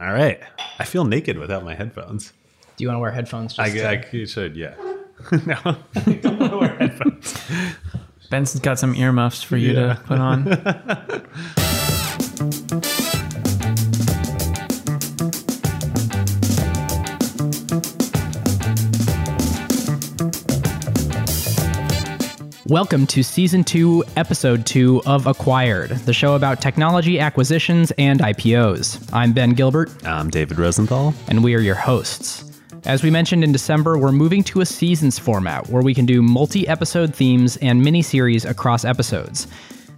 All 0.00 0.12
right. 0.12 0.40
I 0.78 0.84
feel 0.84 1.04
naked 1.04 1.38
without 1.38 1.64
my 1.64 1.74
headphones. 1.74 2.32
Do 2.76 2.82
you 2.84 2.88
want 2.88 2.96
to 2.96 3.00
wear 3.00 3.12
headphones? 3.12 3.58
I, 3.58 3.70
Just 3.70 3.84
I, 3.84 3.96
to- 3.96 4.26
should, 4.26 4.56
yeah. 4.56 4.74
no, 5.46 5.54
I 5.64 6.12
don't 6.20 6.38
want 6.40 6.52
to 6.52 6.58
wear 6.58 6.76
headphones. 6.76 7.34
Benson's 8.30 8.60
got 8.62 8.78
some 8.78 8.94
earmuffs 8.96 9.42
for 9.42 9.56
you 9.56 9.72
Yeah. 9.74 9.94
to 9.94 10.00
put 10.02 10.18
on. 10.18 10.44
Welcome 22.74 23.06
to 23.06 23.22
season 23.22 23.62
two, 23.62 24.02
episode 24.16 24.66
two 24.66 25.00
of 25.06 25.28
Acquired, 25.28 25.90
the 25.90 26.12
show 26.12 26.34
about 26.34 26.60
technology 26.60 27.20
acquisitions 27.20 27.92
and 27.98 28.18
IPOs. 28.18 29.08
I'm 29.12 29.32
Ben 29.32 29.50
Gilbert, 29.50 29.92
I'm 30.04 30.28
David 30.28 30.58
Rosenthal. 30.58 31.14
and 31.28 31.44
we 31.44 31.54
are 31.54 31.60
your 31.60 31.76
hosts. 31.76 32.60
As 32.84 33.04
we 33.04 33.12
mentioned 33.12 33.44
in 33.44 33.52
December, 33.52 33.96
we're 33.96 34.10
moving 34.10 34.42
to 34.42 34.60
a 34.60 34.66
seasons 34.66 35.20
format 35.20 35.68
where 35.68 35.84
we 35.84 35.94
can 35.94 36.04
do 36.04 36.20
multi 36.20 36.66
episode 36.66 37.14
themes 37.14 37.56
and 37.58 37.80
mini 37.80 38.02
series 38.02 38.44
across 38.44 38.84
episodes. 38.84 39.46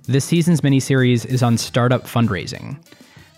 This 0.03 0.27
season's 0.27 0.63
mini 0.63 0.79
series 0.79 1.25
is 1.25 1.43
on 1.43 1.57
startup 1.57 2.05
fundraising. 2.05 2.77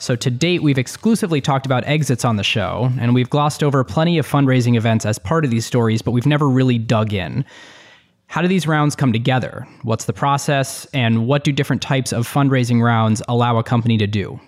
So, 0.00 0.16
to 0.16 0.30
date, 0.30 0.64
we've 0.64 0.78
exclusively 0.78 1.40
talked 1.40 1.64
about 1.64 1.84
exits 1.86 2.24
on 2.24 2.34
the 2.34 2.42
show, 2.42 2.90
and 2.98 3.14
we've 3.14 3.30
glossed 3.30 3.62
over 3.62 3.84
plenty 3.84 4.18
of 4.18 4.26
fundraising 4.26 4.76
events 4.76 5.06
as 5.06 5.16
part 5.16 5.44
of 5.44 5.52
these 5.52 5.64
stories, 5.64 6.02
but 6.02 6.10
we've 6.10 6.26
never 6.26 6.48
really 6.48 6.78
dug 6.78 7.12
in. 7.12 7.44
How 8.28 8.42
do 8.42 8.48
these 8.48 8.66
rounds 8.66 8.94
come 8.94 9.10
together? 9.10 9.66
What's 9.84 10.04
the 10.04 10.12
process? 10.12 10.84
And 10.92 11.26
what 11.26 11.44
do 11.44 11.50
different 11.50 11.80
types 11.80 12.12
of 12.12 12.28
fundraising 12.28 12.82
rounds 12.82 13.22
allow 13.26 13.56
a 13.56 13.62
company 13.62 13.96
to 13.96 14.06
do? 14.06 14.38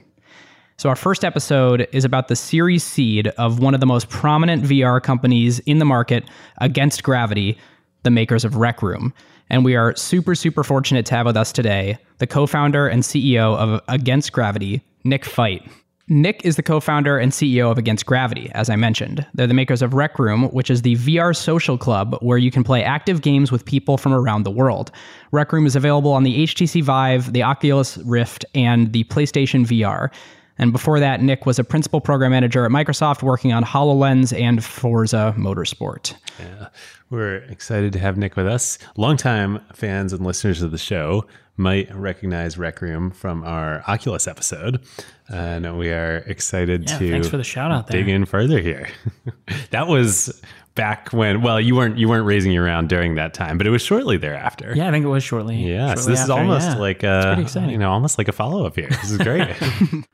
So, 0.76 0.90
our 0.90 0.96
first 0.96 1.24
episode 1.24 1.88
is 1.92 2.04
about 2.04 2.28
the 2.28 2.36
series 2.36 2.84
seed 2.84 3.28
of 3.38 3.58
one 3.58 3.72
of 3.72 3.80
the 3.80 3.86
most 3.86 4.10
prominent 4.10 4.64
VR 4.64 5.02
companies 5.02 5.60
in 5.60 5.78
the 5.78 5.86
market, 5.86 6.24
Against 6.59 7.02
Gravity, 7.02 7.59
the 8.02 8.10
makers 8.10 8.45
of 8.45 8.56
Rec 8.56 8.82
Room. 8.82 9.14
And 9.48 9.64
we 9.64 9.76
are 9.76 9.96
super, 9.96 10.34
super 10.34 10.62
fortunate 10.62 11.06
to 11.06 11.15
have 11.15 11.26
with 11.26 11.37
us 11.37 11.50
today 11.50 11.96
the 12.18 12.26
co 12.26 12.46
founder 12.46 12.87
and 12.87 13.02
CEO 13.02 13.56
of 13.56 13.80
Against 13.88 14.32
Gravity, 14.32 14.82
Nick 15.04 15.24
Fajt. 15.24 15.66
Nick 16.10 16.44
is 16.44 16.56
the 16.56 16.62
co 16.62 16.80
founder 16.80 17.18
and 17.18 17.30
CEO 17.30 17.70
of 17.70 17.78
Against 17.78 18.04
Gravity, 18.04 18.50
as 18.52 18.68
I 18.68 18.74
mentioned. 18.74 19.24
They're 19.32 19.46
the 19.46 19.54
makers 19.54 19.80
of 19.80 19.94
Rec 19.94 20.18
Room, 20.18 20.48
which 20.48 20.68
is 20.68 20.82
the 20.82 20.96
VR 20.96 21.34
social 21.36 21.78
club 21.78 22.18
where 22.20 22.36
you 22.36 22.50
can 22.50 22.64
play 22.64 22.82
active 22.82 23.22
games 23.22 23.52
with 23.52 23.64
people 23.64 23.96
from 23.96 24.12
around 24.12 24.42
the 24.42 24.50
world. 24.50 24.90
Rec 25.30 25.52
Room 25.52 25.66
is 25.66 25.76
available 25.76 26.10
on 26.10 26.24
the 26.24 26.42
HTC 26.42 26.82
Vive, 26.82 27.32
the 27.32 27.44
Oculus 27.44 27.96
Rift, 27.98 28.44
and 28.56 28.92
the 28.92 29.04
PlayStation 29.04 29.64
VR. 29.64 30.12
And 30.58 30.72
before 30.72 30.98
that, 30.98 31.22
Nick 31.22 31.46
was 31.46 31.60
a 31.60 31.64
principal 31.64 32.00
program 32.00 32.32
manager 32.32 32.64
at 32.64 32.72
Microsoft 32.72 33.22
working 33.22 33.52
on 33.52 33.64
HoloLens 33.64 34.36
and 34.38 34.64
Forza 34.64 35.32
Motorsport. 35.38 36.14
Yeah. 36.40 36.68
We're 37.08 37.36
excited 37.36 37.92
to 37.92 38.00
have 38.00 38.18
Nick 38.18 38.36
with 38.36 38.48
us. 38.48 38.78
Longtime 38.96 39.60
fans 39.72 40.12
and 40.12 40.26
listeners 40.26 40.60
of 40.60 40.72
the 40.72 40.78
show 40.78 41.24
might 41.60 41.94
recognize 41.94 42.58
Rec 42.58 42.80
Room 42.80 43.10
from 43.10 43.44
our 43.44 43.84
Oculus 43.86 44.26
episode. 44.26 44.80
And 45.28 45.78
we 45.78 45.90
are 45.90 46.16
excited 46.26 46.88
Yeah, 46.88 46.98
to 46.98 47.10
thanks 47.10 47.28
for 47.28 47.36
the 47.36 47.44
shout 47.44 47.70
out 47.70 47.86
there. 47.86 48.00
dig 48.00 48.08
in 48.08 48.24
further 48.24 48.60
here. 48.60 48.88
that 49.70 49.86
was 49.86 50.42
back 50.74 51.12
when 51.12 51.42
well 51.42 51.60
you 51.60 51.74
weren't 51.74 51.98
you 51.98 52.08
weren't 52.08 52.24
raising 52.24 52.52
your 52.52 52.64
round 52.64 52.88
during 52.88 53.14
that 53.16 53.34
time, 53.34 53.58
but 53.58 53.66
it 53.66 53.70
was 53.70 53.82
shortly 53.82 54.16
thereafter. 54.16 54.72
Yeah, 54.74 54.88
I 54.88 54.90
think 54.90 55.04
it 55.04 55.08
was 55.08 55.22
shortly. 55.22 55.56
Yeah, 55.56 55.94
so 55.94 56.00
shortly 56.00 56.12
this 56.12 56.22
is 56.24 56.30
almost 56.30 56.68
yeah. 56.68 56.76
like 56.78 57.02
a 57.02 57.46
you 57.68 57.78
know 57.78 57.90
almost 57.90 58.18
like 58.18 58.28
a 58.28 58.32
follow 58.32 58.66
up 58.66 58.74
here. 58.74 58.88
This 58.88 59.12
is 59.12 59.18
great. 59.18 59.54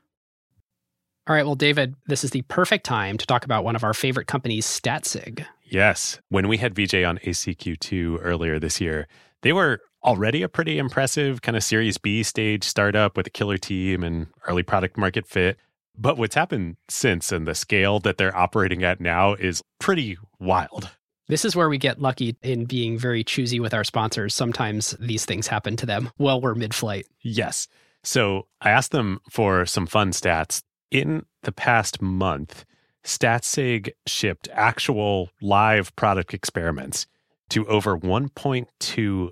All 1.27 1.35
right, 1.35 1.45
well, 1.45 1.55
David, 1.55 1.95
this 2.05 2.23
is 2.23 2.31
the 2.31 2.41
perfect 2.43 2.85
time 2.85 3.17
to 3.17 3.25
talk 3.25 3.43
about 3.43 3.65
one 3.65 3.75
of 3.75 3.83
our 3.83 3.93
favorite 3.93 4.27
companies, 4.27 4.65
StatSig. 4.65 5.45
Yes. 5.65 6.21
When 6.29 6.47
we 6.47 6.55
had 6.55 6.73
VJ 6.73 7.03
on 7.03 7.17
ACQ2 7.17 8.19
earlier 8.21 8.59
this 8.59 8.79
year, 8.79 9.09
they 9.41 9.51
were 9.51 9.81
already 10.07 10.41
a 10.41 10.47
pretty 10.47 10.79
impressive 10.79 11.41
kind 11.41 11.57
of 11.57 11.63
Series 11.63 11.97
B 11.97 12.23
stage 12.23 12.63
startup 12.63 13.17
with 13.17 13.27
a 13.27 13.29
killer 13.29 13.57
team 13.57 14.03
and 14.03 14.27
early 14.47 14.63
product 14.63 14.97
market 14.97 15.27
fit. 15.27 15.57
But 15.97 16.17
what's 16.17 16.35
happened 16.35 16.77
since 16.87 17.31
and 17.31 17.45
the 17.45 17.53
scale 17.53 17.99
that 17.99 18.17
they're 18.17 18.35
operating 18.35 18.83
at 18.83 19.01
now 19.01 19.33
is 19.33 19.61
pretty 19.79 20.17
wild. 20.39 20.89
This 21.27 21.43
is 21.43 21.57
where 21.57 21.67
we 21.67 21.77
get 21.77 22.01
lucky 22.01 22.37
in 22.41 22.63
being 22.65 22.97
very 22.97 23.21
choosy 23.21 23.59
with 23.59 23.73
our 23.73 23.83
sponsors. 23.83 24.33
Sometimes 24.33 24.95
these 24.97 25.25
things 25.25 25.47
happen 25.47 25.75
to 25.75 25.85
them 25.85 26.09
while 26.15 26.39
we're 26.39 26.55
mid 26.55 26.73
flight. 26.73 27.05
Yes. 27.21 27.67
So 28.01 28.47
I 28.61 28.69
asked 28.69 28.91
them 28.91 29.19
for 29.29 29.65
some 29.65 29.87
fun 29.87 30.11
stats. 30.11 30.63
In 30.89 31.25
the 31.43 31.51
past 31.51 32.01
month, 32.01 32.63
StatSig 33.03 33.89
shipped 34.05 34.47
actual 34.53 35.31
live 35.41 35.93
product 35.97 36.33
experiments 36.33 37.07
to 37.49 37.67
over 37.67 37.97
1.2 37.97 39.31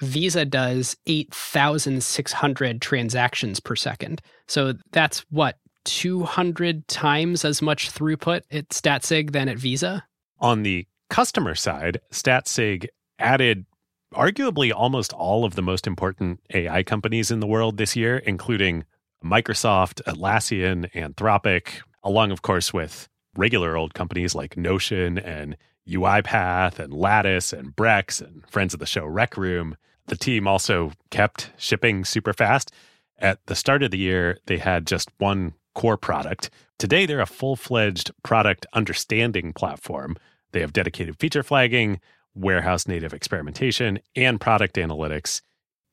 Visa 0.00 0.44
does 0.44 0.96
8,600 1.06 2.80
transactions 2.80 3.60
per 3.60 3.76
second. 3.76 4.20
So 4.48 4.74
that's 4.92 5.20
what, 5.30 5.58
200 5.84 6.88
times 6.88 7.44
as 7.44 7.60
much 7.60 7.92
throughput 7.92 8.42
at 8.50 8.68
StatSig 8.70 9.32
than 9.32 9.48
at 9.48 9.58
Visa? 9.58 10.04
On 10.40 10.62
the 10.62 10.86
customer 11.10 11.54
side, 11.54 12.00
StatSig 12.10 12.86
added 13.18 13.66
arguably 14.14 14.72
almost 14.74 15.12
all 15.12 15.44
of 15.44 15.54
the 15.54 15.62
most 15.62 15.86
important 15.86 16.40
AI 16.54 16.82
companies 16.82 17.30
in 17.30 17.40
the 17.40 17.46
world 17.46 17.76
this 17.76 17.96
year, 17.96 18.18
including 18.18 18.84
Microsoft, 19.24 20.02
Atlassian, 20.02 20.90
Anthropic, 20.92 21.80
along, 22.02 22.30
of 22.30 22.42
course, 22.42 22.72
with 22.72 23.08
regular 23.36 23.76
old 23.76 23.94
companies 23.94 24.34
like 24.34 24.56
Notion 24.56 25.18
and 25.18 25.56
UiPath 25.88 26.78
and 26.78 26.92
Lattice 26.92 27.52
and 27.52 27.74
Brex 27.74 28.20
and 28.20 28.42
friends 28.48 28.74
of 28.74 28.80
the 28.80 28.86
show 28.86 29.04
Rec 29.04 29.36
Room. 29.36 29.76
The 30.06 30.16
team 30.16 30.46
also 30.46 30.92
kept 31.10 31.50
shipping 31.56 32.04
super 32.04 32.32
fast. 32.32 32.72
At 33.18 33.44
the 33.46 33.54
start 33.54 33.82
of 33.82 33.90
the 33.90 33.98
year, 33.98 34.38
they 34.46 34.58
had 34.58 34.86
just 34.86 35.10
one 35.18 35.54
core 35.74 35.96
product. 35.96 36.50
Today, 36.78 37.06
they're 37.06 37.20
a 37.20 37.26
full 37.26 37.56
fledged 37.56 38.10
product 38.22 38.66
understanding 38.72 39.52
platform. 39.52 40.16
They 40.52 40.60
have 40.60 40.72
dedicated 40.72 41.18
feature 41.18 41.42
flagging, 41.42 42.00
warehouse 42.34 42.86
native 42.86 43.14
experimentation, 43.14 43.98
and 44.16 44.40
product 44.40 44.76
analytics. 44.76 45.40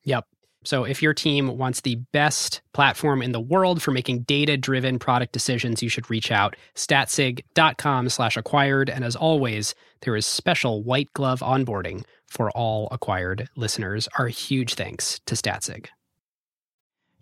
Yep. 0.04 0.26
So 0.64 0.84
if 0.84 1.02
your 1.02 1.14
team 1.14 1.58
wants 1.58 1.80
the 1.80 1.96
best 2.12 2.62
platform 2.72 3.22
in 3.22 3.32
the 3.32 3.40
world 3.40 3.82
for 3.82 3.90
making 3.90 4.20
data-driven 4.20 5.00
product 5.00 5.32
decisions, 5.32 5.82
you 5.82 5.88
should 5.88 6.08
reach 6.08 6.30
out 6.30 6.54
statsig.com 6.76 8.08
slash 8.08 8.36
acquired. 8.36 8.88
And 8.88 9.04
as 9.04 9.16
always, 9.16 9.74
there 10.02 10.16
is 10.16 10.26
special 10.26 10.82
white 10.82 11.12
glove 11.14 11.40
onboarding 11.40 12.04
for 12.26 12.50
all 12.52 12.88
acquired 12.90 13.48
listeners. 13.56 14.08
Our 14.18 14.28
huge 14.28 14.74
thanks 14.74 15.20
to 15.26 15.34
Statsig. 15.34 15.86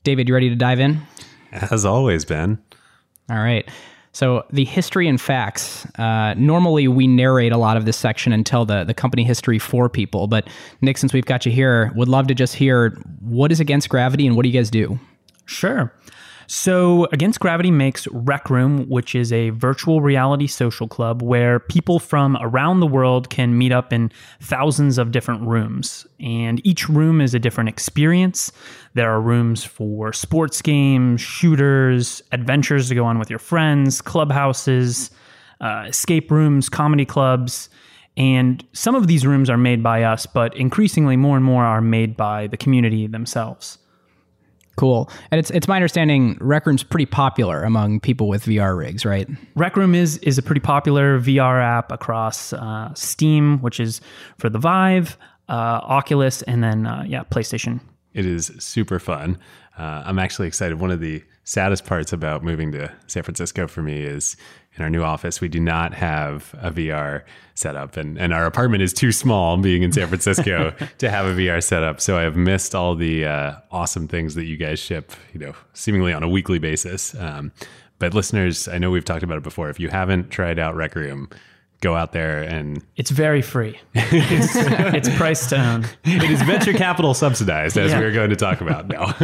David, 0.03 0.29
you 0.29 0.35
ready 0.35 0.49
to 0.49 0.57
dive 0.57 0.81
in? 0.81 1.01
As 1.53 1.85
always, 1.85 2.25
Ben. 2.25 2.59
All 3.31 3.39
right. 3.39 3.69
So 4.13 4.45
the 4.51 4.65
history 4.65 5.07
and 5.07 5.21
facts. 5.21 5.87
Uh, 5.97 6.35
normally, 6.37 6.89
we 6.89 7.07
narrate 7.07 7.53
a 7.53 7.57
lot 7.57 7.77
of 7.77 7.85
this 7.85 7.97
section 7.97 8.33
and 8.33 8.45
tell 8.45 8.65
the 8.65 8.83
the 8.85 8.95
company 8.95 9.23
history 9.23 9.59
for 9.59 9.89
people. 9.89 10.27
But 10.27 10.49
Nick, 10.81 10.99
since 10.99 11.13
we've 11.13 11.25
got 11.25 11.47
you 11.47 11.53
here, 11.53 11.93
would 11.95 12.09
love 12.09 12.27
to 12.27 12.35
just 12.35 12.55
hear 12.55 12.91
what 13.21 13.53
is 13.53 13.61
Against 13.61 13.89
Gravity 13.89 14.27
and 14.27 14.35
what 14.35 14.43
do 14.43 14.49
you 14.49 14.59
guys 14.59 14.71
do? 14.71 14.99
Sure. 15.45 15.93
So, 16.53 17.07
Against 17.13 17.39
Gravity 17.39 17.71
makes 17.71 18.09
Rec 18.09 18.51
Room, 18.51 18.89
which 18.89 19.15
is 19.15 19.33
a 19.33 19.51
virtual 19.51 20.01
reality 20.01 20.49
social 20.49 20.89
club 20.89 21.23
where 21.23 21.61
people 21.61 22.01
from 22.01 22.37
around 22.41 22.81
the 22.81 22.89
world 22.89 23.31
can 23.31 23.57
meet 23.57 23.71
up 23.71 23.93
in 23.93 24.11
thousands 24.41 24.99
of 24.99 25.13
different 25.13 25.47
rooms. 25.47 26.09
And 26.19 26.61
each 26.67 26.89
room 26.89 27.21
is 27.21 27.35
a 27.35 27.39
different 27.39 27.69
experience. 27.69 28.51
There 28.95 29.09
are 29.09 29.21
rooms 29.21 29.63
for 29.63 30.13
sports 30.13 30.61
games, 30.61 31.21
shooters, 31.21 32.21
adventures 32.33 32.89
to 32.89 32.97
go 32.97 33.05
on 33.05 33.21
with 33.21 33.31
your 33.31 33.39
friends, 33.39 34.01
clubhouses, 34.01 35.13
uh, 35.61 35.85
escape 35.87 36.33
rooms, 36.33 36.69
comedy 36.69 37.05
clubs. 37.05 37.69
And 38.17 38.67
some 38.73 38.97
of 38.97 39.07
these 39.07 39.25
rooms 39.25 39.49
are 39.49 39.57
made 39.57 39.85
by 39.85 40.03
us, 40.03 40.27
but 40.27 40.57
increasingly 40.57 41.17
more 41.17 41.37
and 41.37 41.45
more 41.45 41.63
are 41.63 41.81
made 41.81 42.17
by 42.17 42.49
the 42.49 42.57
community 42.57 43.07
themselves. 43.07 43.79
Cool. 44.81 45.11
And 45.31 45.39
it's 45.39 45.51
it's 45.51 45.69
my 45.69 45.77
understanding 45.77 46.39
Rec 46.41 46.65
Room's 46.65 46.83
pretty 46.83 47.05
popular 47.05 47.65
among 47.65 48.01
people 48.01 48.29
with 48.29 48.47
VR 48.47 48.75
rigs, 48.75 49.05
right? 49.05 49.29
Rec 49.55 49.77
Room 49.77 49.95
is 49.95 50.17
is 50.19 50.39
a 50.39 50.43
pretty 50.43 50.63
popular 50.63 51.21
VR 51.21 51.63
app 51.63 51.93
across 51.93 52.55
uh, 52.55 52.91
Steam, 52.95 53.59
which 53.59 53.79
is 53.79 54.01
for 54.39 54.49
the 54.49 54.59
Vive, 54.59 55.19
uh, 55.51 55.81
Oculus, 55.83 56.41
and 56.41 56.65
then 56.65 56.87
uh, 56.87 57.05
yeah, 57.07 57.25
PlayStation. 57.25 57.81
It 58.15 58.25
is 58.25 58.53
super 58.59 58.99
fun. 58.99 59.39
Uh, 59.77 60.03
I'm 60.07 60.19
actually 60.19 60.49
excited. 60.49 60.81
One 60.81 60.91
of 60.91 61.01
the 61.01 61.23
saddest 61.45 61.85
parts 61.85 62.13
about 62.13 62.45
moving 62.45 62.73
to 62.73 62.93
San 63.07 63.23
Francisco 63.23 63.67
for 63.67 63.83
me 63.83 64.03
is 64.03 64.37
in 64.77 64.85
our 64.85 64.91
new 64.91 65.03
office, 65.03 65.41
we 65.41 65.49
do 65.49 65.59
not 65.61 65.95
have 65.95 66.55
a 66.61 66.71
VR 66.71 67.23
setup, 67.55 67.97
and, 67.97 68.17
and 68.19 68.33
our 68.33 68.47
apartment 68.47 68.83
is 68.83 68.93
too 68.93 69.11
small, 69.11 69.57
being 69.57 69.83
in 69.83 69.93
San 69.93 70.07
Francisco, 70.07 70.75
to 70.99 71.11
have 71.11 71.27
a 71.27 71.35
VR 71.35 71.63
setup. 71.63 72.01
So 72.01 72.17
I 72.17 72.23
have 72.23 72.37
missed 72.37 72.75
all 72.75 72.95
the 72.95 73.27
uh, 73.27 73.55
awesome 73.71 74.07
things 74.07 74.37
that 74.37 74.45
you 74.45 74.57
guys 74.57 74.79
ship, 74.79 75.13
you 75.33 75.41
know, 75.41 75.55
seemingly 75.75 76.13
on 76.13 76.23
a 76.23 76.29
weekly 76.29 76.59
basis. 76.59 77.15
Um, 77.17 77.53
but 77.99 78.15
listeners, 78.15 78.69
I 78.69 78.79
know 78.79 78.91
we've 78.91 79.05
talked 79.05 79.23
about 79.23 79.37
it 79.37 79.43
before. 79.43 79.69
If 79.69 79.81
you 79.81 79.89
haven't 79.89 80.31
tried 80.31 80.59
out 80.59 80.75
Rec 80.77 80.95
Room, 80.95 81.29
go 81.81 81.95
out 81.97 82.13
there 82.13 82.43
and 82.43 82.83
It's 82.97 83.11
very 83.11 83.43
free. 83.43 83.79
it's, 83.95 84.53
it's 84.57 85.09
price 85.17 85.47
to 85.49 85.57
own. 85.61 85.85
it 86.05 86.31
is 86.31 86.43
venture 86.43 86.73
capital 86.73 87.15
subsidized, 87.15 87.77
as 87.79 87.91
Yeah. 87.93 88.01
we 88.01 88.05
are 88.07 88.13
going 88.13 88.31
to 88.31 88.37
talk 88.37 88.61
about 88.61 88.89
now. 88.89 89.15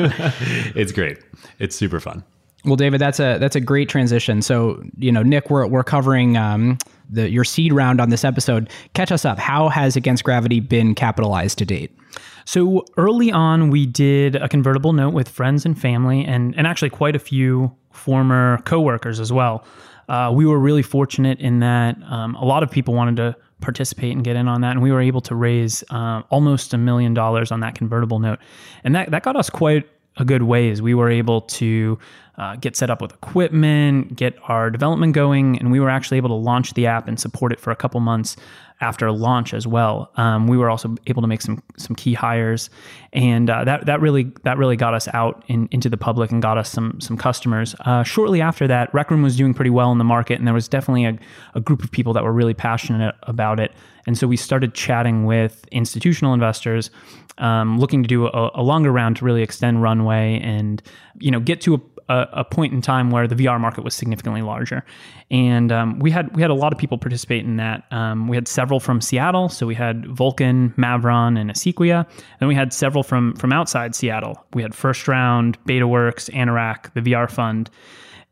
it's 0.74 0.92
great. 0.92 1.18
It's 1.58 1.76
super 1.76 2.00
fun. 2.00 2.24
Well, 2.64 2.76
David, 2.76 3.00
that's 3.00 3.20
a 3.20 3.38
that's 3.38 3.54
a 3.54 3.60
great 3.60 3.88
transition. 3.88 4.42
So, 4.42 4.82
you 4.98 5.12
know, 5.12 5.22
Nick, 5.22 5.50
we're 5.50 5.66
we're 5.68 5.84
covering 5.84 6.36
um, 6.36 6.78
the 7.08 7.30
your 7.30 7.44
seed 7.44 7.72
round 7.72 8.00
on 8.00 8.10
this 8.10 8.24
episode. 8.24 8.68
Catch 8.94 9.12
us 9.12 9.24
up. 9.24 9.38
How 9.38 9.68
has 9.68 9.94
Against 9.94 10.24
Gravity 10.24 10.58
been 10.58 10.94
capitalized 10.96 11.58
to 11.58 11.64
date? 11.64 11.96
So 12.44 12.84
early 12.96 13.30
on, 13.30 13.70
we 13.70 13.86
did 13.86 14.34
a 14.36 14.48
convertible 14.48 14.92
note 14.92 15.14
with 15.14 15.28
friends 15.28 15.64
and 15.64 15.80
family, 15.80 16.24
and 16.24 16.56
and 16.56 16.66
actually 16.66 16.90
quite 16.90 17.14
a 17.14 17.20
few 17.20 17.72
former 17.92 18.58
coworkers 18.64 19.20
as 19.20 19.32
well. 19.32 19.64
Uh, 20.08 20.30
we 20.32 20.46
were 20.46 20.58
really 20.58 20.82
fortunate 20.82 21.40
in 21.40 21.60
that 21.60 21.96
um, 22.04 22.34
a 22.36 22.44
lot 22.44 22.62
of 22.62 22.70
people 22.70 22.94
wanted 22.94 23.16
to 23.16 23.36
participate 23.60 24.12
and 24.12 24.22
get 24.22 24.36
in 24.36 24.48
on 24.48 24.60
that, 24.60 24.72
and 24.72 24.82
we 24.82 24.92
were 24.92 25.00
able 25.00 25.20
to 25.22 25.34
raise 25.34 25.82
uh, 25.90 26.22
almost 26.30 26.74
a 26.74 26.78
million 26.78 27.14
dollars 27.14 27.50
on 27.50 27.60
that 27.60 27.74
convertible 27.74 28.18
note, 28.18 28.38
and 28.84 28.94
that 28.94 29.10
that 29.10 29.22
got 29.22 29.36
us 29.36 29.50
quite 29.50 29.88
a 30.18 30.24
good 30.24 30.42
ways. 30.42 30.80
We 30.80 30.94
were 30.94 31.10
able 31.10 31.42
to 31.42 31.98
uh, 32.38 32.56
get 32.56 32.76
set 32.76 32.90
up 32.90 33.02
with 33.02 33.12
equipment, 33.12 34.16
get 34.16 34.36
our 34.44 34.70
development 34.70 35.14
going, 35.14 35.58
and 35.58 35.70
we 35.70 35.80
were 35.80 35.90
actually 35.90 36.16
able 36.18 36.30
to 36.30 36.34
launch 36.34 36.74
the 36.74 36.86
app 36.86 37.08
and 37.08 37.18
support 37.18 37.52
it 37.52 37.60
for 37.60 37.70
a 37.70 37.76
couple 37.76 38.00
months 38.00 38.36
after 38.80 39.10
launch 39.10 39.54
as 39.54 39.66
well. 39.66 40.10
Um, 40.16 40.46
we 40.46 40.56
were 40.56 40.68
also 40.68 40.94
able 41.06 41.22
to 41.22 41.28
make 41.28 41.40
some 41.40 41.62
some 41.76 41.96
key 41.96 42.14
hires, 42.14 42.68
and 43.12 43.48
uh, 43.48 43.64
that 43.64 43.86
that 43.86 44.00
really 44.00 44.32
that 44.44 44.58
really 44.58 44.76
got 44.76 44.94
us 44.94 45.08
out 45.14 45.44
in, 45.48 45.68
into 45.70 45.88
the 45.88 45.96
public 45.96 46.30
and 46.30 46.42
got 46.42 46.58
us 46.58 46.70
some 46.70 47.00
some 47.00 47.16
customers. 47.16 47.74
Uh, 47.80 48.02
shortly 48.02 48.40
after 48.40 48.66
that, 48.66 48.92
Rec 48.92 49.10
Room 49.10 49.22
was 49.22 49.36
doing 49.36 49.54
pretty 49.54 49.70
well 49.70 49.92
in 49.92 49.98
the 49.98 50.04
market, 50.04 50.38
and 50.38 50.46
there 50.46 50.54
was 50.54 50.68
definitely 50.68 51.06
a, 51.06 51.18
a 51.54 51.60
group 51.60 51.82
of 51.82 51.90
people 51.90 52.12
that 52.12 52.24
were 52.24 52.32
really 52.32 52.54
passionate 52.54 53.14
about 53.22 53.60
it. 53.60 53.72
And 54.06 54.16
so 54.16 54.26
we 54.26 54.36
started 54.36 54.74
chatting 54.74 55.24
with 55.24 55.66
institutional 55.72 56.32
investors, 56.32 56.90
um, 57.38 57.78
looking 57.78 58.02
to 58.02 58.08
do 58.08 58.26
a, 58.26 58.50
a 58.54 58.62
longer 58.62 58.92
round 58.92 59.16
to 59.16 59.24
really 59.24 59.42
extend 59.42 59.82
runway 59.82 60.40
and 60.42 60.82
you 61.18 61.30
know 61.30 61.40
get 61.40 61.60
to 61.62 61.74
a 61.74 61.80
a, 62.08 62.26
a 62.32 62.44
point 62.44 62.72
in 62.72 62.80
time 62.80 63.10
where 63.10 63.26
the 63.26 63.34
VR 63.34 63.60
market 63.60 63.84
was 63.84 63.94
significantly 63.94 64.42
larger, 64.42 64.84
and 65.30 65.72
um, 65.72 65.98
we 65.98 66.10
had 66.10 66.34
we 66.36 66.42
had 66.42 66.50
a 66.50 66.54
lot 66.54 66.72
of 66.72 66.78
people 66.78 66.98
participate 66.98 67.44
in 67.44 67.56
that. 67.56 67.84
Um, 67.90 68.28
we 68.28 68.36
had 68.36 68.48
several 68.48 68.80
from 68.80 69.00
Seattle, 69.00 69.48
so 69.48 69.66
we 69.66 69.74
had 69.74 70.06
Vulcan, 70.06 70.70
Mavron, 70.76 71.38
and 71.38 71.50
Acequia, 71.50 72.06
and 72.40 72.48
we 72.48 72.54
had 72.54 72.72
several 72.72 73.02
from 73.02 73.34
from 73.36 73.52
outside 73.52 73.94
Seattle. 73.94 74.44
We 74.54 74.62
had 74.62 74.74
First 74.74 75.08
Round, 75.08 75.58
BetaWorks, 75.64 76.30
Anorak, 76.30 76.92
the 76.94 77.00
VR 77.00 77.30
Fund. 77.30 77.70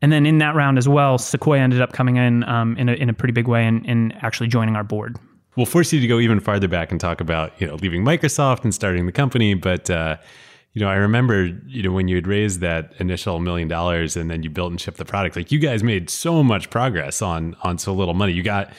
And 0.01 0.11
then 0.11 0.25
in 0.25 0.37
that 0.39 0.55
round 0.55 0.77
as 0.77 0.87
well, 0.87 1.17
Sequoia 1.17 1.61
ended 1.61 1.81
up 1.81 1.93
coming 1.93 2.17
in 2.17 2.43
um, 2.43 2.77
in, 2.77 2.89
a, 2.89 2.93
in 2.93 3.09
a 3.09 3.13
pretty 3.13 3.31
big 3.31 3.47
way 3.47 3.65
and, 3.65 3.83
and 3.89 4.13
actually 4.23 4.47
joining 4.47 4.75
our 4.75 4.83
board. 4.83 5.17
We'll 5.55 5.65
force 5.65 5.93
you 5.93 6.01
to 6.01 6.07
go 6.07 6.19
even 6.19 6.39
farther 6.39 6.67
back 6.67 6.91
and 6.91 6.99
talk 6.99 7.21
about 7.21 7.59
you 7.59 7.67
know 7.67 7.75
leaving 7.75 8.03
Microsoft 8.03 8.63
and 8.63 8.73
starting 8.73 9.05
the 9.05 9.11
company. 9.11 9.53
But 9.53 9.89
uh, 9.89 10.17
you 10.75 10.81
know, 10.81 10.89
I 10.89 10.95
remember 10.95 11.45
you 11.67 11.81
know 11.81 11.91
when 11.91 12.09
you 12.09 12.17
had 12.17 12.27
raised 12.27 12.59
that 12.59 12.93
initial 12.99 13.39
million 13.39 13.69
dollars 13.69 14.17
and 14.17 14.29
then 14.29 14.43
you 14.43 14.49
built 14.49 14.71
and 14.71 14.79
shipped 14.79 14.97
the 14.97 15.05
product. 15.05 15.37
Like 15.37 15.51
you 15.51 15.57
guys 15.57 15.83
made 15.83 16.09
so 16.09 16.43
much 16.43 16.69
progress 16.69 17.21
on 17.21 17.55
on 17.63 17.77
so 17.77 17.93
little 17.93 18.13
money. 18.13 18.33
You 18.33 18.43
got 18.43 18.71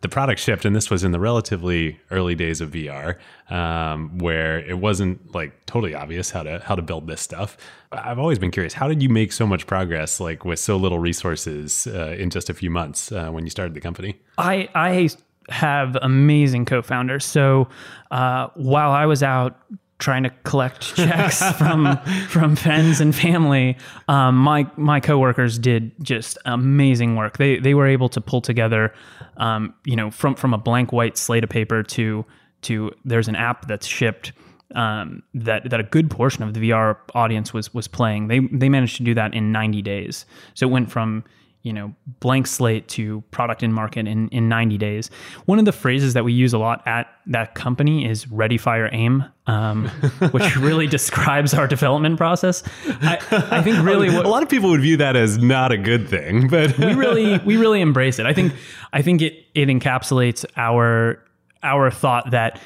the 0.00 0.08
product 0.08 0.40
shipped, 0.40 0.64
and 0.64 0.74
this 0.74 0.90
was 0.90 1.04
in 1.04 1.12
the 1.12 1.20
relatively 1.20 2.00
early 2.10 2.34
days 2.34 2.60
of 2.60 2.72
VR, 2.72 3.18
um, 3.50 4.18
where 4.18 4.58
it 4.58 4.78
wasn't 4.80 5.32
like 5.32 5.64
totally 5.64 5.94
obvious 5.94 6.32
how 6.32 6.42
to 6.42 6.58
how 6.58 6.74
to 6.74 6.82
build 6.82 7.06
this 7.06 7.20
stuff. 7.20 7.56
I've 7.92 8.18
always 8.18 8.40
been 8.40 8.50
curious. 8.50 8.74
How 8.74 8.88
did 8.88 9.00
you 9.00 9.08
make 9.08 9.30
so 9.32 9.46
much 9.46 9.68
progress, 9.68 10.18
like 10.18 10.44
with 10.44 10.58
so 10.58 10.76
little 10.76 10.98
resources, 10.98 11.86
uh, 11.86 12.16
in 12.18 12.30
just 12.30 12.50
a 12.50 12.54
few 12.54 12.68
months 12.68 13.12
uh, 13.12 13.30
when 13.30 13.44
you 13.44 13.50
started 13.50 13.74
the 13.74 13.80
company? 13.80 14.20
I 14.38 14.68
I 14.74 15.08
have 15.50 15.96
amazing 16.02 16.64
co-founders. 16.64 17.24
So 17.24 17.68
uh, 18.10 18.48
while 18.54 18.90
I 18.90 19.06
was 19.06 19.22
out 19.22 19.56
trying 19.98 20.24
to 20.24 20.30
collect 20.44 20.82
checks 20.96 21.42
from 21.52 21.98
from 22.28 22.56
friends 22.56 23.00
and 23.00 23.14
family, 23.14 23.76
um, 24.08 24.36
my 24.36 24.66
my 24.76 25.00
coworkers 25.00 25.58
did 25.58 25.92
just 26.02 26.38
amazing 26.44 27.16
work. 27.16 27.38
They 27.38 27.58
they 27.58 27.74
were 27.74 27.86
able 27.86 28.08
to 28.10 28.20
pull 28.20 28.40
together, 28.40 28.92
um, 29.36 29.74
you 29.84 29.96
know, 29.96 30.10
from 30.10 30.34
from 30.34 30.54
a 30.54 30.58
blank 30.58 30.92
white 30.92 31.16
slate 31.16 31.44
of 31.44 31.50
paper 31.50 31.82
to 31.82 32.24
to 32.62 32.90
there's 33.04 33.28
an 33.28 33.36
app 33.36 33.66
that's 33.66 33.86
shipped. 33.86 34.32
Um, 34.74 35.22
that 35.34 35.70
that 35.70 35.78
a 35.78 35.84
good 35.84 36.10
portion 36.10 36.42
of 36.42 36.52
the 36.54 36.70
VR 36.70 36.96
audience 37.14 37.52
was 37.52 37.72
was 37.72 37.86
playing. 37.86 38.26
They 38.28 38.40
they 38.40 38.68
managed 38.68 38.96
to 38.96 39.04
do 39.04 39.14
that 39.14 39.32
in 39.32 39.52
90 39.52 39.82
days. 39.82 40.26
So 40.54 40.66
it 40.66 40.70
went 40.70 40.90
from 40.90 41.22
you 41.64 41.72
know 41.72 41.92
blank 42.20 42.46
slate 42.46 42.86
to 42.86 43.22
product 43.32 43.62
in 43.64 43.72
market 43.72 44.06
in, 44.06 44.28
in 44.28 44.48
90 44.48 44.78
days. 44.78 45.10
One 45.46 45.58
of 45.58 45.64
the 45.64 45.72
phrases 45.72 46.14
that 46.14 46.22
we 46.22 46.32
use 46.32 46.52
a 46.52 46.58
lot 46.58 46.86
at 46.86 47.08
that 47.26 47.54
company 47.54 48.08
is 48.08 48.30
ready 48.30 48.56
fire 48.56 48.88
aim 48.92 49.24
um, 49.46 49.88
which 50.30 50.56
really 50.56 50.86
describes 50.86 51.52
our 51.52 51.66
development 51.66 52.16
process. 52.18 52.62
I, 52.86 53.18
I 53.50 53.62
think 53.62 53.78
really 53.82 54.14
what 54.14 54.24
a 54.24 54.28
lot 54.28 54.42
of 54.42 54.48
people 54.48 54.70
would 54.70 54.80
view 54.80 54.98
that 54.98 55.16
as 55.16 55.38
not 55.38 55.72
a 55.72 55.78
good 55.78 56.08
thing, 56.08 56.48
but 56.48 56.78
we 56.78 56.94
really 56.94 57.38
we 57.44 57.56
really 57.56 57.80
embrace 57.80 58.18
it. 58.18 58.26
I 58.26 58.32
think 58.32 58.52
i 58.92 59.02
think 59.02 59.22
it 59.22 59.46
it 59.54 59.68
encapsulates 59.68 60.44
our 60.56 61.20
our 61.62 61.90
thought 61.90 62.30
that 62.30 62.60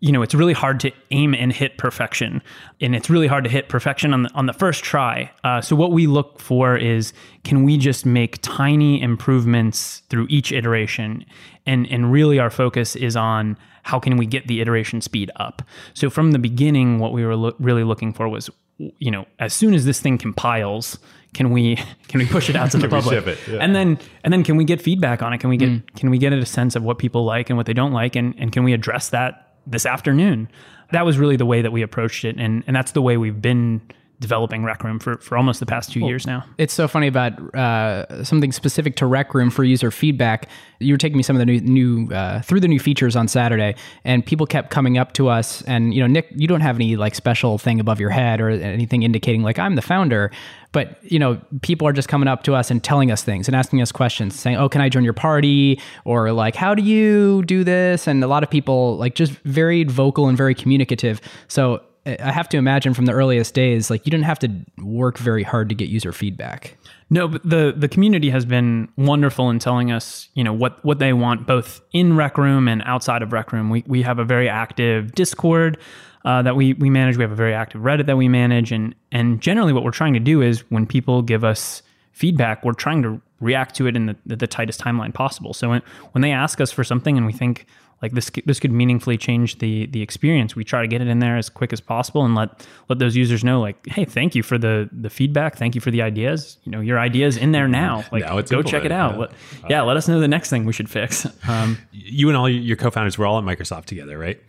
you 0.00 0.12
know 0.12 0.22
it's 0.22 0.34
really 0.34 0.52
hard 0.52 0.78
to 0.80 0.92
aim 1.10 1.34
and 1.34 1.52
hit 1.52 1.78
perfection. 1.78 2.42
And 2.80 2.94
it's 2.94 3.08
really 3.08 3.26
hard 3.26 3.44
to 3.44 3.50
hit 3.50 3.68
perfection 3.68 4.12
on 4.12 4.24
the, 4.24 4.30
on 4.34 4.46
the 4.46 4.52
first 4.52 4.84
try. 4.84 5.30
Uh, 5.42 5.60
so 5.60 5.74
what 5.74 5.92
we 5.92 6.06
look 6.06 6.38
for 6.38 6.76
is 6.76 7.12
can 7.44 7.64
we 7.64 7.78
just 7.78 8.04
make 8.04 8.38
tiny 8.42 9.00
improvements 9.00 10.02
through 10.10 10.26
each 10.28 10.52
iteration? 10.52 11.24
And 11.64 11.86
and 11.90 12.12
really 12.12 12.38
our 12.38 12.50
focus 12.50 12.94
is 12.94 13.16
on 13.16 13.56
how 13.84 13.98
can 13.98 14.16
we 14.16 14.26
get 14.26 14.48
the 14.48 14.60
iteration 14.60 15.00
speed 15.00 15.30
up? 15.36 15.62
So 15.94 16.10
from 16.10 16.32
the 16.32 16.38
beginning 16.38 16.98
what 16.98 17.12
we 17.12 17.24
were 17.24 17.36
lo- 17.36 17.56
really 17.58 17.84
looking 17.84 18.12
for 18.12 18.28
was 18.28 18.50
you 18.98 19.10
know 19.10 19.26
as 19.38 19.54
soon 19.54 19.72
as 19.72 19.86
this 19.86 20.00
thing 20.00 20.18
compiles 20.18 20.98
can 21.32 21.50
we 21.50 21.76
can 22.08 22.18
we 22.18 22.26
push 22.26 22.50
it 22.50 22.56
out 22.56 22.70
to 22.72 22.78
the 22.78 22.88
public? 22.90 23.24
Yeah. 23.48 23.58
and 23.60 23.74
then 23.74 23.98
and 24.24 24.32
then 24.32 24.44
can 24.44 24.56
we 24.58 24.64
get 24.64 24.82
feedback 24.82 25.22
on 25.22 25.32
it? 25.32 25.38
Can 25.38 25.48
we 25.48 25.56
get 25.56 25.94
can 25.96 26.10
we 26.10 26.18
get 26.18 26.34
a 26.34 26.44
sense 26.44 26.76
of 26.76 26.82
what 26.82 26.98
people 26.98 27.24
like 27.24 27.48
and 27.48 27.56
what 27.56 27.64
they 27.64 27.74
don't 27.74 27.92
like? 27.92 28.14
And, 28.14 28.34
and 28.38 28.52
can 28.52 28.62
we 28.62 28.74
address 28.74 29.08
that 29.08 29.45
this 29.66 29.86
afternoon. 29.86 30.48
That 30.92 31.04
was 31.04 31.18
really 31.18 31.36
the 31.36 31.46
way 31.46 31.62
that 31.62 31.72
we 31.72 31.82
approached 31.82 32.24
it 32.24 32.38
and 32.38 32.62
and 32.66 32.76
that's 32.76 32.92
the 32.92 33.02
way 33.02 33.16
we've 33.16 33.40
been 33.42 33.80
developing 34.20 34.64
rec 34.64 34.82
room 34.82 34.98
for 34.98 35.18
for 35.18 35.36
almost 35.36 35.60
the 35.60 35.66
past 35.66 35.92
two 35.92 36.00
years 36.00 36.26
now 36.26 36.44
It's 36.58 36.72
so 36.72 36.88
funny 36.88 37.06
about 37.06 37.54
uh, 37.54 38.24
something 38.24 38.52
specific 38.52 38.96
to 38.96 39.06
Rec 39.06 39.34
Room 39.34 39.50
for 39.50 39.64
user 39.64 39.90
feedback. 39.90 40.48
You 40.78 40.94
were 40.94 40.98
taking 40.98 41.16
me 41.16 41.22
some 41.22 41.36
of 41.36 41.40
the 41.40 41.46
new, 41.46 41.60
new 41.60 42.14
uh, 42.14 42.42
through 42.42 42.60
the 42.60 42.68
new 42.68 42.78
features 42.78 43.16
on 43.16 43.28
Saturday, 43.28 43.74
and 44.04 44.24
people 44.24 44.46
kept 44.46 44.70
coming 44.70 44.98
up 44.98 45.12
to 45.14 45.28
us. 45.28 45.62
And 45.62 45.94
you 45.94 46.00
know, 46.00 46.06
Nick, 46.06 46.28
you 46.34 46.48
don't 46.48 46.60
have 46.60 46.76
any 46.76 46.96
like 46.96 47.14
special 47.14 47.58
thing 47.58 47.80
above 47.80 48.00
your 48.00 48.10
head 48.10 48.40
or 48.40 48.48
anything 48.50 49.02
indicating 49.02 49.42
like 49.42 49.58
I'm 49.58 49.74
the 49.74 49.82
founder. 49.82 50.30
But 50.72 50.98
you 51.02 51.18
know, 51.18 51.40
people 51.62 51.86
are 51.88 51.92
just 51.92 52.08
coming 52.08 52.28
up 52.28 52.42
to 52.44 52.54
us 52.54 52.70
and 52.70 52.82
telling 52.82 53.10
us 53.10 53.22
things 53.22 53.48
and 53.48 53.56
asking 53.56 53.80
us 53.82 53.92
questions, 53.92 54.38
saying, 54.38 54.56
"Oh, 54.56 54.68
can 54.68 54.80
I 54.80 54.88
join 54.88 55.04
your 55.04 55.12
party?" 55.12 55.80
or 56.04 56.32
like, 56.32 56.56
"How 56.56 56.74
do 56.74 56.82
you 56.82 57.42
do 57.44 57.64
this?" 57.64 58.06
And 58.06 58.22
a 58.24 58.26
lot 58.26 58.42
of 58.42 58.50
people 58.50 58.96
like 58.96 59.14
just 59.14 59.32
very 59.44 59.84
vocal 59.84 60.28
and 60.28 60.36
very 60.36 60.54
communicative. 60.54 61.20
So 61.48 61.82
I 62.06 62.30
have 62.30 62.48
to 62.50 62.56
imagine 62.56 62.94
from 62.94 63.06
the 63.06 63.12
earliest 63.12 63.52
days, 63.52 63.90
like 63.90 64.06
you 64.06 64.10
didn't 64.10 64.26
have 64.26 64.38
to 64.40 64.50
work 64.78 65.18
very 65.18 65.42
hard 65.42 65.68
to 65.70 65.74
get 65.74 65.88
user 65.88 66.12
feedback. 66.12 66.76
No, 67.10 67.26
but 67.26 67.42
the 67.42 67.74
the 67.76 67.88
community 67.88 68.30
has 68.30 68.44
been 68.44 68.88
wonderful 68.96 69.50
in 69.50 69.58
telling 69.58 69.90
us, 69.90 70.28
you 70.34 70.44
know, 70.44 70.52
what 70.52 70.84
what 70.84 70.98
they 70.98 71.12
want 71.12 71.46
both 71.46 71.80
in 71.92 72.16
Rec 72.16 72.38
Room 72.38 72.68
and 72.68 72.82
outside 72.84 73.22
of 73.22 73.32
Rec 73.32 73.52
Room. 73.52 73.70
We 73.70 73.82
we 73.86 74.02
have 74.02 74.18
a 74.18 74.24
very 74.24 74.48
active 74.48 75.12
Discord 75.12 75.78
uh, 76.24 76.42
that 76.42 76.54
we 76.54 76.74
we 76.74 76.90
manage. 76.90 77.16
We 77.16 77.22
have 77.22 77.32
a 77.32 77.36
very 77.36 77.54
active 77.54 77.80
Reddit 77.80 78.06
that 78.06 78.16
we 78.16 78.28
manage, 78.28 78.70
and 78.72 78.94
and 79.10 79.40
generally 79.40 79.72
what 79.72 79.82
we're 79.82 79.90
trying 79.90 80.14
to 80.14 80.20
do 80.20 80.42
is 80.42 80.60
when 80.70 80.86
people 80.86 81.22
give 81.22 81.42
us 81.44 81.82
feedback, 82.12 82.64
we're 82.64 82.72
trying 82.72 83.02
to 83.02 83.20
react 83.40 83.74
to 83.76 83.86
it 83.86 83.94
in 83.96 84.06
the, 84.06 84.16
the 84.36 84.46
tightest 84.46 84.80
timeline 84.80 85.12
possible. 85.12 85.52
So 85.52 85.70
when 85.70 85.82
when 86.12 86.22
they 86.22 86.32
ask 86.32 86.60
us 86.60 86.72
for 86.72 86.84
something 86.84 87.16
and 87.16 87.26
we 87.26 87.32
think 87.32 87.66
like 88.02 88.12
this 88.12 88.30
this 88.44 88.60
could 88.60 88.72
meaningfully 88.72 89.16
change 89.16 89.58
the 89.58 89.86
the 89.86 90.02
experience 90.02 90.54
we 90.54 90.64
try 90.64 90.82
to 90.82 90.88
get 90.88 91.00
it 91.00 91.08
in 91.08 91.18
there 91.18 91.36
as 91.36 91.48
quick 91.48 91.72
as 91.72 91.80
possible 91.80 92.24
and 92.24 92.34
let 92.34 92.66
let 92.88 92.98
those 92.98 93.16
users 93.16 93.42
know 93.42 93.60
like 93.60 93.76
hey 93.86 94.04
thank 94.04 94.34
you 94.34 94.42
for 94.42 94.58
the 94.58 94.88
the 94.92 95.10
feedback 95.10 95.56
thank 95.56 95.74
you 95.74 95.80
for 95.80 95.90
the 95.90 96.02
ideas 96.02 96.58
you 96.64 96.72
know 96.72 96.80
your 96.80 96.98
ideas 96.98 97.36
in 97.36 97.52
there 97.52 97.68
now 97.68 98.04
like 98.12 98.22
Now 98.22 98.40
go 98.42 98.62
check 98.62 98.84
it 98.84 98.92
out 98.92 99.14
yeah. 99.14 99.18
Let, 99.18 99.32
yeah 99.68 99.82
let 99.82 99.96
us 99.96 100.08
know 100.08 100.20
the 100.20 100.28
next 100.28 100.50
thing 100.50 100.64
we 100.66 100.72
should 100.72 100.90
fix 100.90 101.26
um, 101.48 101.78
you 101.92 102.28
and 102.28 102.36
all 102.36 102.48
your 102.48 102.76
co-founders 102.76 103.18
were 103.18 103.26
all 103.26 103.38
at 103.38 103.44
Microsoft 103.44 103.86
together, 103.86 104.18
right? 104.18 104.40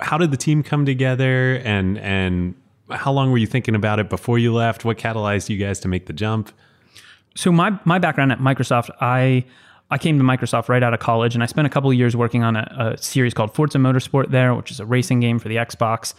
How 0.00 0.18
did 0.18 0.30
the 0.30 0.36
team 0.36 0.62
come 0.62 0.84
together, 0.84 1.56
and 1.64 1.98
and 1.98 2.54
how 2.90 3.12
long 3.12 3.30
were 3.30 3.38
you 3.38 3.46
thinking 3.46 3.74
about 3.74 3.98
it 3.98 4.10
before 4.10 4.38
you 4.38 4.52
left? 4.52 4.84
What 4.84 4.98
catalyzed 4.98 5.48
you 5.48 5.56
guys 5.56 5.78
to 5.80 5.88
make 5.88 6.06
the 6.06 6.12
jump? 6.12 6.52
so 7.34 7.50
my 7.52 7.78
my 7.84 7.98
background 7.98 8.32
at 8.32 8.38
Microsoft, 8.38 8.90
I 9.00 9.44
I 9.94 9.98
came 9.98 10.18
to 10.18 10.24
Microsoft 10.24 10.68
right 10.68 10.82
out 10.82 10.92
of 10.92 10.98
college, 10.98 11.34
and 11.34 11.42
I 11.44 11.46
spent 11.46 11.68
a 11.68 11.70
couple 11.70 11.88
of 11.88 11.96
years 11.96 12.16
working 12.16 12.42
on 12.42 12.56
a, 12.56 12.94
a 12.96 12.98
series 13.00 13.32
called 13.32 13.54
Forza 13.54 13.78
Motorsport 13.78 14.30
there, 14.30 14.52
which 14.52 14.72
is 14.72 14.80
a 14.80 14.84
racing 14.84 15.20
game 15.20 15.38
for 15.38 15.48
the 15.48 15.54
Xbox. 15.54 16.14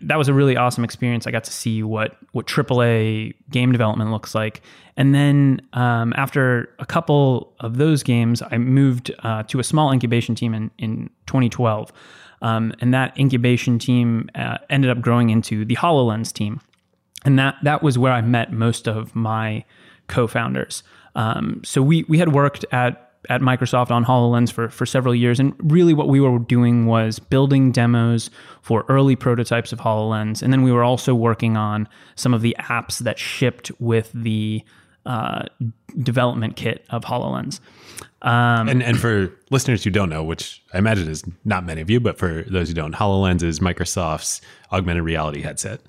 That 0.00 0.16
was 0.16 0.28
a 0.28 0.32
really 0.32 0.56
awesome 0.56 0.82
experience. 0.82 1.26
I 1.26 1.30
got 1.30 1.44
to 1.44 1.52
see 1.52 1.82
what 1.82 2.16
what 2.32 2.46
AAA 2.46 3.34
game 3.50 3.70
development 3.70 4.12
looks 4.12 4.34
like, 4.34 4.62
and 4.96 5.14
then 5.14 5.60
um, 5.74 6.14
after 6.16 6.74
a 6.78 6.86
couple 6.86 7.52
of 7.60 7.76
those 7.76 8.02
games, 8.02 8.40
I 8.50 8.56
moved 8.56 9.12
uh, 9.18 9.42
to 9.42 9.60
a 9.60 9.64
small 9.64 9.92
incubation 9.92 10.34
team 10.34 10.54
in 10.54 10.70
in 10.78 11.10
2012, 11.26 11.92
um, 12.40 12.72
and 12.80 12.94
that 12.94 13.14
incubation 13.18 13.78
team 13.78 14.30
uh, 14.36 14.56
ended 14.70 14.90
up 14.90 15.02
growing 15.02 15.28
into 15.28 15.66
the 15.66 15.76
Hololens 15.76 16.32
team 16.32 16.62
and 17.26 17.38
that 17.38 17.56
that 17.62 17.82
was 17.82 17.98
where 17.98 18.12
I 18.12 18.20
met 18.20 18.52
most 18.52 18.86
of 18.88 19.14
my 19.14 19.64
co-founders. 20.06 20.82
Um, 21.14 21.60
so 21.64 21.82
we 21.82 22.04
we 22.04 22.18
had 22.18 22.32
worked 22.32 22.64
at 22.72 23.07
at 23.28 23.40
Microsoft 23.40 23.90
on 23.90 24.04
Hololens 24.04 24.52
for 24.52 24.68
for 24.68 24.86
several 24.86 25.14
years, 25.14 25.40
and 25.40 25.54
really 25.58 25.94
what 25.94 26.08
we 26.08 26.20
were 26.20 26.38
doing 26.38 26.86
was 26.86 27.18
building 27.18 27.72
demos 27.72 28.30
for 28.62 28.84
early 28.88 29.16
prototypes 29.16 29.72
of 29.72 29.80
Hololens, 29.80 30.42
and 30.42 30.52
then 30.52 30.62
we 30.62 30.72
were 30.72 30.84
also 30.84 31.14
working 31.14 31.56
on 31.56 31.88
some 32.16 32.34
of 32.34 32.42
the 32.42 32.56
apps 32.58 32.98
that 32.98 33.18
shipped 33.18 33.70
with 33.80 34.10
the 34.14 34.62
uh, 35.06 35.44
development 36.02 36.56
kit 36.56 36.84
of 36.90 37.04
Hololens. 37.04 37.60
Um, 38.22 38.68
And 38.68 38.82
and 38.82 38.98
for 38.98 39.32
listeners 39.50 39.84
who 39.84 39.90
don't 39.90 40.10
know, 40.10 40.22
which 40.22 40.62
I 40.74 40.78
imagine 40.78 41.08
is 41.08 41.24
not 41.44 41.64
many 41.64 41.80
of 41.80 41.88
you, 41.88 42.00
but 42.00 42.18
for 42.18 42.44
those 42.48 42.68
who 42.68 42.74
don't, 42.74 42.94
Hololens 42.94 43.42
is 43.42 43.60
Microsoft's 43.60 44.40
augmented 44.72 45.04
reality 45.04 45.40
headset. 45.40 45.80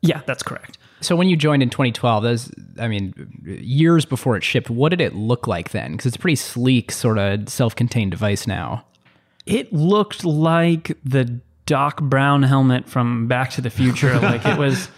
yeah, 0.00 0.20
that's 0.26 0.42
correct. 0.42 0.78
So 1.04 1.16
when 1.16 1.28
you 1.28 1.36
joined 1.36 1.62
in 1.62 1.70
2012, 1.70 2.22
that 2.22 2.30
was, 2.30 2.50
I 2.78 2.88
mean, 2.88 3.14
years 3.44 4.04
before 4.04 4.36
it 4.36 4.44
shipped. 4.44 4.70
What 4.70 4.88
did 4.88 5.00
it 5.00 5.14
look 5.14 5.46
like 5.46 5.70
then? 5.70 5.92
Because 5.92 6.06
it's 6.06 6.16
a 6.16 6.18
pretty 6.18 6.36
sleek, 6.36 6.90
sort 6.90 7.18
of 7.18 7.48
self-contained 7.48 8.10
device 8.10 8.46
now. 8.46 8.84
It 9.46 9.72
looked 9.72 10.24
like 10.24 10.96
the 11.04 11.40
Doc 11.66 12.00
Brown 12.02 12.42
helmet 12.42 12.88
from 12.88 13.26
Back 13.26 13.50
to 13.50 13.60
the 13.60 13.70
Future. 13.70 14.18
like 14.20 14.44
it 14.44 14.58
was. 14.58 14.88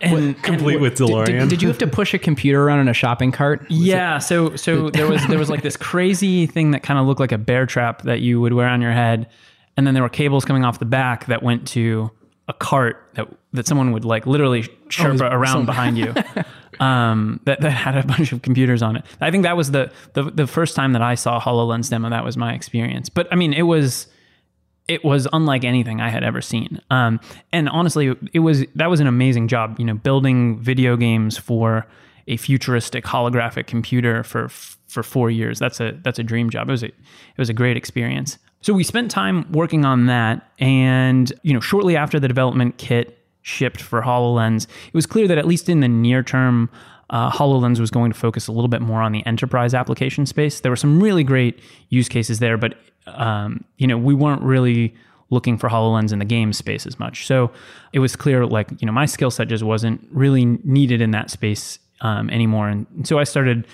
And, 0.00 0.42
Complete 0.42 0.80
with 0.80 0.96
Did, 0.96 1.06
DeLorean. 1.06 1.26
did, 1.26 1.48
did 1.48 1.62
you 1.62 1.68
have 1.68 1.78
to 1.78 1.86
push 1.86 2.12
a 2.12 2.18
computer 2.18 2.60
around 2.60 2.80
in 2.80 2.88
a 2.88 2.92
shopping 2.92 3.30
cart? 3.30 3.64
Yeah, 3.68 4.18
so 4.18 4.56
so 4.56 4.90
there 4.90 5.06
was 5.06 5.24
there 5.28 5.38
was 5.38 5.48
like 5.48 5.62
this 5.62 5.76
crazy 5.76 6.46
thing 6.46 6.72
that 6.72 6.82
kind 6.82 6.98
of 6.98 7.06
looked 7.06 7.20
like 7.20 7.30
a 7.30 7.38
bear 7.38 7.66
trap 7.66 8.02
that 8.02 8.20
you 8.20 8.40
would 8.40 8.52
wear 8.52 8.66
on 8.66 8.80
your 8.80 8.90
head, 8.90 9.28
and 9.76 9.86
then 9.86 9.94
there 9.94 10.02
were 10.02 10.08
cables 10.08 10.44
coming 10.44 10.64
off 10.64 10.80
the 10.80 10.86
back 10.86 11.26
that 11.26 11.44
went 11.44 11.68
to 11.68 12.10
a 12.48 12.52
cart 12.52 13.08
that 13.14 13.28
that 13.52 13.66
someone 13.66 13.92
would 13.92 14.04
like 14.04 14.26
literally 14.26 14.62
sherpa 14.88 15.30
around 15.30 15.66
behind 15.66 15.98
you. 15.98 16.14
Um, 16.80 17.38
that, 17.44 17.60
that 17.60 17.70
had 17.70 17.96
a 17.96 18.04
bunch 18.04 18.32
of 18.32 18.42
computers 18.42 18.82
on 18.82 18.96
it. 18.96 19.04
I 19.20 19.30
think 19.30 19.44
that 19.44 19.56
was 19.56 19.70
the, 19.70 19.92
the 20.14 20.24
the 20.24 20.46
first 20.46 20.74
time 20.74 20.94
that 20.94 21.02
I 21.02 21.14
saw 21.14 21.38
Hololens 21.38 21.90
demo. 21.90 22.08
That 22.08 22.24
was 22.24 22.36
my 22.36 22.54
experience. 22.54 23.08
But 23.10 23.28
I 23.30 23.36
mean, 23.36 23.52
it 23.52 23.62
was 23.62 24.08
it 24.88 25.04
was 25.04 25.28
unlike 25.32 25.64
anything 25.64 26.00
I 26.00 26.08
had 26.08 26.24
ever 26.24 26.40
seen. 26.40 26.80
Um, 26.90 27.20
and 27.52 27.68
honestly, 27.68 28.16
it 28.32 28.40
was 28.40 28.64
that 28.74 28.90
was 28.90 29.00
an 29.00 29.06
amazing 29.06 29.48
job. 29.48 29.78
You 29.78 29.84
know, 29.84 29.94
building 29.94 30.60
video 30.60 30.96
games 30.96 31.36
for 31.36 31.86
a 32.26 32.36
futuristic 32.36 33.04
holographic 33.04 33.66
computer 33.66 34.22
for 34.22 34.48
for 34.48 35.02
four 35.02 35.30
years. 35.30 35.58
That's 35.58 35.78
a 35.80 35.98
that's 36.02 36.18
a 36.18 36.24
dream 36.24 36.50
job. 36.50 36.68
It 36.68 36.72
was 36.72 36.82
a 36.82 36.88
it 36.88 37.38
was 37.38 37.48
a 37.48 37.54
great 37.54 37.76
experience. 37.76 38.38
So 38.62 38.72
we 38.72 38.84
spent 38.84 39.10
time 39.10 39.50
working 39.52 39.84
on 39.84 40.06
that, 40.06 40.48
and 40.58 41.32
you 41.42 41.52
know, 41.52 41.60
shortly 41.60 41.96
after 41.96 42.18
the 42.18 42.28
development 42.28 42.78
kit 42.78 43.18
shipped 43.42 43.82
for 43.82 44.00
Hololens, 44.02 44.66
it 44.86 44.94
was 44.94 45.04
clear 45.04 45.28
that 45.28 45.36
at 45.36 45.46
least 45.46 45.68
in 45.68 45.80
the 45.80 45.88
near 45.88 46.22
term. 46.22 46.70
Uh, 47.10 47.30
HoloLens 47.30 47.78
was 47.78 47.90
going 47.90 48.10
to 48.10 48.18
focus 48.18 48.46
a 48.46 48.52
little 48.52 48.68
bit 48.68 48.80
more 48.80 49.02
on 49.02 49.12
the 49.12 49.26
enterprise 49.26 49.74
application 49.74 50.24
space. 50.24 50.60
There 50.60 50.72
were 50.72 50.76
some 50.76 51.02
really 51.02 51.22
great 51.22 51.60
use 51.90 52.08
cases 52.08 52.38
there, 52.38 52.56
but 52.56 52.74
um, 53.06 53.64
you 53.76 53.86
know 53.86 53.98
we 53.98 54.14
weren't 54.14 54.40
really 54.40 54.94
looking 55.28 55.58
for 55.58 55.68
HoloLens 55.68 56.12
in 56.12 56.20
the 56.20 56.24
game 56.24 56.54
space 56.54 56.86
as 56.86 56.98
much. 56.98 57.26
So 57.26 57.50
it 57.92 57.98
was 57.98 58.16
clear, 58.16 58.46
like 58.46 58.70
you 58.80 58.86
know, 58.86 58.92
my 58.92 59.04
skill 59.04 59.30
set 59.30 59.48
just 59.48 59.64
wasn't 59.64 60.06
really 60.10 60.44
needed 60.64 61.02
in 61.02 61.10
that 61.10 61.30
space 61.30 61.78
um, 62.00 62.30
anymore, 62.30 62.68
and 62.68 62.86
so 63.06 63.18
I 63.18 63.24
started 63.24 63.66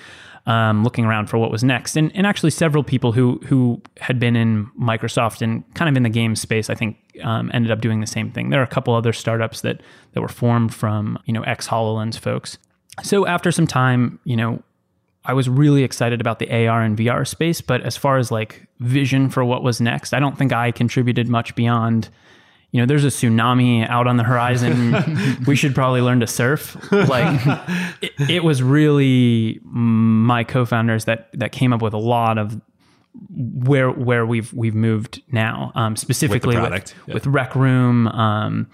um, 0.49 0.83
looking 0.83 1.05
around 1.05 1.27
for 1.27 1.37
what 1.37 1.51
was 1.51 1.63
next. 1.63 1.95
And, 1.95 2.11
and 2.17 2.27
actually, 2.27 2.51
several 2.51 2.83
people 2.83 3.13
who 3.13 3.39
who 3.47 3.81
had 3.99 4.19
been 4.19 4.35
in 4.35 4.67
Microsoft 4.81 5.43
and 5.43 5.63
kind 5.75 5.89
of 5.89 5.97
in 5.97 6.03
the 6.03 6.09
game 6.09 6.35
space, 6.35 6.71
I 6.71 6.75
think, 6.75 6.97
um, 7.23 7.51
ended 7.53 7.71
up 7.71 7.81
doing 7.81 8.01
the 8.01 8.07
same 8.07 8.33
thing. 8.33 8.49
There 8.49 8.59
are 8.59 8.65
a 8.65 8.67
couple 8.67 8.95
other 8.95 9.13
startups 9.13 9.61
that 9.61 9.83
that 10.15 10.23
were 10.23 10.29
formed 10.29 10.75
from 10.75 11.19
you 11.27 11.35
know 11.35 11.43
ex 11.43 11.69
Hololens 11.69 12.19
folks. 12.19 12.57
So 13.03 13.27
after 13.27 13.53
some 13.53 13.67
time, 13.67 14.19
you 14.25 14.37
know, 14.37 14.63
I 15.25 15.35
was 15.35 15.49
really 15.49 15.85
excited 15.85 16.21
about 16.21 16.39
the 16.39 16.51
AR 16.51 16.83
and 16.83 16.97
VR 16.97 17.29
space, 17.29 17.61
but 17.61 17.83
as 17.83 17.97
far 17.97 18.17
as 18.17 18.31
like 18.31 18.67
vision 18.81 19.29
for 19.29 19.45
what 19.45 19.63
was 19.63 19.83
next, 19.83 20.15
I 20.15 20.19
don't 20.19 20.39
think 20.39 20.53
I 20.53 20.73
contributed 20.73 21.29
much 21.29 21.55
beyond. 21.55 22.09
You 22.71 22.81
know, 22.83 22.87
there's 22.87 23.05
a 23.05 23.09
tsunami 23.09 23.89
out 23.89 24.07
on 24.07 24.19
the 24.19 24.25
horizon. 24.25 24.95
we 25.47 25.57
should 25.57 25.75
probably 25.75 26.03
learn 26.03 26.21
to 26.21 26.27
surf. 26.27 26.77
Like, 26.93 27.41
it, 28.03 28.13
it 28.29 28.45
was 28.45 28.63
really 28.63 29.61
my 29.65 30.45
co-founders 30.45 31.07
that 31.07 31.31
that 31.33 31.53
came 31.53 31.73
up 31.73 31.81
with 31.81 31.95
a 31.95 31.99
lot 31.99 32.37
of 32.37 32.61
where 33.31 33.91
where 33.91 34.27
we've 34.27 34.53
we've 34.53 34.75
moved 34.75 35.23
now, 35.33 35.73
um, 35.75 35.97
specifically 35.97 36.57
with, 36.57 36.65
product, 36.65 36.95
yeah. 37.07 37.15
with 37.15 37.27
Rec 37.27 37.55
Room, 37.55 38.07
um, 38.09 38.69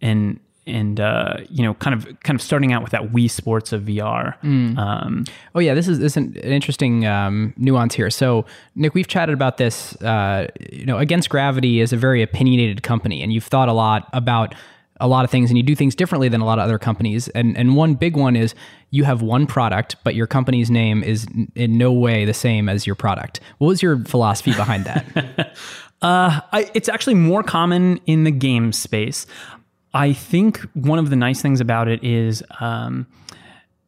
and 0.00 0.38
and 0.70 1.00
uh, 1.00 1.36
you 1.48 1.62
know, 1.62 1.74
kind 1.74 1.94
of 1.94 2.06
kind 2.20 2.34
of 2.38 2.42
starting 2.42 2.72
out 2.72 2.82
with 2.82 2.92
that 2.92 3.12
Wii 3.12 3.30
Sports 3.30 3.72
of 3.72 3.82
VR. 3.82 4.34
Um, 4.78 5.24
Oh 5.54 5.60
yeah, 5.60 5.74
this 5.74 5.88
is 5.88 5.98
this 5.98 6.12
is 6.12 6.16
an 6.16 6.36
interesting 6.36 7.06
um, 7.06 7.52
nuance 7.56 7.94
here. 7.94 8.10
So 8.10 8.46
Nick, 8.74 8.94
we've 8.94 9.08
chatted 9.08 9.34
about 9.34 9.56
this. 9.58 9.94
Uh, 10.02 10.46
you 10.70 10.86
know, 10.86 10.98
Against 10.98 11.28
Gravity 11.28 11.80
is 11.80 11.92
a 11.92 11.96
very 11.96 12.22
opinionated 12.22 12.82
company, 12.82 13.22
and 13.22 13.32
you've 13.32 13.44
thought 13.44 13.68
a 13.68 13.72
lot 13.72 14.08
about 14.12 14.54
a 15.02 15.08
lot 15.08 15.24
of 15.24 15.30
things, 15.30 15.50
and 15.50 15.56
you 15.56 15.62
do 15.62 15.74
things 15.74 15.94
differently 15.94 16.28
than 16.28 16.42
a 16.42 16.44
lot 16.44 16.58
of 16.58 16.64
other 16.64 16.78
companies. 16.78 17.28
And 17.28 17.56
and 17.56 17.74
one 17.74 17.94
big 17.94 18.16
one 18.16 18.36
is 18.36 18.54
you 18.90 19.04
have 19.04 19.22
one 19.22 19.46
product, 19.46 19.96
but 20.04 20.14
your 20.14 20.26
company's 20.26 20.70
name 20.70 21.02
is 21.02 21.26
in 21.54 21.78
no 21.78 21.92
way 21.92 22.24
the 22.24 22.34
same 22.34 22.68
as 22.68 22.86
your 22.86 22.96
product. 22.96 23.40
What 23.58 23.68
was 23.68 23.82
your 23.82 24.04
philosophy 24.04 24.52
behind 24.52 24.84
that? 24.84 25.56
Uh, 26.02 26.40
I, 26.52 26.70
it's 26.72 26.88
actually 26.88 27.12
more 27.12 27.42
common 27.42 28.00
in 28.06 28.24
the 28.24 28.30
game 28.30 28.72
space. 28.72 29.26
I 29.92 30.12
think 30.12 30.60
one 30.74 30.98
of 30.98 31.10
the 31.10 31.16
nice 31.16 31.42
things 31.42 31.60
about 31.60 31.88
it 31.88 32.02
is 32.04 32.42
um, 32.60 33.06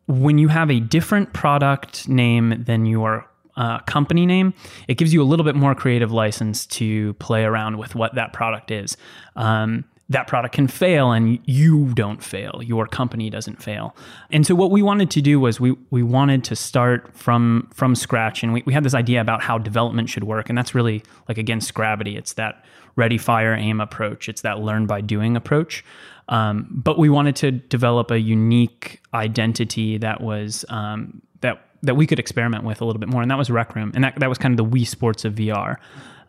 when 0.06 0.38
you 0.38 0.48
have 0.48 0.70
a 0.70 0.80
different 0.80 1.32
product 1.32 2.08
name 2.08 2.64
than 2.64 2.86
your 2.86 3.28
uh, 3.56 3.78
company 3.80 4.26
name, 4.26 4.54
it 4.88 4.96
gives 4.96 5.12
you 5.12 5.22
a 5.22 5.24
little 5.24 5.44
bit 5.44 5.54
more 5.54 5.74
creative 5.74 6.10
license 6.10 6.66
to 6.66 7.14
play 7.14 7.44
around 7.44 7.78
with 7.78 7.94
what 7.94 8.14
that 8.14 8.32
product 8.32 8.70
is. 8.70 8.96
Um, 9.36 9.84
that 10.08 10.26
product 10.26 10.54
can 10.54 10.68
fail 10.68 11.12
and 11.12 11.38
you 11.46 11.92
don't 11.94 12.22
fail. 12.22 12.60
Your 12.62 12.86
company 12.86 13.30
doesn't 13.30 13.62
fail. 13.62 13.96
And 14.30 14.46
so 14.46 14.54
what 14.54 14.70
we 14.70 14.82
wanted 14.82 15.10
to 15.12 15.22
do 15.22 15.40
was 15.40 15.58
we 15.58 15.74
we 15.90 16.02
wanted 16.02 16.44
to 16.44 16.56
start 16.56 17.16
from 17.16 17.68
from 17.72 17.94
scratch 17.94 18.42
and 18.42 18.52
we, 18.52 18.62
we 18.66 18.72
had 18.74 18.84
this 18.84 18.94
idea 18.94 19.20
about 19.20 19.42
how 19.42 19.58
development 19.58 20.10
should 20.10 20.24
work 20.24 20.48
and 20.48 20.58
that's 20.58 20.74
really 20.74 21.02
like 21.28 21.38
against 21.38 21.72
gravity. 21.72 22.16
It's 22.16 22.34
that 22.34 22.64
ready 22.96 23.18
fire 23.18 23.54
aim 23.54 23.80
approach. 23.80 24.28
It's 24.28 24.42
that 24.42 24.60
learn 24.60 24.86
by 24.86 25.00
doing 25.00 25.36
approach. 25.36 25.84
Um, 26.28 26.68
but 26.70 26.98
we 26.98 27.10
wanted 27.10 27.36
to 27.36 27.50
develop 27.50 28.10
a 28.10 28.20
unique 28.20 29.00
identity 29.12 29.98
that 29.98 30.20
was 30.20 30.64
um, 30.68 31.20
that 31.40 31.66
that 31.82 31.96
we 31.96 32.06
could 32.06 32.18
experiment 32.18 32.64
with 32.64 32.80
a 32.80 32.84
little 32.84 33.00
bit 33.00 33.08
more 33.08 33.22
and 33.22 33.30
that 33.30 33.36
was 33.36 33.50
rec 33.50 33.74
room 33.74 33.90
and 33.92 34.04
that, 34.04 34.18
that 34.20 34.28
was 34.28 34.38
kind 34.38 34.58
of 34.58 34.70
the 34.70 34.78
wii 34.78 34.86
sports 34.86 35.24
of 35.24 35.34
vr 35.34 35.76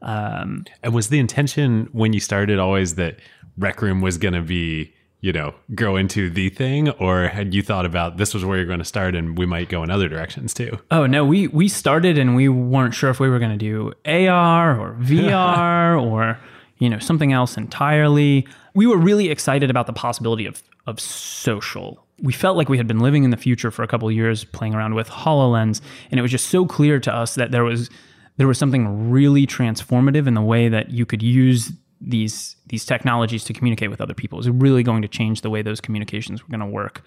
um, 0.04 0.66
And 0.84 0.94
was 0.94 1.10
the 1.10 1.20
intention 1.20 1.90
when 1.92 2.14
you 2.14 2.20
started 2.20 2.60
always 2.60 2.96
that 2.96 3.20
Rec 3.58 3.82
Room 3.82 4.02
was 4.02 4.18
going 4.18 4.34
to 4.34 4.42
be 4.42 4.94
you 5.22 5.32
know, 5.32 5.56
grow 5.74 5.96
into 5.96 6.30
the 6.30 6.50
thing, 6.50 6.90
or 6.90 7.30
had 7.30 7.54
you 7.54 7.62
thought 7.62 7.86
about 7.86 8.18
this 8.18 8.34
was 8.34 8.44
where 8.44 8.58
you're 8.58 8.66
going 8.66 8.80
to 8.80 8.86
start, 8.86 9.16
and 9.16 9.38
we 9.38 9.46
might 9.46 9.70
go 9.70 9.82
in 9.82 9.90
other 9.90 10.10
directions 10.10 10.54
too? 10.54 10.78
Oh 10.92 11.06
no, 11.06 11.24
we 11.24 11.48
we 11.48 11.70
started 11.70 12.18
and 12.18 12.36
we 12.36 12.50
weren't 12.50 12.94
sure 12.94 13.10
if 13.10 13.22
we 13.22 13.30
were 13.30 13.40
going 13.40 13.58
to 13.58 13.58
do 13.58 13.94
AR 14.06 14.78
or 14.78 14.98
VR 15.00 16.02
or 16.12 16.38
you 16.84 16.90
know 16.90 17.00
something 17.00 17.32
else 17.32 17.56
entirely. 17.56 18.46
We 18.74 18.88
were 18.88 18.98
really 18.98 19.30
excited 19.30 19.70
about 19.70 19.88
the 19.88 19.94
possibility 19.94 20.46
of 20.46 20.62
of 20.86 21.00
social. 21.00 22.06
We 22.22 22.34
felt 22.34 22.58
like 22.58 22.68
we 22.68 22.78
had 22.78 22.88
been 22.88 23.00
living 23.00 23.24
in 23.24 23.30
the 23.30 23.38
future 23.38 23.72
for 23.72 23.84
a 23.84 23.88
couple 23.88 24.12
years, 24.12 24.44
playing 24.44 24.76
around 24.76 24.94
with 24.94 25.10
Hololens, 25.10 25.80
and 26.12 26.20
it 26.20 26.22
was 26.22 26.32
just 26.32 26.48
so 26.48 26.66
clear 26.66 27.00
to 27.00 27.14
us 27.14 27.36
that 27.36 27.52
there 27.52 27.64
was 27.64 27.90
there 28.36 28.48
was 28.48 28.58
something 28.58 29.10
really 29.10 29.48
transformative 29.48 30.28
in 30.28 30.34
the 30.34 30.42
way 30.42 30.68
that 30.68 30.90
you 30.92 31.06
could 31.06 31.24
use 31.24 31.72
these 32.02 32.58
these 32.68 32.86
technologies 32.86 33.46
to 33.46 33.54
communicate 33.54 33.90
with 33.90 34.02
other 34.02 34.14
people. 34.14 34.38
It 34.38 34.42
was 34.42 34.50
really 34.50 34.84
going 34.84 35.02
to 35.04 35.08
change 35.08 35.40
the 35.40 35.50
way 35.50 35.62
those 35.62 35.80
communications 35.80 36.44
were 36.44 36.50
going 36.50 36.60
to 36.60 36.66
work. 36.66 37.02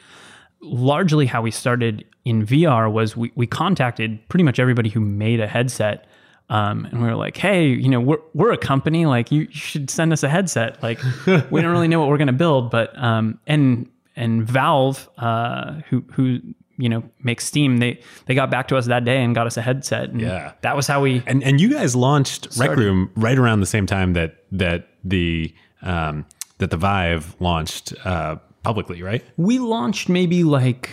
Largely, 0.62 1.26
how 1.26 1.42
we 1.42 1.50
started 1.50 2.06
in 2.24 2.46
VR 2.46 2.90
was 2.90 3.14
we, 3.14 3.30
we 3.34 3.46
contacted 3.46 4.26
pretty 4.30 4.44
much 4.44 4.58
everybody 4.58 4.88
who 4.88 5.00
made 5.00 5.38
a 5.38 5.46
headset. 5.46 6.06
Um, 6.48 6.84
and 6.86 7.02
we 7.02 7.08
were 7.08 7.16
like, 7.16 7.36
hey, 7.36 7.66
you 7.66 7.88
know, 7.88 8.00
we're, 8.00 8.20
we're 8.34 8.52
a 8.52 8.56
company, 8.58 9.04
like 9.06 9.32
you 9.32 9.48
should 9.50 9.90
send 9.90 10.12
us 10.12 10.22
a 10.22 10.28
headset. 10.28 10.80
Like 10.82 11.00
we 11.26 11.60
don't 11.60 11.72
really 11.72 11.88
know 11.88 11.98
what 11.98 12.08
we're 12.08 12.18
going 12.18 12.26
to 12.28 12.32
build, 12.32 12.70
but, 12.70 12.96
um, 12.96 13.40
and, 13.46 13.90
and 14.14 14.46
Valve, 14.46 15.08
uh, 15.18 15.80
who, 15.90 16.04
who, 16.12 16.38
you 16.78 16.88
know, 16.88 17.02
makes 17.22 17.44
Steam, 17.46 17.78
they, 17.78 18.00
they 18.26 18.34
got 18.34 18.50
back 18.50 18.68
to 18.68 18.76
us 18.76 18.86
that 18.86 19.04
day 19.04 19.22
and 19.24 19.34
got 19.34 19.46
us 19.46 19.56
a 19.56 19.62
headset. 19.62 20.10
And 20.10 20.20
Yeah. 20.20 20.52
That 20.60 20.76
was 20.76 20.86
how 20.86 21.00
we, 21.00 21.22
And 21.26 21.42
and 21.42 21.60
you 21.60 21.70
guys 21.70 21.96
launched 21.96 22.48
Rec 22.58 22.76
Room 22.76 23.10
right 23.16 23.38
around 23.38 23.60
the 23.60 23.66
same 23.66 23.86
time 23.86 24.12
that 24.12 24.44
that 24.52 24.88
the 25.02 25.54
um, 25.82 26.26
that 26.58 26.70
the 26.70 26.76
Vive 26.76 27.34
launched 27.40 27.94
uh, 28.04 28.36
publicly, 28.62 29.02
right? 29.02 29.24
we 29.36 29.58
launched 29.58 30.08
maybe 30.08 30.44
like 30.44 30.90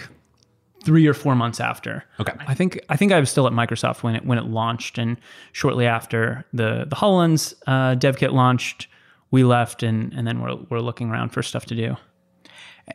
three 0.84 1.08
or 1.08 1.14
four 1.14 1.36
months 1.36 1.60
after. 1.60 2.04
Okay. 2.20 2.34
I 2.48 2.54
think 2.54 2.80
I 2.90 2.96
think 2.96 3.12
I 3.12 3.20
was 3.20 3.30
still 3.30 3.48
at 3.48 3.54
Microsoft 3.54 4.04
when 4.04 4.16
it 4.16 4.26
when 4.26 4.38
it 4.38 4.46
launched, 4.46 4.98
and 4.98 5.18
shortly 5.52 5.86
after 5.86 6.46
the 6.54 6.86
the 6.88 6.96
Hololens 6.96 7.54
uh, 7.68 7.96
dev 7.96 8.18
kit 8.18 8.34
launched, 8.34 8.88
we 9.32 9.44
left, 9.44 9.84
and 9.84 10.14
and 10.14 10.28
then 10.28 10.42
we're 10.42 10.56
we're 10.70 10.80
looking 10.80 11.10
around 11.10 11.30
for 11.30 11.42
stuff 11.42 11.66
to 11.68 11.76
do. 11.76 11.96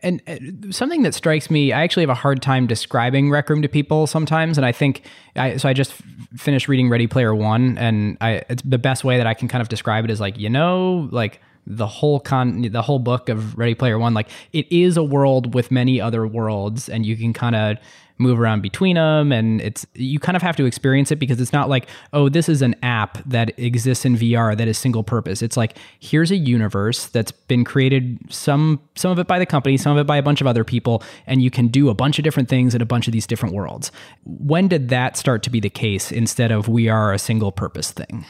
And 0.02 0.20
uh, 0.28 0.70
something 0.70 1.02
that 1.02 1.14
strikes 1.14 1.50
me, 1.50 1.72
I 1.72 1.82
actually 1.82 2.02
have 2.02 2.10
a 2.10 2.14
hard 2.14 2.42
time 2.42 2.66
describing 2.66 3.30
Rec 3.30 3.48
Room 3.48 3.62
to 3.62 3.68
people 3.68 4.06
sometimes, 4.06 4.58
and 4.58 4.66
I 4.66 4.72
think 4.72 5.02
I 5.34 5.56
so 5.56 5.68
I 5.68 5.72
just 5.72 5.92
f- 5.92 6.02
finished 6.36 6.68
reading 6.68 6.90
Ready 6.90 7.06
Player 7.06 7.34
One, 7.34 7.78
and 7.78 8.18
I 8.20 8.42
it's 8.50 8.62
the 8.62 8.78
best 8.78 9.02
way 9.02 9.16
that 9.16 9.26
I 9.26 9.32
can 9.32 9.48
kind 9.48 9.62
of 9.62 9.68
describe 9.68 10.04
it 10.04 10.10
is 10.10 10.20
like 10.20 10.38
you 10.38 10.50
know 10.50 11.08
like 11.10 11.40
the 11.68 11.86
whole 11.86 12.18
con 12.18 12.62
the 12.62 12.82
whole 12.82 12.98
book 12.98 13.28
of 13.28 13.56
Ready 13.56 13.74
Player 13.74 13.98
One, 13.98 14.14
like 14.14 14.28
it 14.52 14.70
is 14.72 14.96
a 14.96 15.04
world 15.04 15.54
with 15.54 15.70
many 15.70 16.00
other 16.00 16.26
worlds, 16.26 16.88
and 16.88 17.04
you 17.04 17.16
can 17.16 17.32
kind 17.32 17.54
of 17.54 17.76
move 18.20 18.40
around 18.40 18.62
between 18.62 18.96
them 18.96 19.30
and 19.30 19.60
it's 19.60 19.86
you 19.94 20.18
kind 20.18 20.34
of 20.34 20.42
have 20.42 20.56
to 20.56 20.64
experience 20.64 21.12
it 21.12 21.16
because 21.16 21.40
it's 21.40 21.52
not 21.52 21.68
like 21.68 21.86
oh 22.12 22.28
this 22.28 22.48
is 22.48 22.62
an 22.62 22.74
app 22.82 23.22
that 23.24 23.56
exists 23.58 24.04
in 24.04 24.16
VR 24.16 24.56
that 24.56 24.66
is 24.66 24.76
single 24.76 25.04
purpose. 25.04 25.40
It's 25.40 25.56
like 25.56 25.76
here's 26.00 26.30
a 26.30 26.36
universe 26.36 27.06
that's 27.06 27.30
been 27.30 27.64
created 27.64 28.18
some 28.28 28.80
some 28.96 29.12
of 29.12 29.20
it 29.20 29.28
by 29.28 29.38
the 29.38 29.46
company 29.46 29.76
some 29.76 29.96
of 29.96 30.00
it 30.00 30.06
by 30.06 30.16
a 30.16 30.22
bunch 30.22 30.40
of 30.40 30.48
other 30.48 30.64
people 30.64 31.02
and 31.26 31.42
you 31.42 31.50
can 31.50 31.68
do 31.68 31.88
a 31.90 31.94
bunch 31.94 32.18
of 32.18 32.24
different 32.24 32.48
things 32.48 32.74
in 32.74 32.82
a 32.82 32.86
bunch 32.86 33.06
of 33.06 33.12
these 33.12 33.26
different 33.26 33.54
worlds. 33.54 33.92
When 34.24 34.66
did 34.66 34.88
that 34.88 35.16
start 35.16 35.44
to 35.44 35.50
be 35.50 35.60
the 35.60 35.70
case 35.70 36.10
instead 36.10 36.50
of 36.50 36.68
we 36.68 36.88
are 36.88 37.12
a 37.12 37.18
single 37.18 37.52
purpose 37.52 37.92
thing 37.92 38.24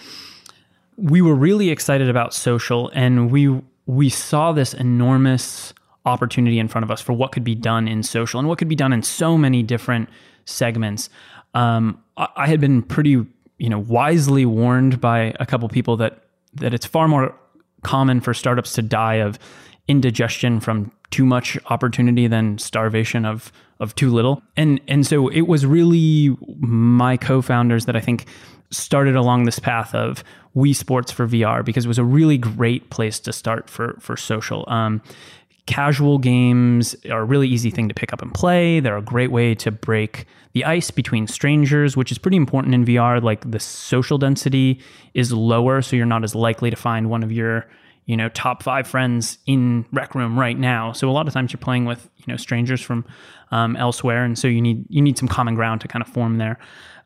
we 0.99 1.23
were 1.23 1.35
really 1.35 1.71
excited 1.71 2.11
about 2.11 2.35
social 2.35 2.90
and 2.93 3.31
we 3.31 3.61
we 3.87 4.11
saw 4.11 4.52
this 4.52 4.75
enormous 4.75 5.73
opportunity 6.05 6.59
in 6.59 6.69
front 6.69 6.85
of 6.85 6.90
us 6.90 7.00
for 7.00 7.12
what 7.12 7.33
could 7.33 7.45
be 7.45 7.55
done 7.55 7.88
in 7.88 8.02
social 8.02 8.38
and 8.38 8.49
what 8.49 8.59
could 8.59 8.69
be 8.69 8.75
done 8.75 8.93
in 8.93 9.02
so 9.02 9.38
many 9.38 9.62
different 9.62 10.09
segments. 10.45 11.09
Um, 11.55 12.02
I, 12.17 12.49
had 12.49 12.61
been 12.61 12.83
pretty, 12.83 13.25
you 13.59 13.69
know, 13.69 13.78
wisely 13.78 14.45
warned 14.45 15.00
by 15.00 15.35
a 15.40 15.47
couple 15.47 15.69
people 15.69 15.97
that 15.99 16.25
that 16.55 16.75
it's 16.75 16.87
far 16.87 17.09
more 17.09 17.35
common 17.83 18.21
for 18.21 18.35
startups 18.35 18.73
to 18.75 18.83
die 18.83 19.17
of 19.17 19.38
indigestion 19.87 20.61
from 20.61 20.90
too 21.11 21.25
much 21.25 21.57
opportunity 21.67 22.26
than 22.26 22.59
starvation 22.59 23.25
of 23.25 23.52
of 23.81 23.95
too 23.95 24.11
little. 24.11 24.42
And 24.57 24.81
and 24.88 25.07
so 25.07 25.29
it 25.29 25.42
was 25.42 25.64
really 25.64 26.37
my 26.59 27.16
co-founders 27.16 27.87
that 27.87 27.96
I 27.96 28.01
think 28.01 28.27
started 28.70 29.16
along 29.16 29.44
this 29.44 29.59
path 29.59 29.94
of 29.94 30.22
Wii 30.57 30.74
Sports 30.74 31.12
for 31.12 31.26
VR 31.26 31.64
because 31.64 31.85
it 31.85 31.88
was 31.88 31.98
a 31.98 32.04
really 32.04 32.38
great 32.38 32.90
place 32.90 33.18
to 33.20 33.33
start 33.33 33.70
for 33.70 33.96
for 34.00 34.16
social. 34.16 34.64
Um, 34.68 35.02
casual 35.66 36.16
games 36.16 36.96
are 37.11 37.20
a 37.20 37.24
really 37.24 37.46
easy 37.46 37.70
thing 37.70 37.88
to 37.88 37.94
pick 37.94 38.12
up 38.12 38.22
and 38.22 38.33
play. 38.33 38.81
They're 38.81 38.96
a 38.96 39.02
great 39.02 39.31
way 39.31 39.54
to 39.57 39.70
break 39.70 40.26
the 40.54 40.64
ice 40.64 40.90
between 40.90 41.26
strangers, 41.26 41.94
which 41.94 42.11
is 42.11 42.16
pretty 42.16 42.38
important 42.38 42.74
in 42.74 42.85
VR. 42.87 43.22
Like 43.22 43.48
the 43.48 43.61
social 43.61 44.16
density 44.16 44.81
is 45.14 45.33
lower, 45.33 45.83
so 45.83 45.94
you're 45.94 46.07
not 46.07 46.24
as 46.24 46.35
likely 46.35 46.70
to 46.70 46.76
find 46.76 47.11
one 47.11 47.22
of 47.22 47.31
your 47.31 47.66
you 48.07 48.16
know 48.16 48.31
top 48.31 48.62
five 48.62 48.88
friends 48.88 49.38
in 49.46 49.85
rec 49.92 50.14
room 50.14 50.38
right 50.38 50.59
now. 50.59 50.92
So 50.92 51.09
a 51.09 51.12
lot 51.12 51.28
of 51.28 51.35
times 51.35 51.52
you're 51.52 51.61
playing 51.61 51.85
with 51.85 52.09
you 52.16 52.24
know 52.33 52.37
strangers 52.37 52.81
from 52.81 53.04
um, 53.50 53.76
elsewhere, 53.76 54.24
and 54.24 54.38
so 54.38 54.48
you 54.48 54.62
need 54.62 54.85
you 54.88 55.02
need 55.02 55.18
some 55.18 55.28
common 55.28 55.54
ground 55.54 55.83
to 55.83 55.88
kind 55.88 56.02
of 56.02 56.09
form 56.09 56.38
there. 56.38 56.59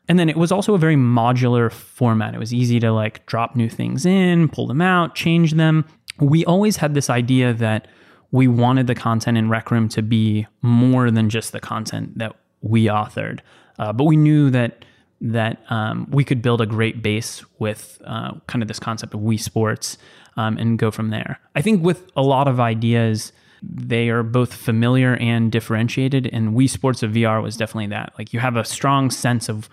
And 0.09 0.19
then 0.19 0.29
it 0.29 0.37
was 0.37 0.51
also 0.51 0.73
a 0.73 0.77
very 0.77 0.95
modular 0.95 1.71
format. 1.71 2.35
It 2.35 2.39
was 2.39 2.53
easy 2.53 2.79
to 2.81 2.91
like 2.91 3.25
drop 3.25 3.55
new 3.55 3.69
things 3.69 4.05
in, 4.05 4.49
pull 4.49 4.67
them 4.67 4.81
out, 4.81 5.15
change 5.15 5.53
them. 5.53 5.85
We 6.19 6.43
always 6.45 6.77
had 6.77 6.93
this 6.93 7.09
idea 7.09 7.53
that 7.53 7.87
we 8.31 8.47
wanted 8.47 8.87
the 8.87 8.95
content 8.95 9.37
in 9.37 9.49
Rec 9.49 9.71
Room 9.71 9.87
to 9.89 10.01
be 10.01 10.47
more 10.61 11.09
than 11.11 11.29
just 11.29 11.51
the 11.51 11.59
content 11.59 12.17
that 12.17 12.35
we 12.61 12.85
authored. 12.85 13.39
Uh, 13.79 13.93
but 13.93 14.05
we 14.05 14.17
knew 14.17 14.49
that 14.49 14.85
that 15.21 15.63
um, 15.69 16.05
we 16.11 16.25
could 16.25 16.41
build 16.41 16.59
a 16.59 16.65
great 16.65 17.01
base 17.01 17.43
with 17.57 18.01
uh, 18.05 18.33
kind 18.47 18.61
of 18.61 18.67
this 18.67 18.79
concept 18.79 19.13
of 19.13 19.21
Wii 19.21 19.39
Sports 19.39 19.97
um, 20.35 20.57
and 20.57 20.77
go 20.77 20.91
from 20.91 21.11
there. 21.11 21.39
I 21.55 21.61
think 21.61 21.81
with 21.81 22.11
a 22.17 22.21
lot 22.21 22.49
of 22.49 22.59
ideas, 22.59 23.31
they 23.61 24.09
are 24.09 24.21
both 24.21 24.53
familiar 24.53 25.15
and 25.15 25.49
differentiated. 25.49 26.27
And 26.33 26.53
Wii 26.53 26.69
Sports 26.69 27.03
of 27.03 27.11
VR 27.11 27.41
was 27.41 27.55
definitely 27.55 27.87
that. 27.87 28.13
Like 28.17 28.33
you 28.33 28.41
have 28.41 28.57
a 28.57 28.65
strong 28.65 29.09
sense 29.09 29.47
of 29.47 29.69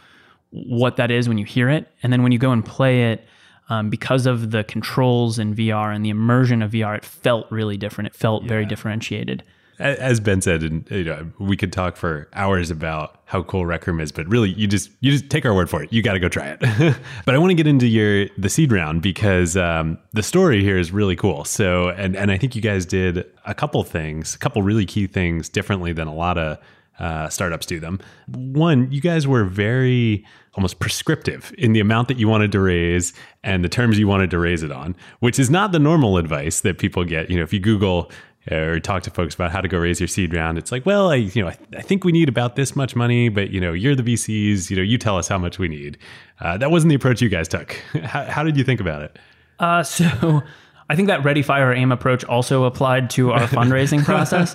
what 0.51 0.97
that 0.97 1.11
is 1.11 1.29
when 1.29 1.39
you 1.39 1.45
hear 1.45 1.69
it, 1.69 1.87
and 2.03 2.13
then 2.13 2.23
when 2.23 2.33
you 2.33 2.39
go 2.39 2.53
and 2.53 2.65
play 2.65 3.13
it, 3.13 3.25
um, 3.71 3.89
because 3.89 4.27
of 4.27 4.51
the 4.51 4.65
controls 4.65 5.39
in 5.39 5.55
VR 5.55 5.95
and 5.95 6.05
the 6.05 6.11
immersion 6.11 6.61
of 6.61 6.73
VR, 6.73 6.97
it 6.97 7.05
felt 7.05 7.51
really 7.51 7.77
different. 7.77 8.09
It 8.09 8.17
felt 8.17 8.45
very 8.45 8.67
differentiated. 8.67 9.45
As 9.79 10.21
Ben 10.21 10.43
said, 10.43 10.63
and 10.63 10.91
you 10.91 11.05
know, 11.05 11.31
we 11.39 11.57
could 11.57 11.73
talk 11.73 11.97
for 11.97 12.29
hours 12.35 12.71
about 12.71 13.19
how 13.25 13.43
cool 13.45 13.65
Rec 13.65 13.87
Room 13.87 13.99
is, 13.99 14.13
but 14.13 14.29
really, 14.29 14.51
you 14.51 14.67
just 14.67 14.91
you 15.01 15.11
just 15.11 15.31
take 15.31 15.47
our 15.47 15.55
word 15.55 15.71
for 15.71 15.83
it. 15.83 15.91
You 15.91 16.03
got 16.03 16.13
to 16.13 16.19
go 16.19 16.29
try 16.29 16.49
it. 16.49 16.61
but 17.25 17.35
I 17.35 17.39
want 17.39 17.53
to 17.53 17.55
get 17.55 17.67
into 17.67 17.87
your 17.87 18.29
the 18.37 18.51
seed 18.51 18.73
round 18.73 19.01
because 19.01 19.57
um, 19.57 19.97
the 20.13 20.23
story 20.23 20.63
here 20.63 20.77
is 20.77 20.93
really 20.93 21.17
cool. 21.17 21.47
So, 21.47 21.89
and 21.91 22.15
and 22.15 22.31
I 22.31 22.37
think 22.37 22.55
you 22.55 22.61
guys 22.61 22.85
did 22.85 23.25
a 23.47 23.55
couple 23.55 23.83
things, 23.85 24.35
a 24.35 24.39
couple 24.39 24.61
really 24.61 24.85
key 24.85 25.07
things 25.07 25.49
differently 25.49 25.95
than 25.95 26.09
a 26.09 26.15
lot 26.15 26.37
of 26.37 26.59
uh, 27.01 27.29
startups 27.29 27.67
do 27.67 27.81
them. 27.81 27.99
One, 28.29 28.91
you 28.93 29.01
guys 29.01 29.27
were 29.27 29.45
very 29.45 30.25
almost 30.55 30.79
prescriptive 30.81 31.53
in 31.59 31.73
the 31.73 31.81
amount 31.81 32.09
that 32.09 32.19
you 32.19 32.29
wanted 32.29 32.53
to 32.53 32.61
raise 32.61 33.13
and 33.43 33.65
the 33.65 33.69
terms 33.69 33.99
you 33.99 34.07
wanted 34.07 34.31
to 34.31 34.39
raise 34.39 34.63
it 34.63 34.71
on, 34.71 34.95
which 35.21 35.39
is 35.39 35.51
not 35.51 35.73
the 35.73 35.79
normal 35.79 36.19
advice 36.19 36.61
that 36.61 36.79
people 36.79 37.05
get. 37.05 37.31
You 37.31 37.37
know, 37.37 37.43
if 37.43 37.53
you 37.53 37.61
Google 37.61 38.11
or 38.51 38.81
talk 38.81 39.03
to 39.03 39.11
folks 39.11 39.35
about 39.35 39.51
how 39.51 39.61
to 39.61 39.69
go 39.69 39.79
raise 39.79 40.01
your 40.01 40.09
seed 40.09 40.35
round, 40.35 40.59
it's 40.59 40.73
like, 40.73 40.85
well, 40.85 41.11
I, 41.11 41.17
you 41.17 41.43
know, 41.43 41.49
I, 41.49 41.57
I 41.77 41.83
think 41.83 42.05
we 42.05 42.13
need 42.13 42.29
about 42.29 42.57
this 42.57 42.75
much 42.77 42.97
money, 42.97 43.29
but 43.29 43.51
you 43.51 43.61
know, 43.61 43.73
you're 43.73 43.95
the 43.95 44.03
VCs, 44.03 44.71
you 44.71 44.77
know, 44.77 44.83
you 44.83 44.99
tell 44.99 45.17
us 45.17 45.29
how 45.29 45.39
much 45.39 45.59
we 45.59 45.69
need. 45.69 45.99
Uh, 46.41 46.59
that 46.59 46.71
wasn't 46.71 46.91
the 46.91 46.97
approach 46.97 47.23
you 47.23 47.29
guys 47.29 47.49
took. 47.49 47.73
how, 48.03 48.25
how 48.25 48.43
did 48.43 48.57
you 48.57 48.65
think 48.65 48.81
about 48.81 49.03
it? 49.03 49.19
Uh, 49.59 49.83
so 49.83 50.43
I 50.91 50.97
think 50.97 51.07
that 51.09 51.25
ready, 51.25 51.43
fire, 51.43 51.73
aim 51.73 51.93
approach 51.93 52.25
also 52.25 52.65
applied 52.65 53.11
to 53.11 53.31
our 53.31 53.41
fundraising 53.47 54.05
process, 54.05 54.55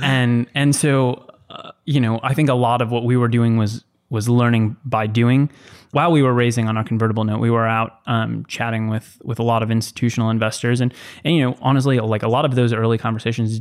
and 0.00 0.48
and 0.52 0.74
so 0.74 1.26
uh, 1.50 1.72
you 1.84 2.00
know 2.00 2.20
I 2.22 2.34
think 2.34 2.48
a 2.48 2.54
lot 2.54 2.82
of 2.82 2.90
what 2.90 3.04
we 3.04 3.16
were 3.16 3.28
doing 3.28 3.56
was 3.56 3.84
was 4.08 4.28
learning 4.28 4.76
by 4.84 5.06
doing. 5.06 5.50
While 5.90 6.12
we 6.12 6.22
were 6.22 6.32
raising 6.32 6.68
on 6.68 6.76
our 6.76 6.84
convertible 6.84 7.24
note, 7.24 7.40
we 7.40 7.50
were 7.50 7.66
out 7.66 8.00
um, 8.06 8.44
chatting 8.46 8.88
with 8.88 9.18
with 9.24 9.38
a 9.38 9.42
lot 9.42 9.62
of 9.62 9.70
institutional 9.70 10.30
investors, 10.30 10.80
and 10.80 10.92
and 11.24 11.34
you 11.34 11.42
know 11.42 11.56
honestly, 11.60 11.98
like 11.98 12.22
a 12.22 12.28
lot 12.28 12.44
of 12.44 12.54
those 12.54 12.72
early 12.72 12.98
conversations 12.98 13.60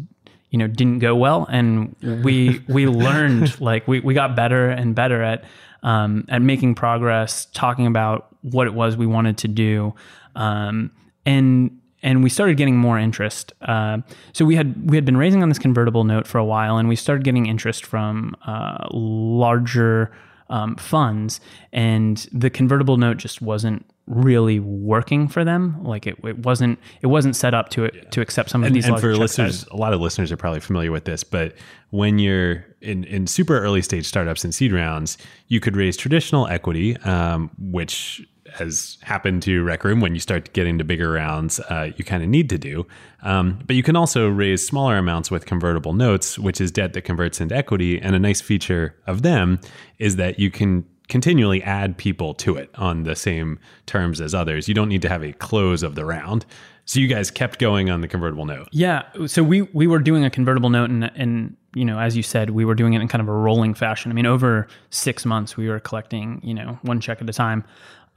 you 0.52 0.60
know 0.60 0.68
didn't 0.68 1.00
go 1.00 1.16
well. 1.16 1.48
And 1.50 1.96
we 2.24 2.62
we 2.68 2.88
learned 2.88 3.60
like 3.60 3.88
we, 3.88 4.00
we 4.00 4.14
got 4.14 4.36
better 4.36 4.70
and 4.70 4.96
better 4.96 5.22
at 5.22 5.44
um, 5.84 6.26
at 6.30 6.42
making 6.42 6.76
progress 6.76 7.46
talking 7.54 7.88
about 7.88 8.28
what 8.42 8.68
it 8.68 8.74
was 8.74 8.98
we 8.98 9.06
wanted 9.06 9.38
to 9.40 9.48
do. 9.48 9.94
Um, 10.36 10.92
and 11.26 11.80
and 12.06 12.24
we 12.24 12.30
started 12.30 12.56
getting 12.56 12.78
more 12.78 12.98
interest 12.98 13.52
uh, 13.64 13.98
so 14.32 14.46
we 14.46 14.56
had 14.56 14.90
we 14.90 14.96
had 14.96 15.04
been 15.04 15.18
raising 15.18 15.44
on 15.44 15.50
this 15.50 15.60
convertible 15.60 16.06
note 16.06 16.26
for 16.26 16.38
a 16.38 16.46
while 16.46 16.78
and 16.78 16.88
we 16.88 16.96
started 16.96 17.26
getting 17.26 17.46
interest 17.46 17.86
from 17.86 18.36
uh, 18.46 18.88
larger 18.92 20.12
um, 20.50 20.76
funds 20.76 21.42
and 21.74 22.30
the 22.32 22.50
convertible 22.50 22.98
note 22.98 23.18
just 23.18 23.42
wasn't 23.42 23.86
really 24.08 24.60
working 24.60 25.28
for 25.28 25.44
them. 25.44 25.84
Like 25.84 26.06
it, 26.06 26.18
it 26.24 26.40
wasn't 26.40 26.80
it 27.02 27.08
wasn't 27.08 27.36
set 27.36 27.54
up 27.54 27.70
to 27.70 27.90
to 27.90 28.22
accept 28.22 28.50
some 28.50 28.64
of 28.64 28.68
and, 28.68 28.76
these. 28.76 28.86
and 28.86 29.00
for 29.00 29.16
listeners, 29.16 29.60
sizes. 29.60 29.68
a 29.72 29.76
lot 29.76 29.94
of 29.94 30.02
listeners 30.02 30.32
are 30.32 30.38
probably 30.38 30.60
familiar 30.60 30.92
with 30.92 31.06
this, 31.06 31.24
but 31.24 31.56
when 31.90 32.20
you're 32.20 32.66
in, 32.82 33.04
in 33.06 33.26
super 33.26 33.60
early 33.60 33.82
stage 33.82 34.06
startups 34.06 34.44
and 34.44 34.54
seed 34.54 34.72
rounds, 34.72 35.18
you 35.48 35.60
could 35.60 35.76
raise 35.76 35.98
traditional 35.98 36.48
equity, 36.48 36.98
um, 36.98 37.50
which 37.58 38.26
has 38.56 38.98
happened 39.02 39.44
to 39.44 39.64
Rec 39.64 39.84
Room 39.84 40.00
when 40.00 40.14
you 40.14 40.20
start 40.20 40.54
getting 40.54 40.78
to 40.78 40.84
bigger 40.84 41.12
rounds, 41.12 41.60
uh, 41.60 41.92
you 41.96 42.04
kind 42.04 42.24
of 42.24 42.30
need 42.30 42.50
to 42.50 42.58
do. 42.58 42.86
Um, 43.22 43.60
but 43.66 43.76
you 43.76 43.84
can 43.84 43.96
also 43.96 44.28
raise 44.28 44.66
smaller 44.66 44.98
amounts 44.98 45.32
with 45.32 45.46
convertible 45.46 45.94
notes, 45.94 46.40
which 46.40 46.62
is 46.62 46.72
debt 46.72 46.94
that 46.94 47.02
converts 47.02 47.42
into 47.42 47.56
equity. 47.56 48.00
And 48.02 48.16
a 48.16 48.20
nice 48.20 48.42
feature 48.42 48.96
of 49.08 49.22
them 49.22 49.60
is 50.00 50.16
that 50.18 50.40
you 50.40 50.52
can 50.52 50.86
continually 51.08 51.62
add 51.64 51.98
people 51.98 52.34
to 52.34 52.56
it 52.56 52.70
on 52.76 53.04
the 53.04 53.16
same 53.16 53.60
terms 53.86 54.22
as 54.22 54.34
others. 54.34 54.68
You 54.68 54.74
don't 54.74 54.90
need 54.90 55.02
to 55.04 55.10
have 55.10 55.24
a 55.24 55.34
close 55.34 55.84
of 55.84 55.96
the 55.96 56.06
round. 56.06 56.46
So 56.86 57.00
you 57.00 57.08
guys 57.08 57.32
kept 57.32 57.60
going 57.60 57.90
on 57.90 58.02
the 58.02 58.08
convertible 58.08 58.46
note. 58.46 58.70
Yeah, 58.72 59.04
so 59.26 59.42
we 59.44 59.64
we 59.64 59.88
were 59.88 59.98
doing 60.00 60.24
a 60.24 60.30
convertible 60.30 60.70
note, 60.70 60.92
and 60.92 61.06
and 61.16 61.58
you 61.74 61.84
know, 61.84 62.00
as 62.00 62.16
you 62.16 62.22
said, 62.22 62.52
we 62.52 62.64
were 62.64 62.76
doing 62.76 62.94
it 62.94 63.02
in 63.02 63.08
kind 63.08 63.24
of 63.24 63.28
a 63.28 63.34
rolling 63.34 63.74
fashion. 63.74 64.12
I 64.12 64.16
mean, 64.16 64.28
over 64.28 64.68
six 64.92 65.26
months, 65.26 65.58
we 65.58 65.68
were 65.68 65.80
collecting 65.80 66.40
you 66.44 66.54
know 66.54 66.78
one 66.84 67.02
check 67.02 67.22
at 67.22 67.30
a 67.30 67.34
time. 67.34 67.64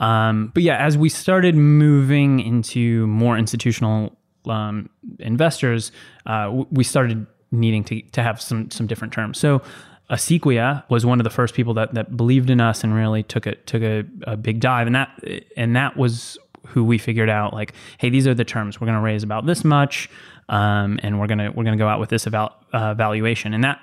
Um, 0.01 0.51
but 0.55 0.63
yeah, 0.63 0.77
as 0.77 0.97
we 0.97 1.09
started 1.09 1.55
moving 1.55 2.41
into 2.41 3.07
more 3.07 3.37
institutional 3.37 4.17
um, 4.47 4.89
investors, 5.19 5.93
uh, 6.27 6.65
we 6.71 6.85
started 6.85 7.27
needing 7.51 7.85
to 7.85 8.01
to 8.03 8.23
have 8.23 8.41
some 8.41 8.71
some 8.71 8.87
different 8.87 9.13
terms. 9.13 9.39
So. 9.39 9.63
Acequia 10.11 10.85
was 10.89 11.05
one 11.05 11.21
of 11.21 11.25
the 11.25 11.29
first 11.31 11.53
people 11.53 11.75
that, 11.75 11.93
that 11.93 12.17
believed 12.17 12.49
in 12.49 12.63
us 12.63 12.83
and 12.83 12.95
really 12.95 13.23
took 13.23 13.47
it 13.47 13.67
took 13.67 13.83
a, 13.83 14.05
a 14.23 14.39
big 14.39 14.59
dive, 14.59 14.87
and 14.87 14.97
that 14.97 15.11
and 15.55 15.77
that 15.77 15.99
was 15.99 16.39
who 16.69 16.83
we 16.85 16.97
figured 16.97 17.29
out 17.29 17.53
like, 17.53 17.75
hey, 17.99 18.09
these 18.09 18.27
are 18.27 18.35
the 18.35 18.45
terms 18.45 18.81
we're 18.81 18.87
going 18.87 18.97
to 18.97 19.03
raise 19.03 19.23
about 19.23 19.45
this 19.45 19.65
much, 19.65 20.09
um, 20.49 20.99
and 21.03 21.21
we're 21.21 21.27
gonna 21.27 21.51
we're 21.55 21.65
gonna 21.65 21.77
go 21.77 21.89
out 21.89 22.01
with 22.01 22.09
this 22.09 22.27
eval- 22.27 22.55
uh, 22.73 22.95
valuation, 22.95 23.53
and 23.53 23.65
that 23.65 23.81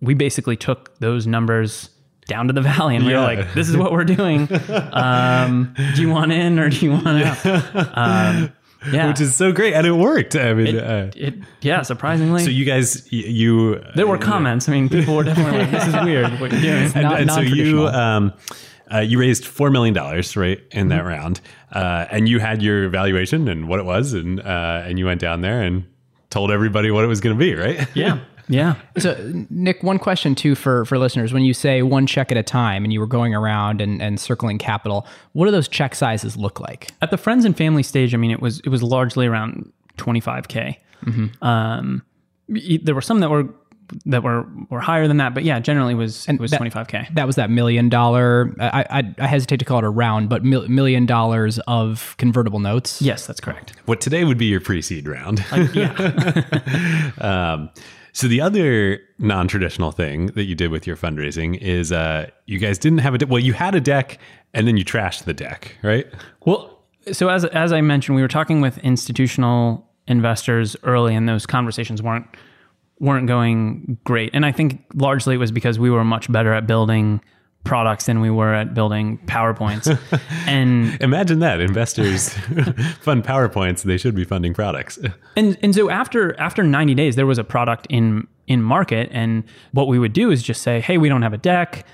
we 0.00 0.14
basically 0.14 0.56
took 0.56 0.98
those 0.98 1.28
numbers 1.28 1.90
down 2.28 2.46
to 2.46 2.52
the 2.52 2.60
valley, 2.62 2.94
and 2.94 3.04
we 3.04 3.10
Yeah. 3.12 3.18
were 3.26 3.34
like, 3.34 3.54
this 3.54 3.68
is 3.68 3.76
what 3.76 3.90
we're 3.90 4.04
doing. 4.04 4.48
Um, 4.92 5.74
do 5.96 6.00
you 6.02 6.10
want 6.10 6.30
in 6.32 6.58
or 6.60 6.68
do 6.70 6.84
you 6.86 6.92
want 6.92 7.06
out? 7.08 7.44
Um, 7.96 8.52
yeah, 8.92 9.08
Which 9.08 9.20
is 9.20 9.34
so 9.34 9.50
great, 9.50 9.74
and 9.74 9.84
it 9.86 9.92
worked. 9.92 10.36
I 10.36 10.54
mean, 10.54 10.76
uh, 10.78 11.10
it, 11.16 11.34
yeah, 11.62 11.82
surprisingly. 11.82 12.44
so 12.44 12.50
you 12.50 12.64
guys, 12.64 13.10
you 13.12 13.82
there 13.96 14.06
were 14.06 14.18
comments. 14.18 14.68
I 14.68 14.72
mean, 14.72 14.88
people 14.88 15.16
were 15.16 15.24
definitely 15.24 15.58
like, 15.58 15.70
"This 15.72 15.88
is 15.88 15.94
weird. 16.04 16.30
What 16.40 16.52
you're 16.52 16.60
doing." 16.60 16.84
and, 16.94 17.02
Not- 17.02 17.20
and 17.20 17.30
so 17.32 17.40
you 17.40 17.88
um, 17.88 18.32
uh, 18.92 18.98
you 19.00 19.18
raised 19.18 19.44
four 19.46 19.70
million 19.70 19.94
dollars 19.94 20.36
right 20.36 20.60
in 20.70 20.88
that 20.88 21.04
round, 21.04 21.40
uh, 21.72 22.06
and 22.12 22.28
you 22.28 22.38
had 22.38 22.62
your 22.62 22.88
valuation 22.88 23.48
and 23.48 23.68
what 23.68 23.80
it 23.80 23.84
was, 23.84 24.12
and 24.12 24.38
uh, 24.40 24.82
and 24.86 24.96
you 24.98 25.06
went 25.06 25.20
down 25.20 25.40
there 25.40 25.60
and 25.60 25.84
told 26.30 26.52
everybody 26.52 26.90
what 26.92 27.02
it 27.02 27.08
was 27.08 27.20
going 27.20 27.36
to 27.36 27.40
be, 27.40 27.54
right? 27.56 27.88
Yeah, 27.96 28.20
yeah. 28.48 28.76
So, 28.98 29.16
Nick, 29.50 29.82
one 29.82 29.98
question 29.98 30.34
too 30.34 30.54
for 30.54 30.84
for 30.84 30.98
listeners: 30.98 31.32
When 31.32 31.42
you 31.42 31.54
say 31.54 31.82
one 31.82 32.06
check 32.06 32.32
at 32.32 32.38
a 32.38 32.42
time, 32.42 32.84
and 32.84 32.92
you 32.92 33.00
were 33.00 33.06
going 33.06 33.34
around 33.34 33.80
and, 33.80 34.02
and 34.02 34.18
circling 34.18 34.58
capital, 34.58 35.06
what 35.32 35.46
do 35.46 35.50
those 35.50 35.68
check 35.68 35.94
sizes 35.94 36.36
look 36.36 36.60
like? 36.60 36.90
At 37.02 37.10
the 37.10 37.18
friends 37.18 37.44
and 37.44 37.56
family 37.56 37.82
stage, 37.82 38.14
I 38.14 38.16
mean, 38.16 38.30
it 38.30 38.40
was 38.40 38.60
it 38.60 38.68
was 38.68 38.82
largely 38.82 39.26
around 39.26 39.72
25k. 39.98 40.76
Um, 41.42 42.02
there 42.48 42.94
were 42.94 43.00
some 43.00 43.20
that 43.20 43.30
were 43.30 43.48
that 44.06 44.22
were 44.22 44.46
were 44.70 44.80
higher 44.80 45.08
than 45.08 45.18
that, 45.18 45.34
but 45.34 45.44
yeah, 45.44 45.60
generally 45.60 45.94
was 45.94 46.28
it 46.28 46.40
was 46.40 46.52
25k. 46.52 47.14
That 47.14 47.26
was 47.26 47.36
that 47.36 47.50
million 47.50 47.88
dollar. 47.88 48.54
I, 48.60 48.84
I, 48.90 49.14
I 49.18 49.26
hesitate 49.26 49.58
to 49.58 49.64
call 49.64 49.78
it 49.78 49.84
a 49.84 49.90
round, 49.90 50.28
but 50.28 50.44
mil, 50.44 50.68
million 50.68 51.06
dollars 51.06 51.58
of 51.66 52.14
convertible 52.18 52.58
notes. 52.58 53.00
Yes, 53.00 53.26
that's 53.26 53.40
correct. 53.40 53.72
What 53.86 54.00
today 54.00 54.24
would 54.24 54.38
be 54.38 54.46
your 54.46 54.60
pre-seed 54.60 55.08
round. 55.08 55.44
Yeah, 55.74 57.10
um, 57.18 57.70
so 58.18 58.26
the 58.26 58.40
other 58.40 59.00
non-traditional 59.20 59.92
thing 59.92 60.26
that 60.34 60.42
you 60.42 60.56
did 60.56 60.72
with 60.72 60.88
your 60.88 60.96
fundraising 60.96 61.56
is 61.58 61.92
uh, 61.92 62.28
you 62.46 62.58
guys 62.58 62.76
didn't 62.76 62.98
have 62.98 63.14
a 63.14 63.18
de- 63.18 63.26
well, 63.28 63.38
you 63.38 63.52
had 63.52 63.76
a 63.76 63.80
deck 63.80 64.18
and 64.52 64.66
then 64.66 64.76
you 64.76 64.84
trashed 64.84 65.22
the 65.22 65.32
deck, 65.32 65.76
right? 65.84 66.04
Well, 66.44 66.82
so 67.12 67.28
as 67.28 67.44
as 67.44 67.72
I 67.72 67.80
mentioned, 67.80 68.16
we 68.16 68.22
were 68.22 68.26
talking 68.26 68.60
with 68.60 68.76
institutional 68.78 69.88
investors 70.08 70.76
early, 70.82 71.14
and 71.14 71.28
those 71.28 71.46
conversations 71.46 72.02
weren't 72.02 72.26
weren't 72.98 73.28
going 73.28 73.98
great. 74.02 74.30
And 74.34 74.44
I 74.44 74.50
think 74.50 74.84
largely 74.94 75.36
it 75.36 75.38
was 75.38 75.52
because 75.52 75.78
we 75.78 75.88
were 75.88 76.02
much 76.02 76.30
better 76.32 76.52
at 76.52 76.66
building 76.66 77.20
products 77.68 78.06
than 78.06 78.20
we 78.20 78.30
were 78.30 78.54
at 78.54 78.72
building 78.72 79.18
PowerPoints. 79.26 79.98
and 80.46 81.00
Imagine 81.02 81.40
that 81.40 81.60
investors 81.60 82.30
fund 83.00 83.24
powerpoints; 83.24 83.82
they 83.82 83.98
should 83.98 84.14
be 84.14 84.24
funding 84.24 84.54
products. 84.54 84.98
and 85.36 85.58
and 85.62 85.74
so 85.74 85.90
after 85.90 86.38
after 86.40 86.62
90 86.64 86.94
days 86.94 87.14
there 87.14 87.26
was 87.26 87.38
a 87.38 87.44
product 87.44 87.86
in 87.90 88.26
in 88.46 88.62
market 88.62 89.10
and 89.12 89.44
what 89.72 89.86
we 89.86 89.98
would 89.98 90.14
do 90.14 90.30
is 90.30 90.42
just 90.42 90.62
say 90.62 90.80
hey 90.80 90.96
we 90.96 91.08
don't 91.08 91.22
have 91.22 91.34
a 91.34 91.38
deck. 91.38 91.84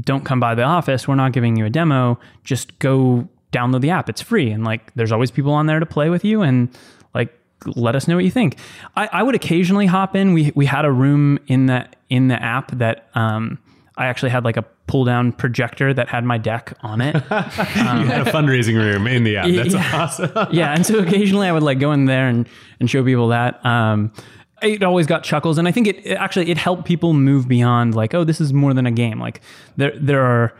Don't 0.00 0.24
come 0.24 0.40
by 0.40 0.54
the 0.54 0.62
office. 0.62 1.06
We're 1.06 1.14
not 1.14 1.32
giving 1.32 1.56
you 1.56 1.66
a 1.66 1.70
demo. 1.70 2.18
Just 2.44 2.78
go 2.78 3.28
download 3.52 3.82
the 3.82 3.90
app. 3.90 4.08
It's 4.08 4.20
free. 4.22 4.50
And 4.50 4.64
like 4.64 4.92
there's 4.94 5.12
always 5.12 5.30
people 5.30 5.52
on 5.52 5.66
there 5.66 5.78
to 5.78 5.86
play 5.86 6.08
with 6.08 6.24
you 6.24 6.42
and 6.42 6.68
like 7.14 7.32
let 7.66 7.94
us 7.94 8.08
know 8.08 8.16
what 8.16 8.24
you 8.24 8.30
think. 8.30 8.58
I, 8.96 9.08
I 9.12 9.22
would 9.22 9.34
occasionally 9.34 9.86
hop 9.86 10.16
in. 10.16 10.32
We 10.32 10.52
we 10.54 10.64
had 10.64 10.86
a 10.86 10.92
room 10.92 11.38
in 11.46 11.66
the 11.66 11.86
in 12.08 12.28
the 12.28 12.42
app 12.42 12.70
that 12.78 13.08
um 13.14 13.58
I 13.98 14.06
actually 14.06 14.30
had 14.30 14.44
like 14.44 14.56
a 14.56 14.64
pull 14.88 15.04
down 15.04 15.30
projector 15.32 15.94
that 15.94 16.08
had 16.08 16.24
my 16.24 16.38
deck 16.38 16.72
on 16.80 17.00
it. 17.00 17.14
you 17.14 17.20
had 17.30 18.26
a 18.26 18.32
fundraising 18.32 18.74
room 18.74 19.06
in 19.06 19.22
the 19.22 19.36
app. 19.36 19.48
That's 19.48 19.74
yeah. 19.74 20.02
awesome. 20.02 20.30
yeah, 20.50 20.74
and 20.74 20.84
so 20.84 20.98
occasionally 20.98 21.46
I 21.46 21.52
would 21.52 21.62
like 21.62 21.78
go 21.78 21.92
in 21.92 22.06
there 22.06 22.26
and 22.26 22.48
and 22.80 22.90
show 22.90 23.04
people 23.04 23.28
that. 23.28 23.64
Um, 23.64 24.12
it 24.60 24.82
always 24.82 25.06
got 25.06 25.22
chuckles, 25.22 25.58
and 25.58 25.68
I 25.68 25.72
think 25.72 25.86
it, 25.86 26.04
it 26.04 26.14
actually 26.14 26.50
it 26.50 26.58
helped 26.58 26.84
people 26.84 27.14
move 27.14 27.46
beyond 27.46 27.94
like, 27.94 28.14
oh, 28.14 28.24
this 28.24 28.40
is 28.40 28.52
more 28.52 28.74
than 28.74 28.86
a 28.86 28.90
game. 28.90 29.20
Like 29.20 29.40
there 29.76 29.92
there 29.96 30.22
are 30.22 30.52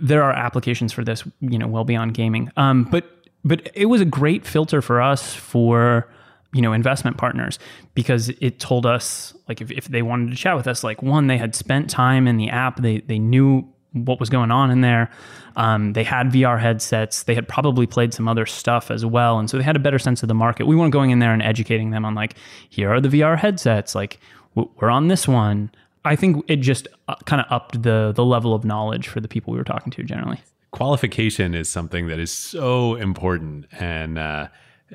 there 0.00 0.22
are 0.22 0.32
applications 0.32 0.92
for 0.92 1.02
this, 1.02 1.24
you 1.40 1.58
know, 1.58 1.66
well 1.66 1.84
beyond 1.84 2.14
gaming. 2.14 2.52
Um, 2.56 2.84
but 2.84 3.10
but 3.44 3.70
it 3.74 3.86
was 3.86 4.00
a 4.00 4.06
great 4.06 4.46
filter 4.46 4.80
for 4.80 5.02
us 5.02 5.34
for 5.34 6.08
you 6.54 6.62
know 6.62 6.72
investment 6.72 7.18
partners 7.18 7.58
because 7.94 8.30
it 8.40 8.60
told 8.60 8.86
us 8.86 9.34
like 9.48 9.60
if, 9.60 9.70
if 9.72 9.86
they 9.88 10.00
wanted 10.00 10.30
to 10.30 10.36
chat 10.36 10.56
with 10.56 10.66
us 10.66 10.82
like 10.82 11.02
one 11.02 11.26
they 11.26 11.36
had 11.36 11.54
spent 11.54 11.90
time 11.90 12.26
in 12.26 12.38
the 12.38 12.48
app. 12.48 12.80
They 12.80 13.00
they 13.00 13.18
knew 13.18 13.68
what 13.92 14.18
was 14.18 14.28
going 14.28 14.50
on 14.50 14.70
in 14.70 14.80
there. 14.80 15.10
Um, 15.56 15.92
they 15.92 16.02
had 16.02 16.28
vr 16.28 16.60
headsets. 16.60 17.24
They 17.24 17.34
had 17.34 17.46
probably 17.46 17.86
played 17.86 18.12
some 18.14 18.26
other 18.26 18.46
stuff 18.46 18.90
as 18.90 19.04
well. 19.04 19.38
And 19.38 19.48
so 19.48 19.56
they 19.56 19.62
had 19.62 19.76
a 19.76 19.80
better 19.80 20.00
sense 20.00 20.22
of 20.22 20.28
the 20.28 20.34
market. 20.34 20.66
We 20.66 20.74
weren't 20.74 20.92
going 20.92 21.10
in 21.10 21.20
there 21.20 21.32
and 21.32 21.42
educating 21.42 21.90
them 21.90 22.04
on 22.04 22.14
like 22.14 22.34
here 22.70 22.92
are 22.92 23.00
the 23.00 23.08
vr 23.08 23.38
headsets. 23.38 23.94
Like 23.94 24.20
we're 24.54 24.90
on 24.90 25.08
this 25.08 25.28
one. 25.28 25.70
I 26.04 26.16
think 26.16 26.44
it 26.48 26.56
just 26.56 26.86
uh, 27.08 27.16
kind 27.24 27.40
of 27.40 27.46
upped 27.50 27.82
the 27.82 28.12
the 28.14 28.24
level 28.24 28.54
of 28.54 28.64
knowledge 28.64 29.08
for 29.08 29.20
the 29.20 29.28
people 29.28 29.52
we 29.52 29.58
were 29.58 29.64
talking 29.64 29.90
to 29.92 30.02
generally. 30.04 30.40
Qualification 30.70 31.54
is 31.54 31.68
something 31.68 32.08
that 32.08 32.18
is 32.18 32.32
so 32.32 32.94
important. 32.94 33.66
And 33.72 34.18
uh 34.18 34.48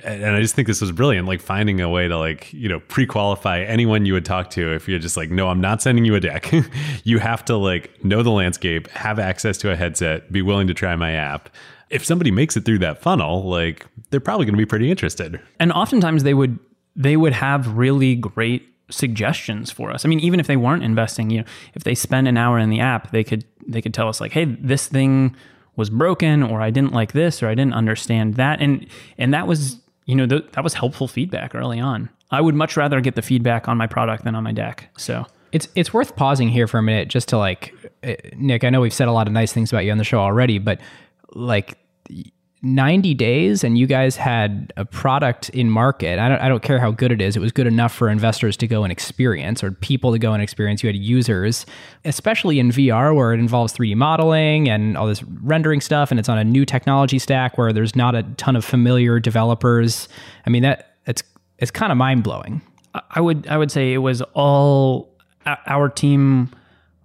and 0.04 0.36
I 0.36 0.42
just 0.42 0.56
think 0.56 0.68
this 0.68 0.82
was 0.82 0.92
brilliant, 0.92 1.28
like 1.28 1.42
finding 1.42 1.82
a 1.82 1.90
way 1.90 2.08
to 2.08 2.18
like, 2.18 2.54
you 2.54 2.70
know, 2.70 2.80
pre-qualify 2.80 3.62
anyone 3.62 4.06
you 4.06 4.14
would 4.14 4.26
talk 4.26 4.50
to 4.52 4.74
if 4.74 4.88
you're 4.88 5.00
just 5.00 5.18
like, 5.18 5.30
no, 5.32 5.50
I'm 5.50 5.60
not 5.60 5.82
sending 5.82 6.06
you 6.06 6.16
a 6.16 6.20
deck. 6.20 6.52
you 7.04 7.20
have 7.20 7.44
to 7.46 7.58
like 7.58 8.04
know 8.04 8.24
the 8.24 8.30
landscape, 8.30 8.88
have 8.90 9.20
access 9.20 9.58
to 9.60 9.72
a 9.72 9.76
headset, 9.76 10.32
be 10.32 10.42
willing 10.42 10.68
to 10.68 10.74
try 10.74 10.96
my 10.96 11.12
app. 11.12 11.50
If 11.90 12.06
somebody 12.06 12.32
makes 12.32 12.56
it 12.56 12.66
through 12.66 12.80
that 12.80 13.02
funnel, 13.02 13.50
like 13.50 13.86
they're 14.10 14.20
probably 14.20 14.46
going 14.46 14.54
to 14.54 14.60
be 14.60 14.66
pretty 14.66 14.92
interested. 14.92 15.40
and 15.60 15.72
oftentimes 15.72 16.24
they 16.24 16.34
would 16.34 16.60
they 16.96 17.18
would 17.18 17.34
have 17.34 17.78
really 17.78 18.16
great 18.16 18.68
suggestions 18.92 19.72
for 19.72 19.92
us. 19.92 20.06
I 20.06 20.10
mean, 20.10 20.20
even 20.20 20.40
if 20.40 20.48
they 20.48 20.58
weren't 20.58 20.84
investing, 20.84 21.30
you 21.30 21.40
know, 21.40 21.46
if 21.74 21.84
they 21.84 21.96
spend 21.96 22.28
an 22.28 22.38
hour 22.38 22.60
in 22.60 22.70
the 22.70 22.80
app, 22.80 23.12
they 23.12 23.24
could 23.24 23.44
they 23.68 23.82
could 23.82 23.94
tell 23.94 24.08
us 24.08 24.22
like, 24.22 24.34
"Hey, 24.34 24.46
this 24.46 24.88
thing 24.88 25.36
was 25.80 25.90
broken 25.90 26.44
or 26.44 26.62
I 26.62 26.70
didn't 26.70 26.94
like 26.94 27.14
this 27.14 27.42
or 27.42 27.48
I 27.48 27.56
didn't 27.56 27.74
understand 27.74 28.36
that." 28.36 28.62
And 28.62 28.86
and 29.18 29.34
that 29.34 29.48
was, 29.48 29.78
you 30.06 30.16
know, 30.16 30.28
th- 30.28 30.46
that 30.52 30.64
was 30.64 30.76
helpful 30.76 31.08
feedback 31.08 31.56
early 31.56 31.80
on. 31.80 32.10
I 32.30 32.42
would 32.42 32.54
much 32.54 32.78
rather 32.78 33.02
get 33.02 33.16
the 33.16 33.24
feedback 33.24 33.68
on 33.68 33.78
my 33.78 33.88
product 33.88 34.24
than 34.24 34.36
on 34.36 34.44
my 34.44 34.52
deck. 34.52 34.90
So, 34.98 35.26
It's 35.52 35.68
it's 35.74 35.92
worth 35.92 36.16
pausing 36.16 36.50
here 36.50 36.68
for 36.68 36.78
a 36.78 36.84
minute 36.84 37.08
just 37.08 37.28
to 37.30 37.38
like 37.40 37.74
uh, 38.04 38.14
Nick. 38.36 38.64
I 38.64 38.70
know 38.70 38.82
we've 38.82 38.94
said 38.94 39.08
a 39.08 39.12
lot 39.12 39.26
of 39.26 39.34
nice 39.34 39.52
things 39.52 39.72
about 39.72 39.86
you 39.86 39.92
on 39.92 39.98
the 39.98 40.04
show 40.04 40.20
already, 40.20 40.60
but 40.60 40.80
like 41.34 41.80
90 42.62 43.14
days 43.14 43.64
and 43.64 43.78
you 43.78 43.88
guys 43.88 44.18
had 44.18 44.74
a 44.76 44.84
product 44.84 45.48
in 45.50 45.70
market. 45.70 46.20
I 46.20 46.28
don't 46.28 46.42
I 46.42 46.50
don't 46.50 46.62
care 46.62 46.78
how 46.80 46.92
good 46.92 47.12
it 47.12 47.22
is. 47.22 47.38
It 47.38 47.40
was 47.40 47.54
good 47.54 47.68
enough 47.68 47.94
for 47.94 48.10
investors 48.10 48.58
to 48.58 48.68
go 48.68 48.84
and 48.84 48.92
experience 48.92 49.64
or 49.64 49.72
people 49.72 50.12
to 50.12 50.20
go 50.20 50.34
and 50.34 50.44
experience. 50.44 50.84
You 50.84 50.88
had 50.88 50.98
users, 50.98 51.66
especially 52.04 52.60
in 52.60 52.70
VR 52.72 53.16
where 53.16 53.34
it 53.34 53.40
involves 53.40 53.72
3D 53.74 53.96
modeling 53.96 54.68
and 54.68 54.98
all 54.98 55.08
this 55.08 55.24
rendering 55.24 55.80
stuff 55.80 56.12
and 56.12 56.20
it's 56.20 56.28
on 56.28 56.38
a 56.38 56.44
new 56.44 56.66
technology 56.66 57.18
stack 57.18 57.58
where 57.58 57.72
there's 57.72 57.96
not 57.96 58.14
a 58.14 58.24
ton 58.36 58.58
of 58.58 58.66
familiar 58.66 59.22
developers. 59.22 60.10
I 60.46 60.50
mean 60.50 60.64
that 60.64 60.96
it's 61.06 61.24
it's 61.60 61.72
kind 61.72 61.92
of 61.94 61.98
mind-blowing. 61.98 62.62
I- 62.94 63.02
I 63.12 63.22
would 63.22 63.48
I 63.48 63.58
would 63.58 63.72
say 63.72 63.94
it 63.94 64.00
was 64.00 64.22
all 64.34 65.16
our 65.46 65.88
team 65.88 66.50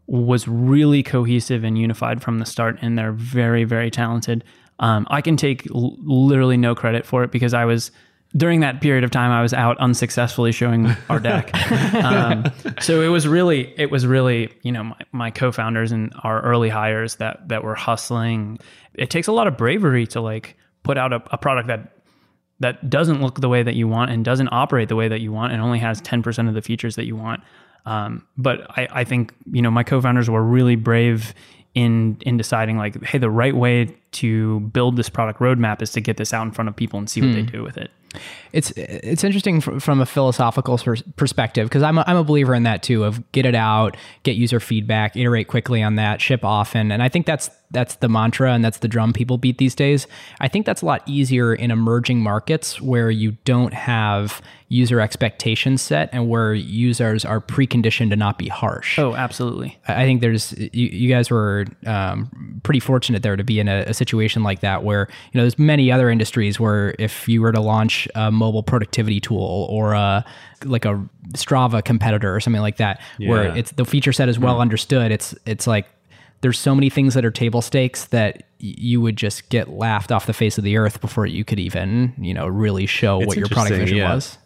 was 0.06 0.48
really 0.48 1.02
cohesive 1.02 1.62
and 1.64 1.78
unified 1.78 2.22
from 2.22 2.38
the 2.38 2.44
start, 2.44 2.76
and 2.82 2.98
they're 2.98 3.12
very 3.12 3.62
very 3.64 3.90
talented. 3.90 4.42
Um, 4.78 5.06
I 5.10 5.20
can 5.20 5.36
take 5.36 5.68
l- 5.70 5.96
literally 6.00 6.56
no 6.56 6.74
credit 6.74 7.06
for 7.06 7.24
it 7.24 7.30
because 7.30 7.54
I 7.54 7.64
was 7.64 7.90
during 8.36 8.60
that 8.60 8.80
period 8.80 9.04
of 9.04 9.10
time 9.10 9.30
I 9.30 9.42
was 9.42 9.54
out 9.54 9.78
unsuccessfully 9.78 10.50
showing 10.50 10.86
our 11.08 11.20
deck. 11.20 11.54
um, 11.94 12.46
so 12.80 13.00
it 13.00 13.08
was 13.08 13.28
really 13.28 13.72
it 13.78 13.90
was 13.90 14.06
really 14.06 14.52
you 14.62 14.72
know 14.72 14.84
my, 14.84 14.96
my 15.12 15.30
co-founders 15.30 15.92
and 15.92 16.12
our 16.22 16.42
early 16.42 16.68
hires 16.68 17.16
that 17.16 17.48
that 17.48 17.62
were 17.62 17.74
hustling. 17.74 18.58
It 18.94 19.10
takes 19.10 19.28
a 19.28 19.32
lot 19.32 19.46
of 19.46 19.56
bravery 19.56 20.06
to 20.08 20.20
like 20.20 20.56
put 20.82 20.98
out 20.98 21.12
a, 21.12 21.22
a 21.30 21.38
product 21.38 21.68
that 21.68 21.94
that 22.60 22.88
doesn't 22.88 23.20
look 23.20 23.40
the 23.40 23.48
way 23.48 23.62
that 23.62 23.74
you 23.74 23.88
want 23.88 24.10
and 24.10 24.24
doesn't 24.24 24.48
operate 24.52 24.88
the 24.88 24.96
way 24.96 25.08
that 25.08 25.20
you 25.20 25.32
want 25.32 25.52
and 25.52 25.60
only 25.60 25.78
has 25.80 26.00
10% 26.00 26.48
of 26.48 26.54
the 26.54 26.62
features 26.62 26.96
that 26.96 27.04
you 27.04 27.16
want. 27.16 27.42
Um, 27.84 28.26
but 28.36 28.66
I, 28.70 28.88
I 28.90 29.04
think, 29.04 29.34
you 29.50 29.60
know, 29.60 29.70
my 29.70 29.82
co-founders 29.82 30.30
were 30.30 30.42
really 30.42 30.76
brave 30.76 31.34
in 31.74 32.16
in 32.20 32.36
deciding 32.36 32.78
like, 32.78 33.02
hey, 33.04 33.18
the 33.18 33.30
right 33.30 33.54
way 33.54 33.96
to 34.14 34.60
build 34.60 34.96
this 34.96 35.08
product 35.08 35.40
roadmap 35.40 35.82
is 35.82 35.90
to 35.92 36.00
get 36.00 36.16
this 36.16 36.32
out 36.32 36.44
in 36.44 36.52
front 36.52 36.68
of 36.68 36.76
people 36.76 36.98
and 36.98 37.08
see 37.08 37.20
what 37.20 37.34
they 37.34 37.42
do 37.42 37.62
with 37.62 37.76
it. 37.76 37.90
It's 38.52 38.70
it's 38.76 39.24
interesting 39.24 39.60
fr- 39.60 39.80
from 39.80 40.00
a 40.00 40.06
philosophical 40.06 40.78
pers- 40.78 41.02
perspective 41.16 41.68
because 41.68 41.82
I'm 41.82 41.98
a, 41.98 42.04
I'm 42.06 42.16
a 42.16 42.24
believer 42.24 42.54
in 42.54 42.62
that 42.62 42.82
too 42.82 43.02
of 43.04 43.30
get 43.32 43.44
it 43.46 43.54
out, 43.56 43.96
get 44.22 44.36
user 44.36 44.60
feedback, 44.60 45.16
iterate 45.16 45.48
quickly 45.48 45.82
on 45.82 45.96
that, 45.96 46.20
ship 46.20 46.44
often, 46.44 46.92
and 46.92 47.02
I 47.02 47.08
think 47.08 47.26
that's 47.26 47.50
that's 47.72 47.96
the 47.96 48.08
mantra 48.08 48.52
and 48.52 48.64
that's 48.64 48.78
the 48.78 48.88
drum 48.88 49.12
people 49.12 49.36
beat 49.36 49.58
these 49.58 49.74
days. 49.74 50.06
I 50.40 50.46
think 50.46 50.64
that's 50.64 50.80
a 50.80 50.86
lot 50.86 51.02
easier 51.06 51.52
in 51.52 51.72
emerging 51.72 52.20
markets 52.20 52.80
where 52.80 53.10
you 53.10 53.32
don't 53.44 53.74
have 53.74 54.40
user 54.68 55.00
expectations 55.00 55.82
set 55.82 56.08
and 56.12 56.28
where 56.28 56.54
users 56.54 57.24
are 57.24 57.40
preconditioned 57.40 58.10
to 58.10 58.16
not 58.16 58.38
be 58.38 58.48
harsh. 58.48 58.98
Oh, 58.98 59.14
absolutely. 59.14 59.78
I 59.88 60.04
I 60.04 60.06
think 60.06 60.20
there's 60.20 60.52
you, 60.58 60.86
you 60.86 61.08
guys 61.08 61.30
were 61.30 61.64
um, 61.86 62.60
pretty 62.62 62.80
fortunate 62.80 63.22
there 63.22 63.36
to 63.36 63.44
be 63.44 63.58
in 63.58 63.68
a, 63.68 63.84
a 63.86 63.94
situation 63.94 64.03
like 64.12 64.60
that 64.60 64.82
where 64.82 65.08
you 65.32 65.38
know 65.38 65.44
there's 65.44 65.58
many 65.58 65.90
other 65.90 66.10
industries 66.10 66.60
where 66.60 66.94
if 66.98 67.28
you 67.28 67.40
were 67.40 67.52
to 67.52 67.60
launch 67.60 68.08
a 68.14 68.30
mobile 68.30 68.62
productivity 68.62 69.20
tool 69.20 69.66
or 69.70 69.92
a 69.92 70.24
like 70.64 70.84
a 70.84 71.02
Strava 71.32 71.84
competitor 71.84 72.34
or 72.34 72.40
something 72.40 72.62
like 72.62 72.76
that 72.76 73.00
where 73.18 73.56
it's 73.56 73.72
the 73.72 73.84
feature 73.84 74.12
set 74.12 74.28
is 74.28 74.38
well 74.38 74.56
hmm. 74.56 74.62
understood 74.62 75.12
it's 75.12 75.34
it's 75.46 75.66
like 75.66 75.86
there's 76.40 76.58
so 76.58 76.74
many 76.74 76.90
things 76.90 77.14
that 77.14 77.24
are 77.24 77.30
table 77.30 77.62
stakes 77.62 78.06
that 78.06 78.42
you 78.58 79.00
would 79.00 79.16
just 79.16 79.48
get 79.48 79.70
laughed 79.70 80.12
off 80.12 80.26
the 80.26 80.34
face 80.34 80.58
of 80.58 80.64
the 80.64 80.76
earth 80.76 81.00
before 81.00 81.24
you 81.24 81.44
could 81.44 81.58
even 81.58 82.12
you 82.18 82.34
know 82.34 82.46
really 82.46 82.86
show 82.86 83.20
It's 83.20 83.28
what 83.28 83.36
your 83.36 83.48
product 83.48 83.76
vision 83.76 83.98
yeah. 83.98 84.14
was. 84.14 84.38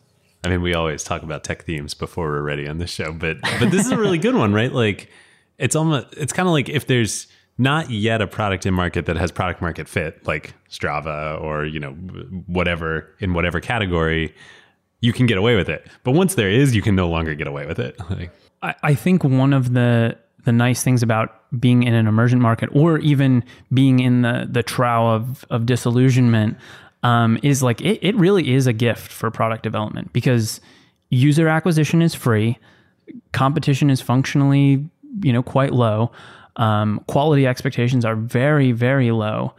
I 0.44 0.49
mean, 0.49 0.62
we 0.62 0.75
always 0.75 1.03
talk 1.03 1.23
about 1.23 1.42
tech 1.42 1.64
themes 1.64 1.94
before 1.94 2.29
we're 2.29 2.42
ready 2.42 2.68
on 2.68 2.79
this 2.79 2.90
show, 2.90 3.12
but 3.12 3.38
but 3.59 3.71
this 3.71 3.87
is 3.87 3.90
a 3.90 3.99
really 3.99 4.18
good 4.18 4.37
one, 4.37 4.53
right? 4.53 4.73
Like 4.73 5.11
it's 5.59 5.75
almost 5.75 6.07
it's 6.16 6.33
kind 6.33 6.49
of 6.49 6.53
like 6.53 6.68
if 6.68 6.87
there's 6.87 7.27
not 7.59 7.90
yet 7.90 8.23
a 8.23 8.27
product 8.27 8.64
in 8.64 8.73
market 8.73 9.07
that 9.07 9.16
has 9.16 9.33
product 9.33 9.61
market 9.61 9.88
fit, 9.88 10.25
like 10.27 10.55
Strava 10.71 11.40
or 11.40 11.64
you 11.66 11.81
know 11.81 11.90
whatever 12.47 13.12
in 13.18 13.35
whatever 13.35 13.61
category, 13.61 14.33
you 15.01 15.12
can 15.12 15.27
get 15.27 15.37
away 15.37 15.57
with 15.57 15.68
it. 15.68 15.87
But 16.05 16.12
once 16.12 16.37
there 16.37 16.51
is, 16.51 16.75
you 16.75 16.83
can 16.83 16.94
no 16.94 17.09
longer 17.09 17.35
get 17.35 17.47
away 17.47 17.66
with 17.66 17.79
it. 17.79 17.97
Like, 18.11 18.31
I, 18.62 18.75
I 18.83 18.94
think 18.94 19.23
one 19.25 19.53
of 19.53 19.73
the 19.73 20.16
the 20.44 20.53
nice 20.53 20.83
things 20.83 21.03
about 21.03 21.35
being 21.61 21.83
in 21.83 21.94
an 21.94 22.07
emergent 22.07 22.40
market 22.40 22.71
or 22.73 22.99
even 22.99 23.44
being 23.73 24.01
in 24.01 24.23
the 24.23 24.49
the 24.51 24.62
trough 24.62 25.23
of 25.23 25.44
of 25.51 25.66
disillusionment 25.66 26.57
um, 27.03 27.38
is 27.42 27.62
like 27.62 27.81
it, 27.81 27.99
it 28.03 28.16
really 28.16 28.55
is 28.55 28.66
a 28.66 28.73
gift 28.73 29.12
for 29.12 29.31
product 29.31 29.62
development 29.62 30.12
because 30.12 30.61
user 31.11 31.49
acquisition 31.49 32.03
is 32.03 32.14
free, 32.14 32.59
competition 33.33 33.90
is 33.90 34.01
functionally 34.01 34.88
you 35.23 35.33
know 35.33 35.42
quite 35.42 35.73
low, 35.73 36.11
um, 36.59 37.03
quality 37.07 37.47
expectations 37.47 38.05
are 38.05 38.16
very 38.16 38.73
very 38.73 39.11
low. 39.11 39.55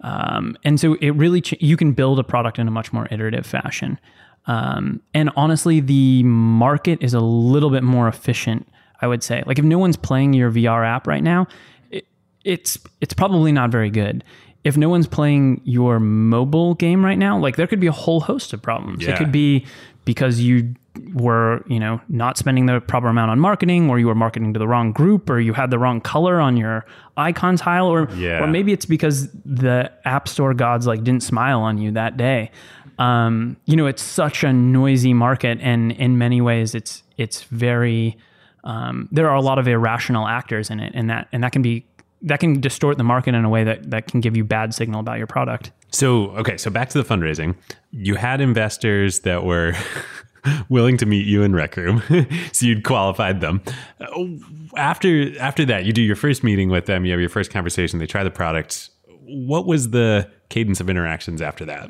Um, 0.00 0.56
and 0.64 0.78
so 0.78 0.94
it 1.00 1.10
really 1.10 1.40
ch- 1.40 1.60
you 1.60 1.76
can 1.76 1.92
build 1.92 2.18
a 2.18 2.24
product 2.24 2.58
in 2.58 2.68
a 2.68 2.70
much 2.70 2.92
more 2.92 3.08
iterative 3.10 3.46
fashion. 3.46 3.98
Um, 4.46 5.00
and 5.14 5.30
honestly, 5.36 5.80
the 5.80 6.22
market 6.24 7.02
is 7.02 7.14
a 7.14 7.20
little 7.20 7.70
bit 7.70 7.82
more 7.82 8.08
efficient. 8.08 8.68
I 9.00 9.06
would 9.06 9.22
say, 9.22 9.42
like 9.46 9.58
if 9.58 9.64
no 9.64 9.78
one's 9.78 9.96
playing 9.96 10.34
your 10.34 10.50
VR 10.50 10.86
app 10.86 11.06
right 11.06 11.22
now, 11.22 11.46
it, 11.90 12.06
it's 12.44 12.78
it's 13.00 13.14
probably 13.14 13.52
not 13.52 13.70
very 13.70 13.90
good. 13.90 14.22
If 14.62 14.76
no 14.76 14.88
one's 14.88 15.06
playing 15.06 15.60
your 15.64 16.00
mobile 16.00 16.74
game 16.74 17.04
right 17.04 17.18
now, 17.18 17.38
like 17.38 17.56
there 17.56 17.66
could 17.66 17.80
be 17.80 17.86
a 17.86 17.92
whole 17.92 18.20
host 18.20 18.52
of 18.52 18.62
problems. 18.62 19.04
It 19.14 19.18
could 19.18 19.32
be 19.32 19.66
because 20.04 20.40
you 20.40 20.74
were, 21.14 21.64
you 21.68 21.78
know, 21.80 22.00
not 22.08 22.38
spending 22.38 22.66
the 22.66 22.80
proper 22.80 23.08
amount 23.08 23.30
on 23.30 23.38
marketing, 23.38 23.88
or 23.90 23.98
you 23.98 24.06
were 24.06 24.14
marketing 24.14 24.52
to 24.54 24.58
the 24.58 24.68
wrong 24.68 24.92
group, 24.92 25.28
or 25.30 25.40
you 25.40 25.52
had 25.52 25.70
the 25.70 25.78
wrong 25.78 26.00
color 26.00 26.40
on 26.40 26.56
your 26.56 26.84
icon 27.16 27.56
tile, 27.56 27.86
or 27.86 28.08
Yeah. 28.16 28.42
or 28.42 28.46
maybe 28.46 28.72
it's 28.72 28.86
because 28.86 29.30
the 29.44 29.90
app 30.04 30.28
store 30.28 30.54
gods 30.54 30.86
like 30.86 31.02
didn't 31.04 31.22
smile 31.22 31.60
on 31.60 31.78
you 31.78 31.90
that 31.92 32.16
day. 32.16 32.50
Um, 32.98 33.56
you 33.66 33.76
know, 33.76 33.86
it's 33.86 34.02
such 34.02 34.44
a 34.44 34.52
noisy 34.52 35.14
market, 35.14 35.58
and 35.60 35.92
in 35.92 36.16
many 36.18 36.40
ways, 36.40 36.74
it's 36.74 37.02
it's 37.16 37.42
very. 37.44 38.16
Um, 38.62 39.08
there 39.12 39.28
are 39.28 39.36
a 39.36 39.42
lot 39.42 39.58
of 39.58 39.68
irrational 39.68 40.26
actors 40.26 40.70
in 40.70 40.80
it, 40.80 40.92
and 40.94 41.10
that 41.10 41.28
and 41.32 41.42
that 41.44 41.52
can 41.52 41.60
be 41.62 41.84
that 42.22 42.40
can 42.40 42.60
distort 42.60 42.96
the 42.96 43.04
market 43.04 43.34
in 43.34 43.44
a 43.44 43.48
way 43.48 43.64
that 43.64 43.90
that 43.90 44.06
can 44.06 44.20
give 44.20 44.36
you 44.36 44.44
bad 44.44 44.72
signal 44.72 45.00
about 45.00 45.18
your 45.18 45.26
product. 45.26 45.70
So, 45.90 46.30
okay, 46.36 46.56
so 46.56 46.70
back 46.70 46.88
to 46.90 47.02
the 47.02 47.04
fundraising. 47.04 47.54
You 47.92 48.14
had 48.14 48.40
investors 48.40 49.20
that 49.20 49.44
were 49.44 49.74
willing 50.68 50.96
to 50.98 51.06
meet 51.06 51.26
you 51.26 51.42
in 51.42 51.54
Rec 51.54 51.76
Room, 51.76 52.02
so 52.52 52.66
you'd 52.66 52.84
qualified 52.84 53.40
them. 53.40 53.62
Uh, 54.00 54.24
After 54.76 55.38
after 55.38 55.64
that, 55.66 55.84
you 55.84 55.92
do 55.92 56.02
your 56.02 56.16
first 56.16 56.42
meeting 56.44 56.68
with 56.68 56.86
them. 56.86 57.04
You 57.04 57.12
have 57.12 57.20
your 57.20 57.28
first 57.28 57.50
conversation. 57.50 57.98
They 57.98 58.06
try 58.06 58.24
the 58.24 58.30
product. 58.30 58.90
What 59.26 59.66
was 59.66 59.90
the 59.90 60.30
cadence 60.48 60.80
of 60.80 60.90
interactions 60.90 61.40
after 61.40 61.64
that? 61.66 61.88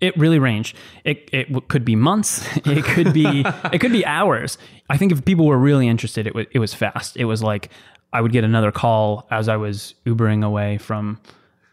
It 0.00 0.16
really 0.18 0.38
ranged. 0.38 0.76
It 1.04 1.28
it 1.32 1.68
could 1.68 1.84
be 1.84 1.96
months. 1.96 2.46
It 2.66 2.84
could 2.84 3.12
be 3.12 3.44
it 3.72 3.80
could 3.80 3.92
be 3.92 4.04
hours. 4.04 4.58
I 4.90 4.96
think 4.96 5.12
if 5.12 5.24
people 5.24 5.46
were 5.46 5.58
really 5.58 5.88
interested, 5.88 6.26
it 6.26 6.34
was 6.34 6.46
it 6.50 6.58
was 6.58 6.74
fast. 6.74 7.16
It 7.16 7.24
was 7.26 7.42
like 7.42 7.70
I 8.12 8.20
would 8.20 8.32
get 8.32 8.44
another 8.44 8.72
call 8.72 9.26
as 9.30 9.48
I 9.48 9.56
was 9.56 9.94
Ubering 10.06 10.44
away 10.44 10.78
from, 10.78 11.20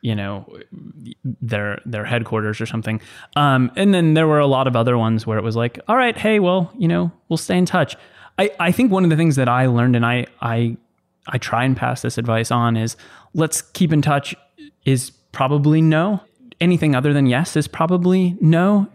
you 0.02 0.16
know, 0.16 0.46
their 1.24 1.80
their 1.86 2.06
headquarters 2.06 2.60
or 2.60 2.66
something. 2.66 3.00
Um, 3.36 3.72
and 3.76 3.94
then 3.94 4.14
there 4.16 4.28
were 4.28 4.40
a 4.40 4.48
lot 4.48 4.68
of 4.68 4.76
other 4.76 4.98
ones 4.98 5.26
where 5.26 5.38
it 5.38 5.44
was 5.44 5.56
like, 5.56 5.80
all 5.88 5.96
right, 5.96 6.18
hey, 6.18 6.40
well, 6.40 6.72
you 6.78 6.88
know, 6.88 7.12
we'll 7.30 7.38
stay 7.38 7.58
in 7.58 7.66
touch. 7.66 7.96
I, 8.38 8.50
I 8.60 8.72
think 8.72 8.92
one 8.92 9.04
of 9.04 9.10
the 9.10 9.16
things 9.16 9.36
that 9.36 9.48
I 9.48 9.68
learned 9.68 9.96
and 9.96 10.06
I 10.06 10.26
I 10.42 10.78
I 11.28 11.38
try 11.38 11.64
and 11.64 11.78
pass 11.78 12.02
this 12.02 12.18
advice 12.18 12.52
on 12.52 12.76
is 12.76 12.98
let's 13.34 13.62
keep 13.62 13.94
in 13.94 14.02
touch 14.02 14.36
is 14.86 15.12
probably 15.32 15.82
no. 15.82 16.22
Anything 16.60 16.96
other 16.96 17.14
than 17.14 17.26
yes 17.26 17.56
is 17.56 17.68
probably 17.68 18.36
no. 18.42 18.88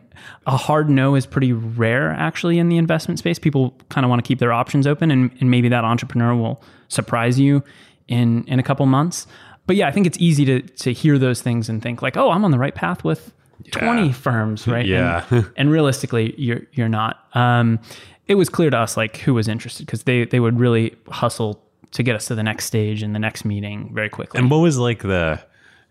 A 0.47 0.57
hard 0.57 0.88
no 0.88 1.14
is 1.14 1.27
pretty 1.27 1.53
rare 1.53 2.11
actually 2.11 2.59
in 2.59 2.69
the 2.69 2.79
investment 2.79 3.19
space. 3.19 3.38
People 3.38 3.75
kind 3.90 4.05
of 4.05 4.11
want 4.11 4.25
to 4.25 4.27
keep 4.27 4.38
their 4.38 4.53
options 4.53 4.87
open 4.87 5.11
and, 5.11 5.31
and 5.40 5.51
maybe 5.51 5.69
that 5.69 5.85
entrepreneur 5.85 6.35
will 6.35 6.62
surprise 6.88 7.38
you 7.38 7.62
in 8.09 8.45
in 8.45 8.59
a 8.59 8.62
couple 8.62 8.87
months. 8.87 9.27
But 9.66 9.76
yeah, 9.76 9.88
I 9.88 9.90
think 9.90 10.07
it's 10.07 10.18
easy 10.18 10.44
to 10.44 10.61
to 10.61 10.92
hear 10.92 11.18
those 11.18 11.42
things 11.42 11.68
and 11.68 11.83
think 11.83 12.02
like, 12.02 12.16
oh, 12.16 12.31
I'm 12.31 12.44
on 12.44 12.50
the 12.50 12.59
right 12.59 12.74
path 12.74 13.05
with 13.05 13.33
20 13.72 14.12
firms, 14.12 14.66
right? 14.66 14.87
Yeah. 14.87 15.24
And, 15.31 15.50
and 15.57 15.70
realistically, 15.70 16.35
you're 16.38 16.62
you're 16.72 16.88
not. 16.88 17.26
Um, 17.35 17.81
it 18.29 18.35
was 18.35 18.48
clear 18.48 18.70
to 18.70 18.79
us 18.79 18.96
like 18.96 19.18
who 19.18 19.35
was 19.35 19.48
interested 19.48 19.87
because 19.87 20.05
they 20.05 20.24
they 20.24 20.40
would 20.40 20.59
really 20.59 20.96
hustle 21.09 21.62
to 21.92 22.02
get 22.02 22.14
us 22.14 22.26
to 22.26 22.35
the 22.35 22.42
next 22.42 22.66
stage 22.66 23.02
and 23.02 23.14
the 23.14 23.18
next 23.18 23.44
meeting 23.44 23.90
very 23.94 24.09
quickly. 24.09 24.38
And 24.38 24.50
what 24.50 24.59
was 24.59 24.79
like 24.79 25.02
the, 25.02 25.40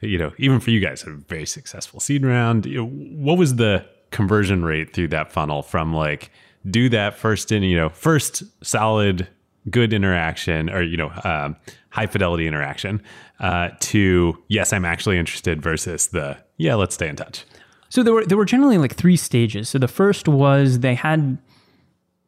you 0.02 0.18
know, 0.18 0.34
even 0.38 0.60
for 0.60 0.72
you 0.72 0.80
guys, 0.80 1.04
a 1.04 1.12
very 1.12 1.46
successful 1.46 2.00
seed 2.00 2.26
round. 2.26 2.66
You 2.66 2.78
know, 2.78 2.88
what 2.88 3.38
was 3.38 3.56
the 3.56 3.86
conversion 4.12 4.64
rate 4.64 4.94
through 4.94 5.10
that 5.10 5.32
funnel 5.32 5.64
from 5.64 5.94
like 5.94 6.32
do 6.70 6.90
that 6.90 7.18
first 7.18 7.52
in, 7.52 7.64
you 7.64 7.76
know, 7.76 7.90
first 7.90 8.44
solid 8.64 9.28
good 9.70 9.94
interaction 9.94 10.70
or 10.70 10.82
you 10.82 10.98
know 10.98 11.12
um, 11.24 11.56
high 11.96 12.08
fidelity 12.08 12.46
interaction 12.46 13.02
uh, 13.40 13.70
to 13.80 14.38
yes, 14.50 14.74
I'm 14.74 14.84
actually 14.84 15.18
interested 15.18 15.62
versus 15.62 16.08
the 16.08 16.38
yeah, 16.58 16.76
let's 16.76 16.96
stay 16.96 17.08
in 17.08 17.16
touch. 17.16 17.46
So 17.90 18.04
there 18.04 18.14
were 18.14 18.26
there 18.26 18.38
were 18.38 18.46
generally 18.46 18.78
like 18.78 18.96
three 18.96 19.16
stages. 19.16 19.70
So 19.70 19.80
the 19.80 19.88
first 19.88 20.28
was 20.28 20.80
they 20.80 20.96
had 20.96 21.38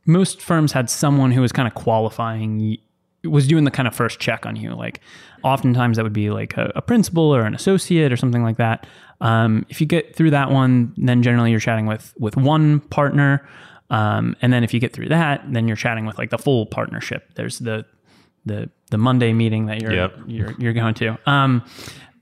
most 0.06 0.42
firms 0.42 0.72
had 0.72 0.90
someone 0.90 1.32
who 1.32 1.42
was 1.42 1.52
kind 1.52 1.68
of 1.68 1.74
qualifying 1.74 2.78
was 3.26 3.46
doing 3.46 3.66
the 3.66 3.72
kind 3.72 3.90
of 3.90 3.96
first 3.96 4.20
check 4.20 4.46
on 4.46 4.56
you. 4.56 4.74
Like 4.74 5.02
oftentimes 5.44 5.98
that 5.98 6.04
would 6.04 6.14
be 6.14 6.30
like 6.30 6.56
a, 6.56 6.72
a 6.76 6.82
principal 6.82 7.36
or 7.36 7.42
an 7.42 7.54
associate 7.54 8.14
or 8.14 8.16
something 8.16 8.44
like 8.44 8.56
that. 8.58 8.88
Um, 9.20 9.66
if 9.68 9.82
you 9.82 9.88
get 9.88 10.16
through 10.16 10.32
that 10.32 10.50
one, 10.50 10.94
then 10.96 11.24
generally 11.24 11.52
you're 11.52 11.60
chatting 11.60 11.88
with 11.88 12.14
with 12.18 12.38
one 12.38 12.80
partner. 12.80 13.46
Um, 13.90 14.36
and 14.42 14.54
then 14.54 14.64
if 14.64 14.74
you 14.74 14.80
get 14.80 14.94
through 14.94 15.10
that, 15.10 15.44
then 15.52 15.68
you're 15.68 15.78
chatting 15.78 16.06
with 16.06 16.18
like 16.18 16.30
the 16.30 16.38
full 16.38 16.66
partnership. 16.68 17.34
There's 17.36 17.60
the 17.60 17.86
the 18.46 18.70
the 18.92 18.98
Monday 18.98 19.34
meeting 19.34 19.66
that 19.68 19.82
you're 19.82 19.94
Yep. 19.94 20.14
you're 20.28 20.54
you're 20.58 20.74
going 20.74 20.94
to. 20.96 21.18
Um, 21.30 21.64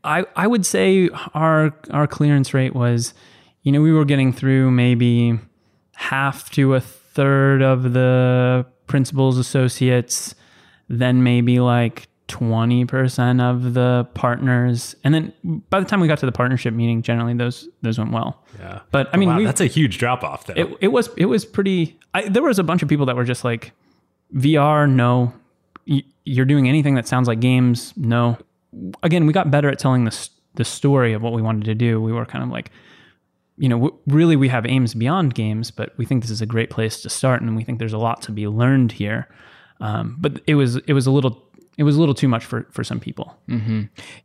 I 0.03 0.25
I 0.35 0.47
would 0.47 0.65
say 0.65 1.09
our 1.33 1.73
our 1.91 2.07
clearance 2.07 2.53
rate 2.53 2.75
was, 2.75 3.13
you 3.63 3.71
know, 3.71 3.81
we 3.81 3.91
were 3.91 4.05
getting 4.05 4.31
through 4.33 4.71
maybe 4.71 5.39
half 5.95 6.49
to 6.51 6.75
a 6.75 6.79
third 6.81 7.61
of 7.61 7.93
the 7.93 8.65
principals 8.87 9.37
associates, 9.37 10.35
then 10.89 11.23
maybe 11.23 11.59
like 11.59 12.07
20% 12.27 13.39
of 13.39 13.75
the 13.75 14.07
partners 14.15 14.95
and 15.03 15.13
then 15.13 15.31
by 15.69 15.79
the 15.79 15.85
time 15.85 15.99
we 15.99 16.07
got 16.07 16.17
to 16.17 16.25
the 16.25 16.31
partnership 16.31 16.73
meeting 16.73 17.03
generally 17.03 17.35
those 17.35 17.69
those 17.83 17.99
went 17.99 18.11
well 18.11 18.43
Yeah. 18.59 18.79
but 18.91 19.09
i 19.13 19.17
mean 19.17 19.29
wow, 19.29 19.37
we 19.37 19.45
that's 19.45 19.61
a 19.61 19.67
huge 19.67 19.99
drop 19.99 20.23
off 20.23 20.47
though. 20.47 20.53
it, 20.55 20.75
it 20.81 20.87
was 20.87 21.09
it 21.17 21.25
was 21.25 21.45
pretty 21.45 21.99
I, 22.15 22.27
there 22.27 22.41
was 22.41 22.57
a 22.57 22.63
bunch 22.63 22.81
of 22.81 22.89
people 22.89 23.05
that 23.05 23.15
were 23.15 23.25
just 23.25 23.43
like 23.43 23.73
vr 24.35 24.89
no 24.89 25.33
you're 25.85 26.45
doing 26.45 26.67
anything 26.67 26.95
that 26.95 27.07
sounds 27.07 27.27
like 27.27 27.39
games 27.39 27.93
no. 27.95 28.37
Again 29.03 29.25
we 29.25 29.33
got 29.33 29.51
better 29.51 29.69
at 29.69 29.79
telling 29.79 30.03
the, 30.05 30.29
the 30.55 30.65
story 30.65 31.13
of 31.13 31.21
what 31.21 31.33
we 31.33 31.41
wanted 31.41 31.65
to 31.65 31.75
do. 31.75 32.01
We 32.01 32.11
were 32.11 32.25
kind 32.25 32.43
of 32.43 32.49
like 32.49 32.71
you 33.57 33.69
know 33.69 33.77
w- 33.77 33.97
really 34.07 34.35
we 34.35 34.49
have 34.49 34.65
aims 34.65 34.93
beyond 34.93 35.33
games 35.33 35.71
but 35.71 35.97
we 35.97 36.05
think 36.05 36.21
this 36.21 36.31
is 36.31 36.41
a 36.41 36.45
great 36.45 36.69
place 36.69 37.01
to 37.01 37.09
start 37.09 37.41
and 37.41 37.55
we 37.55 37.63
think 37.63 37.79
there's 37.79 37.93
a 37.93 37.97
lot 37.97 38.21
to 38.23 38.31
be 38.31 38.47
learned 38.47 38.91
here. 38.91 39.27
Um, 39.79 40.17
but 40.19 40.41
it 40.47 40.55
was 40.55 40.77
it 40.77 40.93
was 40.93 41.07
a 41.07 41.11
little 41.11 41.43
it 41.77 41.83
was 41.83 41.95
a 41.97 41.99
little 41.99 42.15
too 42.15 42.27
much 42.27 42.45
for 42.45 42.65
for 42.71 42.83
some 42.83 42.99
people. 42.99 43.37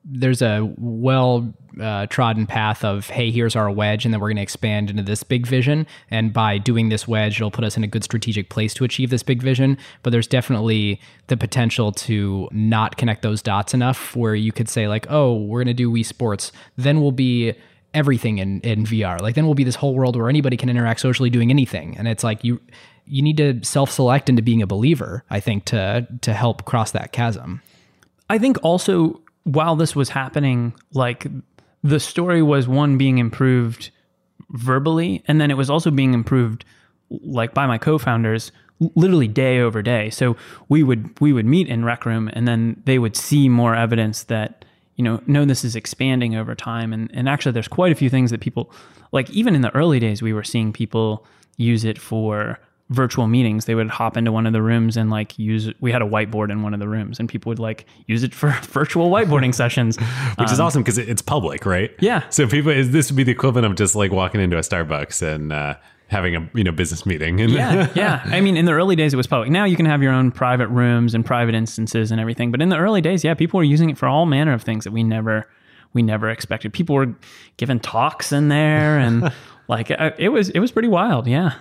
There's 0.05 0.43
a 0.43 0.73
well 0.79 1.53
uh, 1.81 2.07
trodden 2.07 2.47
path 2.47 2.85
of 2.85 3.09
hey 3.09 3.31
here's 3.31 3.57
our 3.57 3.71
wedge 3.71 4.05
and 4.05 4.13
then 4.13 4.21
we're 4.21 4.29
going 4.29 4.37
to 4.37 4.43
expand 4.43 4.91
into 4.91 5.03
this 5.03 5.23
big 5.23 5.47
vision. 5.47 5.87
And 6.11 6.33
by 6.33 6.59
doing 6.59 6.89
this 6.89 7.09
wedge 7.09 7.37
it'll 7.37 7.51
put 7.51 7.65
us 7.65 7.77
in 7.77 7.85
a 7.85 7.87
good 7.87 8.05
strategic 8.05 8.51
place 8.51 8.75
to 8.75 8.85
achieve 8.85 9.11
this 9.11 9.23
big 9.23 9.43
vision. 9.43 9.79
But 10.03 10.11
there's 10.11 10.27
definitely 10.27 11.01
the 11.29 11.37
potential 11.37 11.93
to 11.93 12.49
not 12.53 12.97
connect 12.97 13.23
those 13.23 13.43
dots 13.43 13.75
enough 13.75 14.15
where 14.17 14.35
you 14.35 14.53
could 14.53 14.69
say 14.69 14.89
like 14.89 15.07
oh 15.11 15.35
we're 15.35 15.61
going 15.65 15.75
to 15.75 15.75
do 15.75 15.91
Wii 15.91 16.05
Sports. 16.07 16.53
Then 16.77 17.01
we'll 17.01 17.13
be 17.13 17.55
everything 17.93 18.39
in, 18.39 18.61
in 18.61 18.85
VR 18.85 19.21
like 19.21 19.35
then 19.35 19.47
we'll 19.47 19.55
be 19.55 19.65
this 19.65 19.75
whole 19.75 19.95
world 19.95 20.15
where 20.15 20.29
anybody 20.29 20.57
can 20.57 20.69
interact 20.69 21.01
socially 21.01 21.31
doing 21.31 21.51
anything. 21.51 21.97
And 21.99 22.07
it's 22.07 22.23
like 22.23 22.45
you 22.45 22.61
you 23.11 23.23
need 23.23 23.37
to 23.37 23.63
self-select 23.63 24.29
into 24.29 24.43
being 24.43 24.63
a 24.63 24.67
believer 24.67 25.25
I 25.31 25.41
think 25.41 25.65
to 25.67 26.07
to 26.21 26.33
help 26.33 26.65
cross 26.65 26.93
that 26.93 27.13
chasm 27.13 27.61
I 28.31 28.39
think 28.39 28.59
also 28.63 29.21
while 29.43 29.75
this 29.75 29.97
was 29.97 30.11
happening, 30.11 30.73
like 30.93 31.27
the 31.83 31.99
story 31.99 32.43
was 32.43 32.69
one 32.69 32.97
being 32.97 33.19
improved 33.19 33.91
verbally, 34.51 35.25
and 35.27 35.41
then 35.41 35.51
it 35.51 35.57
was 35.57 35.69
also 35.69 35.91
being 35.91 36.15
improved 36.15 36.65
like 37.11 37.53
by 37.55 37.67
my 37.67 37.77
co-founders 37.77 38.53
literally 38.95 39.27
day 39.27 39.59
over 39.59 39.83
day. 39.83 40.11
So 40.11 40.37
we 40.69 40.85
would 40.85 41.19
we 41.21 41.33
would 41.33 41.45
meet 41.45 41.67
in 41.67 41.85
rec 41.85 42.07
room 42.07 42.31
and 42.33 42.47
then 42.47 42.81
they 42.87 42.99
would 42.99 43.17
see 43.17 43.49
more 43.49 43.75
evidence 43.75 44.23
that, 44.25 44.65
you 44.95 45.03
know, 45.03 45.21
no, 45.27 45.45
this 45.45 45.65
is 45.65 45.75
expanding 45.75 46.37
over 46.37 46.55
time. 46.55 46.93
And 46.93 47.11
and 47.13 47.29
actually 47.29 47.53
there's 47.53 47.69
quite 47.69 47.93
a 47.93 47.97
few 47.97 48.09
things 48.09 48.31
that 48.31 48.41
people 48.41 48.73
like 49.11 49.29
even 49.31 49.57
in 49.57 49.63
the 49.63 49.75
early 49.75 49.99
days 49.99 50.23
we 50.23 50.33
were 50.33 50.45
seeing 50.45 50.73
people 50.73 51.27
use 51.57 51.85
it 51.85 51.99
for 51.99 52.61
virtual 52.91 53.27
meetings 53.27 53.65
they 53.65 53.75
would 53.75 53.89
hop 53.89 54.17
into 54.17 54.33
one 54.33 54.47
of 54.47 54.53
the 54.53 54.61
rooms 54.61 54.97
and 54.97 55.11
like 55.11 55.39
use 55.39 55.73
we 55.81 55.93
had 55.93 56.03
a 56.03 56.05
whiteboard 56.05 56.51
in 56.51 56.63
one 56.63 56.75
of 56.75 56.81
the 56.81 56.89
rooms 56.89 57.21
and 57.21 57.29
people 57.29 57.49
would 57.49 57.61
like 57.61 57.87
use 58.07 58.23
it 58.23 58.35
for 58.35 58.51
virtual 58.63 59.11
whiteboarding 59.11 59.55
sessions 59.55 59.97
Which 60.39 60.51
is 60.51 60.61
awesome 60.61 60.83
because 60.83 60.99
it's 60.99 61.23
public, 61.23 61.65
right? 61.67 61.91
Um, 61.91 61.97
Yeah. 62.01 62.29
So 62.31 62.47
people, 62.47 62.73
is 62.73 62.91
this 62.91 63.11
would 63.11 63.17
be 63.17 63.23
the 63.23 63.33
equivalent 63.33 63.67
of 63.67 63.77
just 63.77 63.95
like 63.95 64.11
walking 64.11 64.41
into 64.41 64.57
a 64.57 64.61
Starbucks 64.61 65.23
and 65.23 65.53
uh, 65.53 65.77
having 66.09 66.35
a 66.35 66.51
you 66.55 66.65
know 66.65 66.73
business 66.73 67.07
meeting. 67.07 67.41
And 67.41 67.53
yeah 67.61 67.89
yeah 67.95 68.23
i 68.27 68.41
mean 68.41 68.57
in 68.57 68.65
the 68.65 68.73
early 68.73 68.97
days 68.97 69.15
it 69.15 69.17
was 69.17 69.27
public 69.27 69.51
now 69.51 69.65
you 69.65 69.77
can 69.77 69.87
have 69.87 70.03
your 70.03 70.13
own 70.13 70.31
private 70.31 70.69
rooms 70.69 71.15
and 71.15 71.25
private 71.25 71.55
instances 71.55 72.11
and 72.11 72.21
everything 72.21 72.51
but 72.51 72.61
in 72.61 72.69
the 72.69 72.77
early 72.77 73.01
days 73.01 73.23
yeah 73.23 73.35
people 73.35 73.59
were 73.59 73.65
using 73.65 73.91
it 73.91 73.99
for 73.99 74.09
all 74.09 74.27
manner 74.27 74.53
of 74.53 74.63
things 74.63 74.85
that 74.85 74.93
we 74.93 75.03
never 75.05 75.49
we 75.93 76.03
never 76.03 76.29
expected 76.29 76.73
people 76.73 76.95
were 76.97 77.15
giving 77.57 77.79
talks 77.79 78.33
in 78.33 78.49
there 78.49 78.99
and 78.99 79.33
like 79.69 79.91
uh, 79.91 80.11
it 80.19 80.31
was 80.31 80.49
it 80.51 80.59
was 80.59 80.73
pretty 80.73 80.89
wild 80.89 81.27
yeah 81.27 81.55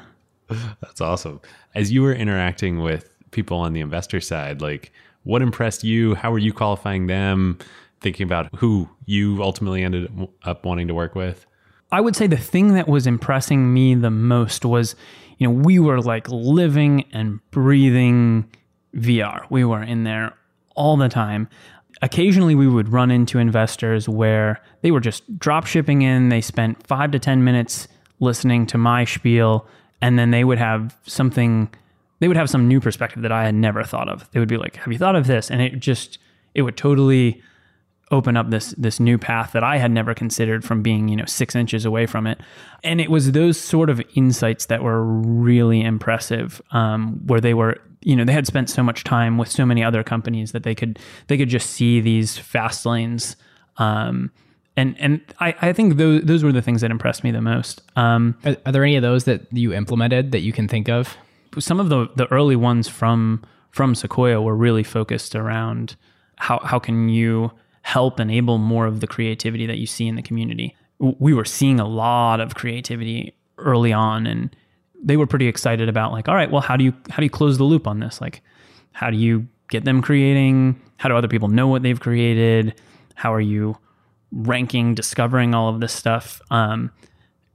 That's 0.81 1.01
awesome. 1.01 1.41
As 1.75 1.91
you 1.91 2.01
were 2.01 2.13
interacting 2.13 2.79
with 2.79 3.09
people 3.31 3.57
on 3.57 3.73
the 3.73 3.81
investor 3.81 4.19
side, 4.19 4.61
like 4.61 4.91
what 5.23 5.41
impressed 5.41 5.83
you? 5.83 6.15
How 6.15 6.31
were 6.31 6.39
you 6.39 6.53
qualifying 6.53 7.07
them? 7.07 7.57
Thinking 8.01 8.23
about 8.23 8.53
who 8.55 8.89
you 9.05 9.43
ultimately 9.43 9.83
ended 9.83 10.09
up 10.43 10.65
wanting 10.65 10.87
to 10.87 10.93
work 10.93 11.15
with? 11.15 11.45
I 11.91 12.01
would 12.01 12.15
say 12.15 12.27
the 12.27 12.37
thing 12.37 12.73
that 12.75 12.87
was 12.87 13.07
impressing 13.07 13.73
me 13.73 13.95
the 13.95 14.11
most 14.11 14.63
was, 14.63 14.95
you 15.37 15.47
know, 15.47 15.53
we 15.53 15.79
were 15.79 16.01
like 16.01 16.29
living 16.29 17.05
and 17.11 17.39
breathing 17.51 18.49
VR. 18.95 19.45
We 19.49 19.63
were 19.63 19.83
in 19.83 20.03
there 20.03 20.33
all 20.75 20.97
the 20.97 21.09
time. 21.09 21.49
Occasionally, 22.01 22.55
we 22.55 22.67
would 22.67 22.89
run 22.89 23.11
into 23.11 23.39
investors 23.39 24.07
where 24.07 24.61
they 24.81 24.91
were 24.91 25.01
just 25.01 25.37
drop 25.37 25.65
shipping 25.65 26.01
in. 26.01 26.29
They 26.29 26.41
spent 26.41 26.85
five 26.87 27.11
to 27.11 27.19
10 27.19 27.43
minutes 27.43 27.87
listening 28.19 28.65
to 28.67 28.77
my 28.77 29.03
spiel, 29.03 29.67
and 30.01 30.17
then 30.17 30.31
they 30.31 30.43
would 30.43 30.57
have 30.57 30.95
something, 31.05 31.69
they 32.19 32.27
would 32.27 32.37
have 32.37 32.49
some 32.49 32.67
new 32.67 32.79
perspective 32.79 33.21
that 33.23 33.31
I 33.31 33.45
had 33.45 33.55
never 33.55 33.83
thought 33.83 34.09
of. 34.09 34.29
They 34.31 34.39
would 34.39 34.49
be 34.49 34.57
like, 34.57 34.75
Have 34.77 34.91
you 34.91 34.99
thought 34.99 35.15
of 35.15 35.27
this? 35.27 35.49
And 35.51 35.61
it 35.61 35.79
just, 35.79 36.19
it 36.53 36.61
would 36.63 36.77
totally 36.77 37.41
open 38.11 38.35
up 38.35 38.49
this 38.49 38.73
this 38.77 38.99
new 38.99 39.17
path 39.17 39.51
that 39.51 39.63
I 39.63 39.77
had 39.77 39.91
never 39.91 40.13
considered 40.13 40.63
from 40.63 40.81
being 40.81 41.07
you 41.07 41.15
know 41.15 41.25
six 41.25 41.55
inches 41.55 41.85
away 41.85 42.05
from 42.05 42.27
it, 42.27 42.39
and 42.83 42.99
it 42.99 43.11
was 43.11 43.31
those 43.31 43.59
sort 43.59 43.89
of 43.89 44.01
insights 44.15 44.65
that 44.67 44.83
were 44.83 45.03
really 45.03 45.81
impressive, 45.81 46.61
um, 46.71 47.25
where 47.27 47.41
they 47.41 47.53
were 47.53 47.77
you 48.01 48.15
know 48.15 48.25
they 48.25 48.33
had 48.33 48.47
spent 48.47 48.69
so 48.69 48.83
much 48.83 49.03
time 49.03 49.37
with 49.37 49.49
so 49.49 49.65
many 49.65 49.83
other 49.83 50.03
companies 50.03 50.51
that 50.51 50.63
they 50.63 50.75
could 50.75 50.99
they 51.27 51.37
could 51.37 51.49
just 51.49 51.69
see 51.69 51.99
these 51.99 52.37
fast 52.37 52.85
lanes. 52.85 53.35
Um, 53.77 54.31
and 54.79 54.95
and 54.99 55.21
I, 55.39 55.55
I 55.61 55.73
think 55.73 55.97
those 55.97 56.21
those 56.23 56.43
were 56.43 56.51
the 56.51 56.61
things 56.61 56.81
that 56.81 56.91
impressed 56.91 57.23
me 57.23 57.31
the 57.31 57.41
most. 57.41 57.81
Um, 57.95 58.37
Are, 58.45 58.55
are 58.65 58.71
there 58.71 58.83
any 58.83 58.95
of 58.95 59.01
those 59.01 59.25
that 59.25 59.41
you 59.51 59.73
implemented 59.73 60.31
that 60.31 60.39
you 60.41 60.53
can 60.53 60.67
think 60.67 60.89
of? 60.89 61.17
some 61.57 61.79
of 61.79 61.89
the 61.89 62.07
the 62.15 62.31
early 62.31 62.55
ones 62.55 62.87
from 62.87 63.43
from 63.71 63.95
Sequoia 63.95 64.41
were 64.41 64.55
really 64.55 64.83
focused 64.83 65.35
around 65.35 65.95
how 66.35 66.59
how 66.59 66.79
can 66.79 67.09
you 67.09 67.51
help 67.81 68.19
enable 68.19 68.57
more 68.57 68.85
of 68.85 68.99
the 68.99 69.07
creativity 69.07 69.65
that 69.65 69.77
you 69.77 69.87
see 69.87 70.07
in 70.07 70.15
the 70.15 70.21
community. 70.21 70.75
We 70.99 71.33
were 71.33 71.45
seeing 71.45 71.79
a 71.79 71.87
lot 71.87 72.39
of 72.39 72.55
creativity 72.55 73.33
early 73.57 73.91
on 73.93 74.27
and 74.27 74.55
they 75.01 75.17
were 75.17 75.25
pretty 75.25 75.47
excited 75.47 75.89
about 75.89 76.11
like 76.11 76.27
all 76.27 76.35
right, 76.35 76.51
well 76.51 76.61
how 76.61 76.77
do 76.77 76.83
you 76.83 76.93
how 77.09 77.17
do 77.17 77.23
you 77.23 77.29
close 77.29 77.57
the 77.57 77.63
loop 77.63 77.87
on 77.87 77.99
this? 77.99 78.21
Like 78.21 78.41
how 78.91 79.09
do 79.09 79.17
you 79.17 79.47
get 79.69 79.85
them 79.85 80.01
creating? 80.01 80.79
How 80.97 81.09
do 81.09 81.15
other 81.15 81.27
people 81.27 81.47
know 81.47 81.67
what 81.67 81.81
they've 81.81 81.99
created? 81.99 82.79
How 83.15 83.33
are 83.33 83.41
you 83.41 83.77
ranking, 84.31 84.95
discovering 84.95 85.53
all 85.55 85.69
of 85.69 85.79
this 85.79 85.93
stuff? 85.93 86.41
Um, 86.51 86.91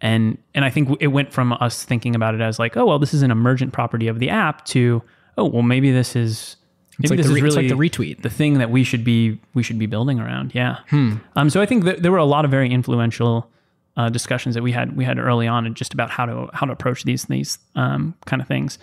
and 0.01 0.39
and 0.55 0.65
I 0.65 0.71
think 0.71 0.97
it 1.01 1.09
went 1.09 1.33
from 1.33 1.53
us 1.55 1.85
thinking 1.85 2.15
about 2.15 2.35
it 2.35 2.41
as 2.41 2.59
like, 2.59 2.77
oh 2.77 2.85
well, 2.87 2.99
this 2.99 3.15
is 3.15 3.23
an 3.23 3.31
emergent 3.31 3.73
property 3.73 4.09
of 4.09 4.19
the 4.19 4.29
app 4.31 4.65
to 4.67 5.03
oh 5.39 5.47
well, 5.47 5.63
maybe 5.63 5.91
this 5.91 6.15
is 6.17 6.57
maybe 6.99 7.17
like 7.17 7.27
the 7.27 7.33
re- 7.33 7.41
it's 7.41 7.57
really 7.57 7.69
like 7.69 7.93
the 7.93 8.05
retweet. 8.05 8.23
the 8.23 8.31
thing 8.31 8.59
that 8.59 8.71
we 8.71 8.85
should 8.85 9.05
be 9.05 9.41
we 9.55 9.63
should 9.63 9.79
be 9.79 9.87
building 9.87 10.21
around. 10.21 10.55
Yeah. 10.55 10.79
Um. 10.93 11.49
So 11.51 11.61
I 11.61 11.67
think 11.67 11.85
that 11.85 12.03
there 12.03 12.13
were 12.13 12.19
a 12.19 12.25
lot 12.25 12.45
of 12.45 12.51
very 12.51 12.71
influential 12.71 13.51
uh, 13.97 14.11
discussions 14.11 14.55
that 14.57 14.63
we 14.63 14.73
had 14.73 14.97
we 14.97 15.05
had 15.05 15.19
early 15.19 15.47
on, 15.47 15.65
and 15.67 15.75
just 15.77 15.95
about 15.95 16.11
how 16.11 16.27
to 16.27 16.51
how 16.53 16.67
to 16.67 16.73
approach 16.73 17.05
these 17.05 17.25
these 17.27 17.59
um 17.77 18.15
kind 18.27 18.43
of 18.43 18.49
things. 18.49 18.79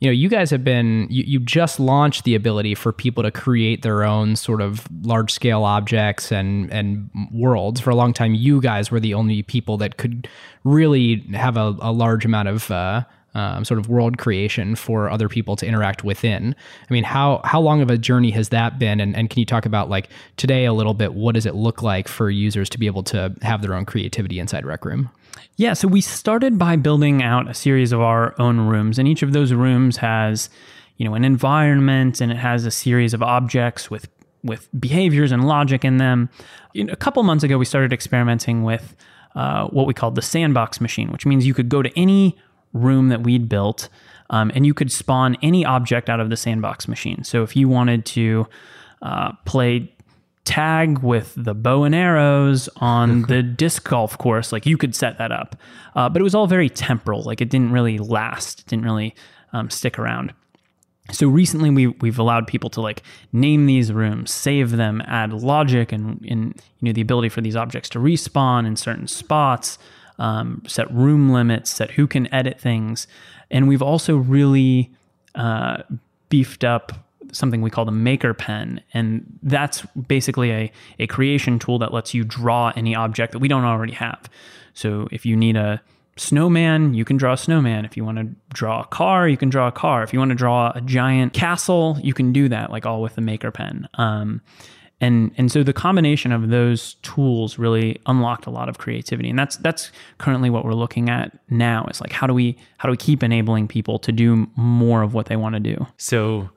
You 0.00 0.08
know 0.08 0.12
you 0.12 0.28
guys 0.28 0.50
have 0.50 0.62
been 0.62 1.06
you, 1.10 1.24
you 1.26 1.40
just 1.40 1.80
launched 1.80 2.24
the 2.24 2.34
ability 2.34 2.74
for 2.74 2.92
people 2.92 3.22
to 3.22 3.30
create 3.30 3.82
their 3.82 4.04
own 4.04 4.36
sort 4.36 4.60
of 4.60 4.86
large 5.02 5.32
scale 5.32 5.64
objects 5.64 6.30
and 6.30 6.70
and 6.72 7.08
worlds. 7.32 7.80
For 7.80 7.90
a 7.90 7.94
long 7.94 8.12
time 8.12 8.34
you 8.34 8.60
guys 8.60 8.90
were 8.90 9.00
the 9.00 9.14
only 9.14 9.42
people 9.42 9.78
that 9.78 9.96
could 9.96 10.28
really 10.64 11.20
have 11.32 11.56
a, 11.56 11.74
a 11.80 11.92
large 11.92 12.24
amount 12.24 12.48
of 12.48 12.70
uh, 12.70 13.04
um, 13.34 13.64
sort 13.64 13.78
of 13.78 13.88
world 13.88 14.18
creation 14.18 14.76
for 14.76 15.10
other 15.10 15.28
people 15.28 15.56
to 15.56 15.66
interact 15.66 16.04
within. 16.04 16.54
I 16.88 16.92
mean 16.92 17.04
how 17.04 17.40
how 17.44 17.60
long 17.60 17.80
of 17.80 17.90
a 17.90 17.96
journey 17.96 18.30
has 18.32 18.50
that 18.50 18.78
been? 18.78 19.00
And, 19.00 19.16
and 19.16 19.30
can 19.30 19.40
you 19.40 19.46
talk 19.46 19.64
about 19.64 19.88
like 19.88 20.10
today 20.36 20.66
a 20.66 20.74
little 20.74 20.94
bit 20.94 21.14
what 21.14 21.34
does 21.34 21.46
it 21.46 21.54
look 21.54 21.82
like 21.82 22.06
for 22.06 22.28
users 22.28 22.68
to 22.70 22.78
be 22.78 22.86
able 22.86 23.02
to 23.04 23.34
have 23.40 23.62
their 23.62 23.72
own 23.72 23.86
creativity 23.86 24.40
inside 24.40 24.66
rec 24.66 24.84
room 24.84 25.10
Yeah, 25.56 25.72
so 25.74 25.88
we 25.88 26.00
started 26.00 26.58
by 26.58 26.76
building 26.76 27.22
out 27.22 27.48
a 27.48 27.54
series 27.54 27.92
of 27.92 28.00
our 28.00 28.34
own 28.38 28.60
rooms, 28.60 28.98
and 28.98 29.08
each 29.08 29.22
of 29.22 29.32
those 29.32 29.52
rooms 29.52 29.98
has, 29.98 30.50
you 30.96 31.08
know, 31.08 31.14
an 31.14 31.24
environment 31.24 32.20
and 32.20 32.30
it 32.30 32.38
has 32.38 32.64
a 32.64 32.70
series 32.70 33.14
of 33.14 33.22
objects 33.22 33.90
with 33.90 34.08
with 34.42 34.68
behaviors 34.78 35.32
and 35.32 35.46
logic 35.46 35.84
in 35.84 35.96
them. 35.96 36.28
A 36.76 36.96
couple 36.96 37.22
months 37.24 37.42
ago, 37.42 37.58
we 37.58 37.64
started 37.64 37.92
experimenting 37.92 38.62
with 38.62 38.94
uh, 39.34 39.66
what 39.66 39.86
we 39.86 39.94
called 39.94 40.14
the 40.14 40.22
sandbox 40.22 40.80
machine, 40.80 41.10
which 41.10 41.26
means 41.26 41.46
you 41.46 41.54
could 41.54 41.68
go 41.68 41.82
to 41.82 41.90
any 41.98 42.38
room 42.72 43.08
that 43.08 43.22
we'd 43.22 43.48
built, 43.48 43.88
um, 44.30 44.52
and 44.54 44.64
you 44.64 44.72
could 44.72 44.92
spawn 44.92 45.36
any 45.42 45.64
object 45.64 46.08
out 46.08 46.20
of 46.20 46.30
the 46.30 46.36
sandbox 46.36 46.86
machine. 46.86 47.24
So 47.24 47.42
if 47.42 47.56
you 47.56 47.68
wanted 47.68 48.06
to 48.06 48.46
uh, 49.02 49.32
play 49.44 49.92
tag 50.46 51.00
with 51.00 51.34
the 51.36 51.54
bow 51.54 51.84
and 51.84 51.94
arrows 51.94 52.68
on 52.76 53.22
the 53.22 53.42
disc 53.42 53.86
golf 53.86 54.16
course. 54.16 54.52
Like 54.52 54.64
you 54.64 54.78
could 54.78 54.94
set 54.94 55.18
that 55.18 55.32
up, 55.32 55.56
uh, 55.94 56.08
but 56.08 56.20
it 56.20 56.22
was 56.22 56.34
all 56.34 56.46
very 56.46 56.70
temporal. 56.70 57.22
Like 57.22 57.42
it 57.42 57.50
didn't 57.50 57.72
really 57.72 57.98
last. 57.98 58.60
It 58.60 58.66
didn't 58.66 58.84
really 58.84 59.14
um, 59.52 59.68
stick 59.68 59.98
around. 59.98 60.32
So 61.12 61.28
recently, 61.28 61.70
we 61.70 61.88
we've 61.88 62.18
allowed 62.18 62.46
people 62.46 62.70
to 62.70 62.80
like 62.80 63.02
name 63.32 63.66
these 63.66 63.92
rooms, 63.92 64.32
save 64.32 64.72
them, 64.72 65.02
add 65.06 65.32
logic, 65.32 65.92
and 65.92 66.24
in 66.24 66.54
you 66.80 66.86
know 66.86 66.92
the 66.92 67.00
ability 67.00 67.28
for 67.28 67.40
these 67.40 67.56
objects 67.56 67.88
to 67.90 67.98
respawn 67.98 68.66
in 68.66 68.76
certain 68.76 69.06
spots, 69.06 69.78
um, 70.18 70.62
set 70.66 70.90
room 70.92 71.30
limits, 71.30 71.70
set 71.70 71.92
who 71.92 72.06
can 72.06 72.32
edit 72.32 72.60
things, 72.60 73.06
and 73.50 73.68
we've 73.68 73.82
also 73.82 74.16
really 74.16 74.92
uh, 75.34 75.82
beefed 76.28 76.64
up 76.64 77.05
something 77.32 77.62
we 77.62 77.70
call 77.70 77.84
the 77.84 77.92
Maker 77.92 78.34
Pen, 78.34 78.82
and 78.94 79.24
that's 79.42 79.82
basically 80.08 80.50
a 80.52 80.72
a 80.98 81.06
creation 81.06 81.58
tool 81.58 81.78
that 81.78 81.92
lets 81.92 82.14
you 82.14 82.24
draw 82.24 82.72
any 82.76 82.94
object 82.94 83.32
that 83.32 83.38
we 83.38 83.48
don't 83.48 83.64
already 83.64 83.92
have. 83.92 84.28
So 84.74 85.08
if 85.10 85.24
you 85.24 85.36
need 85.36 85.56
a 85.56 85.80
snowman, 86.16 86.94
you 86.94 87.04
can 87.04 87.16
draw 87.16 87.34
a 87.34 87.36
snowman. 87.36 87.84
If 87.84 87.96
you 87.96 88.04
want 88.04 88.18
to 88.18 88.28
draw 88.52 88.82
a 88.82 88.86
car, 88.86 89.28
you 89.28 89.36
can 89.36 89.48
draw 89.48 89.68
a 89.68 89.72
car. 89.72 90.02
If 90.02 90.12
you 90.12 90.18
want 90.18 90.30
to 90.30 90.34
draw 90.34 90.72
a 90.74 90.80
giant 90.80 91.32
castle, 91.32 91.98
you 92.02 92.14
can 92.14 92.32
do 92.32 92.48
that, 92.48 92.70
like 92.70 92.86
all 92.86 93.02
with 93.02 93.14
the 93.14 93.20
Maker 93.20 93.50
Pen. 93.50 93.88
Um, 93.94 94.40
and 95.00 95.32
and 95.36 95.52
so 95.52 95.62
the 95.62 95.74
combination 95.74 96.32
of 96.32 96.48
those 96.48 96.94
tools 97.02 97.58
really 97.58 98.00
unlocked 98.06 98.46
a 98.46 98.50
lot 98.50 98.70
of 98.70 98.78
creativity, 98.78 99.28
and 99.28 99.38
that's 99.38 99.56
that's 99.58 99.92
currently 100.16 100.48
what 100.48 100.64
we're 100.64 100.72
looking 100.74 101.10
at 101.10 101.38
now. 101.50 101.86
Is 101.90 102.00
like 102.00 102.12
how 102.12 102.26
do 102.26 102.32
we 102.32 102.56
how 102.78 102.88
do 102.88 102.92
we 102.92 102.96
keep 102.96 103.22
enabling 103.22 103.68
people 103.68 103.98
to 103.98 104.12
do 104.12 104.48
more 104.56 105.02
of 105.02 105.12
what 105.12 105.26
they 105.26 105.36
want 105.36 105.54
to 105.54 105.60
do? 105.60 105.86
So, 105.98 106.48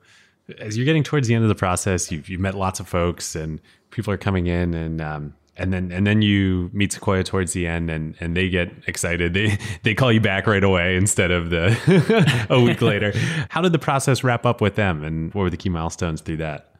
as 0.58 0.76
you're 0.76 0.86
getting 0.86 1.02
towards 1.02 1.28
the 1.28 1.34
end 1.34 1.44
of 1.44 1.48
the 1.48 1.54
process, 1.54 2.10
you've, 2.10 2.28
you've 2.28 2.40
met 2.40 2.54
lots 2.54 2.80
of 2.80 2.88
folks, 2.88 3.34
and 3.34 3.60
people 3.90 4.12
are 4.12 4.18
coming 4.18 4.46
in, 4.46 4.74
and 4.74 5.00
um, 5.00 5.34
and 5.56 5.72
then 5.72 5.92
and 5.92 6.06
then 6.06 6.22
you 6.22 6.70
meet 6.72 6.92
Sequoia 6.92 7.22
towards 7.22 7.52
the 7.52 7.66
end, 7.66 7.90
and 7.90 8.16
and 8.20 8.36
they 8.36 8.48
get 8.48 8.72
excited. 8.86 9.34
They 9.34 9.58
they 9.82 9.94
call 9.94 10.12
you 10.12 10.20
back 10.20 10.46
right 10.46 10.64
away 10.64 10.96
instead 10.96 11.30
of 11.30 11.50
the 11.50 12.46
a 12.50 12.60
week 12.60 12.80
later. 12.80 13.12
How 13.50 13.60
did 13.60 13.72
the 13.72 13.78
process 13.78 14.24
wrap 14.24 14.46
up 14.46 14.60
with 14.60 14.74
them, 14.74 15.04
and 15.04 15.32
what 15.34 15.42
were 15.42 15.50
the 15.50 15.56
key 15.56 15.68
milestones 15.68 16.20
through 16.20 16.38
that? 16.38 16.74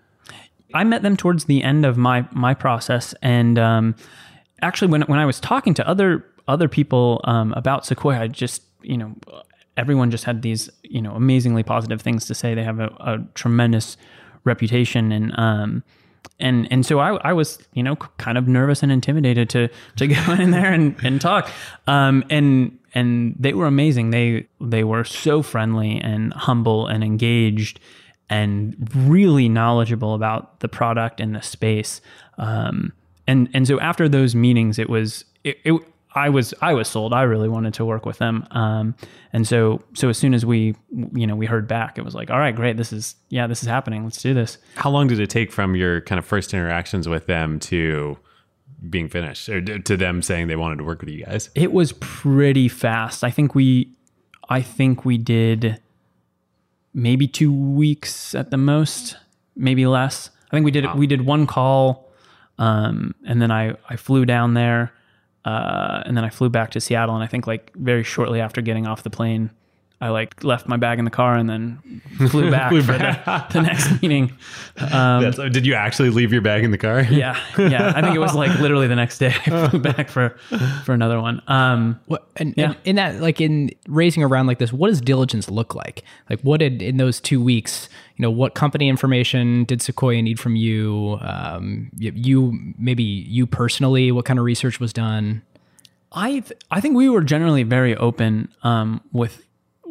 I 0.73 0.85
met 0.85 1.03
them 1.03 1.16
towards 1.16 1.45
the 1.45 1.62
end 1.62 1.85
of 1.85 1.97
my 1.97 2.27
my 2.33 2.55
process, 2.55 3.14
and 3.23 3.59
um, 3.59 3.95
actually, 4.62 4.91
when 4.91 5.03
when 5.03 5.18
I 5.18 5.27
was 5.27 5.41
talking 5.41 5.75
to 5.75 5.87
other 5.87 6.25
other 6.49 6.68
people 6.68 7.21
um, 7.25 7.53
about 7.55 7.85
Sequoia, 7.87 8.23
I 8.23 8.29
just 8.29 8.62
you 8.83 8.97
know 8.97 9.14
everyone 9.81 10.11
just 10.11 10.24
had 10.24 10.43
these 10.43 10.70
you 10.83 11.01
know 11.01 11.14
amazingly 11.14 11.62
positive 11.62 12.03
things 12.03 12.26
to 12.26 12.35
say. 12.35 12.55
They 12.55 12.64
have 12.64 12.78
a, 12.78 12.95
a 13.01 13.18
tremendous 13.35 13.97
reputation, 14.45 15.11
and 15.11 15.39
um, 15.39 15.83
and 16.39 16.68
and 16.70 16.85
so 16.85 16.99
I, 16.99 17.16
I 17.16 17.33
was 17.33 17.59
you 17.72 17.83
know 17.83 17.97
kind 17.97 18.37
of 18.37 18.47
nervous 18.47 18.83
and 18.83 18.93
intimidated 18.93 19.49
to 19.51 19.68
to 19.97 20.07
go 20.14 20.33
in 20.33 20.51
there 20.51 20.72
and 20.72 20.95
and 21.03 21.20
talk, 21.20 21.51
um, 21.87 22.24
and 22.31 22.78
and 22.95 23.35
they 23.39 23.55
were 23.55 23.66
amazing. 23.66 24.11
They 24.11 24.47
they 24.61 24.85
were 24.85 25.05
so 25.05 25.43
friendly 25.43 26.01
and 26.01 26.33
humble 26.35 26.87
and 26.87 27.03
engaged 27.03 27.81
and 28.28 28.89
really 28.95 29.49
knowledgeable 29.49 30.14
about 30.14 30.61
the 30.61 30.68
product 30.68 31.20
and 31.20 31.35
the 31.35 31.43
space. 31.43 32.01
Um, 32.39 32.93
and 33.26 33.49
and 33.55 33.66
so 33.66 33.81
after 33.81 34.09
those 34.09 34.35
meetings, 34.35 34.78
it 34.78 34.89
was 34.89 35.24
it, 35.45 35.59
it, 35.64 35.83
I 36.15 36.29
was 36.29 36.53
I 36.61 36.75
was 36.75 36.89
sold. 36.89 37.13
I 37.13 37.23
really 37.23 37.49
wanted 37.49 37.75
to 37.75 37.85
work 37.85 38.05
with 38.05 38.19
them. 38.19 38.47
Um, 38.51 38.95
and 39.33 39.47
so 39.47 39.83
so 39.95 40.09
as 40.09 40.19
soon 40.19 40.35
as 40.35 40.45
we 40.45 40.75
you 41.13 41.27
know 41.27 41.37
we 41.37 41.47
heard 41.47 41.69
back, 41.69 41.99
it 41.99 42.05
was 42.05 42.15
like, 42.15 42.31
all 42.31 42.39
right, 42.39 42.55
great. 42.55 42.77
This 42.77 42.93
is 42.93 43.15
yeah, 43.29 43.47
this 43.47 43.63
is 43.63 43.69
happening. 43.69 44.05
Let's 44.05 44.21
do 44.21 44.35
this. 44.35 44.59
How 44.75 44.91
long 44.91 45.07
did 45.07 45.21
it 45.21 45.31
take 45.31 45.53
from 45.53 45.75
your 45.77 46.01
kind 46.01 46.19
of 46.19 46.25
first 46.25 46.53
interactions 46.53 47.09
with 47.09 47.27
them 47.27 47.59
to 47.61 48.19
being 48.89 49.09
finished, 49.09 49.49
or 49.49 49.61
to 49.61 49.97
them 49.97 50.23
saying 50.23 50.49
they 50.49 50.57
wanted 50.57 50.79
to 50.79 50.85
work 50.85 51.01
with 51.01 51.11
you 51.11 51.25
guys? 51.25 51.51
It 51.55 51.73
was 51.73 51.93
pretty 52.01 52.69
fast. 52.69 53.23
I 53.23 53.31
think 53.31 53.55
we 53.55 53.95
I 54.49 54.63
think 54.63 55.05
we 55.05 55.17
did 55.17 55.81
maybe 56.93 57.29
two 57.29 57.53
weeks 57.53 58.35
at 58.35 58.51
the 58.51 58.57
most, 58.57 59.17
maybe 59.55 59.87
less. 59.87 60.31
I 60.51 60.57
think 60.57 60.65
we 60.65 60.73
did 60.73 60.85
wow. 60.85 60.97
we 60.97 61.07
did 61.07 61.25
one 61.25 61.47
call, 61.47 62.11
um, 62.59 63.15
and 63.25 63.41
then 63.41 63.53
I 63.53 63.77
I 63.89 63.95
flew 63.95 64.25
down 64.25 64.55
there, 64.55 64.93
uh, 65.45 66.03
and 66.05 66.16
then 66.16 66.24
I 66.24 66.30
flew 66.30 66.49
back 66.49 66.70
to 66.72 66.80
Seattle. 66.80 67.14
And 67.14 67.24
I 67.24 67.26
think 67.26 67.47
like 67.47 67.72
very 67.76 68.03
shortly 68.03 68.41
after 68.41 68.61
getting 68.61 68.86
off 68.86 69.03
the 69.03 69.11
plane, 69.11 69.51
I 70.03 70.09
like 70.09 70.43
left 70.43 70.67
my 70.67 70.79
bag 70.79 70.99
in 70.99 71.05
the 71.05 71.11
car 71.11 71.37
and 71.37 71.49
then 71.49 72.01
flew 72.31 72.51
back 72.51 72.71
flew 72.71 72.81
for 72.81 72.97
back. 72.97 73.51
The, 73.51 73.59
the, 73.59 73.63
next 73.67 74.01
meeting. 74.01 74.33
Um, 74.93 75.31
did 75.31 75.67
you 75.67 75.75
actually 75.75 76.09
leave 76.09 76.33
your 76.33 76.41
bag 76.41 76.65
in 76.65 76.71
the 76.71 76.79
car? 76.79 77.03
yeah, 77.11 77.39
yeah. 77.59 77.93
I 77.95 78.01
think 78.01 78.17
it 78.17 78.19
was 78.19 78.35
like 78.35 78.59
literally 78.61 78.87
the 78.87 78.97
next 78.97 79.19
day. 79.19 79.35
I 79.47 79.69
flew 79.69 79.79
back 79.93 80.09
for 80.09 80.31
for 80.87 80.95
another 80.95 81.21
one. 81.21 81.43
Um, 81.49 82.01
what 82.07 82.27
and, 82.37 82.55
yeah. 82.57 82.65
and 82.65 82.77
in 82.85 82.97
that 82.97 83.21
like 83.21 83.43
in 83.43 83.73
raising 83.89 84.23
around 84.23 84.47
like 84.47 84.59
this, 84.59 84.73
what 84.73 84.89
does 84.89 85.03
diligence 85.03 85.51
look 85.51 85.75
like? 85.75 86.03
Like 86.31 86.41
what 86.41 86.61
did 86.61 86.81
in 86.81 86.97
those 86.97 87.21
two 87.21 87.43
weeks? 87.43 87.91
You 88.17 88.23
know, 88.23 88.31
what 88.31 88.55
company 88.55 88.89
information 88.89 89.65
did 89.65 89.83
Sequoia 89.83 90.23
need 90.23 90.41
from 90.41 90.57
you? 90.57 91.19
Um, 91.21 91.91
you 91.99 92.59
maybe 92.79 93.03
you 93.03 93.47
personally, 93.47 94.13
what 94.13 94.25
kind 94.25 94.39
of 94.39 94.47
research 94.47 94.81
was 94.81 94.95
done? 94.95 95.43
I 96.13 96.41
th- 96.41 96.53
I 96.71 96.81
think 96.81 96.97
we 96.97 97.11
were 97.11 97.23
generally 97.23 97.65
very 97.65 97.95
open 97.97 98.49
um, 98.63 99.03
with 99.13 99.45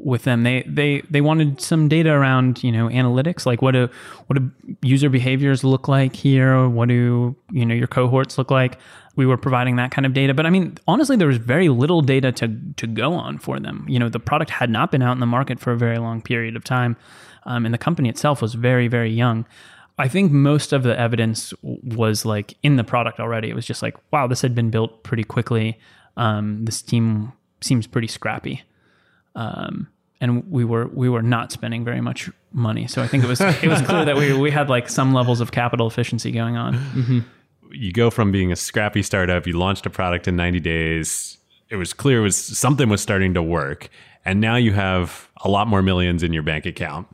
with 0.04 0.24
them. 0.24 0.44
They 0.44 0.64
they 0.68 1.02
they 1.10 1.22
wanted 1.22 1.62
some 1.62 1.88
data 1.88 2.12
around 2.12 2.64
you 2.64 2.72
know 2.72 2.88
analytics, 2.88 3.46
like 3.46 3.62
what 3.62 3.72
do 3.72 3.90
what 4.28 4.38
do 4.38 4.52
user 4.82 5.10
behaviors 5.10 5.64
look 5.64 5.88
like 5.88 6.16
here? 6.16 6.68
What 6.68 6.90
do 6.90 7.36
you 7.52 7.66
know 7.66 7.76
your 7.76 7.88
cohorts 7.88 8.38
look 8.38 8.52
like? 8.52 8.80
We 9.16 9.26
were 9.26 9.38
providing 9.38 9.76
that 9.76 9.92
kind 9.92 10.06
of 10.06 10.14
data, 10.14 10.34
but 10.34 10.46
I 10.46 10.50
mean 10.50 10.78
honestly, 10.88 11.18
there 11.18 11.28
was 11.28 11.38
very 11.38 11.70
little 11.70 12.02
data 12.02 12.32
to 12.34 12.48
to 12.78 12.88
go 12.88 13.14
on 13.14 13.38
for 13.38 13.60
them. 13.60 13.86
You 13.88 14.00
know, 14.00 14.10
the 14.10 14.20
product 14.20 14.52
had 14.52 14.70
not 14.70 14.92
been 14.92 15.02
out 15.02 15.14
in 15.14 15.20
the 15.20 15.26
market 15.26 15.60
for 15.60 15.72
a 15.72 15.78
very 15.78 15.98
long 15.98 16.22
period 16.22 16.56
of 16.56 16.64
time, 16.64 16.96
um, 17.44 17.66
and 17.66 17.74
the 17.74 17.80
company 17.80 18.10
itself 18.10 18.42
was 18.42 18.54
very 18.54 18.88
very 18.88 19.12
young. 19.12 19.46
I 19.98 20.08
think 20.08 20.32
most 20.32 20.72
of 20.72 20.84
the 20.84 20.98
evidence 20.98 21.54
was 21.62 22.24
like 22.24 22.56
in 22.64 22.78
the 22.78 22.86
product 22.86 23.20
already. 23.20 23.50
It 23.50 23.54
was 23.54 23.66
just 23.66 23.82
like, 23.82 23.98
wow, 24.12 24.28
this 24.28 24.42
had 24.42 24.56
been 24.56 24.70
built 24.70 25.04
pretty 25.04 25.26
quickly. 25.26 25.78
Um, 26.16 26.64
this 26.64 26.82
team 26.82 27.34
seems 27.60 27.86
pretty 27.86 28.08
scrappy. 28.08 28.64
Um, 29.36 29.88
and 30.22 30.50
we 30.52 30.66
were 30.66 30.88
we 30.88 31.10
were 31.10 31.22
not 31.22 31.52
spending 31.52 31.84
very 31.84 32.02
much 32.02 32.30
money. 32.52 32.88
So 32.88 33.02
I 33.02 33.08
think 33.08 33.24
it 33.24 33.28
was 33.28 33.42
it 33.42 33.68
was 33.68 33.82
clear 33.82 34.06
that 34.06 34.16
we 34.18 34.34
we 34.34 34.52
had 34.52 34.70
like 34.70 34.90
some 34.90 35.14
levels 35.14 35.42
of 35.42 35.52
capital 35.52 35.88
efficiency 35.88 36.32
going 36.32 36.58
on. 36.58 36.76
Mm-hmm. 36.76 37.20
You 37.72 37.92
go 37.92 38.10
from 38.10 38.32
being 38.32 38.52
a 38.52 38.56
scrappy 38.56 39.04
startup, 39.04 39.46
you 39.46 39.58
launched 39.58 39.86
a 39.86 39.92
product 39.92 40.28
in 40.28 40.36
90 40.36 40.60
days. 40.60 41.38
It 41.70 41.76
was 41.76 41.94
clear 41.94 42.20
it 42.20 42.24
was 42.24 42.36
something 42.36 42.90
was 42.90 43.02
starting 43.02 43.34
to 43.36 43.44
work, 43.44 43.90
and 44.26 44.42
now 44.42 44.56
you 44.56 44.74
have 44.74 45.30
a 45.42 45.50
lot 45.50 45.68
more 45.68 45.82
millions 45.82 46.24
in 46.24 46.34
your 46.34 46.44
bank 46.44 46.66
account. 46.66 47.08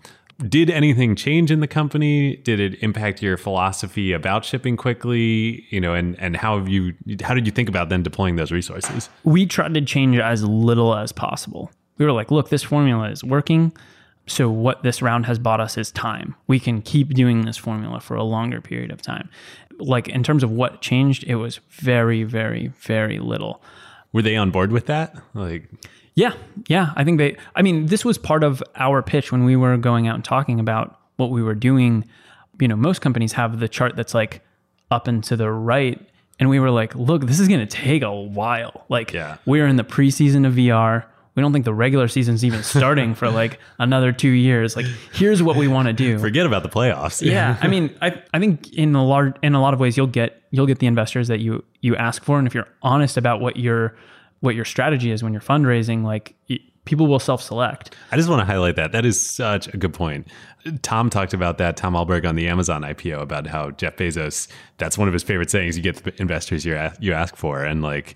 Did 0.50 0.70
anything 0.70 1.16
change 1.16 1.50
in 1.50 1.62
the 1.62 1.68
company? 1.68 2.38
Did 2.38 2.60
it 2.60 2.82
impact 2.82 3.22
your 3.22 3.38
philosophy 3.38 4.12
about 4.12 4.44
shipping 4.44 4.76
quickly? 4.76 5.66
You 5.70 5.80
know, 5.80 5.94
and 5.94 6.18
and 6.20 6.38
how 6.38 6.58
have 6.58 6.70
you 6.70 6.94
how 7.22 7.34
did 7.34 7.46
you 7.46 7.52
think 7.52 7.70
about 7.70 7.90
then 7.90 8.02
deploying 8.02 8.38
those 8.38 8.52
resources? 8.52 9.10
We 9.24 9.46
tried 9.46 9.74
to 9.76 9.82
change 9.82 10.18
as 10.18 10.44
little 10.44 10.96
as 10.96 11.12
possible 11.12 11.70
we 11.98 12.06
were 12.06 12.12
like, 12.12 12.32
look, 12.32 12.50
this 12.50 12.64
formula 12.64 13.10
is 13.10 13.24
working. 13.24 13.72
So 14.28 14.50
what 14.50 14.84
this 14.84 15.02
round 15.02 15.26
has 15.28 15.38
bought 15.38 15.60
us 15.60 15.78
is 15.78 15.92
time. 15.92 16.36
We 16.48 16.60
can 16.60 16.82
keep 16.82 17.10
doing 17.10 17.46
this 17.46 17.58
formula 17.58 18.00
for 18.00 18.16
a 18.16 18.24
longer 18.24 18.60
period 18.60 18.92
of 18.92 19.02
time. 19.02 19.30
Like 19.78 20.08
in 20.08 20.24
terms 20.24 20.44
of 20.44 20.52
what 20.52 20.82
changed, 20.82 21.24
it 21.26 21.36
was 21.36 21.60
very, 21.70 22.24
very, 22.24 22.68
very 22.68 23.20
little. 23.20 23.62
Were 24.14 24.22
they 24.22 24.36
on 24.36 24.50
board 24.52 24.72
with 24.72 24.88
that? 24.88 25.16
Like 25.34 25.70
Yeah, 26.16 26.34
yeah. 26.68 26.92
I 26.96 27.04
think 27.04 27.18
they 27.18 27.38
I 27.56 27.62
mean, 27.62 27.88
this 27.88 28.04
was 28.04 28.18
part 28.18 28.44
of 28.44 28.64
our 28.76 29.02
pitch 29.04 29.32
when 29.32 29.46
we 29.46 29.56
were 29.56 29.78
going 29.78 30.08
out 30.08 30.16
and 30.16 30.24
talking 30.24 30.60
about 30.60 31.00
what 31.18 31.30
we 31.30 31.44
were 31.44 31.56
doing. 31.56 32.06
You 32.60 32.68
know, 32.68 32.76
most 32.76 33.02
companies 33.02 33.34
have 33.34 33.60
the 33.60 33.68
chart 33.68 33.96
that's 33.96 34.14
like 34.14 34.42
up 34.90 35.08
and 35.08 35.24
to 35.26 35.36
the 35.36 35.52
right. 35.52 36.00
And 36.40 36.50
we 36.50 36.60
were 36.60 36.72
like, 36.72 36.96
look, 36.96 37.28
this 37.28 37.40
is 37.40 37.48
gonna 37.48 37.68
take 37.68 38.02
a 38.02 38.14
while. 38.14 38.86
Like 38.90 39.14
yeah. 39.14 39.38
we're 39.46 39.68
in 39.68 39.76
the 39.76 39.84
preseason 39.84 40.48
of 40.48 40.54
VR 40.54 41.06
we 41.36 41.42
don't 41.42 41.52
think 41.52 41.66
the 41.66 41.74
regular 41.74 42.08
season's 42.08 42.46
even 42.46 42.64
starting 42.64 43.14
for 43.14 43.30
like 43.30 43.60
another 43.80 44.12
two 44.12 44.30
years. 44.30 44.76
Like, 44.76 44.86
here's 45.14 45.44
what 45.44 45.56
we 45.56 45.68
want 45.68 45.88
to 45.88 45.94
do. 45.94 46.18
Forget 46.18 46.46
about 46.46 46.64
the 46.64 46.70
playoffs. 46.70 47.22
yeah, 47.22 47.58
I 47.62 47.68
mean, 47.68 47.96
I 48.02 48.22
I 48.34 48.40
think 48.40 48.74
in 48.74 48.96
a 48.96 49.06
large 49.06 49.36
in 49.44 49.54
a 49.54 49.62
lot 49.62 49.74
of 49.74 49.80
ways 49.80 49.98
you'll 49.98 50.08
get 50.08 50.42
you'll 50.52 50.68
get 50.68 50.80
the 50.80 50.88
investors 50.88 51.28
that 51.28 51.40
you 51.40 51.64
you 51.82 51.96
ask 51.96 52.24
for, 52.24 52.40
and 52.40 52.48
if 52.48 52.54
you're 52.54 52.70
honest 52.82 53.18
about 53.18 53.42
what 53.42 53.58
your 53.58 53.96
what 54.40 54.56
your 54.56 54.66
strategy 54.66 55.12
is 55.12 55.24
when 55.24 55.34
you're 55.34 55.42
fundraising, 55.42 56.04
like 56.04 56.36
people 56.86 57.08
will 57.08 57.20
self 57.20 57.42
select. 57.42 57.96
I 58.12 58.16
just 58.16 58.30
want 58.30 58.40
to 58.40 58.46
highlight 58.46 58.76
that. 58.78 58.92
That 58.92 59.06
is 59.06 59.20
such 59.20 59.68
a 59.74 59.78
good 59.78 59.94
point. 59.94 60.28
Tom 60.82 61.10
talked 61.10 61.34
about 61.34 61.58
that, 61.58 61.78
Tom 61.78 61.94
Alberg 61.94 62.28
on 62.28 62.36
the 62.36 62.48
Amazon 62.48 62.82
IPO, 62.82 63.22
about 63.22 63.46
how 63.48 63.72
Jeff 63.72 63.98
Bezos, 63.98 64.48
that's 64.78 64.98
one 64.98 65.08
of 65.08 65.14
his 65.14 65.22
favorite 65.22 65.52
sayings. 65.52 65.78
You 65.78 65.84
get 65.84 65.98
the 65.98 66.20
investors 66.20 66.66
you 66.66 66.80
you 67.00 67.14
ask 67.14 67.36
for. 67.36 67.64
And 67.64 67.82
like, 67.82 68.16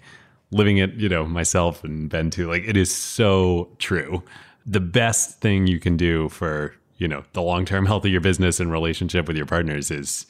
living 0.52 0.78
it, 0.78 0.94
you 0.96 1.10
know, 1.10 1.26
myself 1.26 1.84
and 1.84 2.10
Ben 2.10 2.30
too. 2.30 2.48
Like 2.50 2.64
it 2.66 2.78
is 2.78 2.94
so 2.94 3.70
true. 3.78 4.24
The 4.66 4.80
best 4.80 5.40
thing 5.42 5.68
you 5.68 5.80
can 5.80 5.98
do 5.98 6.30
for, 6.30 6.76
you 6.98 7.08
know, 7.08 7.24
the 7.34 7.42
long-term 7.42 7.86
health 7.86 8.06
of 8.06 8.12
your 8.12 8.22
business 8.22 8.60
and 8.60 8.72
relationship 8.72 9.28
with 9.28 9.38
your 9.38 9.46
partners 9.46 9.92
is 9.92 10.26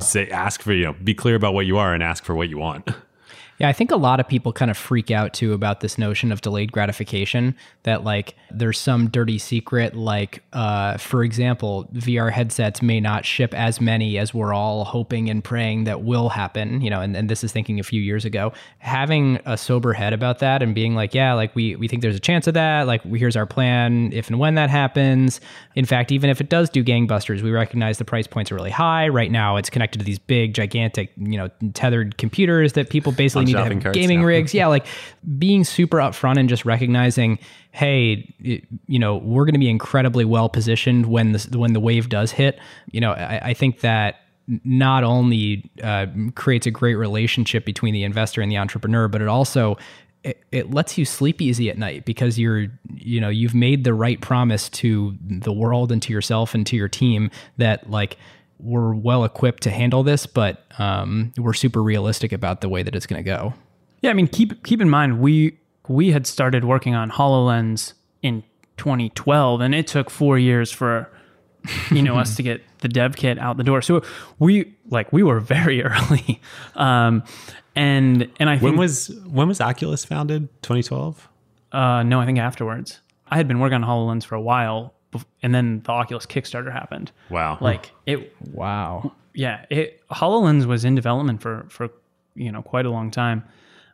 say 0.00 0.28
ask 0.28 0.62
for, 0.62 0.72
you 0.72 0.84
know, 0.84 0.94
be 1.04 1.14
clear 1.14 1.34
about 1.34 1.54
what 1.54 1.66
you 1.66 1.78
are 1.78 1.94
and 1.94 2.02
ask 2.02 2.24
for 2.24 2.34
what 2.34 2.48
you 2.48 2.58
want. 2.58 2.88
Yeah, 3.64 3.70
I 3.70 3.72
think 3.72 3.90
a 3.90 3.96
lot 3.96 4.20
of 4.20 4.28
people 4.28 4.52
kind 4.52 4.70
of 4.70 4.76
freak 4.76 5.10
out 5.10 5.32
too 5.32 5.54
about 5.54 5.80
this 5.80 5.96
notion 5.96 6.30
of 6.30 6.42
delayed 6.42 6.70
gratification 6.70 7.56
that 7.84 8.04
like 8.04 8.34
there's 8.50 8.78
some 8.78 9.08
dirty 9.08 9.38
secret 9.38 9.96
like 9.96 10.42
uh 10.52 10.98
for 10.98 11.24
example, 11.24 11.88
VR 11.94 12.30
headsets 12.30 12.82
may 12.82 13.00
not 13.00 13.24
ship 13.24 13.54
as 13.54 13.80
many 13.80 14.18
as 14.18 14.34
we're 14.34 14.52
all 14.52 14.84
hoping 14.84 15.30
and 15.30 15.42
praying 15.42 15.84
that 15.84 16.02
will 16.02 16.28
happen, 16.28 16.82
you 16.82 16.90
know, 16.90 17.00
and, 17.00 17.16
and 17.16 17.30
this 17.30 17.42
is 17.42 17.52
thinking 17.52 17.80
a 17.80 17.82
few 17.82 18.02
years 18.02 18.26
ago. 18.26 18.52
Having 18.80 19.40
a 19.46 19.56
sober 19.56 19.94
head 19.94 20.12
about 20.12 20.40
that 20.40 20.62
and 20.62 20.74
being 20.74 20.94
like, 20.94 21.14
yeah, 21.14 21.32
like 21.32 21.56
we 21.56 21.74
we 21.76 21.88
think 21.88 22.02
there's 22.02 22.16
a 22.16 22.20
chance 22.20 22.46
of 22.46 22.52
that, 22.52 22.86
like 22.86 23.02
here's 23.04 23.34
our 23.34 23.46
plan 23.46 24.12
if 24.12 24.28
and 24.28 24.38
when 24.38 24.56
that 24.56 24.68
happens. 24.68 25.40
In 25.74 25.86
fact, 25.86 26.12
even 26.12 26.28
if 26.28 26.38
it 26.38 26.50
does 26.50 26.68
do 26.68 26.84
gangbusters, 26.84 27.40
we 27.40 27.50
recognize 27.50 27.96
the 27.96 28.04
price 28.04 28.26
points 28.26 28.52
are 28.52 28.56
really 28.56 28.70
high. 28.70 29.08
Right 29.08 29.30
now 29.30 29.56
it's 29.56 29.70
connected 29.70 30.00
to 30.00 30.04
these 30.04 30.18
big 30.18 30.52
gigantic, 30.52 31.12
you 31.16 31.38
know, 31.38 31.48
tethered 31.72 32.18
computers 32.18 32.74
that 32.74 32.90
people 32.90 33.10
basically 33.10 33.53
On 33.53 33.53
need 33.54 33.80
to 33.80 33.88
have 33.88 33.94
gaming 33.94 34.20
now. 34.20 34.26
rigs. 34.26 34.52
Yeah, 34.54 34.66
like 34.66 34.86
being 35.38 35.64
super 35.64 35.98
upfront 35.98 36.38
and 36.38 36.48
just 36.48 36.64
recognizing, 36.64 37.38
hey, 37.72 38.34
it- 38.40 38.64
you 38.86 38.98
know, 38.98 39.16
we're 39.16 39.44
going 39.44 39.54
to 39.54 39.58
be 39.60 39.70
incredibly 39.70 40.24
well 40.24 40.48
positioned 40.48 41.06
when 41.06 41.32
this 41.32 41.48
when 41.48 41.72
the 41.72 41.80
wave 41.80 42.08
does 42.08 42.32
hit. 42.32 42.58
You 42.90 43.00
know, 43.00 43.12
I, 43.12 43.40
I 43.50 43.54
think 43.54 43.80
that 43.80 44.16
not 44.64 45.04
only 45.04 45.70
uh, 45.82 46.06
creates 46.34 46.66
a 46.66 46.70
great 46.70 46.96
relationship 46.96 47.64
between 47.64 47.94
the 47.94 48.02
investor 48.04 48.42
and 48.42 48.50
the 48.52 48.58
entrepreneur, 48.58 49.08
but 49.08 49.22
it 49.22 49.28
also 49.28 49.78
it, 50.22 50.42
it 50.52 50.70
lets 50.70 50.96
you 50.98 51.04
sleep 51.04 51.40
easy 51.40 51.70
at 51.70 51.78
night 51.78 52.04
because 52.04 52.38
you're 52.38 52.66
you 52.94 53.20
know 53.20 53.28
you've 53.30 53.54
made 53.54 53.84
the 53.84 53.94
right 53.94 54.20
promise 54.20 54.68
to 54.70 55.16
the 55.22 55.52
world 55.52 55.90
and 55.92 56.02
to 56.02 56.12
yourself 56.12 56.54
and 56.54 56.66
to 56.66 56.76
your 56.76 56.88
team 56.88 57.30
that 57.56 57.88
like 57.90 58.16
we're 58.64 58.94
well 58.94 59.24
equipped 59.24 59.62
to 59.64 59.70
handle 59.70 60.02
this, 60.02 60.26
but 60.26 60.64
um, 60.78 61.32
we're 61.36 61.52
super 61.52 61.82
realistic 61.82 62.32
about 62.32 62.60
the 62.62 62.68
way 62.68 62.82
that 62.82 62.94
it's 62.96 63.06
going 63.06 63.22
to 63.22 63.28
go. 63.28 63.54
Yeah, 64.00 64.10
I 64.10 64.14
mean, 64.14 64.26
keep 64.26 64.62
keep 64.64 64.80
in 64.80 64.90
mind 64.90 65.20
we 65.20 65.58
we 65.88 66.10
had 66.12 66.26
started 66.26 66.64
working 66.64 66.94
on 66.94 67.10
Hololens 67.10 67.92
in 68.22 68.42
2012, 68.78 69.60
and 69.60 69.74
it 69.74 69.86
took 69.86 70.10
four 70.10 70.38
years 70.38 70.70
for 70.72 71.08
you 71.90 72.02
know 72.02 72.16
us 72.18 72.36
to 72.36 72.42
get 72.42 72.62
the 72.80 72.88
dev 72.88 73.16
kit 73.16 73.38
out 73.38 73.56
the 73.56 73.64
door. 73.64 73.80
So 73.82 74.02
we 74.38 74.74
like 74.90 75.12
we 75.12 75.22
were 75.22 75.40
very 75.40 75.82
early, 75.90 76.40
um, 76.74 77.22
and 77.76 78.28
and 78.38 78.50
I 78.50 78.54
When 78.58 78.72
think 78.72 78.78
was 78.78 79.08
when 79.26 79.48
was 79.48 79.60
Oculus 79.60 80.04
founded? 80.04 80.48
2012. 80.62 81.28
uh, 81.72 82.02
no, 82.02 82.20
I 82.20 82.26
think 82.26 82.38
afterwards 82.38 83.00
I 83.28 83.36
had 83.36 83.48
been 83.48 83.58
working 83.58 83.82
on 83.82 83.84
Hololens 83.84 84.24
for 84.24 84.34
a 84.34 84.40
while, 84.40 84.92
bef- 85.03 85.03
and 85.42 85.54
then 85.54 85.80
the 85.84 85.92
Oculus 85.92 86.26
Kickstarter 86.26 86.72
happened. 86.72 87.12
Wow. 87.30 87.58
Like 87.60 87.92
it, 88.06 88.34
Wow. 88.52 89.12
yeah, 89.34 89.64
it 89.70 90.02
Hololens 90.10 90.66
was 90.66 90.84
in 90.84 90.94
development 90.94 91.40
for 91.42 91.66
for 91.68 91.88
you 92.34 92.50
know 92.52 92.62
quite 92.62 92.86
a 92.86 92.90
long 92.90 93.10
time 93.10 93.44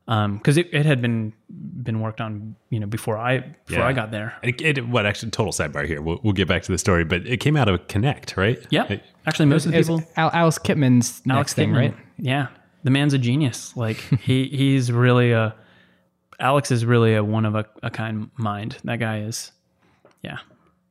um, 0.09 0.39
because 0.39 0.57
it, 0.57 0.69
it 0.73 0.87
had 0.87 1.01
been 1.03 1.33
been 1.49 2.01
worked 2.01 2.21
on 2.21 2.57
you 2.71 2.81
know 2.81 2.87
before 2.87 3.17
I 3.19 3.41
before 3.67 3.83
Yeah. 3.83 3.89
I 3.89 3.93
got 3.93 4.11
there. 4.11 4.35
It, 4.43 4.61
it, 4.61 4.89
what 4.89 5.07
actually 5.07 5.31
total 5.31 5.53
sidebar 5.53 5.87
here. 5.87 6.01
We'll, 6.03 6.21
we'll 6.23 6.33
get 6.33 6.49
back 6.49 6.63
to 6.63 6.73
the 6.73 6.79
story, 6.79 7.05
but 7.05 7.27
it 7.27 7.37
came 7.39 7.57
out 7.57 7.69
of 7.69 7.87
Kinect, 7.89 8.37
right? 8.37 8.59
Yeah, 8.71 8.87
It- 8.93 9.03
actually, 9.27 9.47
most 9.47 9.67
of 9.67 9.73
the 9.73 9.79
people. 9.79 10.03
Al- 10.17 10.31
Alex 10.33 10.59
Kipman's 10.59 11.23
Alex 11.29 11.51
next 11.51 11.55
thing, 11.55 11.71
Kipman, 11.71 11.77
right? 11.77 11.97
Yeah, 12.19 12.47
the 12.83 12.91
man's 12.91 13.13
a 13.15 13.19
genius. 13.19 13.77
Like 13.77 13.97
he 14.21 14.49
he's 14.49 14.91
really 14.91 15.33
a 15.33 15.55
Alex 16.39 16.71
is 16.71 16.87
really 16.87 17.15
a 17.15 17.23
one 17.23 17.45
of 17.45 17.55
a, 17.55 17.67
a 17.83 17.91
kind 17.91 18.31
mind. 18.39 18.79
That 18.85 18.99
guy 18.99 19.21
is, 19.21 19.53
yeah, 20.23 20.39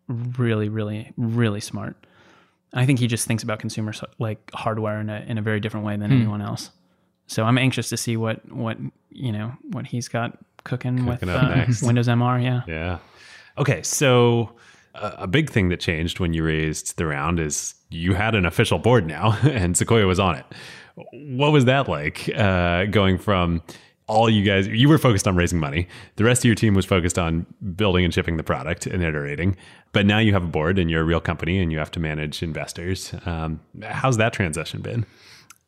really, 0.10 0.70
really, 0.70 1.14
really 1.18 1.62
smart. 1.62 1.96
I 2.74 2.86
think 2.86 3.00
he 3.00 3.08
just 3.08 3.26
thinks 3.26 3.42
about 3.42 3.60
consumer 3.60 3.94
like 4.20 4.52
hardware 4.54 5.00
in 5.00 5.10
a 5.10 5.24
in 5.28 5.38
a 5.38 5.42
very 5.42 5.60
different 5.60 5.86
way 5.86 5.96
than 5.96 6.12
anyone 6.12 6.42
else. 6.42 6.72
So 7.28 7.44
I'm 7.44 7.58
anxious 7.58 7.90
to 7.90 7.98
see 7.98 8.18
what 8.18 8.52
what 8.52 8.78
you 9.10 9.32
know 9.32 9.54
what 9.72 9.88
he's 9.88 10.08
got 10.08 10.38
cooking, 10.64 11.06
with 11.06 11.24
uh. 11.28 11.66
Windows 11.82 12.08
MR. 12.08 12.44
Yeah. 12.44 12.62
Yeah. 12.68 13.00
Okay, 13.58 13.82
so 13.82 14.52
uh, 14.96 15.12
a 15.18 15.28
big 15.28 15.50
thing 15.50 15.70
that 15.70 15.80
changed 15.80 16.20
when 16.20 16.34
you 16.34 16.44
raised 16.44 16.98
the 16.98 17.06
round 17.06 17.40
is 17.40 17.76
you 17.90 18.14
had 18.14 18.36
an 18.36 18.46
official 18.46 18.80
board 18.80 19.06
now, 19.06 19.38
and 19.44 19.76
Sequoia 19.76 20.06
was 20.06 20.20
on 20.20 20.36
it. 20.36 20.46
What 21.14 21.52
was 21.52 21.66
that 21.66 21.88
like? 21.88 22.30
Uh, 22.36 22.86
going 22.86 23.18
from 23.18 23.62
all 24.10 24.30
you 24.30 24.44
guys, 24.44 24.68
you 24.68 24.90
were 24.90 24.98
focused 24.98 25.28
on 25.28 25.36
raising 25.36 25.60
money. 25.60 25.88
The 26.16 26.24
rest 26.24 26.42
of 26.42 26.46
your 26.46 26.56
team 26.56 26.74
was 26.74 26.86
focused 26.86 27.20
on 27.20 27.46
building 27.76 28.04
and 28.04 28.14
shipping 28.14 28.38
the 28.38 28.44
product 28.44 28.88
and 28.88 29.04
iterating. 29.04 29.56
But 29.92 30.06
now 30.06 30.18
you 30.18 30.34
have 30.34 30.44
a 30.44 30.48
board 30.48 30.80
and 30.80 30.90
you're 30.90 31.02
a 31.02 31.06
real 31.06 31.22
company 31.22 31.60
and 31.60 31.72
you 31.72 31.78
have 31.78 31.92
to 31.92 32.00
manage 32.00 32.42
investors. 32.42 33.14
Um, 33.26 33.62
how's 33.84 34.18
that 34.18 34.34
transition 34.34 34.82
been? 34.82 35.06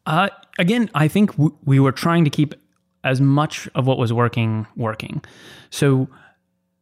Uh, 0.07 0.29
again, 0.57 0.89
I 0.95 1.07
think 1.07 1.31
w- 1.33 1.55
we 1.63 1.79
were 1.79 1.91
trying 1.91 2.23
to 2.23 2.31
keep 2.31 2.55
as 3.03 3.21
much 3.21 3.69
of 3.75 3.85
what 3.85 3.97
was 3.97 4.11
working 4.11 4.65
working. 4.75 5.23
So 5.69 6.07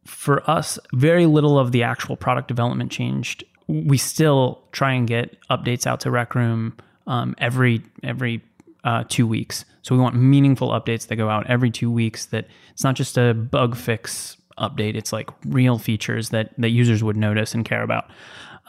for 0.06 0.48
us, 0.50 0.78
very 0.94 1.26
little 1.26 1.58
of 1.58 1.72
the 1.72 1.82
actual 1.82 2.16
product 2.16 2.48
development 2.48 2.90
changed. 2.90 3.44
We 3.68 3.98
still 3.98 4.62
try 4.72 4.92
and 4.92 5.06
get 5.06 5.36
updates 5.50 5.86
out 5.86 6.00
to 6.00 6.10
Rec 6.10 6.34
Room 6.34 6.76
um, 7.06 7.34
every 7.38 7.82
every 8.02 8.42
uh, 8.84 9.04
two 9.08 9.26
weeks. 9.26 9.64
So 9.82 9.94
we 9.94 10.00
want 10.00 10.14
meaningful 10.14 10.70
updates 10.70 11.06
that 11.08 11.16
go 11.16 11.28
out 11.28 11.46
every 11.48 11.70
two 11.70 11.90
weeks. 11.90 12.26
That 12.26 12.46
it's 12.72 12.84
not 12.84 12.94
just 12.94 13.18
a 13.18 13.34
bug 13.34 13.76
fix 13.76 14.36
update. 14.58 14.94
It's 14.94 15.12
like 15.12 15.30
real 15.44 15.78
features 15.78 16.30
that 16.30 16.52
that 16.58 16.70
users 16.70 17.02
would 17.02 17.16
notice 17.16 17.54
and 17.54 17.64
care 17.64 17.82
about. 17.82 18.10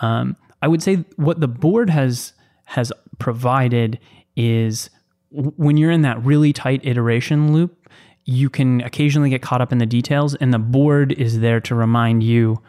Um, 0.02 0.36
I 0.62 0.68
would 0.68 0.82
say 0.82 1.06
what 1.16 1.40
the 1.40 1.48
board 1.48 1.90
has 1.90 2.34
has 2.66 2.92
provided 3.20 4.00
is 4.36 4.90
when 5.30 5.78
you're 5.78 5.92
in 5.92 6.02
that 6.02 6.24
really 6.24 6.54
tight 6.54 6.82
iteration 6.84 7.54
loop, 7.54 7.90
you 8.26 8.50
can 8.50 8.82
occasionally 8.82 9.30
get 9.30 9.42
caught 9.42 9.62
up 9.62 9.72
in 9.72 9.78
the 9.78 9.86
details, 9.86 10.36
and 10.36 10.54
the 10.54 10.60
board 10.60 11.12
is 11.14 11.40
there 11.40 11.60
to 11.62 11.76
remind 11.76 12.24
you 12.24 12.62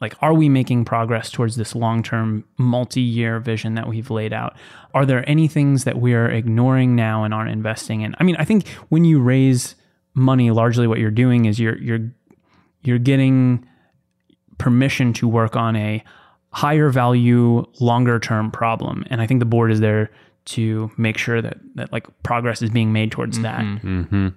like 0.00 0.14
are 0.20 0.34
we 0.34 0.48
making 0.48 0.84
progress 0.84 1.30
towards 1.30 1.56
this 1.56 1.74
long-term 1.74 2.44
multi-year 2.58 3.40
vision 3.40 3.74
that 3.74 3.88
we've 3.88 4.10
laid 4.10 4.32
out? 4.32 4.56
Are 4.94 5.06
there 5.06 5.28
any 5.28 5.48
things 5.48 5.84
that 5.84 5.98
we 5.98 6.14
are 6.14 6.28
ignoring 6.28 6.94
now 6.94 7.24
and 7.24 7.32
aren't 7.32 7.50
investing 7.50 8.02
in? 8.02 8.14
I 8.18 8.24
mean 8.24 8.36
i 8.36 8.44
think 8.44 8.68
when 8.88 9.04
you 9.04 9.20
raise 9.20 9.74
money 10.14 10.50
largely 10.50 10.86
what 10.86 10.98
you're 10.98 11.10
doing 11.10 11.44
is 11.44 11.58
you're 11.58 11.78
you're 11.78 12.10
you're 12.82 12.98
getting 12.98 13.66
permission 14.58 15.12
to 15.12 15.28
work 15.28 15.56
on 15.56 15.76
a 15.76 16.02
higher 16.50 16.88
value 16.88 17.64
longer 17.80 18.18
term 18.18 18.50
problem. 18.50 19.04
And 19.08 19.20
i 19.20 19.26
think 19.26 19.40
the 19.40 19.46
board 19.46 19.72
is 19.72 19.80
there 19.80 20.10
to 20.46 20.90
make 20.96 21.18
sure 21.18 21.42
that 21.42 21.58
that 21.74 21.92
like 21.92 22.06
progress 22.22 22.62
is 22.62 22.70
being 22.70 22.92
made 22.92 23.10
towards 23.12 23.40
that. 23.40 23.60
Mm-hmm. 23.60 24.28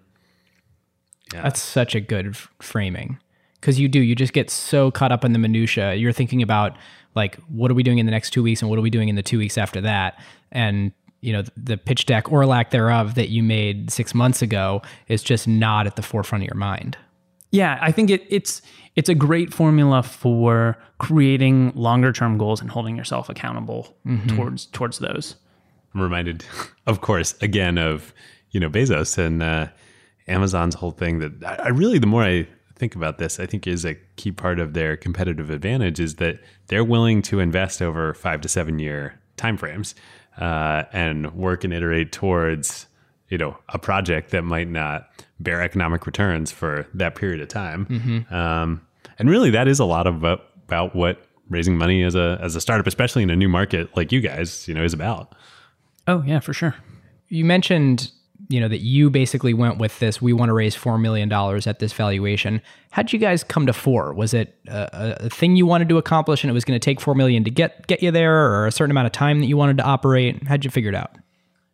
That's 1.32 1.62
such 1.62 1.94
a 1.94 2.00
good 2.00 2.30
f- 2.30 2.50
framing 2.60 3.20
because 3.60 3.80
you 3.80 3.88
do. 3.88 4.00
You 4.00 4.16
just 4.16 4.34
get 4.34 4.50
so 4.50 4.92
caught 4.92 5.12
up 5.12 5.26
in 5.26 5.34
the 5.34 5.40
minutia. 5.40 5.96
You're 5.96 6.14
thinking 6.14 6.42
about 6.42 6.76
like, 7.16 7.38
what 7.48 7.72
are 7.72 7.74
we 7.74 7.84
doing 7.84 7.98
in 7.98 8.06
the 8.06 8.12
next 8.12 8.32
two 8.32 8.44
weeks, 8.44 8.62
and 8.62 8.70
what 8.70 8.80
are 8.80 8.82
we 8.82 8.90
doing 8.90 9.10
in 9.10 9.16
the 9.16 9.24
two 9.24 9.38
weeks 9.38 9.58
after 9.58 9.82
that, 9.82 10.20
and 10.52 10.92
you 11.22 11.34
know 11.34 11.44
the 11.58 11.78
pitch 11.78 12.06
deck 12.06 12.32
or 12.32 12.46
lack 12.46 12.72
thereof 12.72 13.16
that 13.16 13.30
you 13.30 13.44
made 13.44 13.92
six 13.92 14.14
months 14.14 14.42
ago 14.42 14.82
is 15.08 15.22
just 15.22 15.48
not 15.48 15.88
at 15.88 15.96
the 15.96 16.02
forefront 16.02 16.44
of 16.44 16.48
your 16.48 16.58
mind. 16.58 16.98
Yeah, 17.52 17.78
I 17.82 17.92
think 17.92 18.10
it, 18.10 18.26
it's 18.30 18.62
it's 18.96 19.10
a 19.10 19.16
great 19.16 19.54
formula 19.54 20.04
for 20.04 20.78
creating 20.98 21.72
longer 21.76 22.12
term 22.12 22.38
goals 22.38 22.62
and 22.62 22.70
holding 22.70 22.96
yourself 22.96 23.30
accountable 23.30 23.96
towards 24.28 24.66
towards 24.68 25.00
those. 25.00 25.36
I'm 25.94 26.02
reminded, 26.02 26.46
of 26.88 27.02
course, 27.02 27.36
again 27.42 27.78
of 27.78 28.14
you 28.52 28.60
know 28.60 28.70
Bezos 28.70 29.18
and 29.18 29.42
uh, 29.42 29.68
Amazon's 30.28 30.76
whole 30.76 30.92
thing. 30.92 31.20
That 31.20 31.32
I, 31.44 31.66
I 31.66 31.68
really, 31.70 31.98
the 31.98 32.08
more 32.08 32.24
I 32.24 32.48
think 32.80 32.96
about 32.96 33.18
this, 33.18 33.40
I 33.40 33.46
think 33.46 33.68
is 33.68 33.86
a 33.86 33.96
key 34.16 34.32
part 34.32 34.60
of 34.60 34.74
their 34.74 34.98
competitive 34.98 35.50
advantage 35.50 36.00
is 36.00 36.16
that 36.16 36.40
they're 36.68 36.84
willing 36.84 37.22
to 37.24 37.40
invest 37.40 37.82
over 37.82 38.14
five 38.14 38.42
to 38.42 38.48
seven 38.48 38.80
year 38.80 39.20
timeframes 39.38 39.94
uh, 40.40 40.84
and 40.94 41.34
work 41.36 41.64
and 41.64 41.74
iterate 41.74 42.12
towards 42.12 42.88
you 43.30 43.38
know 43.38 43.58
a 43.70 43.78
project 43.78 44.32
that 44.32 44.44
might 44.44 44.70
not 44.70 45.10
bear 45.40 45.62
economic 45.62 46.06
returns 46.08 46.52
for 46.52 46.88
that 46.94 47.16
period 47.16 47.42
of 47.42 47.48
time. 47.48 47.86
Um, 48.34 48.82
and 49.20 49.30
really, 49.30 49.50
that 49.52 49.68
is 49.68 49.80
a 49.80 49.86
lot 49.86 50.08
of 50.08 50.16
about, 50.16 50.42
about 50.68 50.96
what 50.96 51.26
raising 51.50 51.78
money 51.78 52.04
as 52.04 52.16
a 52.16 52.40
as 52.42 52.56
a 52.56 52.62
startup, 52.62 52.88
especially 52.88 53.24
in 53.24 53.30
a 53.30 53.36
new 53.36 53.50
market 53.50 53.96
like 53.96 54.12
you 54.12 54.22
guys, 54.22 54.68
you 54.68 54.74
know, 54.74 54.84
is 54.84 54.94
about. 54.94 55.36
Oh 56.08 56.24
yeah, 56.26 56.40
for 56.40 56.54
sure. 56.54 56.76
You 57.28 57.46
mentioned 57.46 58.12
you 58.50 58.60
know 58.60 58.68
that 58.68 58.80
you 58.80 59.10
basically 59.12 59.54
went 59.54 59.78
with 59.78 60.00
this. 60.00 60.22
We 60.22 60.34
want 60.34 60.50
to 60.50 60.54
raise 60.54 60.76
four 60.76 60.98
million 60.98 61.30
dollars 61.30 61.68
at 61.68 61.80
this 61.80 61.94
valuation. 61.94 62.62
how'd 62.92 63.14
you 63.14 63.20
guys 63.20 63.44
come 63.44 63.68
to 63.68 63.74
four? 63.74 64.12
Was 64.14 64.34
it 64.34 64.56
a, 64.68 65.26
a 65.26 65.30
thing 65.30 65.56
you 65.56 65.68
wanted 65.68 65.88
to 65.90 65.98
accomplish, 65.98 66.44
and 66.44 66.50
it 66.50 66.54
was 66.54 66.66
going 66.66 66.80
to 66.80 66.84
take 66.84 67.00
four 67.00 67.14
million 67.16 67.44
to 67.44 67.52
get 67.52 67.86
get 67.88 68.02
you 68.02 68.12
there, 68.12 68.52
or 68.52 68.66
a 68.68 68.72
certain 68.72 68.92
amount 68.92 69.06
of 69.06 69.12
time 69.12 69.40
that 69.40 69.46
you 69.46 69.56
wanted 69.56 69.78
to 69.78 69.84
operate? 69.84 70.48
How'd 70.48 70.66
you 70.66 70.72
figure 70.72 70.90
it 70.90 70.96
out? 70.96 71.16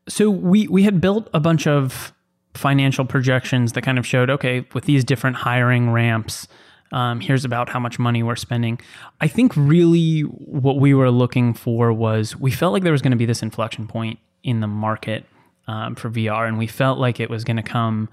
So 0.09 0.30
we 0.30 0.67
we 0.67 0.84
had 0.84 0.99
built 0.99 1.30
a 1.34 1.39
bunch 1.39 1.65
of 1.65 2.13
financial 2.53 3.05
projections 3.05 3.71
that 3.73 3.82
kind 3.82 3.97
of 3.97 4.05
showed 4.05 4.30
okay 4.30 4.67
with 4.73 4.84
these 4.84 5.03
different 5.03 5.38
hiring 5.38 5.91
ramps. 5.91 6.47
Um, 6.91 7.19
here's 7.19 7.43
about 7.43 7.69
how 7.69 7.80
much 7.80 7.99
money 7.99 8.21
we're 8.21 8.36
spending. 8.36 8.80
I 9.19 9.28
think 9.28 9.55
really 9.55 10.21
what 10.21 10.78
we 10.78 10.93
were 10.93 11.09
looking 11.09 11.53
for 11.53 11.91
was 11.91 12.36
we 12.36 12.51
felt 12.51 12.73
like 12.73 12.84
there 12.84 12.91
was 12.91 13.01
going 13.01 13.11
to 13.11 13.17
be 13.17 13.26
this 13.26 13.41
inflection 13.41 13.88
point 13.88 14.19
in 14.43 14.59
the 14.59 14.67
market 14.67 15.26
um, 15.68 15.95
for 15.95 16.09
VR, 16.09 16.47
and 16.47 16.57
we 16.57 16.68
felt 16.68 16.99
like 16.99 17.20
it 17.20 17.30
was 17.30 17.43
going 17.43 17.57
to 17.57 17.63
come 17.63 18.09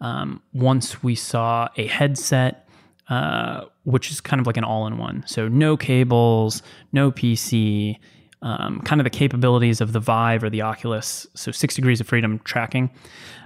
um, 0.00 0.42
once 0.52 1.02
we 1.02 1.14
saw 1.14 1.68
a 1.76 1.86
headset, 1.86 2.68
uh, 3.08 3.64
which 3.84 4.10
is 4.10 4.20
kind 4.20 4.40
of 4.40 4.46
like 4.46 4.56
an 4.56 4.64
all-in-one. 4.64 5.24
So 5.26 5.48
no 5.48 5.76
cables, 5.76 6.62
no 6.92 7.10
PC, 7.10 7.98
um, 8.42 8.80
kind 8.82 9.00
of 9.00 9.04
the 9.04 9.10
capabilities 9.10 9.80
of 9.80 9.92
the 9.92 10.00
Vive 10.00 10.42
or 10.42 10.50
the 10.50 10.62
Oculus. 10.62 11.26
So 11.34 11.50
six 11.50 11.74
degrees 11.74 12.00
of 12.00 12.06
freedom 12.06 12.40
tracking. 12.40 12.90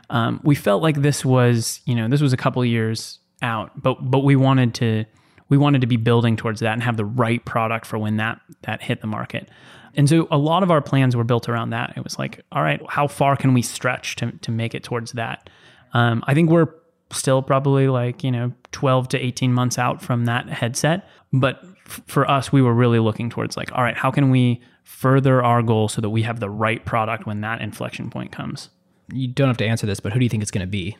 Um, 0.08 0.40
we 0.42 0.54
felt 0.54 0.82
like 0.82 1.02
this 1.02 1.24
was, 1.24 1.80
you 1.84 1.94
know, 1.94 2.08
this 2.08 2.20
was 2.20 2.32
a 2.32 2.36
couple 2.36 2.64
years 2.64 3.18
out, 3.42 3.80
but 3.80 4.10
but 4.10 4.20
we 4.20 4.34
wanted 4.36 4.74
to 4.74 5.04
we 5.48 5.56
wanted 5.56 5.80
to 5.82 5.86
be 5.86 5.96
building 5.96 6.36
towards 6.36 6.60
that 6.60 6.72
and 6.72 6.82
have 6.82 6.96
the 6.96 7.04
right 7.04 7.44
product 7.44 7.86
for 7.86 7.98
when 7.98 8.16
that 8.16 8.40
that 8.62 8.82
hit 8.82 9.00
the 9.00 9.06
market. 9.06 9.48
And 9.96 10.08
so 10.08 10.28
a 10.30 10.38
lot 10.38 10.62
of 10.62 10.70
our 10.70 10.80
plans 10.80 11.16
were 11.16 11.24
built 11.24 11.48
around 11.48 11.70
that. 11.70 11.94
It 11.96 12.04
was 12.04 12.18
like, 12.18 12.44
all 12.52 12.62
right, 12.62 12.80
how 12.88 13.06
far 13.06 13.36
can 13.36 13.54
we 13.54 13.62
stretch 13.62 14.16
to 14.16 14.32
to 14.32 14.50
make 14.50 14.74
it 14.74 14.82
towards 14.84 15.12
that? 15.12 15.50
Um, 15.92 16.22
I 16.26 16.34
think 16.34 16.50
we're 16.50 16.68
still 17.12 17.42
probably 17.42 17.88
like 17.88 18.22
you 18.22 18.30
know 18.30 18.52
12 18.72 19.08
to 19.08 19.18
18 19.18 19.52
months 19.52 19.78
out 19.78 20.00
from 20.00 20.26
that 20.26 20.48
headset, 20.48 21.08
but 21.32 21.60
f- 21.86 22.02
for 22.06 22.28
us, 22.30 22.52
we 22.52 22.62
were 22.62 22.74
really 22.74 22.98
looking 23.00 23.30
towards 23.30 23.56
like, 23.56 23.72
all 23.72 23.82
right, 23.82 23.96
how 23.96 24.10
can 24.10 24.30
we 24.30 24.60
further 24.84 25.42
our 25.42 25.62
goal 25.62 25.88
so 25.88 26.00
that 26.00 26.10
we 26.10 26.22
have 26.22 26.40
the 26.40 26.50
right 26.50 26.84
product 26.84 27.26
when 27.26 27.40
that 27.40 27.60
inflection 27.60 28.10
point 28.10 28.32
comes? 28.32 28.70
You 29.12 29.26
don't 29.28 29.48
have 29.48 29.56
to 29.58 29.66
answer 29.66 29.86
this, 29.86 29.98
but 29.98 30.12
who 30.12 30.20
do 30.20 30.24
you 30.24 30.28
think 30.28 30.42
it's 30.42 30.52
going 30.52 30.66
to 30.66 30.70
be? 30.70 30.96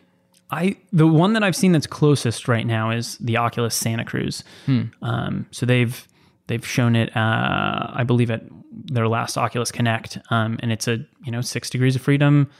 I 0.51 0.77
the 0.93 1.07
one 1.07 1.35
that 1.35 1.45
I've 1.45 1.55
seen 1.55 1.71
that's 1.71 1.87
closest 1.87 2.49
right 2.49 2.67
now 2.67 2.91
is 2.91 3.17
the 3.19 3.37
Oculus 3.37 3.75
Santa 3.75 4.05
Cruz. 4.05 4.43
Um, 5.01 5.47
so 5.53 5.65
they've 5.65 6.09
they've 6.49 6.67
shown 6.67 6.97
it, 6.97 7.17
uh, 7.17 7.93
I 7.95 8.03
believe, 8.03 8.33
at 8.33 8.43
their 8.71 9.09
last 9.09 9.37
Oculus 9.37 9.73
Connect, 9.73 10.19
um, 10.31 10.59
and 10.63 10.73
it's 10.73 10.89
a 10.89 10.99
you 11.25 11.33
know 11.33 11.41
six 11.41 11.71
degrees 11.71 11.97
of 11.97 12.03
freedom. 12.03 12.51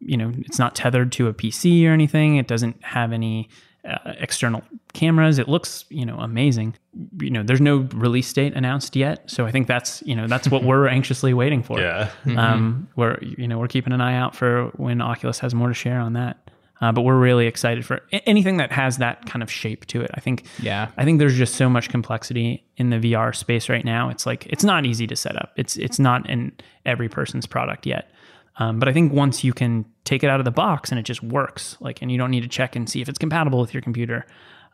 You 0.00 0.16
know, 0.16 0.32
it's 0.38 0.58
not 0.58 0.74
tethered 0.74 1.12
to 1.12 1.28
a 1.28 1.34
PC 1.34 1.86
or 1.86 1.92
anything. 1.92 2.36
It 2.36 2.46
doesn't 2.46 2.82
have 2.82 3.12
any 3.12 3.50
uh, 3.84 4.14
external 4.18 4.62
cameras. 4.92 5.38
It 5.38 5.48
looks 5.48 5.84
you 5.88 6.06
know 6.06 6.16
amazing. 6.18 6.74
You 7.20 7.30
know, 7.30 7.42
there's 7.42 7.60
no 7.60 7.88
release 7.94 8.32
date 8.32 8.54
announced 8.54 8.96
yet, 8.96 9.30
so 9.30 9.46
I 9.46 9.50
think 9.50 9.66
that's 9.66 10.02
you 10.06 10.16
know 10.16 10.26
that's 10.26 10.48
what 10.48 10.64
we're 10.64 10.88
anxiously 10.98 11.34
waiting 11.34 11.62
for. 11.62 11.80
Yeah. 11.80 12.10
Um, 12.36 12.88
we're 12.96 13.18
you 13.20 13.48
know 13.48 13.58
we're 13.58 13.68
keeping 13.68 13.92
an 13.92 14.00
eye 14.00 14.16
out 14.16 14.34
for 14.34 14.66
when 14.76 15.00
Oculus 15.00 15.38
has 15.40 15.54
more 15.54 15.68
to 15.68 15.74
share 15.74 16.00
on 16.00 16.14
that. 16.14 16.49
Uh, 16.80 16.90
but 16.92 17.02
we're 17.02 17.18
really 17.18 17.46
excited 17.46 17.84
for 17.84 18.00
anything 18.24 18.56
that 18.56 18.72
has 18.72 18.96
that 18.98 19.26
kind 19.26 19.42
of 19.42 19.50
shape 19.50 19.84
to 19.86 20.00
it. 20.00 20.10
I 20.14 20.20
think 20.20 20.44
Yeah. 20.62 20.88
I 20.96 21.04
think 21.04 21.18
there's 21.18 21.36
just 21.36 21.56
so 21.56 21.68
much 21.68 21.90
complexity 21.90 22.64
in 22.76 22.88
the 22.90 22.96
VR 22.96 23.34
space 23.34 23.68
right 23.68 23.84
now. 23.84 24.08
It's 24.08 24.24
like 24.24 24.46
it's 24.46 24.64
not 24.64 24.86
easy 24.86 25.06
to 25.06 25.16
set 25.16 25.36
up. 25.36 25.52
It's 25.56 25.76
it's 25.76 25.98
not 25.98 26.28
in 26.28 26.52
every 26.86 27.08
person's 27.08 27.46
product 27.46 27.86
yet. 27.86 28.10
Um, 28.56 28.78
but 28.78 28.88
I 28.88 28.92
think 28.92 29.12
once 29.12 29.42
you 29.44 29.52
can 29.52 29.86
take 30.04 30.22
it 30.22 30.28
out 30.28 30.40
of 30.40 30.44
the 30.44 30.50
box 30.50 30.90
and 30.90 30.98
it 30.98 31.04
just 31.04 31.22
works, 31.22 31.76
like, 31.80 32.02
and 32.02 32.12
you 32.12 32.18
don't 32.18 32.30
need 32.30 32.42
to 32.42 32.48
check 32.48 32.76
and 32.76 32.88
see 32.88 33.00
if 33.00 33.08
it's 33.08 33.18
compatible 33.18 33.58
with 33.58 33.72
your 33.72 33.80
computer, 33.80 34.26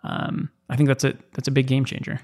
um, 0.02 0.50
I 0.68 0.76
think 0.76 0.88
that's 0.88 1.04
a 1.04 1.14
that's 1.34 1.48
a 1.48 1.52
big 1.52 1.66
game 1.66 1.84
changer. 1.84 2.20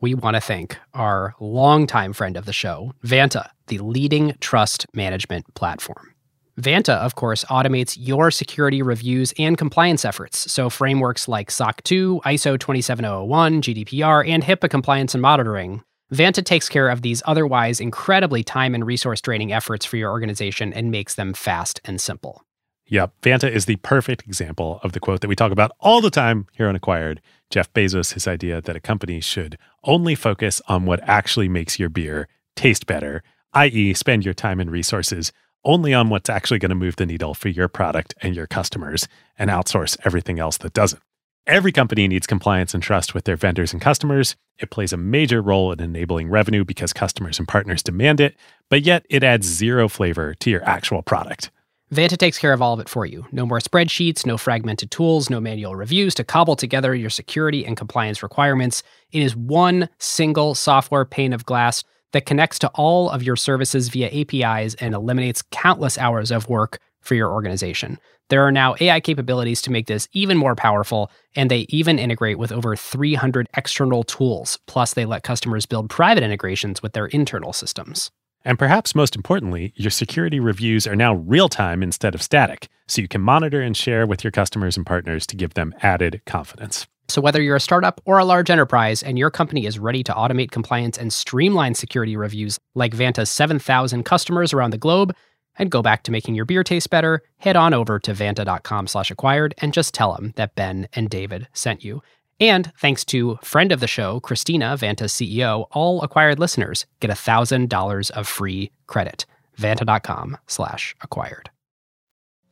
we 0.00 0.14
want 0.14 0.34
to 0.34 0.40
thank 0.40 0.78
our 0.92 1.34
longtime 1.40 2.12
friend 2.12 2.36
of 2.36 2.44
the 2.44 2.52
show, 2.52 2.92
Vanta, 3.04 3.48
the 3.68 3.78
leading 3.78 4.34
trust 4.40 4.86
management 4.94 5.54
platform. 5.54 6.13
Vanta, 6.60 6.96
of 6.98 7.16
course, 7.16 7.44
automates 7.46 7.96
your 7.98 8.30
security 8.30 8.80
reviews 8.80 9.34
and 9.38 9.58
compliance 9.58 10.04
efforts. 10.04 10.50
So, 10.52 10.70
frameworks 10.70 11.26
like 11.26 11.50
SOC 11.50 11.82
2, 11.82 12.20
ISO 12.24 12.58
27001, 12.58 13.62
GDPR, 13.62 14.28
and 14.28 14.42
HIPAA 14.42 14.70
compliance 14.70 15.14
and 15.14 15.22
monitoring. 15.22 15.82
Vanta 16.12 16.44
takes 16.44 16.68
care 16.68 16.88
of 16.88 17.02
these 17.02 17.22
otherwise 17.26 17.80
incredibly 17.80 18.44
time 18.44 18.74
and 18.74 18.86
resource 18.86 19.20
draining 19.20 19.52
efforts 19.52 19.84
for 19.84 19.96
your 19.96 20.10
organization 20.10 20.72
and 20.72 20.92
makes 20.92 21.16
them 21.16 21.34
fast 21.34 21.80
and 21.84 22.00
simple. 22.00 22.44
Yep. 22.86 23.14
Vanta 23.22 23.50
is 23.50 23.64
the 23.64 23.76
perfect 23.76 24.22
example 24.26 24.78
of 24.82 24.92
the 24.92 25.00
quote 25.00 25.22
that 25.22 25.28
we 25.28 25.34
talk 25.34 25.50
about 25.50 25.72
all 25.80 26.00
the 26.00 26.10
time 26.10 26.46
here 26.52 26.68
on 26.68 26.76
Acquired. 26.76 27.20
Jeff 27.50 27.72
Bezos, 27.72 28.12
his 28.12 28.28
idea 28.28 28.60
that 28.60 28.76
a 28.76 28.80
company 28.80 29.20
should 29.20 29.56
only 29.84 30.14
focus 30.14 30.60
on 30.68 30.84
what 30.84 31.00
actually 31.02 31.48
makes 31.48 31.78
your 31.78 31.88
beer 31.88 32.28
taste 32.54 32.86
better, 32.86 33.22
i.e., 33.54 33.94
spend 33.94 34.24
your 34.24 34.34
time 34.34 34.60
and 34.60 34.70
resources 34.70 35.32
only 35.64 35.94
on 35.94 36.08
what's 36.08 36.30
actually 36.30 36.58
going 36.58 36.70
to 36.70 36.74
move 36.74 36.96
the 36.96 37.06
needle 37.06 37.34
for 37.34 37.48
your 37.48 37.68
product 37.68 38.14
and 38.22 38.36
your 38.36 38.46
customers 38.46 39.08
and 39.38 39.50
outsource 39.50 39.96
everything 40.04 40.38
else 40.38 40.58
that 40.58 40.72
doesn't. 40.72 41.02
Every 41.46 41.72
company 41.72 42.08
needs 42.08 42.26
compliance 42.26 42.72
and 42.72 42.82
trust 42.82 43.12
with 43.12 43.24
their 43.24 43.36
vendors 43.36 43.72
and 43.72 43.82
customers. 43.82 44.34
It 44.58 44.70
plays 44.70 44.94
a 44.94 44.96
major 44.96 45.42
role 45.42 45.72
in 45.72 45.80
enabling 45.80 46.30
revenue 46.30 46.64
because 46.64 46.94
customers 46.94 47.38
and 47.38 47.46
partners 47.46 47.82
demand 47.82 48.20
it, 48.20 48.34
but 48.70 48.82
yet 48.82 49.04
it 49.10 49.22
adds 49.22 49.46
zero 49.46 49.88
flavor 49.88 50.34
to 50.34 50.50
your 50.50 50.64
actual 50.64 51.02
product. 51.02 51.50
Vanta 51.92 52.16
takes 52.16 52.38
care 52.38 52.54
of 52.54 52.62
all 52.62 52.72
of 52.72 52.80
it 52.80 52.88
for 52.88 53.04
you. 53.04 53.26
No 53.30 53.44
more 53.44 53.60
spreadsheets, 53.60 54.24
no 54.24 54.38
fragmented 54.38 54.90
tools, 54.90 55.28
no 55.28 55.38
manual 55.38 55.76
reviews 55.76 56.14
to 56.14 56.24
cobble 56.24 56.56
together 56.56 56.94
your 56.94 57.10
security 57.10 57.66
and 57.66 57.76
compliance 57.76 58.22
requirements. 58.22 58.82
It 59.12 59.22
is 59.22 59.36
one 59.36 59.90
single 59.98 60.54
software 60.54 61.04
pane 61.04 61.34
of 61.34 61.44
glass 61.44 61.84
that 62.14 62.26
connects 62.26 62.60
to 62.60 62.68
all 62.74 63.10
of 63.10 63.24
your 63.24 63.36
services 63.36 63.88
via 63.88 64.08
APIs 64.08 64.74
and 64.76 64.94
eliminates 64.94 65.42
countless 65.50 65.98
hours 65.98 66.30
of 66.30 66.48
work 66.48 66.78
for 67.00 67.16
your 67.16 67.30
organization. 67.32 67.98
There 68.30 68.46
are 68.46 68.52
now 68.52 68.76
AI 68.80 69.00
capabilities 69.00 69.60
to 69.62 69.72
make 69.72 69.88
this 69.88 70.08
even 70.12 70.38
more 70.38 70.54
powerful, 70.54 71.10
and 71.36 71.50
they 71.50 71.66
even 71.68 71.98
integrate 71.98 72.38
with 72.38 72.52
over 72.52 72.76
300 72.76 73.48
external 73.56 74.04
tools. 74.04 74.58
Plus, 74.66 74.94
they 74.94 75.04
let 75.04 75.24
customers 75.24 75.66
build 75.66 75.90
private 75.90 76.22
integrations 76.22 76.82
with 76.82 76.92
their 76.92 77.06
internal 77.06 77.52
systems. 77.52 78.10
And 78.44 78.58
perhaps 78.58 78.94
most 78.94 79.16
importantly, 79.16 79.72
your 79.74 79.90
security 79.90 80.38
reviews 80.38 80.86
are 80.86 80.96
now 80.96 81.14
real 81.14 81.48
time 81.48 81.82
instead 81.82 82.14
of 82.14 82.22
static, 82.22 82.68
so 82.86 83.02
you 83.02 83.08
can 83.08 83.22
monitor 83.22 83.60
and 83.60 83.76
share 83.76 84.06
with 84.06 84.22
your 84.22 84.30
customers 84.30 84.76
and 84.76 84.86
partners 84.86 85.26
to 85.26 85.36
give 85.36 85.54
them 85.54 85.74
added 85.82 86.22
confidence. 86.26 86.86
So, 87.08 87.20
whether 87.20 87.42
you're 87.42 87.56
a 87.56 87.60
startup 87.60 88.00
or 88.04 88.18
a 88.18 88.24
large 88.24 88.50
enterprise 88.50 89.02
and 89.02 89.18
your 89.18 89.30
company 89.30 89.66
is 89.66 89.78
ready 89.78 90.02
to 90.04 90.12
automate 90.12 90.50
compliance 90.50 90.98
and 90.98 91.12
streamline 91.12 91.74
security 91.74 92.16
reviews 92.16 92.58
like 92.74 92.94
Vanta's 92.94 93.30
7,000 93.30 94.04
customers 94.04 94.52
around 94.52 94.70
the 94.70 94.78
globe, 94.78 95.14
and 95.56 95.70
go 95.70 95.82
back 95.82 96.02
to 96.04 96.10
making 96.10 96.34
your 96.34 96.44
beer 96.44 96.64
taste 96.64 96.90
better, 96.90 97.22
head 97.38 97.56
on 97.56 97.74
over 97.74 97.98
to 98.00 98.12
vanta.com 98.12 98.86
slash 98.86 99.10
acquired 99.10 99.54
and 99.58 99.72
just 99.72 99.94
tell 99.94 100.14
them 100.14 100.32
that 100.36 100.54
Ben 100.54 100.88
and 100.94 101.08
David 101.10 101.48
sent 101.52 101.84
you. 101.84 102.02
And 102.40 102.72
thanks 102.78 103.04
to 103.06 103.38
friend 103.42 103.70
of 103.70 103.80
the 103.80 103.86
show, 103.86 104.18
Christina, 104.20 104.76
Vanta's 104.76 105.12
CEO, 105.12 105.66
all 105.70 106.02
acquired 106.02 106.38
listeners 106.38 106.86
get 107.00 107.10
$1,000 107.10 108.10
of 108.10 108.26
free 108.26 108.72
credit. 108.86 109.24
Vanta.com 109.58 110.36
slash 110.48 110.96
acquired. 111.00 111.48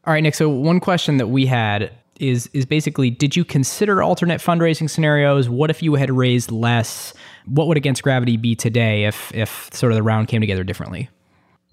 All 0.04 0.12
right, 0.12 0.22
Nick. 0.22 0.34
So 0.34 0.48
one 0.48 0.78
question 0.78 1.16
that 1.16 1.28
we 1.28 1.46
had 1.46 1.90
is 2.20 2.48
is 2.52 2.66
basically, 2.66 3.10
did 3.10 3.36
you 3.36 3.44
consider 3.44 4.02
alternate 4.02 4.40
fundraising 4.40 4.88
scenarios? 4.88 5.48
What 5.48 5.70
if 5.70 5.82
you 5.82 5.94
had 5.94 6.10
raised 6.10 6.50
less? 6.50 7.14
What 7.46 7.66
would 7.66 7.76
Against 7.76 8.02
Gravity 8.02 8.36
be 8.36 8.54
today 8.54 9.04
if 9.04 9.34
if 9.34 9.72
sort 9.72 9.92
of 9.92 9.96
the 9.96 10.02
round 10.02 10.28
came 10.28 10.40
together 10.40 10.64
differently? 10.64 11.08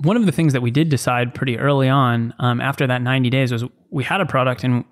one 0.01 0.15
of 0.15 0.25
the 0.25 0.31
things 0.31 0.53
that 0.53 0.61
we 0.61 0.71
did 0.71 0.89
decide 0.89 1.33
pretty 1.33 1.57
early 1.57 1.89
on 1.89 2.33
um, 2.39 2.61
after 2.61 2.87
that 2.87 3.01
90 3.01 3.29
days 3.29 3.51
was 3.51 3.65
we 3.89 4.03
had 4.03 4.21
a 4.21 4.25
product 4.25 4.63
and 4.63 4.85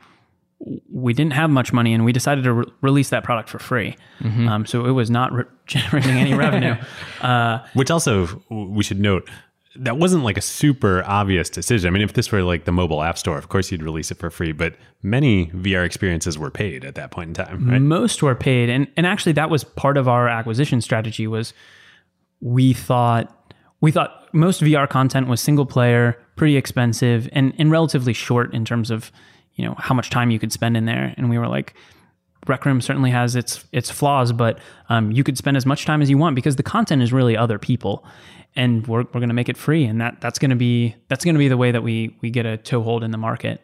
we 0.92 1.14
didn't 1.14 1.34
have 1.34 1.50
much 1.50 1.72
money 1.72 1.94
and 1.94 2.04
we 2.04 2.12
decided 2.12 2.44
to 2.44 2.54
re- 2.54 2.66
release 2.82 3.10
that 3.10 3.24
product 3.24 3.48
for 3.48 3.60
free 3.60 3.96
um, 4.50 4.66
so 4.66 4.86
it 4.86 4.92
was 4.92 5.10
not 5.10 5.32
re- 5.32 5.44
generating 5.66 6.18
any 6.18 6.34
revenue 6.34 6.76
uh, 7.22 7.60
Which 7.74 7.90
also 7.90 8.44
we 8.50 8.84
should 8.84 9.00
note 9.00 9.30
that 9.80 9.98
wasn't 9.98 10.24
like 10.24 10.38
a 10.38 10.42
super 10.42 11.04
obvious 11.06 11.50
decision. 11.50 11.88
I 11.88 11.92
mean, 11.92 12.02
if 12.02 12.14
this 12.14 12.32
were 12.32 12.44
like 12.44 12.66
the 12.66 12.72
mobile 12.72 13.02
app 13.04 13.18
store, 13.18 13.38
of 13.38 13.50
course 13.50 13.72
you'd 13.72 13.84
release 13.84 14.12
it 14.12 14.18
for 14.18 14.30
free, 14.30 14.52
but 14.52 14.76
many 15.04 15.48
VR 15.48 15.86
experiences 15.86 16.38
were 16.38 16.52
paid 16.52 16.86
at 16.86 16.96
that 16.96 17.12
point 17.12 17.30
in 17.30 17.34
time, 17.46 17.70
right? 17.70 17.82
most 17.82 18.22
were 18.24 18.36
paid 18.36 18.70
and, 18.70 18.88
and 18.98 19.06
actually 19.06 19.32
that 19.34 19.50
was 19.50 19.64
part 19.64 19.98
of 19.98 20.08
our 20.08 20.28
acquisition 20.28 20.82
strategy 20.82 21.28
was 21.28 21.54
we 22.40 22.74
thought 22.74 23.34
we 23.82 23.92
thought 23.92 24.28
most 24.34 24.62
VR 24.62 24.90
content 24.90 25.28
was 25.28 25.42
single 25.42 25.66
player, 25.66 26.20
pretty 26.36 26.58
expensive, 26.58 27.30
and, 27.32 27.54
and 27.58 27.72
relatively 27.72 28.14
short 28.14 28.54
in 28.54 28.66
terms 28.66 28.90
of 28.92 29.12
you 29.56 29.66
know 29.66 29.76
how 29.78 29.94
much 29.94 30.10
time 30.10 30.30
you 30.30 30.40
could 30.40 30.52
spend 30.52 30.78
in 30.78 30.86
there. 30.86 31.14
And 31.18 31.30
we 31.30 31.38
were 31.38 31.48
like, 31.48 31.74
Rec 32.48 32.66
Room 32.66 32.82
certainly 32.82 33.12
has 33.12 33.36
its 33.36 33.66
its 33.72 33.90
flaws, 33.90 34.32
but 34.32 34.60
um, 34.90 35.12
you 35.12 35.24
could 35.24 35.38
spend 35.38 35.58
as 35.58 35.66
much 35.66 35.86
time 35.86 36.02
as 36.02 36.10
you 36.10 36.18
want 36.18 36.36
because 36.36 36.56
the 36.56 36.64
content 36.64 37.02
is 37.02 37.12
really 37.12 37.36
other 37.36 37.60
people, 37.60 38.06
and 38.58 38.86
we're 38.88 39.04
we're 39.04 39.22
going 39.22 39.30
to 39.30 39.36
make 39.36 39.48
it 39.48 39.56
free, 39.56 39.86
and 39.86 40.02
that 40.02 40.20
that's 40.20 40.40
going 40.40 40.50
to 40.50 40.58
be 40.58 40.96
that's 41.08 41.24
going 41.24 41.36
to 41.36 41.40
be 41.40 41.48
the 41.48 41.56
way 41.56 41.72
that 41.72 41.84
we 41.84 42.18
we 42.22 42.30
get 42.30 42.46
a 42.46 42.58
toehold 42.58 43.04
in 43.04 43.12
the 43.12 43.18
market. 43.18 43.62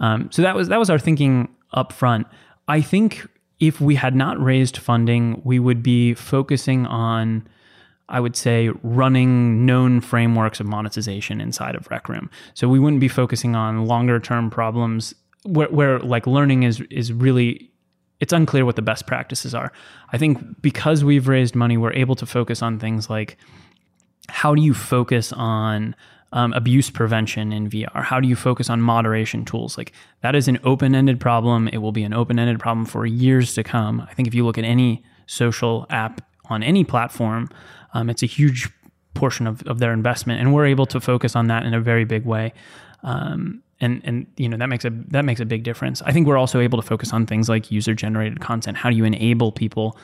Um, 0.00 0.30
so 0.32 0.40
that 0.42 0.54
was 0.54 0.68
that 0.68 0.78
was 0.78 0.88
our 0.88 0.98
thinking 0.98 1.48
up 1.74 1.92
front. 1.92 2.26
I 2.68 2.80
think 2.80 3.26
if 3.58 3.80
we 3.80 3.96
had 3.96 4.14
not 4.14 4.40
raised 4.42 4.76
funding, 4.76 5.42
we 5.44 5.58
would 5.58 5.82
be 5.82 6.14
focusing 6.14 6.86
on 6.86 7.46
I 8.08 8.20
would 8.20 8.36
say 8.36 8.70
running 8.82 9.66
known 9.66 10.00
frameworks 10.00 10.60
of 10.60 10.66
monetization 10.66 11.40
inside 11.40 11.74
of 11.74 11.90
Rec 11.90 12.08
Room. 12.08 12.30
So 12.54 12.68
we 12.68 12.78
wouldn't 12.78 13.00
be 13.00 13.08
focusing 13.08 13.54
on 13.54 13.86
longer 13.86 14.18
term 14.20 14.50
problems 14.50 15.14
where, 15.44 15.68
where 15.68 15.98
like 15.98 16.26
learning 16.26 16.62
is 16.62 16.80
is 16.90 17.12
really 17.12 17.70
it's 18.20 18.32
unclear 18.32 18.64
what 18.64 18.76
the 18.76 18.82
best 18.82 19.06
practices 19.06 19.54
are. 19.54 19.72
I 20.12 20.18
think 20.18 20.62
because 20.62 21.04
we've 21.04 21.28
raised 21.28 21.54
money, 21.54 21.76
we're 21.76 21.92
able 21.92 22.14
to 22.16 22.26
focus 22.26 22.62
on 22.62 22.78
things 22.78 23.10
like 23.10 23.36
how 24.28 24.54
do 24.54 24.62
you 24.62 24.74
focus 24.74 25.32
on 25.32 25.94
um, 26.32 26.52
abuse 26.52 26.90
prevention 26.90 27.52
in 27.52 27.70
VR? 27.70 28.04
How 28.04 28.20
do 28.20 28.28
you 28.28 28.36
focus 28.36 28.68
on 28.68 28.80
moderation 28.80 29.44
tools? 29.44 29.78
Like 29.78 29.92
that 30.20 30.34
is 30.34 30.48
an 30.48 30.58
open 30.64 30.94
ended 30.94 31.20
problem. 31.20 31.68
It 31.68 31.78
will 31.78 31.92
be 31.92 32.02
an 32.02 32.12
open 32.12 32.38
ended 32.38 32.60
problem 32.60 32.84
for 32.84 33.06
years 33.06 33.54
to 33.54 33.62
come. 33.62 34.00
I 34.00 34.14
think 34.14 34.28
if 34.28 34.34
you 34.34 34.44
look 34.44 34.58
at 34.58 34.64
any 34.64 35.02
social 35.26 35.86
app 35.90 36.20
on 36.50 36.62
any 36.62 36.84
platform, 36.84 37.48
um, 37.94 38.10
it's 38.10 38.22
a 38.22 38.26
huge 38.26 38.68
portion 39.14 39.46
of, 39.46 39.62
of 39.62 39.78
their 39.78 39.92
investment, 39.92 40.40
and 40.40 40.54
we're 40.54 40.66
able 40.66 40.86
to 40.86 41.00
focus 41.00 41.34
on 41.34 41.48
that 41.48 41.64
in 41.64 41.74
a 41.74 41.80
very 41.80 42.04
big 42.04 42.24
way. 42.24 42.52
Um, 43.02 43.62
and 43.80 44.00
and 44.04 44.26
you 44.36 44.48
know 44.48 44.56
that 44.56 44.68
makes 44.68 44.84
a 44.84 44.90
that 45.08 45.24
makes 45.24 45.40
a 45.40 45.44
big 45.44 45.62
difference. 45.62 46.02
I 46.02 46.12
think 46.12 46.26
we're 46.26 46.36
also 46.36 46.60
able 46.60 46.80
to 46.80 46.86
focus 46.86 47.12
on 47.12 47.26
things 47.26 47.48
like 47.48 47.70
user 47.70 47.94
generated 47.94 48.40
content. 48.40 48.76
How 48.76 48.90
do 48.90 48.96
you 48.96 49.04
enable 49.04 49.52
people 49.52 49.96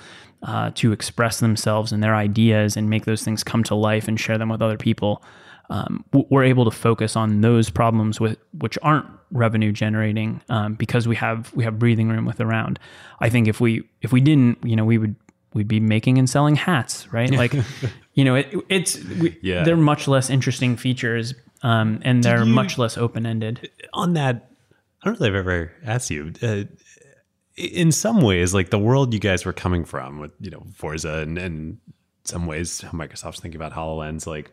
uh, 0.45 0.71
to 0.77 0.93
express 0.93 1.41
themselves 1.41 1.91
and 1.93 2.03
their 2.03 2.15
ideas 2.15 2.77
and 2.77 2.89
make 2.89 3.05
those 3.05 3.25
things 3.25 3.43
come 3.43 3.65
to 3.65 3.75
life 3.75 4.07
and 4.09 4.19
share 4.21 4.39
them 4.39 4.49
with 4.51 4.63
other 4.63 4.77
people? 4.79 5.23
Um, 5.71 6.05
we're 6.13 6.45
able 6.45 6.67
to 6.67 6.71
focus 6.71 7.17
on 7.17 7.41
those 7.41 7.71
problems 7.71 8.21
with 8.21 8.37
which 8.59 8.79
aren't 8.83 9.07
revenue 9.31 9.73
generating 9.73 10.43
um, 10.51 10.75
because 10.75 11.09
we 11.09 11.17
have 11.17 11.53
we 11.55 11.65
have 11.65 11.79
breathing 11.79 12.09
room 12.11 12.27
with 12.27 12.39
around. 12.41 12.79
I 13.21 13.31
think 13.31 13.49
if 13.49 13.61
we 13.61 13.83
if 14.03 14.13
we 14.13 14.21
didn't, 14.21 14.59
you 14.63 14.77
know, 14.77 14.85
we 14.85 14.99
would 14.99 15.17
we'd 15.55 15.67
be 15.69 15.81
making 15.81 16.19
and 16.19 16.29
selling 16.29 16.57
hats, 16.57 17.11
right? 17.13 17.31
Like, 17.31 17.55
you 18.15 18.25
know, 18.25 18.35
it, 18.35 18.53
it's 18.69 19.03
we, 19.05 19.39
Yeah. 19.41 19.63
they're 19.65 19.77
much 19.77 20.07
less 20.07 20.29
interesting 20.29 20.77
features, 20.77 21.33
um, 21.63 22.01
and 22.03 22.23
they're 22.23 22.45
you- 22.45 22.53
much 22.53 22.77
less 22.77 22.99
open 22.99 23.25
ended. 23.25 23.71
on 23.95 24.13
that, 24.15 24.51
I 25.03 25.07
don't 25.07 25.19
know 25.19 25.27
if 25.27 25.31
I've 25.31 25.37
ever 25.37 25.73
asked 25.87 26.11
you. 26.11 26.33
Uh, 26.43 26.65
in 27.57 27.93
some 27.93 28.21
ways, 28.21 28.55
like 28.55 28.71
the 28.71 28.79
world 28.79 29.13
you 29.15 29.21
guys 29.21 29.45
were 29.45 29.53
coming 29.53 29.85
from 29.85 30.19
with, 30.19 30.33
you 30.41 30.51
know, 30.51 30.63
Forza 30.75 31.19
and, 31.19 31.39
and 31.39 31.79
some 32.25 32.47
ways 32.47 32.81
how 32.81 32.91
Microsoft's 32.91 33.41
thinking 33.41 33.61
about 33.61 33.73
HoloLens, 33.73 34.27
like, 34.27 34.51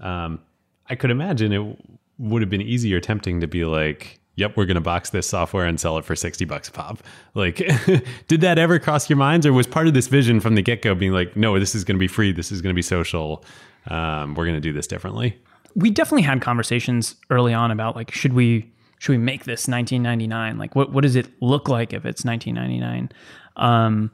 um, 0.00 0.40
I 0.88 0.94
could 0.94 1.10
imagine 1.10 1.52
it 1.52 1.78
would 2.18 2.42
have 2.42 2.50
been 2.50 2.62
easy 2.62 2.94
or 2.94 3.00
tempting 3.00 3.40
to 3.40 3.46
be 3.46 3.64
like, 3.64 4.20
yep, 4.36 4.56
we're 4.56 4.66
going 4.66 4.76
to 4.76 4.80
box 4.80 5.10
this 5.10 5.28
software 5.28 5.66
and 5.66 5.80
sell 5.80 5.98
it 5.98 6.04
for 6.04 6.14
60 6.14 6.44
bucks 6.44 6.68
a 6.68 6.72
pop. 6.72 7.02
Like, 7.34 7.56
did 8.28 8.40
that 8.40 8.58
ever 8.58 8.78
cross 8.80 9.08
your 9.08 9.16
minds 9.16 9.46
or 9.46 9.52
was 9.52 9.66
part 9.66 9.86
of 9.86 9.94
this 9.94 10.08
vision 10.08 10.40
from 10.40 10.54
the 10.56 10.62
get 10.62 10.82
go 10.82 10.94
being 10.94 11.12
like, 11.12 11.36
no, 11.36 11.58
this 11.58 11.74
is 11.74 11.84
going 11.84 11.96
to 11.96 12.00
be 12.00 12.08
free. 12.08 12.32
This 12.32 12.50
is 12.50 12.60
going 12.62 12.72
to 12.72 12.76
be 12.76 12.82
social. 12.82 13.44
Um, 13.86 14.34
we're 14.34 14.44
going 14.44 14.56
to 14.56 14.60
do 14.60 14.72
this 14.72 14.86
differently. 14.88 15.38
we 15.76 15.90
definitely 15.90 16.22
had 16.22 16.40
conversations 16.40 17.14
early 17.30 17.54
on 17.54 17.70
about 17.70 17.94
like 17.94 18.10
should 18.12 18.32
we 18.32 18.70
should 18.98 19.12
we 19.12 19.18
make 19.18 19.44
this 19.44 19.68
1999 19.68 20.58
like 20.58 20.74
what 20.74 20.92
what 20.92 21.02
does 21.02 21.16
it 21.16 21.28
look 21.40 21.68
like 21.68 21.92
if 21.92 22.04
it's 22.04 22.24
1999 22.24 23.10
um 23.56 24.10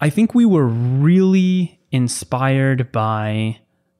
i 0.00 0.10
think 0.10 0.34
we 0.34 0.44
were 0.44 0.66
really 0.66 1.80
inspired 1.90 2.92
by 2.92 3.58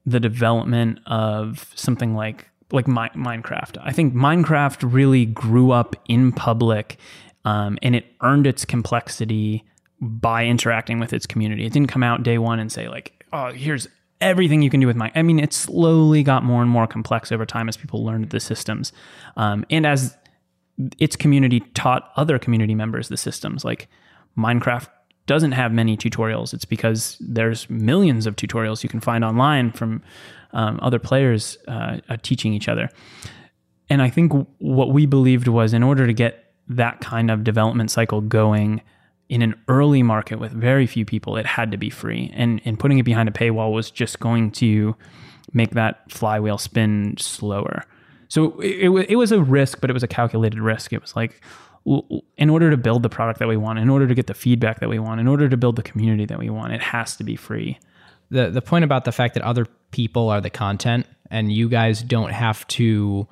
the 0.09 0.21
development 0.21 1.01
of 1.07 1.71
something 1.75 2.15
like 2.15 2.49
like 2.71 2.87
Mi- 2.87 3.09
minecraft. 3.17 3.79
I 3.83 3.93
think 3.93 4.15
minecraft 4.15 4.91
really 4.93 5.25
grew 5.27 5.71
up 5.71 5.97
in 6.07 6.33
public 6.33 6.99
um, 7.45 7.79
and 7.83 7.97
it 7.97 8.05
earned 8.21 8.47
its 8.47 8.65
complexity 8.65 9.65
by 10.01 10.45
interacting 10.45 10.99
with 10.99 11.15
its 11.15 11.27
community. 11.27 11.65
It 11.65 11.73
didn't 11.73 11.89
come 11.89 12.03
out 12.03 12.23
day 12.23 12.39
one 12.39 12.59
and 12.59 12.71
say 12.71 12.89
like 12.89 13.25
oh 13.33 13.53
here's 13.53 13.89
everything 14.21 14.63
you 14.63 14.71
can 14.71 14.81
do 14.81 14.87
with 14.87 14.97
my 14.97 15.13
i 15.15 15.23
mean 15.23 15.39
it 15.39 15.53
slowly 15.53 16.23
got 16.23 16.43
more 16.43 16.61
and 16.63 16.71
more 16.71 16.87
complex 16.87 17.31
over 17.31 17.47
time 17.47 17.69
as 17.69 17.77
people 17.77 18.05
learned 18.05 18.31
the 18.31 18.41
systems. 18.41 18.93
Um, 19.37 19.65
and 19.71 19.87
as 19.87 20.17
its 20.99 21.17
community 21.17 21.61
taught 21.75 22.11
other 22.17 22.39
community 22.39 22.75
members 22.75 23.09
the 23.09 23.17
systems 23.17 23.65
like 23.65 23.89
minecraft 24.37 24.89
doesn't 25.27 25.53
have 25.53 25.73
many 25.73 25.95
tutorials. 25.97 26.55
It's 26.55 26.65
because 26.65 27.19
there's 27.21 27.69
millions 27.69 28.27
of 28.27 28.35
tutorials 28.35 28.83
you 28.83 28.89
can 28.89 29.01
find 29.01 29.23
online 29.23 29.73
from 29.73 30.03
um, 30.53 30.79
other 30.81 30.99
players 30.99 31.59
uh, 31.69 31.99
uh, 32.09 32.17
teaching 32.23 32.55
each 32.55 32.69
other. 32.69 32.89
And 33.91 34.03
i 34.03 34.11
think 34.11 34.33
what 34.59 34.91
we 34.93 35.07
believed 35.07 35.49
was 35.49 35.73
in 35.73 35.83
order 35.83 36.07
to 36.07 36.13
get 36.13 36.53
that 36.69 37.01
kind 37.01 37.31
of 37.31 37.45
development 37.45 37.91
cycle 37.91 38.21
going 38.21 38.83
in 39.29 39.43
an 39.43 39.55
early 39.69 40.03
market 40.03 40.39
with 40.39 40.53
very 40.53 40.87
few 40.87 41.05
people, 41.05 41.37
it 41.37 41.47
had 41.47 41.71
to 41.71 41.77
be 41.77 41.91
free. 41.91 42.33
And 42.35 42.61
and 42.65 42.79
putting 42.79 42.99
it 42.99 43.05
behind 43.05 43.29
a 43.29 43.33
paywall 43.33 43.73
was 43.73 43.91
just 43.91 44.21
going 44.21 44.51
to 44.53 44.97
make 45.53 45.71
that 45.71 46.11
flywheel 46.11 46.59
spin 46.59 47.17
slower. 47.19 47.85
So 48.29 48.61
it, 48.61 48.89
it, 48.89 49.11
it 49.11 49.17
was 49.17 49.33
a 49.33 49.43
risk, 49.43 49.81
but 49.81 49.91
it 49.91 49.95
was 49.95 50.03
a 50.03 50.09
calculated 50.09 50.61
risk. 50.61 50.93
It 50.93 51.01
was 51.01 51.17
like, 51.17 51.41
in 52.37 52.51
order 52.51 52.71
to 52.71 52.77
build 52.77 53.03
the 53.03 53.09
product 53.09 53.39
that 53.39 53.49
we 53.49 53.57
want, 53.57 53.79
in 53.79 53.89
order 53.89 54.07
to 54.07 54.15
get 54.15 54.27
the 54.27 54.35
feedback 54.35 54.81
that 54.81 54.89
we 54.91 54.99
want, 54.99 55.21
in 55.21 55.27
order 55.29 55.49
to 55.49 55.57
build 55.57 55.77
the 55.77 55.83
community 55.83 56.27
that 56.27 56.39
we 56.39 56.51
want, 56.51 56.75
it 56.75 56.83
has 56.83 57.17
to 57.17 57.25
be 57.25 57.37
free. 57.37 57.79
the 58.31 58.51
the 58.51 58.63
point 58.63 58.85
about 58.85 59.05
the 59.05 59.13
fact 59.13 59.35
that 59.35 59.43
other 59.43 59.67
people 59.91 60.29
are 60.29 60.41
the 60.41 60.51
content 60.51 61.07
and 61.31 61.53
you 61.53 61.69
guys 61.69 62.03
don't 62.03 62.33
have 62.33 62.67
to 62.69 63.27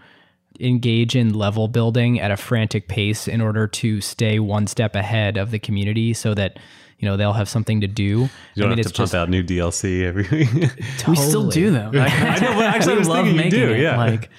engage 0.61 1.15
in 1.17 1.35
level 1.35 1.69
building 1.69 2.21
at 2.21 2.31
a 2.31 2.37
frantic 2.37 2.89
pace 2.89 3.29
in 3.29 3.41
order 3.41 3.67
to 3.67 4.01
stay 4.01 4.39
one 4.39 4.67
step 4.67 4.95
ahead 4.95 5.37
of 5.37 5.51
the 5.51 5.59
community 5.59 6.13
so 6.15 6.35
that 6.35 6.59
you 6.99 7.07
know 7.07 7.17
they'll 7.17 7.33
have 7.35 7.49
something 7.49 7.81
to 7.83 7.87
do. 7.87 8.29
You 8.55 8.63
don't 8.63 8.77
have 8.77 8.87
to 8.87 8.93
pump 8.93 9.15
out 9.15 9.29
new 9.29 9.43
DLC 9.43 10.03
every 10.05 10.27
week. 10.31 10.49
We 11.09 11.17
still 11.17 11.49
do 11.51 11.71
though. 11.71 11.91
Like, 11.93 12.13
I 12.21 12.39
know, 12.39 12.55
but 12.55 12.65
actually 12.67 12.95
I 12.95 12.99
was 12.99 13.09
love 13.15 13.25
thinking 13.27 13.35
you 13.37 13.45
making 13.45 13.61
do, 13.61 13.73
it. 13.73 13.81
yeah. 13.81 13.97
Like, 13.99 14.31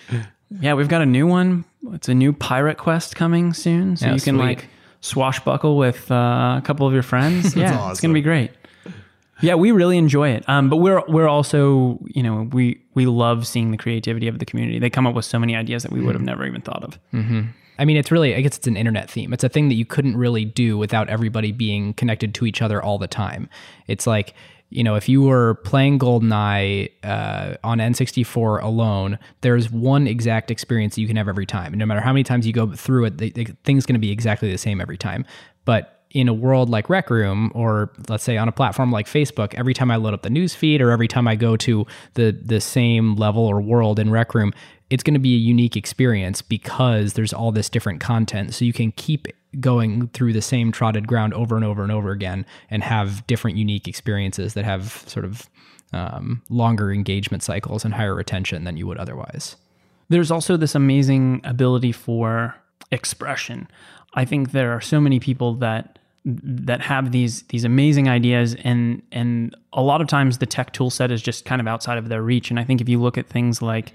yeah, 0.60 0.74
we've 0.74 0.88
got 0.88 1.02
a 1.02 1.06
new 1.06 1.28
one. 1.28 1.66
It's 1.94 2.10
a 2.10 2.14
new 2.16 2.34
pirate 2.34 2.78
quest 2.78 3.16
coming 3.16 3.54
soon, 3.54 3.96
so 3.98 4.08
Yeah, 4.08 4.14
you 4.16 4.22
can 4.22 4.36
sweet. 4.38 4.44
like 4.46 4.70
swashbuckle 5.02 5.78
with 5.78 6.10
uh, 6.12 6.56
a 6.58 6.62
couple 6.66 6.88
of 6.88 6.94
your 6.94 7.04
friends. 7.04 7.56
yeah, 7.56 7.92
it's 7.92 8.02
gonna 8.02 8.14
be 8.14 8.22
great. 8.22 8.52
Yeah, 9.42 9.56
we 9.56 9.72
really 9.72 9.98
enjoy 9.98 10.30
it. 10.30 10.48
Um, 10.48 10.70
but 10.70 10.78
we're 10.78 11.04
we're 11.08 11.28
also 11.28 12.00
you 12.08 12.24
know 12.24 12.50
we 12.52 12.82
we 12.94 13.06
love 13.06 13.46
seeing 13.48 13.72
the 13.72 13.78
creativity 13.78 14.28
of 14.28 14.40
the 14.40 14.46
community. 14.46 14.80
They 14.80 14.90
come 14.90 15.06
up 15.06 15.16
with 15.16 15.26
so 15.26 15.38
many 15.40 15.56
ideas 15.56 15.84
that 15.84 15.92
we 15.92 16.02
would 16.02 16.16
have 16.16 16.24
never 16.24 16.46
even 16.46 16.62
thought 16.62 16.84
of. 16.84 17.00
I 17.80 17.86
mean, 17.86 17.98
it's 17.98 18.12
really, 18.12 18.36
I 18.36 18.42
guess 18.42 18.58
it's 18.58 18.68
an 18.68 18.76
internet 18.76 19.10
theme. 19.10 19.34
It's 19.34 19.44
a 19.44 19.50
thing 19.50 19.70
that 19.70 19.76
you 19.76 19.86
couldn't 19.86 20.18
really 20.18 20.46
do 20.46 20.78
without 20.78 21.10
everybody 21.10 21.52
being 21.52 21.94
connected 21.94 22.34
to 22.36 22.46
each 22.46 22.62
other 22.62 22.82
all 22.82 22.98
the 22.98 23.08
time. 23.08 23.50
It's 23.88 24.08
like, 24.08 24.34
you 24.70 24.84
know, 24.84 24.96
if 24.96 25.08
you 25.08 25.22
were 25.22 25.56
playing 25.64 26.00
GoldenEye 26.00 26.92
uh, 27.04 27.56
on 27.64 27.78
N64 27.78 28.64
alone, 28.64 29.18
there's 29.42 29.72
one 29.72 30.08
exact 30.08 30.52
experience 30.52 30.96
that 30.96 31.02
you 31.02 31.08
can 31.08 31.16
have 31.16 31.30
every 31.30 31.46
time. 31.46 31.72
And 31.72 31.80
no 31.80 31.86
matter 31.86 32.02
how 32.02 32.12
many 32.12 32.24
times 32.24 32.46
you 32.46 32.52
go 32.54 32.72
through 32.74 33.06
it, 33.06 33.18
the, 33.18 33.30
the 33.30 33.46
thing's 33.64 33.86
going 33.86 33.94
to 33.96 34.00
be 34.00 34.12
exactly 34.12 34.52
the 34.52 34.58
same 34.58 34.82
every 34.82 34.98
time. 34.98 35.26
But 35.64 35.97
in 36.12 36.28
a 36.28 36.34
world 36.34 36.70
like 36.70 36.90
Rec 36.90 37.10
Room, 37.10 37.52
or 37.54 37.92
let's 38.08 38.24
say 38.24 38.38
on 38.38 38.48
a 38.48 38.52
platform 38.52 38.92
like 38.92 39.08
Facebook, 39.08 39.54
every 39.56 39.74
time 39.74 39.92
I 39.92 39.98
load 39.98 40.14
up 40.14 40.22
the 40.22 40.30
news 40.30 40.56
feed 40.56 40.82
or 40.82 40.92
every 40.92 41.08
time 41.08 41.28
I 41.28 41.36
go 41.36 41.58
to 41.58 41.86
the 42.14 42.32
the 42.32 42.62
same 42.62 43.16
level 43.16 43.46
or 43.46 43.62
world 43.62 44.00
in 44.00 44.10
Rec 44.10 44.34
Room, 44.34 44.54
it's 44.90 45.04
going 45.04 45.16
to 45.16 45.20
be 45.20 45.36
a 45.36 45.38
unique 45.38 45.76
experience 45.76 46.42
because 46.42 47.14
there's 47.14 47.34
all 47.34 47.52
this 47.52 47.70
different 47.70 48.00
content. 48.00 48.54
So 48.54 48.64
you 48.64 48.74
can 48.74 48.92
keep 48.94 49.28
going 49.60 50.08
through 50.10 50.34
the 50.34 50.42
same 50.42 50.72
trotted 50.72 51.08
ground 51.08 51.34
over 51.34 51.56
and 51.56 51.66
over 51.66 51.84
and 51.84 51.92
over 51.92 52.12
again 52.12 52.46
and 52.70 52.84
have 52.84 53.26
different 53.28 53.58
unique 53.58 53.88
experiences 53.88 54.54
that 54.54 54.66
have 54.66 55.04
sort 55.08 55.26
of 55.26 55.50
um, 55.94 56.42
longer 56.50 56.92
engagement 56.92 57.44
cycles 57.44 57.86
and 57.86 57.94
higher 57.94 58.14
retention 58.14 58.66
than 58.66 58.78
you 58.78 58.86
would 58.88 58.98
otherwise. 58.98 59.56
there's 60.10 60.32
also 60.32 60.58
this 60.58 60.76
amazing 60.76 61.42
ability 61.44 61.92
for 61.92 62.56
expression. 62.92 63.68
I 64.14 64.26
think 64.26 64.52
there 64.52 64.72
are 64.72 64.82
so 64.82 65.00
many 65.00 65.20
people 65.20 65.56
that 65.56 65.97
that 66.30 66.82
have 66.82 67.12
these 67.14 67.44
these 67.44 67.64
amazing 67.64 68.10
ideas 68.10 68.56
and 68.64 69.02
and 69.14 69.56
a 69.72 69.82
lot 69.82 70.02
of 70.02 70.08
times 70.08 70.40
the 70.40 70.46
tech 70.46 70.74
tool 70.74 70.90
set 70.90 71.10
is 71.10 71.22
just 71.22 71.46
kind 71.46 71.62
of 71.62 71.68
outside 71.68 71.98
of 71.98 72.10
their 72.10 72.22
reach 72.22 72.50
and 72.50 72.60
I 72.60 72.66
think 72.66 72.82
if 72.82 72.90
you 72.90 73.00
look 73.00 73.18
at 73.18 73.28
things 73.28 73.62
like 73.62 73.94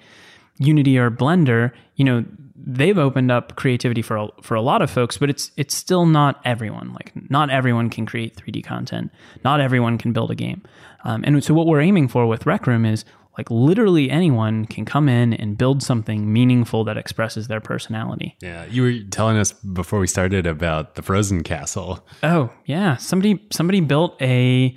Unity 0.59 0.99
or 0.99 1.11
Blender, 1.11 1.73
you 1.97 2.05
know, 2.05 2.25
they've 2.55 2.99
opened 2.99 3.31
up 3.31 3.57
creativity 3.57 4.03
for 4.03 4.17
a, 4.17 4.29
for 4.41 4.55
a 4.55 4.63
lot 4.63 4.83
of 4.83 4.91
folks, 4.91 5.19
but 5.19 5.31
it's 5.31 5.51
it's 5.57 5.75
still 5.75 6.07
not 6.07 6.41
everyone. 6.45 6.93
Like 6.93 7.13
not 7.31 7.51
everyone 7.51 7.91
can 7.91 8.07
create 8.07 8.37
3D 8.37 8.65
content. 8.65 9.11
Not 9.45 9.61
everyone 9.61 9.99
can 9.99 10.13
build 10.13 10.31
a 10.31 10.35
game. 10.35 10.63
Um, 11.05 11.25
and 11.27 11.43
so 11.43 11.55
what 11.55 11.67
we're 11.67 11.81
aiming 11.81 12.09
for 12.09 12.27
with 12.27 12.47
Rec 12.47 12.67
Room 12.67 12.85
is 12.85 13.05
like 13.39 13.51
literally 13.51 14.11
anyone 14.11 14.67
can 14.67 14.85
come 14.85 15.09
in 15.09 15.33
and 15.35 15.57
build 15.57 15.83
something 15.83 16.33
meaningful 16.33 16.85
that 16.85 16.97
expresses 16.97 17.49
their 17.49 17.61
personality. 17.61 18.37
yeah, 18.41 18.67
you 18.67 18.83
were 18.83 18.95
telling 19.11 19.37
us 19.37 19.53
before 19.53 19.99
we 19.99 20.07
started 20.07 20.47
about 20.47 20.95
the 20.97 21.03
Frozen 21.03 21.43
Castle. 21.43 22.07
Oh 22.23 22.51
yeah, 22.67 22.97
somebody 22.97 23.45
somebody 23.51 23.81
built 23.81 24.21
a 24.21 24.77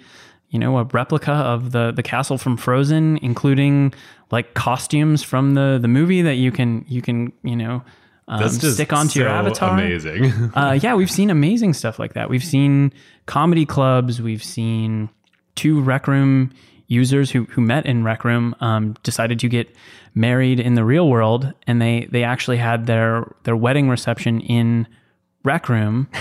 you 0.49 0.59
know 0.59 0.77
a 0.77 0.83
replica 0.85 1.33
of 1.33 1.71
the 1.71 1.91
the 1.91 2.03
castle 2.03 2.37
from 2.37 2.57
Frozen, 2.57 3.17
including 3.17 3.93
like 4.31 4.53
costumes 4.53 5.21
from 5.21 5.53
the 5.53 5.77
the 5.81 5.87
movie 5.87 6.21
that 6.21 6.35
you 6.35 6.51
can 6.51 6.85
you 6.87 7.01
can 7.01 7.33
you 7.43 7.55
know 7.55 7.83
um, 8.27 8.39
That's 8.41 8.57
just 8.57 8.75
stick 8.75 8.91
onto 8.91 9.19
your 9.19 9.29
so 9.29 9.33
avatar. 9.33 9.73
Amazing. 9.73 10.25
uh, 10.55 10.79
yeah, 10.81 10.95
we've 10.95 11.11
seen 11.11 11.29
amazing 11.29 11.73
stuff 11.73 11.99
like 11.99 12.13
that. 12.13 12.29
We've 12.29 12.43
seen 12.43 12.91
comedy 13.25 13.65
clubs. 13.65 14.21
We've 14.21 14.43
seen 14.43 15.09
two 15.55 15.81
Rec 15.81 16.07
Room 16.07 16.51
users 16.87 17.31
who, 17.31 17.45
who 17.45 17.61
met 17.61 17.85
in 17.85 18.03
Rec 18.03 18.23
Room 18.23 18.55
um, 18.59 18.95
decided 19.03 19.39
to 19.39 19.49
get 19.49 19.75
married 20.13 20.59
in 20.59 20.75
the 20.75 20.83
real 20.83 21.09
world, 21.09 21.53
and 21.67 21.81
they 21.81 22.07
they 22.11 22.23
actually 22.23 22.57
had 22.57 22.85
their 22.85 23.35
their 23.43 23.55
wedding 23.55 23.89
reception 23.89 24.41
in 24.41 24.87
Rec 25.43 25.69
Room. 25.69 26.07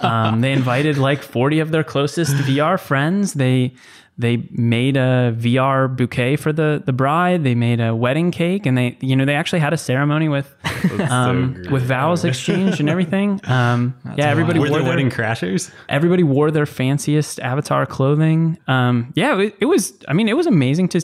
Um, 0.00 0.40
they 0.40 0.50
invited 0.50 0.98
like 0.98 1.22
40 1.22 1.60
of 1.60 1.70
their 1.70 1.84
closest 1.84 2.34
VR 2.38 2.76
friends. 2.80 3.34
They 3.34 3.72
they 4.18 4.48
made 4.50 4.96
a 4.96 5.34
VR 5.38 5.94
bouquet 5.94 6.36
for 6.36 6.52
the 6.52 6.82
the 6.84 6.92
bride. 6.92 7.44
They 7.44 7.54
made 7.54 7.80
a 7.80 7.94
wedding 7.94 8.30
cake, 8.30 8.64
and 8.64 8.76
they 8.76 8.96
you 9.00 9.14
know 9.14 9.24
they 9.24 9.34
actually 9.34 9.58
had 9.58 9.72
a 9.72 9.76
ceremony 9.76 10.28
with 10.28 10.54
um, 11.10 11.52
great. 11.54 11.70
with 11.70 11.82
vows 11.84 12.24
exchanged 12.24 12.80
and 12.80 12.88
everything. 12.88 13.40
Um, 13.56 13.94
yeah, 14.16 14.28
everybody 14.28 14.58
Were 14.58 14.66
wore 14.68 14.78
there 14.78 14.82
their, 14.84 14.90
wedding 14.90 15.10
crashers? 15.10 15.70
everybody 15.88 16.22
wore 16.22 16.50
their 16.50 16.66
fanciest 16.66 17.40
avatar 17.40 17.86
clothing. 17.86 18.58
Um, 18.66 19.12
yeah, 19.16 19.38
it, 19.38 19.54
it 19.60 19.64
was. 19.66 19.94
I 20.08 20.12
mean, 20.12 20.28
it 20.28 20.36
was 20.36 20.46
amazing 20.46 20.88
to 20.90 21.00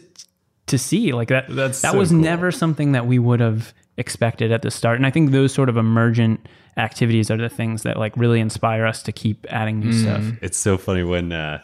to 0.67 0.79
see 0.79 1.13
like 1.13 1.29
that. 1.29 1.47
That's 1.49 1.81
that 1.83 1.93
so 1.93 1.99
was 1.99 2.11
cool. 2.11 2.19
never 2.19 2.51
something 2.51 2.93
that 2.93 3.07
we 3.07 3.19
would 3.19 3.41
have 3.41 3.73
expected 3.97 4.53
at 4.53 4.63
the 4.63 4.71
start. 4.71 4.97
And 4.97 5.07
I 5.07 5.11
think 5.11 5.31
those 5.31 5.53
sort 5.53 5.69
of 5.69 5.77
emergent 5.77 6.47
activities 6.77 7.31
are 7.31 7.37
the 7.37 7.49
things 7.49 7.83
that 7.83 7.99
like 7.99 8.17
really 8.17 8.41
inspire 8.41 8.87
us 8.87 9.03
to 9.05 9.13
keep 9.13 9.47
adding 9.51 9.81
new 9.81 9.93
stuff. 9.93 10.25
It's 10.41 10.59
so 10.59 10.79
funny 10.79 11.03
when 11.05 11.33
uh, 11.33 11.63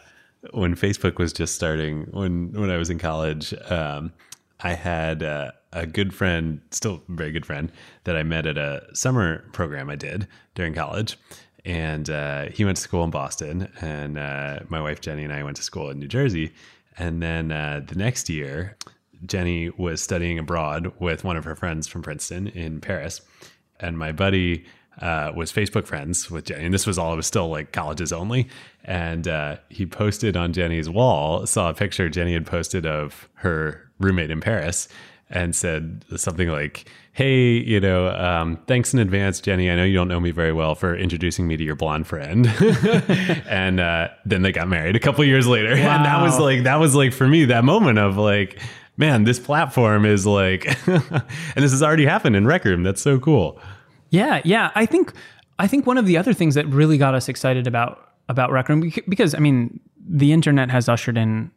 when 0.51 0.75
Facebook 0.75 1.17
was 1.17 1.33
just 1.33 1.55
starting. 1.55 2.07
When 2.11 2.51
when 2.53 2.69
I 2.69 2.77
was 2.77 2.89
in 2.89 2.99
college, 2.99 3.53
um, 3.69 4.13
I 4.61 4.73
had 4.73 5.23
uh, 5.23 5.51
a 5.73 5.85
good 5.85 6.13
friend, 6.13 6.61
still 6.71 7.01
very 7.07 7.31
good 7.31 7.45
friend, 7.45 7.71
that 8.03 8.15
I 8.15 8.23
met 8.23 8.45
at 8.45 8.57
a 8.57 8.83
summer 8.93 9.45
program 9.53 9.89
I 9.89 9.95
did 9.95 10.27
during 10.55 10.73
college. 10.73 11.17
And 11.65 12.09
uh, 12.09 12.45
he 12.45 12.63
went 12.63 12.77
to 12.77 12.83
school 12.83 13.03
in 13.03 13.09
Boston, 13.09 13.69
and 13.81 14.17
uh, 14.17 14.59
my 14.69 14.81
wife 14.81 15.01
Jenny 15.01 15.23
and 15.23 15.33
I 15.33 15.43
went 15.43 15.57
to 15.57 15.63
school 15.63 15.89
in 15.89 15.99
New 15.99 16.07
Jersey. 16.07 16.53
And 16.97 17.21
then 17.21 17.51
uh, 17.51 17.81
the 17.85 17.95
next 17.95 18.29
year, 18.29 18.77
Jenny 19.25 19.69
was 19.69 20.01
studying 20.01 20.39
abroad 20.39 20.93
with 20.99 21.23
one 21.23 21.37
of 21.37 21.43
her 21.43 21.55
friends 21.55 21.87
from 21.87 22.01
Princeton 22.01 22.47
in 22.47 22.79
Paris, 22.79 23.21
and 23.79 23.97
my 23.97 24.11
buddy 24.13 24.65
uh, 25.01 25.31
was 25.35 25.51
Facebook 25.51 25.85
friends 25.85 26.29
with 26.29 26.45
Jenny. 26.45 26.65
And 26.65 26.73
this 26.73 26.85
was 26.85 26.97
all 26.97 27.13
it 27.13 27.15
was 27.15 27.27
still 27.27 27.49
like 27.49 27.71
colleges 27.71 28.11
only. 28.11 28.47
And 28.83 29.27
uh, 29.27 29.57
he 29.69 29.85
posted 29.85 30.35
on 30.35 30.53
Jenny's 30.53 30.89
wall, 30.89 31.45
saw 31.45 31.69
a 31.69 31.73
picture 31.73 32.09
Jenny 32.09 32.33
had 32.33 32.45
posted 32.45 32.85
of 32.85 33.29
her 33.35 33.89
roommate 33.99 34.31
in 34.31 34.41
Paris, 34.41 34.87
and 35.29 35.55
said 35.55 36.03
something 36.15 36.49
like, 36.49 36.89
"Hey, 37.13 37.51
you 37.51 37.79
know, 37.79 38.09
um, 38.09 38.57
thanks 38.67 38.93
in 38.93 38.99
advance, 38.99 39.39
Jenny. 39.39 39.69
I 39.69 39.75
know 39.75 39.83
you 39.83 39.93
don't 39.93 40.07
know 40.07 40.19
me 40.19 40.31
very 40.31 40.53
well 40.53 40.75
for 40.75 40.95
introducing 40.95 41.47
me 41.47 41.55
to 41.55 41.63
your 41.63 41.75
blonde 41.75 42.07
friend." 42.07 42.47
and 43.47 43.79
uh, 43.79 44.07
then 44.25 44.41
they 44.41 44.51
got 44.51 44.67
married 44.67 44.95
a 44.95 44.99
couple 44.99 45.23
years 45.23 45.45
later, 45.45 45.71
and 45.73 46.05
that 46.05 46.21
was 46.21 46.39
like 46.39 46.63
that 46.63 46.77
was 46.77 46.95
like 46.95 47.13
for 47.13 47.27
me 47.27 47.45
that 47.45 47.63
moment 47.63 47.99
of 47.99 48.17
like, 48.17 48.59
man, 48.97 49.23
this 49.23 49.39
platform 49.39 50.05
is 50.05 50.25
like, 50.25 50.65
and 50.87 51.03
this 51.55 51.71
has 51.71 51.83
already 51.83 52.05
happened 52.05 52.35
in 52.35 52.47
Rec 52.47 52.65
Room. 52.65 52.83
That's 52.83 53.01
so 53.01 53.19
cool. 53.19 53.59
Yeah, 54.09 54.41
yeah. 54.43 54.71
I 54.75 54.85
think 54.85 55.13
I 55.59 55.67
think 55.67 55.85
one 55.85 55.97
of 55.97 56.05
the 56.05 56.17
other 56.17 56.33
things 56.33 56.55
that 56.55 56.65
really 56.67 56.97
got 56.97 57.13
us 57.13 57.29
excited 57.29 57.67
about 57.67 58.09
about 58.27 58.51
Rec 58.51 58.69
Room 58.69 58.91
because 59.07 59.35
I 59.35 59.39
mean 59.39 59.79
the 59.97 60.31
internet 60.31 60.69
has 60.71 60.89
ushered 60.89 61.17
in 61.17 61.51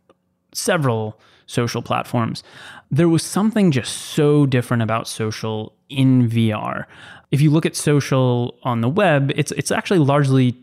several 0.53 1.18
social 1.46 1.82
platforms. 1.82 2.42
There 2.90 3.09
was 3.09 3.22
something 3.22 3.70
just 3.70 3.96
so 3.96 4.46
different 4.46 4.82
about 4.82 5.09
social 5.09 5.74
in 5.88 6.28
VR. 6.28 6.84
If 7.30 7.40
you 7.40 7.50
look 7.50 7.64
at 7.64 7.76
social 7.76 8.59
on 8.62 8.80
the 8.80 8.88
web, 8.88 9.32
it's 9.34 9.53
it's 9.53 9.70
actually 9.70 10.00
largely 10.00 10.57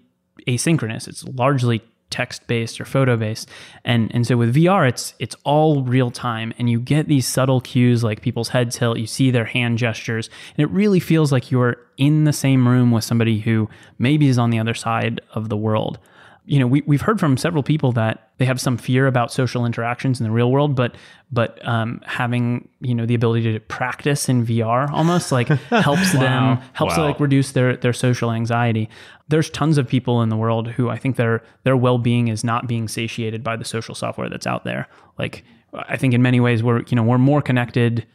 asynchronous. 0.48 1.08
It's 1.08 1.24
largely 1.26 1.82
text 2.10 2.48
based 2.48 2.80
or 2.80 2.86
photo 2.86 3.16
based. 3.18 3.50
And 3.84 4.14
and 4.14 4.26
so 4.26 4.38
with 4.38 4.56
VR 4.56 4.88
it's 4.88 5.14
it's 5.20 5.36
all 5.44 5.84
real 5.84 6.12
time 6.12 6.54
and 6.58 6.70
you 6.70 6.80
get 6.80 7.08
these 7.08 7.28
subtle 7.28 7.62
cues 7.62 8.04
like 8.04 8.22
people's 8.22 8.50
head 8.50 8.72
tilt, 8.72 8.98
you 8.98 9.08
see 9.08 9.32
their 9.32 9.46
hand 9.46 9.78
gestures, 9.78 10.30
and 10.58 10.64
it 10.64 10.70
really 10.72 11.00
feels 11.00 11.32
like 11.32 11.52
you're 11.52 11.78
in 11.98 12.24
the 12.24 12.34
same 12.34 12.68
room 12.68 12.92
with 12.92 13.04
somebody 13.04 13.40
who 13.40 13.70
maybe 13.98 14.28
is 14.28 14.38
on 14.38 14.50
the 14.50 14.60
other 14.60 14.74
side 14.74 15.22
of 15.34 15.50
the 15.50 15.58
world. 15.58 16.00
You 16.46 16.58
know, 16.60 16.66
we, 16.68 16.82
we've 16.88 17.02
heard 17.02 17.20
from 17.20 17.38
several 17.38 17.62
people 17.62 17.92
that 17.92 18.32
they 18.38 18.46
have 18.46 18.60
some 18.60 18.76
fear 18.78 19.06
about 19.06 19.32
social 19.32 19.66
interactions 19.66 20.20
in 20.20 20.24
the 20.24 20.32
real 20.32 20.52
world, 20.52 20.76
but 20.76 20.96
but 21.32 21.60
um, 21.68 22.02
having 22.06 22.68
you 22.82 22.96
know 22.96 23.06
the 23.06 23.14
ability 23.14 23.54
to 23.54 23.60
practice 23.60 24.30
in 24.30 24.46
VR 24.46 24.90
almost 24.92 25.32
like 25.32 25.48
helps 25.70 26.12
them 26.14 26.58
helps 26.74 26.98
Wow. 26.98 27.06
like 27.08 27.20
reduce 27.20 27.52
their 27.52 27.76
their 27.78 27.94
social 27.94 28.32
anxiety. 28.32 28.90
There's 29.28 29.50
tons 29.52 29.78
of 29.78 29.88
people 29.88 30.24
in 30.24 30.30
the 30.30 30.38
world 30.38 30.70
who 30.70 30.90
I 30.90 30.98
think 30.98 31.18
their 31.18 31.44
their 31.66 31.78
well-being 31.78 32.30
is 32.30 32.44
not 32.44 32.68
being 32.68 32.88
satiated 32.88 33.44
by 33.44 33.56
the 33.56 33.66
social 33.66 33.94
software 33.94 34.28
that's 34.30 34.48
out 34.48 34.64
there. 34.64 34.88
Like 35.20 35.44
I 35.74 35.98
think 35.98 36.16
in 36.16 36.22
many 36.24 36.40
ways 36.40 36.64
we're 36.64 36.82
you 36.88 36.96
know 36.96 37.04
we're 37.04 37.20
more 37.20 37.44
connected 37.44 38.08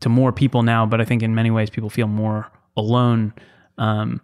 to 0.00 0.08
more 0.08 0.32
people 0.32 0.62
now, 0.62 0.86
but 0.86 1.00
I 1.00 1.04
think 1.04 1.22
in 1.24 1.34
many 1.34 1.50
ways 1.50 1.70
people 1.70 1.90
feel 1.90 2.06
more 2.06 2.46
alone 2.76 3.34
um, 3.78 4.20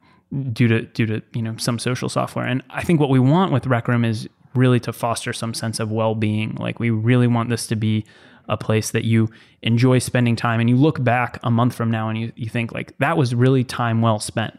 due 0.53 0.69
to 0.69 0.83
due 0.83 1.07
to 1.07 1.23
you 1.33 1.43
know 1.43 1.57
some 1.57 1.79
social 1.79 2.09
software. 2.09 2.47
And 2.47 2.63
I 2.71 2.83
think 2.83 3.01
what 3.01 3.11
we 3.11 3.19
want 3.19 3.53
with 3.53 3.67
Rec 3.67 3.89
Room 3.89 4.05
is 4.05 4.29
really 4.55 4.81
to 4.81 4.93
foster 4.93 5.33
some 5.33 5.55
sense 5.55 5.81
of 5.81 5.91
well-being. 5.91 6.55
Like 6.55 6.81
we 6.81 6.91
really 6.91 7.27
want 7.27 7.51
this 7.51 7.67
to 7.69 7.77
be 7.77 8.05
a 8.49 8.57
place 8.57 8.91
that 8.93 9.05
you 9.05 9.29
enjoy 9.63 9.99
spending 9.99 10.37
time 10.37 10.61
and 10.61 10.71
you 10.71 10.77
look 10.77 11.03
back 11.03 11.39
a 11.43 11.51
month 11.51 11.75
from 11.75 11.91
now 11.91 12.09
and 12.09 12.19
you, 12.19 12.33
you 12.37 12.49
think 12.49 12.73
like 12.73 12.97
that 12.99 13.17
was 13.17 13.35
really 13.35 13.65
time 13.65 14.01
well 14.01 14.21
spent 14.21 14.57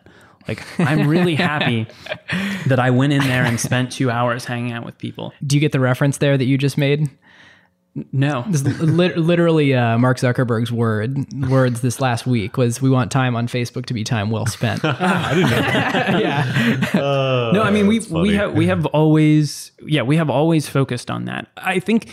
like 0.47 0.61
i'm 0.79 1.07
really 1.07 1.35
happy 1.35 1.87
that 2.67 2.79
i 2.79 2.89
went 2.89 3.13
in 3.13 3.21
there 3.21 3.43
and 3.43 3.59
spent 3.59 3.89
two 3.91 4.11
hours 4.11 4.43
hanging 4.43 4.73
out 4.73 4.85
with 4.85 4.97
people 4.97 5.33
Do 5.45 5.55
you 5.55 5.61
get 5.61 5.71
the 5.71 5.79
reference 5.79 6.17
there 6.17 6.37
that 6.37 6.45
you 6.45 6.57
just 6.57 6.77
made? 6.77 7.09
No 8.11 8.45
This 8.49 8.63
lit- 8.79 9.17
literally 9.17 9.73
uh, 9.73 9.97
Mark 9.97 10.17
Zuckerberg's 10.17 10.71
word 10.71 11.17
words 11.49 11.81
this 11.81 11.99
last 11.99 12.27
week 12.27 12.57
was 12.57 12.81
we 12.81 12.89
want 12.89 13.11
time 13.11 13.35
on 13.35 13.47
Facebook 13.47 13.85
to 13.87 13.93
be 13.93 14.03
time 14.03 14.29
well 14.29 14.45
spent. 14.45 14.81
I 14.83 15.33
didn't 15.33 15.49
know. 15.49 15.57
That. 15.57 16.21
yeah. 16.93 17.51
no 17.53 17.61
i 17.63 17.71
mean 17.71 17.87
we 17.87 17.99
funny. 17.99 18.29
we 18.29 18.35
have 18.35 18.53
we 18.53 18.67
have 18.67 18.85
always 18.87 19.71
yeah 19.85 20.01
we 20.01 20.15
have 20.17 20.29
always 20.29 20.67
focused 20.69 21.09
on 21.09 21.25
that 21.25 21.47
i 21.57 21.79
think 21.79 22.09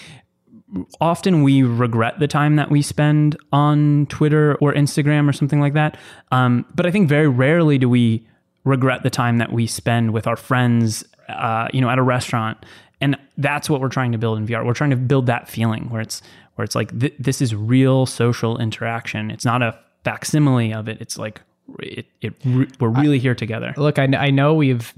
often 1.01 1.43
we 1.43 1.63
regret 1.63 2.19
the 2.19 2.27
time 2.27 2.57
that 2.57 2.71
we 2.71 2.83
spend 2.83 3.37
on 3.53 4.07
twitter 4.07 4.57
or 4.57 4.73
instagram 4.75 5.29
or 5.29 5.33
something 5.33 5.61
like 5.61 5.75
that 5.75 5.97
um, 6.33 6.65
but 6.75 6.87
i 6.87 6.91
think 6.91 7.09
very 7.09 7.29
rarely 7.29 7.79
do 7.79 7.89
we 7.89 8.27
regret 8.65 9.03
the 9.03 9.11
time 9.11 9.39
that 9.39 9.53
we 9.53 9.67
spend 9.67 10.13
with 10.13 10.27
our 10.27 10.37
friends 10.37 11.05
uh, 11.29 11.69
you 11.73 11.81
know 11.81 11.91
at 11.91 11.99
a 11.99 12.03
restaurant 12.03 12.59
and 13.01 13.17
that's 13.39 13.69
what 13.69 13.81
we're 13.81 13.89
trying 13.89 14.13
to 14.13 14.19
build 14.19 14.39
in 14.39 14.47
vr 14.47 14.65
we're 14.65 14.75
trying 14.75 14.91
to 14.91 14.97
build 14.97 15.27
that 15.27 15.49
feeling 15.49 15.89
where 15.91 16.01
it's 16.01 16.23
where 16.55 16.65
it's 16.65 16.75
like 16.75 16.99
th- 16.99 17.15
this 17.19 17.41
is 17.41 17.55
real 17.55 18.07
social 18.07 18.59
interaction. 18.59 19.31
It's 19.31 19.45
not 19.45 19.63
a 19.63 19.79
facsimile 20.05 20.73
of 20.73 20.89
it. 20.89 20.99
It's 21.01 21.19
like 21.19 21.41
it, 21.81 22.07
it 22.21 22.35
re- 22.45 22.69
we're 22.79 22.89
really 22.89 23.19
here 23.19 23.35
together. 23.35 23.75
Look, 23.77 23.99
I, 23.99 24.05
I 24.05 24.31
know 24.31 24.55
we've 24.55 24.93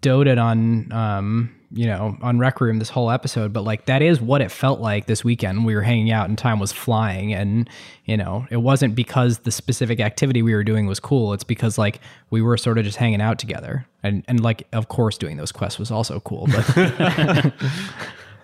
doted 0.00 0.38
on, 0.38 0.90
um, 0.92 1.54
you 1.72 1.86
know, 1.86 2.16
on 2.20 2.38
Rec 2.38 2.60
Room 2.60 2.78
this 2.78 2.88
whole 2.90 3.10
episode, 3.10 3.52
but 3.52 3.62
like 3.62 3.86
that 3.86 4.02
is 4.02 4.20
what 4.20 4.40
it 4.40 4.50
felt 4.50 4.80
like 4.80 5.06
this 5.06 5.22
weekend. 5.22 5.64
We 5.64 5.74
were 5.74 5.82
hanging 5.82 6.10
out 6.10 6.28
and 6.28 6.36
time 6.36 6.58
was 6.58 6.72
flying, 6.72 7.32
and 7.32 7.68
you 8.04 8.16
know, 8.16 8.46
it 8.50 8.58
wasn't 8.58 8.94
because 8.94 9.38
the 9.40 9.52
specific 9.52 10.00
activity 10.00 10.42
we 10.42 10.54
were 10.54 10.64
doing 10.64 10.86
was 10.86 10.98
cool. 11.00 11.32
It's 11.32 11.44
because 11.44 11.78
like 11.78 12.00
we 12.30 12.42
were 12.42 12.56
sort 12.56 12.78
of 12.78 12.84
just 12.84 12.96
hanging 12.96 13.20
out 13.20 13.38
together, 13.38 13.86
and 14.02 14.24
and 14.28 14.40
like 14.40 14.66
of 14.72 14.88
course 14.88 15.16
doing 15.16 15.36
those 15.36 15.52
quests 15.52 15.78
was 15.78 15.90
also 15.90 16.20
cool. 16.20 16.48
But 16.48 17.54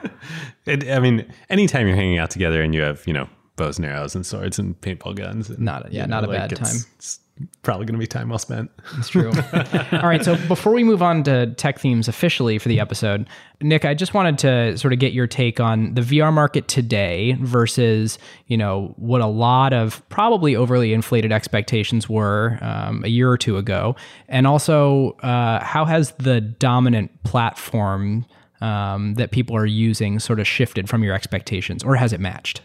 It, 0.67 0.91
I 0.91 0.99
mean, 0.99 1.33
anytime 1.49 1.87
you're 1.87 1.97
hanging 1.97 2.19
out 2.19 2.31
together 2.31 2.63
and 2.63 2.75
you 2.75 2.83
have, 2.83 3.07
you 3.07 3.13
know, 3.13 3.29
bows 3.57 3.79
and 3.79 3.87
arrows 3.87 4.15
and 4.15 4.27
swords 4.27 4.59
and 4.59 4.79
paintball 4.81 5.15
guns. 5.15 5.49
And, 5.49 5.61
Not 5.61 5.87
a- 5.87 5.93
yeah, 5.93 6.03
you 6.03 6.09
not 6.09 6.25
a 6.25 6.29
bad 6.29 6.53
it's, 6.53 6.61
time. 6.61 6.93
It's 6.97 7.21
probably 7.63 7.85
going 7.85 7.95
to 7.95 7.99
be 7.99 8.07
time 8.07 8.31
well 8.31 8.39
spent. 8.39 8.71
That's 8.95 9.09
true. 9.09 9.31
All 9.93 10.09
right. 10.09 10.25
So 10.25 10.37
before 10.49 10.73
we 10.73 10.85
move 10.85 11.03
on 11.03 11.23
to 11.25 11.53
tech 11.55 11.79
themes 11.79 12.09
officially 12.09 12.59
for 12.59 12.69
the 12.69 12.81
episode, 12.81 13.29
Nick, 13.61 13.85
I 13.85 13.93
just 13.93 14.15
wanted 14.15 14.39
to 14.39 14.79
sort 14.79 14.93
of 14.93 14.99
get 14.99 15.13
your 15.13 15.27
take 15.27 15.61
on 15.61 15.95
the 15.95 16.01
VR 16.01 16.33
market 16.33 16.69
today 16.69 17.37
versus, 17.41 18.19
you 18.47 18.57
know, 18.57 18.95
what 18.97 19.21
a 19.21 19.27
lot 19.27 19.73
of 19.73 20.07
probably 20.09 20.57
overly 20.57 20.95
inflated 20.95 21.31
expectations 21.31 22.09
were 22.09 22.59
um, 22.63 23.05
a 23.05 23.09
year 23.09 23.31
or 23.31 23.37
two 23.37 23.59
ago. 23.59 23.97
And 24.29 24.47
also, 24.47 25.13
uh, 25.23 25.63
how 25.63 25.85
has 25.85 26.13
the 26.13 26.41
dominant 26.41 27.23
platform 27.25 28.25
um, 28.63 29.15
that 29.15 29.31
people 29.31 29.55
are 29.57 29.67
using 29.67 30.19
sort 30.19 30.41
of 30.41 30.47
shifted 30.47 30.89
from 30.89 31.05
your 31.05 31.15
expectations 31.15 31.85
or 31.85 31.97
has 31.97 32.15
it 32.15 32.21
matched? 32.21 32.63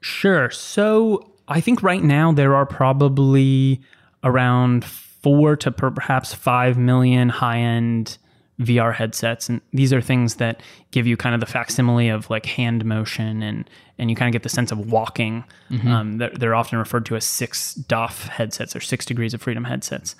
Sure. 0.00 0.50
So 0.50 1.33
I 1.48 1.60
think 1.60 1.82
right 1.82 2.02
now 2.02 2.32
there 2.32 2.54
are 2.54 2.66
probably 2.66 3.80
around 4.22 4.84
four 4.84 5.56
to 5.56 5.70
perhaps 5.70 6.34
five 6.34 6.76
million 6.78 7.28
high 7.28 7.58
end 7.58 8.18
VR 8.60 8.94
headsets. 8.94 9.48
And 9.48 9.60
these 9.72 9.92
are 9.92 10.00
things 10.00 10.36
that 10.36 10.62
give 10.92 11.06
you 11.06 11.16
kind 11.16 11.34
of 11.34 11.40
the 11.40 11.46
facsimile 11.46 12.08
of 12.08 12.30
like 12.30 12.46
hand 12.46 12.84
motion 12.84 13.42
and 13.42 13.68
and 13.98 14.10
you 14.10 14.16
kind 14.16 14.28
of 14.28 14.32
get 14.32 14.42
the 14.42 14.48
sense 14.48 14.72
of 14.72 14.90
walking. 14.90 15.44
Um, 15.88 16.18
they're, 16.18 16.30
they're 16.30 16.54
often 16.54 16.78
referred 16.78 17.06
to 17.06 17.16
as 17.16 17.24
six 17.24 17.74
DOF 17.74 18.26
headsets 18.26 18.74
or 18.74 18.80
six 18.80 19.04
degrees 19.04 19.34
of 19.34 19.42
freedom 19.42 19.62
headsets. 19.64 20.16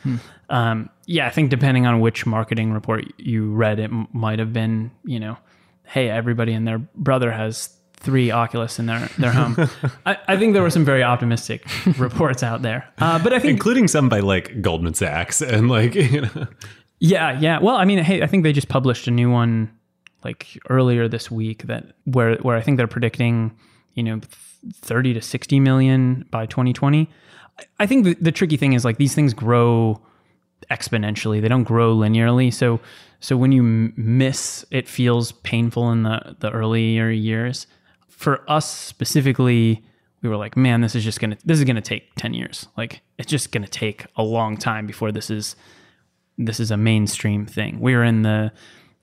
Um, 0.49 0.91
yeah, 1.07 1.27
I 1.27 1.31
think 1.31 1.51
depending 1.51 1.85
on 1.87 1.99
which 2.01 2.25
marketing 2.25 2.73
report 2.73 3.05
you 3.19 3.51
read, 3.53 3.79
it 3.81 3.85
m- 3.91 4.07
might 4.13 4.39
have 4.39 4.53
been, 4.53 4.93
you 5.05 5.19
know, 5.19 5.37
hey, 5.85 6.09
everybody 6.09 6.53
and 6.53 6.67
their 6.69 6.79
brother 6.79 7.33
has 7.33 7.71
three 8.05 8.31
Oculus 8.31 8.79
in 8.79 8.87
their 8.87 9.09
their 9.19 9.33
home. 9.33 9.57
I, 10.07 10.17
I 10.29 10.37
think 10.37 10.53
there 10.53 10.63
were 10.63 10.71
some 10.71 10.85
very 10.85 11.03
optimistic 11.03 11.65
reports 11.99 12.43
out 12.43 12.63
there, 12.63 12.87
uh, 12.99 13.23
but 13.23 13.33
I 13.33 13.39
think 13.39 13.53
including 13.53 13.89
some 13.89 14.09
by 14.09 14.21
like 14.21 14.61
Goldman 14.61 14.95
Sachs 14.95 15.41
and 15.41 15.69
like 15.69 15.95
you 16.13 16.23
know. 16.23 16.47
Yeah, 17.01 17.39
yeah. 17.39 17.59
Well, 17.59 17.77
I 17.77 17.85
mean, 17.85 17.99
hey, 17.99 18.23
I 18.23 18.27
think 18.27 18.45
they 18.45 18.53
just 18.53 18.69
published 18.69 19.07
a 19.07 19.11
new 19.11 19.31
one 19.31 19.71
like 20.23 20.59
earlier 20.71 21.09
this 21.09 21.31
week 21.31 21.65
that 21.65 21.93
where 22.05 22.37
where 22.37 22.57
I 22.57 22.61
think 22.61 22.77
they're 22.77 22.87
predicting, 22.87 23.57
you 23.95 24.03
know, 24.03 24.21
30 24.73 25.15
to 25.15 25.21
60 25.21 25.61
million 25.61 26.25
by 26.31 26.47
2020. 26.47 27.09
I 27.79 27.87
think 27.87 28.05
the, 28.05 28.15
the 28.15 28.33
tricky 28.33 28.57
thing 28.57 28.73
is 28.73 28.85
like 28.85 28.97
these 28.97 29.15
things 29.15 29.35
grow 29.35 30.01
exponentially. 30.71 31.41
They 31.41 31.49
don't 31.49 31.65
grow 31.65 31.95
linearly. 31.95 32.53
So 32.53 32.81
so 33.21 33.37
when 33.37 33.53
you 33.53 33.63
miss, 33.97 34.65
it 34.71 34.89
feels 34.89 35.33
painful 35.33 35.91
in 35.93 36.03
the 36.03 36.37
the 36.41 36.51
earlier 36.51 37.11
years. 37.11 37.67
For 38.17 38.49
us 38.51 38.73
specifically, 38.73 39.85
we 40.23 40.29
were 40.29 40.37
like, 40.37 40.57
man, 40.57 40.81
this 40.81 40.95
is 40.95 41.05
just 41.05 41.21
gonna 41.21 41.37
this 41.45 41.59
is 41.59 41.65
gonna 41.65 41.83
take 41.83 42.15
10 42.17 42.35
years. 42.35 42.69
Like 42.77 43.03
it's 43.19 43.31
just 43.31 43.53
gonna 43.53 43.69
take 43.69 44.07
a 44.17 44.23
long 44.23 44.57
time 44.57 44.87
before 44.87 45.13
this 45.13 45.31
is 45.31 45.57
this 46.39 46.59
is 46.59 46.71
a 46.71 46.77
mainstream 46.77 47.47
thing. 47.47 47.81
We're 47.81 48.05
in 48.05 48.23
the 48.23 48.53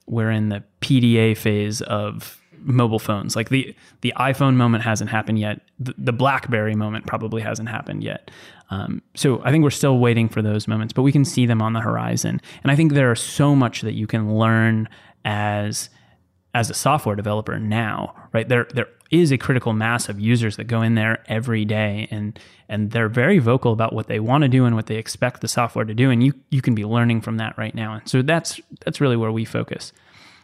we're 0.07 0.31
in 0.31 0.49
the 0.49 0.63
PDA 0.81 1.37
phase 1.37 1.81
of 1.81 2.41
mobile 2.63 2.99
phones. 2.99 3.35
Like 3.35 3.49
the 3.49 3.75
the 4.01 4.13
iPhone 4.17 4.55
moment 4.55 4.83
hasn't 4.83 5.09
happened 5.09 5.39
yet. 5.39 5.61
The, 5.79 5.93
the 5.97 6.13
BlackBerry 6.13 6.75
moment 6.75 7.05
probably 7.05 7.41
hasn't 7.41 7.69
happened 7.69 8.03
yet. 8.03 8.31
Um, 8.69 9.01
so 9.15 9.41
I 9.43 9.51
think 9.51 9.63
we're 9.63 9.69
still 9.69 9.99
waiting 9.99 10.29
for 10.29 10.41
those 10.41 10.67
moments, 10.67 10.93
but 10.93 11.01
we 11.01 11.11
can 11.11 11.25
see 11.25 11.45
them 11.45 11.61
on 11.61 11.73
the 11.73 11.81
horizon. 11.81 12.41
And 12.63 12.71
I 12.71 12.75
think 12.75 12.93
there 12.93 13.11
are 13.11 13.15
so 13.15 13.55
much 13.55 13.81
that 13.81 13.93
you 13.93 14.07
can 14.07 14.35
learn 14.35 14.87
as 15.25 15.89
as 16.53 16.69
a 16.69 16.73
software 16.73 17.15
developer 17.15 17.57
now, 17.59 18.13
right? 18.33 18.47
There 18.47 18.67
there 18.73 18.87
is 19.09 19.31
a 19.31 19.37
critical 19.37 19.73
mass 19.73 20.07
of 20.07 20.19
users 20.19 20.55
that 20.55 20.65
go 20.65 20.81
in 20.81 20.95
there 20.95 21.23
every 21.27 21.65
day 21.65 22.07
and 22.11 22.39
and 22.69 22.91
they're 22.91 23.09
very 23.09 23.39
vocal 23.39 23.73
about 23.73 23.93
what 23.93 24.07
they 24.07 24.19
want 24.19 24.43
to 24.43 24.47
do 24.47 24.65
and 24.65 24.75
what 24.75 24.85
they 24.85 24.95
expect 24.95 25.41
the 25.41 25.47
software 25.47 25.85
to 25.85 25.93
do 25.93 26.09
and 26.09 26.23
you 26.23 26.33
you 26.49 26.61
can 26.61 26.75
be 26.75 26.85
learning 26.85 27.21
from 27.21 27.37
that 27.37 27.57
right 27.57 27.75
now. 27.75 27.93
And 27.93 28.07
so 28.07 28.21
that's 28.21 28.59
that's 28.83 29.01
really 29.01 29.17
where 29.17 29.31
we 29.31 29.45
focus. 29.45 29.93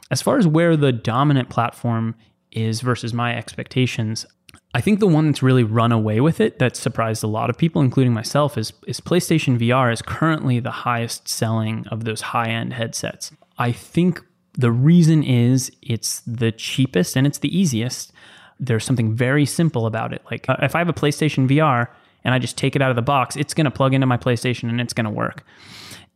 As 0.10 0.22
far 0.22 0.38
as 0.38 0.48
where 0.48 0.78
the 0.78 0.92
dominant 0.92 1.50
platform 1.50 2.16
is 2.52 2.80
versus 2.82 3.14
my 3.14 3.36
expectations, 3.36 4.26
I 4.74 4.82
think 4.82 5.00
the 5.00 5.08
one 5.08 5.28
that's 5.28 5.44
really 5.44 5.64
run 5.64 5.92
away 5.92 6.22
with 6.22 6.40
it 6.40 6.60
that 6.60 6.76
surprised 6.76 7.24
a 7.24 7.28
lot 7.28 7.50
of 7.50 7.58
people, 7.58 7.82
including 7.82 8.14
myself, 8.14 8.58
is, 8.58 8.74
is 8.86 9.02
PlayStation 9.02 9.58
VR 9.58 9.92
is 9.92 10.02
currently 10.02 10.60
the 10.60 10.72
highest 10.72 11.28
selling 11.28 11.86
of 11.88 12.04
those 12.04 12.22
high 12.22 12.50
end 12.50 12.74
headsets. 12.74 13.32
I 13.58 13.72
think 13.72 14.22
the 14.58 14.72
reason 14.72 15.24
is 15.24 15.72
it's 15.82 16.22
the 16.22 16.52
cheapest 16.52 17.16
and 17.16 17.28
it's 17.28 17.40
the 17.40 17.56
easiest. 17.56 18.12
There's 18.60 18.84
something 18.84 19.14
very 19.14 19.46
simple 19.46 19.86
about 19.86 20.14
it. 20.14 20.24
Like 20.32 20.50
uh, 20.50 20.58
if 20.62 20.76
I 20.76 20.80
have 20.80 20.90
a 20.90 20.94
PlayStation 20.94 21.48
VR 21.48 21.88
and 22.24 22.34
I 22.34 22.40
just 22.40 22.58
take 22.58 22.76
it 22.76 22.82
out 22.82 22.90
of 22.90 22.96
the 22.96 23.04
box, 23.04 23.36
it's 23.36 23.54
going 23.54 23.66
to 23.66 23.72
plug 23.72 23.94
into 23.94 24.08
my 24.08 24.18
PlayStation 24.18 24.70
and 24.70 24.82
it's 24.82 24.94
going 24.94 25.06
to 25.06 25.12
work. 25.12 25.44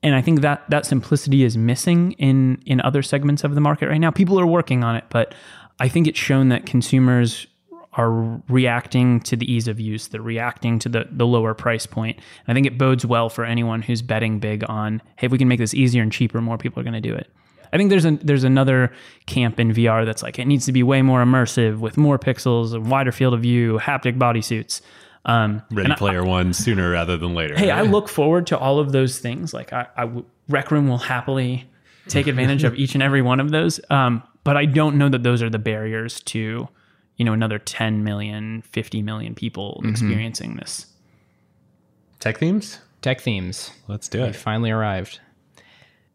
And 0.03 0.15
I 0.15 0.21
think 0.21 0.41
that 0.41 0.67
that 0.71 0.87
simplicity 0.87 1.43
is 1.43 1.55
missing 1.55 2.13
in 2.13 2.61
in 2.65 2.81
other 2.81 3.03
segments 3.03 3.43
of 3.43 3.53
the 3.53 3.61
market 3.61 3.87
right 3.87 3.99
now. 3.99 4.09
People 4.09 4.39
are 4.39 4.47
working 4.47 4.83
on 4.83 4.95
it, 4.95 5.03
but 5.09 5.35
I 5.79 5.87
think 5.87 6.07
it's 6.07 6.19
shown 6.19 6.49
that 6.49 6.65
consumers 6.65 7.45
are 7.93 8.41
reacting 8.47 9.19
to 9.19 9.35
the 9.35 9.51
ease 9.51 9.67
of 9.67 9.79
use. 9.79 10.07
They're 10.07 10.21
reacting 10.21 10.79
to 10.79 10.89
the, 10.89 11.07
the 11.11 11.27
lower 11.27 11.53
price 11.53 11.85
point. 11.85 12.17
And 12.17 12.47
I 12.47 12.53
think 12.53 12.65
it 12.65 12.77
bodes 12.77 13.05
well 13.05 13.29
for 13.29 13.43
anyone 13.43 13.81
who's 13.81 14.01
betting 14.01 14.39
big 14.39 14.63
on, 14.69 15.01
hey, 15.17 15.25
if 15.25 15.31
we 15.31 15.37
can 15.37 15.49
make 15.49 15.59
this 15.59 15.73
easier 15.73 16.01
and 16.01 16.11
cheaper, 16.11 16.39
more 16.39 16.57
people 16.57 16.79
are 16.79 16.83
going 16.83 16.93
to 16.93 17.01
do 17.01 17.13
it. 17.13 17.29
I 17.74 17.78
think 17.78 17.89
there's 17.89 18.05
a 18.05 18.11
there's 18.11 18.43
another 18.43 18.91
camp 19.26 19.59
in 19.59 19.74
VR 19.74 20.05
that's 20.05 20.24
like 20.24 20.39
it 20.39 20.45
needs 20.45 20.65
to 20.65 20.72
be 20.72 20.84
way 20.84 21.01
more 21.01 21.24
immersive 21.24 21.80
with 21.80 21.97
more 21.97 22.19
pixels, 22.19 22.74
a 22.74 22.80
wider 22.80 23.11
field 23.11 23.34
of 23.34 23.41
view, 23.41 23.80
haptic 23.80 24.17
bodysuits. 24.17 24.82
Um, 25.24 25.61
Ready 25.72 25.93
Player 25.95 26.24
I, 26.24 26.28
One 26.28 26.53
sooner 26.53 26.89
rather 26.89 27.15
than 27.15 27.36
later. 27.36 27.55
Hey, 27.55 27.69
I 27.69 27.84
look 27.84 28.09
forward 28.09 28.47
to 28.47 28.57
all 28.57 28.80
of 28.80 28.91
those 28.91 29.19
things. 29.19 29.53
Like 29.53 29.72
I, 29.72 29.88
I 29.95 30.09
Rec 30.49 30.72
Room 30.72 30.88
will 30.88 30.97
happily 30.97 31.69
take 32.07 32.28
advantage 32.28 32.63
of 32.63 32.76
each 32.76 32.93
and 32.93 33.03
every 33.03 33.22
one 33.22 33.39
of 33.39 33.51
those. 33.51 33.80
Um, 33.89 34.24
but 34.43 34.57
I 34.57 34.65
don't 34.65 34.97
know 34.97 35.09
that 35.09 35.24
those 35.24 35.43
are 35.43 35.49
the 35.49 35.59
barriers 35.59 36.22
to, 36.22 36.67
you 37.17 37.26
know, 37.26 37.34
another 37.34 37.59
10 37.59 38.03
million, 38.03 38.63
50 38.63 39.01
million 39.01 39.36
people 39.36 39.80
mm-hmm. 39.80 39.91
experiencing 39.91 40.55
this. 40.55 40.88
Tech 42.19 42.38
themes? 42.38 42.80
Tech 43.01 43.22
themes. 43.22 43.72
Let's 43.88 44.07
do 44.07 44.24
it. 44.24 44.28
We 44.28 44.34
finally 44.34 44.72
arrived. 44.72 45.19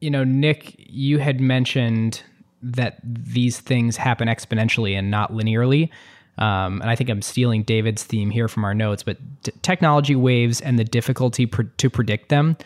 You 0.00 0.10
know, 0.10 0.24
Nick, 0.24 0.74
you 0.78 1.18
had 1.18 1.40
mentioned 1.40 2.22
that 2.62 2.98
these 3.02 3.60
things 3.60 3.96
happen 3.96 4.28
exponentially 4.28 4.96
and 4.96 5.10
not 5.10 5.32
linearly. 5.32 5.90
Um, 6.38 6.82
and 6.82 6.90
I 6.90 6.96
think 6.96 7.08
I'm 7.08 7.22
stealing 7.22 7.62
David's 7.62 8.02
theme 8.02 8.30
here 8.30 8.48
from 8.48 8.64
our 8.64 8.74
notes, 8.74 9.02
but 9.02 9.16
t- 9.42 9.52
technology 9.62 10.14
waves 10.14 10.60
and 10.60 10.78
the 10.78 10.84
difficulty 10.84 11.46
pr- 11.46 11.62
to 11.62 11.88
predict 11.88 12.28
them. 12.28 12.56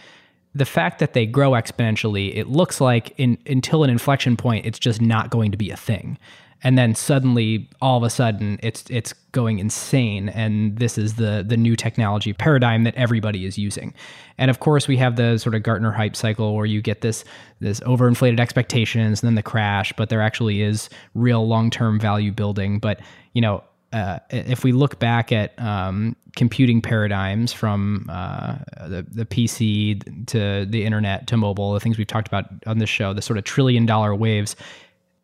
The 0.55 0.65
fact 0.65 0.99
that 0.99 1.13
they 1.13 1.27
grow 1.27 1.53
exponentially, 1.53 2.37
it 2.37 2.49
looks 2.49 2.81
like 2.81 3.15
in, 3.17 3.39
until 3.47 3.85
an 3.85 3.91
inflection 3.91 4.37
point, 4.37 4.67
it's 4.67 4.81
just 4.81 5.01
not 5.01 5.31
going 5.31 5.53
to 5.53 5.57
be 5.57 5.71
a 5.71 5.77
thing 5.77 6.19
and 6.63 6.77
then 6.77 6.95
suddenly 6.95 7.69
all 7.81 7.97
of 7.97 8.03
a 8.03 8.11
sudden 8.11 8.59
it's 8.63 8.85
it's 8.91 9.13
going 9.33 9.59
insane 9.59 10.29
and 10.31 10.79
this 10.79 10.99
is 10.99 11.15
the 11.15 11.45
the 11.47 11.57
new 11.57 11.77
technology 11.77 12.33
paradigm 12.33 12.85
that 12.85 12.95
everybody 12.95 13.47
is 13.47 13.59
using. 13.59 13.95
And 14.39 14.51
of 14.51 14.61
course 14.61 14.89
we 14.89 14.97
have 14.99 15.17
the 15.17 15.39
sort 15.39 15.55
of 15.55 15.63
gartner 15.63 15.93
hype 15.93 16.17
cycle 16.17 16.55
where 16.55 16.67
you 16.67 16.83
get 16.83 17.01
this 17.01 17.25
this 17.61 17.81
overinflated 17.81 18.41
expectations 18.41 19.23
and 19.23 19.29
then 19.29 19.35
the 19.35 19.43
crash 19.43 19.93
but 19.97 20.09
there 20.09 20.23
actually 20.23 20.63
is 20.63 20.89
real 21.15 21.47
long-term 21.47 21.99
value 22.01 22.33
building. 22.33 22.79
But 22.79 23.01
you 23.33 23.41
know 23.41 23.65
uh, 23.93 24.21
if 24.31 24.63
we 24.63 24.71
look 24.71 25.01
back 25.01 25.33
at 25.33 25.59
um, 25.61 26.15
computing 26.37 26.81
paradigms 26.81 27.53
from 27.53 28.07
uh, 28.09 28.57
the, 28.87 29.05
the 29.11 29.25
PC 29.25 30.27
to 30.27 30.65
the 30.65 30.85
internet 30.85 31.27
to 31.27 31.37
mobile, 31.37 31.75
the 31.75 31.81
things 31.81 31.99
we've 31.99 32.07
talked 32.07 32.29
about 32.29 32.47
on 32.67 32.79
this 32.79 32.89
show, 32.89 33.13
the 33.13 33.23
sort 33.23 33.37
of 33.37 33.43
trillion 33.43 33.87
dollar 33.87 34.15
waves, 34.15 34.55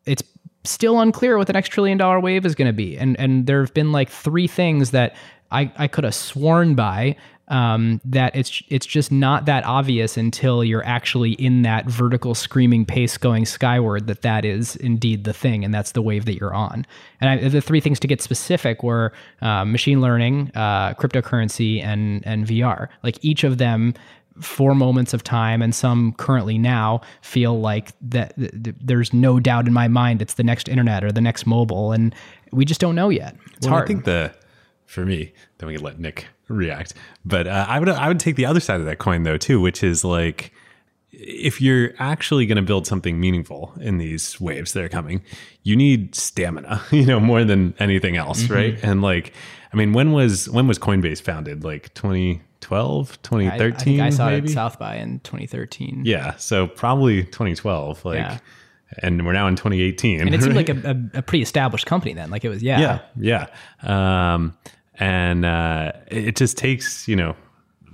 it's 0.05 0.23
still 0.67 0.99
unclear 0.99 1.37
what 1.37 1.47
the 1.47 1.53
next 1.53 1.69
trillion 1.69 1.97
dollar 1.97 2.19
wave 2.19 2.45
is 2.45 2.55
going 2.55 2.67
to 2.67 2.73
be. 2.73 2.97
And 2.97 3.19
and 3.19 3.47
there 3.47 3.61
have 3.61 3.73
been 3.73 3.91
like 3.91 4.09
three 4.09 4.47
things 4.47 4.91
that 4.91 5.15
I, 5.51 5.71
I 5.77 5.87
could 5.87 6.03
have 6.03 6.15
sworn 6.15 6.75
by 6.75 7.15
um, 7.49 8.01
that 8.03 8.35
it's 8.35 8.61
it's 8.67 8.85
just 8.85 9.11
not 9.11 9.45
that 9.45 9.63
obvious 9.65 10.17
until 10.17 10.63
you're 10.63 10.83
actually 10.83 11.31
in 11.33 11.61
that 11.61 11.85
vertical 11.85 12.35
screaming 12.35 12.85
pace 12.85 13.17
going 13.17 13.45
skyward 13.45 14.07
that 14.07 14.21
that 14.23 14.43
is 14.43 14.75
indeed 14.77 15.23
the 15.23 15.33
thing 15.33 15.63
and 15.63 15.73
that's 15.73 15.93
the 15.93 16.01
wave 16.01 16.25
that 16.25 16.35
you're 16.35 16.53
on. 16.53 16.85
And 17.21 17.29
I, 17.29 17.47
the 17.47 17.61
three 17.61 17.79
things 17.79 17.99
to 18.01 18.07
get 18.07 18.21
specific 18.21 18.83
were 18.83 19.13
uh, 19.41 19.63
machine 19.63 20.01
learning, 20.01 20.51
uh, 20.55 20.93
cryptocurrency, 20.95 21.81
and 21.81 22.25
and 22.25 22.45
VR. 22.45 22.89
Like 23.01 23.23
each 23.23 23.45
of 23.45 23.57
them 23.59 23.93
for 24.41 24.75
moments 24.75 25.13
of 25.13 25.23
time 25.23 25.61
and 25.61 25.73
some 25.73 26.13
currently 26.13 26.57
now 26.57 27.01
feel 27.21 27.59
like 27.59 27.91
that 28.01 28.35
th- 28.35 28.75
there's 28.79 29.13
no 29.13 29.39
doubt 29.39 29.67
in 29.67 29.73
my 29.73 29.87
mind 29.87 30.21
it's 30.21 30.35
the 30.35 30.43
next 30.43 30.67
internet 30.67 31.03
or 31.03 31.11
the 31.11 31.21
next 31.21 31.45
mobile 31.45 31.91
and 31.91 32.13
we 32.51 32.65
just 32.65 32.79
don't 32.79 32.95
know 32.95 33.09
yet. 33.09 33.35
It's 33.55 33.65
well, 33.65 33.75
hard. 33.75 33.83
i 33.83 33.87
think 33.87 34.05
the 34.05 34.33
for 34.85 35.05
me 35.05 35.33
then 35.57 35.67
we 35.67 35.75
can 35.75 35.83
let 35.83 35.99
nick 35.99 36.27
react 36.47 36.93
but 37.25 37.45
uh, 37.45 37.65
i 37.67 37.79
would 37.79 37.89
i 37.89 38.07
would 38.07 38.19
take 38.19 38.35
the 38.35 38.45
other 38.45 38.59
side 38.59 38.79
of 38.79 38.85
that 38.85 38.99
coin 38.99 39.23
though 39.23 39.37
too 39.37 39.59
which 39.59 39.83
is 39.83 40.03
like 40.03 40.53
if 41.11 41.59
you're 41.61 41.91
actually 41.99 42.45
going 42.45 42.57
to 42.57 42.61
build 42.61 42.85
something 42.85 43.19
meaningful 43.19 43.73
in 43.81 43.97
these 43.97 44.39
waves 44.39 44.73
that 44.73 44.83
are 44.83 44.89
coming 44.89 45.21
you 45.63 45.75
need 45.75 46.15
stamina 46.15 46.81
you 46.91 47.05
know 47.05 47.19
more 47.19 47.43
than 47.43 47.73
anything 47.79 48.15
else 48.15 48.43
mm-hmm. 48.43 48.53
right? 48.53 48.79
And 48.83 49.01
like 49.01 49.33
i 49.71 49.75
mean 49.75 49.93
when 49.93 50.11
was 50.11 50.49
when 50.49 50.67
was 50.67 50.79
coinbase 50.79 51.21
founded 51.21 51.63
like 51.63 51.93
20 51.93 52.41
2012, 52.67 53.21
2013. 53.21 53.99
I, 53.99 54.03
I, 54.03 54.07
I 54.07 54.09
saw 54.09 54.25
maybe? 54.27 54.45
it 54.45 54.49
at 54.49 54.53
South 54.53 54.79
by 54.79 54.95
in 54.95 55.19
2013. 55.19 56.03
Yeah, 56.05 56.35
so 56.37 56.67
probably 56.67 57.23
2012. 57.23 58.05
Like, 58.05 58.17
yeah. 58.17 58.39
and 58.99 59.25
we're 59.25 59.33
now 59.33 59.47
in 59.47 59.55
2018. 59.55 60.21
And 60.21 60.33
it 60.33 60.41
seemed 60.41 60.55
like 60.55 60.69
a, 60.69 60.73
a, 60.73 61.19
a, 61.19 61.21
pretty 61.21 61.41
established 61.41 61.85
company 61.85 62.13
then. 62.13 62.29
Like 62.29 62.43
it 62.43 62.49
was, 62.49 62.63
yeah, 62.63 62.99
yeah, 63.17 63.47
yeah. 63.83 64.33
Um, 64.33 64.57
and 64.95 65.45
uh, 65.45 65.93
it 66.07 66.35
just 66.35 66.57
takes, 66.57 67.07
you 67.07 67.15
know, 67.15 67.35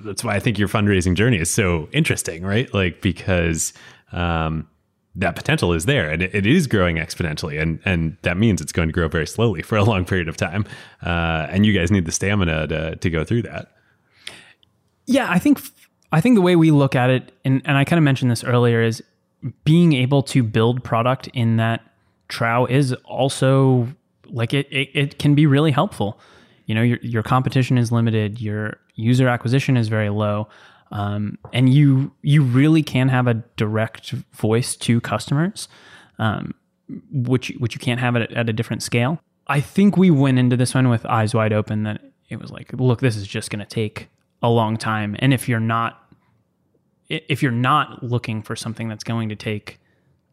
that's 0.04 0.24
why 0.24 0.36
I 0.36 0.40
think 0.40 0.58
your 0.58 0.68
fundraising 0.68 1.16
journey 1.16 1.38
is 1.38 1.50
so 1.50 1.90
interesting, 1.92 2.44
right? 2.44 2.74
Like 2.74 3.02
because 3.02 3.74
um, 4.12 4.68
that 5.16 5.36
potential 5.36 5.74
is 5.74 5.86
there 5.86 6.10
and 6.10 6.24
it, 6.24 6.46
is 6.46 6.66
growing 6.66 6.96
exponentially 6.98 7.62
and 7.62 7.80
and 7.86 8.18
that 8.24 8.36
means 8.36 8.60
it's 8.62 8.72
going 8.72 8.88
to 8.88 8.94
grow 8.94 9.08
very 9.08 9.28
slowly 9.28 9.62
for 9.62 9.78
a 9.78 9.84
long 9.84 10.06
period 10.06 10.28
of 10.28 10.36
time 10.36 10.66
uh, 11.06 11.48
and 11.50 11.66
you 11.66 11.74
guys 11.74 11.92
need 11.92 12.06
the 12.06 12.12
stamina 12.12 12.68
to 12.68 12.96
to 12.96 13.10
go 13.10 13.24
through 13.24 13.42
that 13.42 13.74
yeah, 15.06 15.30
I 15.30 15.40
think 15.40 15.62
I 16.12 16.22
think 16.22 16.36
the 16.36 16.42
way 16.42 16.56
we 16.56 16.72
look 16.72 16.96
at 16.96 17.10
it, 17.10 17.32
and, 17.44 17.62
and 17.66 17.78
I 17.78 17.84
kind 17.84 17.98
of 17.98 18.04
mentioned 18.04 18.32
this 18.32 18.44
earlier, 18.44 18.82
is 18.82 19.04
being 19.66 19.94
able 19.94 20.24
to 20.24 20.44
build 20.44 20.84
product 20.84 21.28
in 21.34 21.58
that 21.58 21.82
trough 22.30 22.70
is 22.70 22.94
also 23.06 23.88
like 24.28 24.54
it, 24.54 24.68
it, 24.72 24.90
it 24.94 25.20
can 25.20 25.36
be 25.36 25.46
really 25.46 25.72
helpful. 25.72 26.20
You 26.66 26.76
know, 26.76 26.82
your 26.82 26.98
your 27.02 27.24
competition 27.24 27.78
is 27.78 27.92
limited, 27.92 28.40
your 28.40 28.78
user 28.96 29.28
acquisition 29.28 29.76
is 29.76 29.88
very 29.90 30.10
low. 30.10 30.48
Um, 30.94 31.40
and 31.52 31.74
you 31.74 32.14
you 32.22 32.44
really 32.44 32.84
can 32.84 33.10
have 33.10 33.26
a 33.28 33.34
direct 33.58 34.12
voice 34.12 34.76
to 34.78 35.02
customers, 35.02 35.68
um, 36.20 36.54
which 37.12 37.52
which 37.58 37.74
you 37.74 37.80
can't 37.80 38.00
have 38.00 38.16
at, 38.16 38.32
at 38.32 38.48
a 38.48 38.54
different 38.54 38.84
scale. 38.84 39.20
I 39.48 39.60
think 39.60 39.98
we 39.98 40.12
went 40.12 40.38
into 40.38 40.56
this 40.56 40.74
one 40.76 40.90
with 40.90 41.06
eyes 41.08 41.34
wide 41.34 41.52
open 41.52 41.84
that 41.84 42.02
it 42.30 42.40
was 42.40 42.52
like, 42.52 42.72
look, 42.74 43.02
this 43.02 43.16
is 43.16 43.28
just 43.28 43.50
going 43.50 43.60
to 43.60 43.66
take 43.66 44.08
a 44.42 44.50
long 44.50 44.78
time. 44.78 45.16
And 45.20 45.34
if 45.34 45.50
you're 45.50 45.60
not, 45.60 46.00
if 47.10 47.42
you're 47.42 47.52
not 47.52 48.04
looking 48.04 48.44
for 48.44 48.56
something 48.56 48.88
that's 48.88 49.04
going 49.04 49.30
to 49.30 49.36
take, 49.36 49.80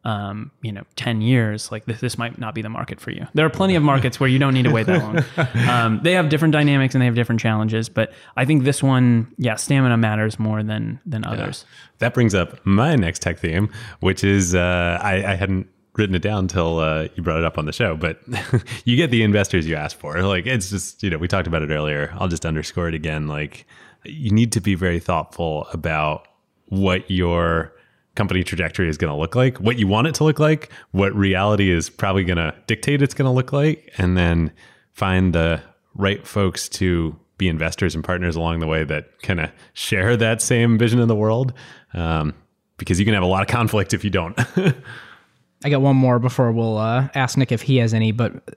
um, 0.05 0.51
you 0.63 0.73
know, 0.73 0.83
10 0.97 1.21
years, 1.21 1.71
like 1.71 1.85
this, 1.85 2.01
this 2.01 2.17
might 2.17 2.39
not 2.39 2.55
be 2.55 2.63
the 2.63 2.69
market 2.69 3.01
for 3.01 3.11
you. 3.11 3.27
There 3.35 3.45
are 3.45 3.51
plenty 3.51 3.75
of 3.75 3.83
markets 3.83 4.19
where 4.19 4.29
you 4.29 4.39
don't 4.39 4.55
need 4.55 4.63
to 4.65 4.71
wait 4.71 4.87
that 4.87 5.03
long. 5.03 5.25
Um, 5.71 6.01
they 6.03 6.13
have 6.13 6.29
different 6.29 6.53
dynamics 6.53 6.95
and 6.95 7.03
they 7.03 7.07
have 7.07 7.15
different 7.15 7.41
challenges, 7.41 7.89
but 7.89 8.13
I 8.37 8.45
think 8.45 8.65
this 8.65 8.83
one, 8.83 9.33
yeah, 9.37 9.57
stamina 9.57 9.97
matters 9.97 10.39
more 10.39 10.63
than, 10.63 11.01
than 11.07 11.25
others. 11.25 11.65
That 11.99 12.15
brings 12.15 12.35
up 12.35 12.65
my 12.65 12.97
next 12.97 13.21
tech 13.21 13.39
theme, 13.39 13.71
which 14.01 14.25
is 14.25 14.55
uh, 14.55 14.99
I, 15.01 15.33
I 15.33 15.35
hadn't 15.35 15.69
written 15.97 16.15
it 16.15 16.23
down 16.23 16.41
until 16.41 16.79
uh, 16.79 17.09
you 17.15 17.23
brought 17.23 17.39
it 17.39 17.45
up 17.45 17.59
on 17.59 17.67
the 17.67 17.73
show, 17.73 17.97
but 17.97 18.21
you 18.85 18.97
get 18.97 19.11
the 19.11 19.23
investors 19.23 19.67
you 19.67 19.77
ask 19.77 19.97
for. 19.99 20.23
Like 20.23 20.47
it's 20.47 20.71
just 20.71 21.03
you 21.03 21.11
know 21.11 21.19
we 21.19 21.29
talked 21.29 21.47
about 21.47 21.63
it 21.63 21.71
earlier. 21.71 22.13
I'll 22.15 22.29
just 22.29 22.47
underscore 22.47 22.89
it 22.89 22.95
again. 22.95 23.29
Like 23.29 23.67
you 24.05 24.31
need 24.31 24.53
to 24.53 24.61
be 24.61 24.75
very 24.75 25.01
thoughtful 25.01 25.67
about 25.73 26.27
what 26.67 27.09
your 27.11 27.73
company 28.21 28.45
trajectory 28.45 28.87
is 28.87 28.99
going 28.99 29.11
to 29.11 29.19
look 29.19 29.35
like, 29.35 29.57
what 29.61 29.79
you 29.79 29.87
want 29.87 30.07
it 30.07 30.15
to 30.15 30.25
look 30.25 30.39
like, 30.39 30.71
what 30.91 31.15
reality 31.15 31.71
is 31.71 31.89
probably 31.89 32.23
going 32.23 32.37
to 32.37 32.55
dictate 32.67 33.01
it's 33.01 33.15
going 33.15 33.25
to 33.25 33.33
look 33.33 33.51
like, 33.51 33.91
and 33.97 34.15
then 34.15 34.53
find 34.93 35.35
the 35.35 35.63
right 35.95 36.27
folks 36.27 36.69
to 36.69 37.19
be 37.39 37.49
investors 37.49 37.95
and 37.95 38.05
partners 38.05 38.37
along 38.37 38.61
the 38.61 38.67
way 38.67 38.85
that 38.85 39.23
kind 39.23 39.41
of 39.41 39.51
share 39.73 40.19
that 40.19 40.43
same 40.43 40.77
vision 40.77 41.01
in 41.01 41.09
the 41.09 41.15
world. 41.17 41.55
Um, 41.95 42.35
because 42.77 42.99
you 42.99 43.07
can 43.07 43.15
have 43.15 43.23
a 43.23 43.27
lot 43.27 43.41
of 43.41 43.49
conflict 43.49 43.95
if 43.95 44.05
you 44.05 44.11
don't. 44.11 44.39
I 45.65 45.71
got 45.71 45.81
one 45.81 45.97
more 45.97 46.19
before 46.19 46.53
we'll 46.53 46.77
uh, 46.77 47.09
ask 47.15 47.39
Nick 47.39 47.53
if 47.53 47.63
he 47.63 47.79
has 47.79 47.95
any, 47.95 48.13
but 48.13 48.55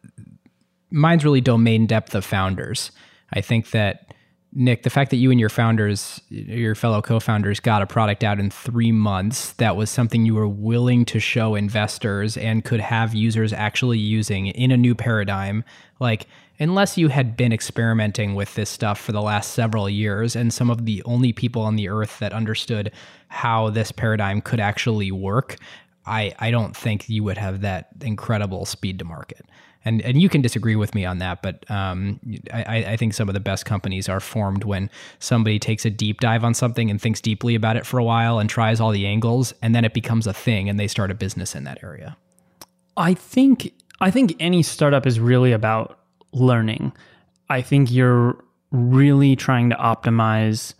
mine's 0.91 1.23
really 1.23 1.39
domain 1.39 1.85
depth 1.87 2.15
of 2.15 2.25
founders. 2.25 2.91
I 3.31 3.39
think 3.39 3.71
that 3.71 4.12
Nick, 4.55 4.83
the 4.83 4.89
fact 4.89 5.09
that 5.09 5.17
you 5.17 5.31
and 5.31 5.39
your 5.39 5.49
founders, 5.49 6.21
your 6.29 6.75
fellow 6.75 7.01
co-founders, 7.01 7.59
got 7.59 7.81
a 7.81 7.87
product 7.87 8.23
out 8.23 8.39
in 8.39 8.51
three 8.51 8.91
months 8.91 9.53
that 9.53 9.75
was 9.75 9.89
something 9.89 10.25
you 10.25 10.35
were 10.35 10.47
willing 10.47 11.05
to 11.05 11.19
show 11.19 11.55
investors 11.55 12.37
and 12.37 12.63
could 12.63 12.79
have 12.79 13.15
users 13.15 13.51
actually 13.51 13.97
using 13.97 14.47
in 14.47 14.71
a 14.71 14.77
new 14.77 14.93
paradigm, 14.93 15.63
like 15.99 16.27
unless 16.59 16.99
you 16.99 17.07
had 17.07 17.35
been 17.35 17.51
experimenting 17.51 18.35
with 18.35 18.53
this 18.53 18.69
stuff 18.69 18.99
for 18.99 19.11
the 19.11 19.21
last 19.21 19.53
several 19.53 19.89
years 19.89 20.35
and 20.35 20.53
some 20.53 20.69
of 20.69 20.85
the 20.85 21.01
only 21.03 21.33
people 21.33 21.63
on 21.63 21.75
the 21.75 21.89
earth 21.89 22.19
that 22.19 22.31
understood 22.31 22.91
how 23.29 23.71
this 23.71 23.91
paradigm 23.91 24.39
could 24.39 24.59
actually 24.59 25.11
work 25.11 25.57
I, 26.05 26.33
I 26.39 26.51
don't 26.51 26.75
think 26.75 27.09
you 27.09 27.23
would 27.23 27.37
have 27.37 27.61
that 27.61 27.89
incredible 28.01 28.65
speed 28.65 28.99
to 28.99 29.05
market. 29.05 29.45
And 29.85 30.01
and 30.01 30.21
you 30.21 30.29
can 30.29 30.41
disagree 30.41 30.77
with 30.77 30.95
me 30.95 31.03
on 31.03 31.17
that, 31.19 31.41
but 31.41 31.69
um, 31.69 32.19
I, 32.53 32.85
I 32.89 32.97
think 32.97 33.13
some 33.13 33.27
of 33.27 33.33
the 33.33 33.41
best 33.41 33.65
companies 33.65 34.07
are 34.07 34.21
formed 34.21 34.63
when 34.63 34.89
somebody 35.19 35.59
takes 35.59 35.85
a 35.85 35.89
deep 35.89 36.21
dive 36.21 36.45
on 36.45 36.53
something 36.53 36.89
and 36.89 37.01
thinks 37.01 37.19
deeply 37.19 37.53
about 37.53 37.75
it 37.75 37.85
for 37.85 37.97
a 37.97 38.03
while 38.03 38.39
and 38.39 38.49
tries 38.49 38.79
all 38.79 38.91
the 38.91 39.05
angles, 39.05 39.53
and 39.61 39.75
then 39.75 39.83
it 39.83 39.93
becomes 39.93 40.25
a 40.25 40.33
thing, 40.33 40.69
and 40.69 40.79
they 40.79 40.87
start 40.87 41.11
a 41.11 41.13
business 41.13 41.53
in 41.53 41.65
that 41.65 41.83
area. 41.83 42.15
I 42.95 43.13
think 43.13 43.73
I 43.99 44.09
think 44.09 44.35
any 44.39 44.63
startup 44.63 45.05
is 45.05 45.19
really 45.19 45.51
about 45.51 45.99
learning. 46.31 46.93
I 47.49 47.61
think 47.61 47.91
you're 47.91 48.43
really 48.71 49.35
trying 49.35 49.69
to 49.69 49.75
optimize 49.75 50.73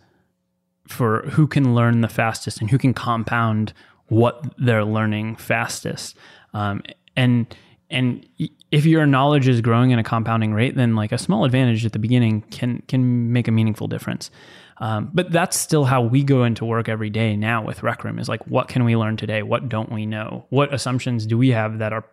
for 0.88 1.22
who 1.30 1.46
can 1.46 1.74
learn 1.74 2.00
the 2.00 2.08
fastest 2.08 2.60
and 2.60 2.70
who 2.70 2.78
can 2.78 2.94
compound 2.94 3.72
what 4.08 4.54
they're 4.58 4.84
learning 4.84 5.36
fastest. 5.36 6.16
Um, 6.52 6.82
and 7.16 7.54
and 7.94 8.26
if 8.70 8.84
your 8.84 9.06
knowledge 9.06 9.46
is 9.46 9.60
growing 9.60 9.92
at 9.92 9.98
a 10.00 10.02
compounding 10.02 10.52
rate, 10.52 10.74
then 10.74 10.96
like 10.96 11.12
a 11.12 11.18
small 11.18 11.44
advantage 11.44 11.86
at 11.86 11.92
the 11.92 11.98
beginning 11.98 12.42
can 12.50 12.82
can 12.88 13.32
make 13.32 13.46
a 13.46 13.52
meaningful 13.52 13.86
difference. 13.86 14.30
Um, 14.78 15.10
but 15.14 15.30
that's 15.30 15.56
still 15.56 15.84
how 15.84 16.02
we 16.02 16.24
go 16.24 16.42
into 16.42 16.64
work 16.64 16.88
every 16.88 17.08
day 17.08 17.36
now 17.36 17.64
with 17.64 17.84
Rec 17.84 18.02
Room 18.02 18.18
is 18.18 18.28
like, 18.28 18.44
what 18.48 18.66
can 18.66 18.84
we 18.84 18.96
learn 18.96 19.16
today? 19.16 19.42
What 19.44 19.68
don't 19.68 19.92
we 19.92 20.04
know? 20.04 20.46
What 20.50 20.74
assumptions 20.74 21.26
do 21.26 21.38
we 21.38 21.50
have 21.50 21.78
that 21.78 21.92
are, 21.92 22.04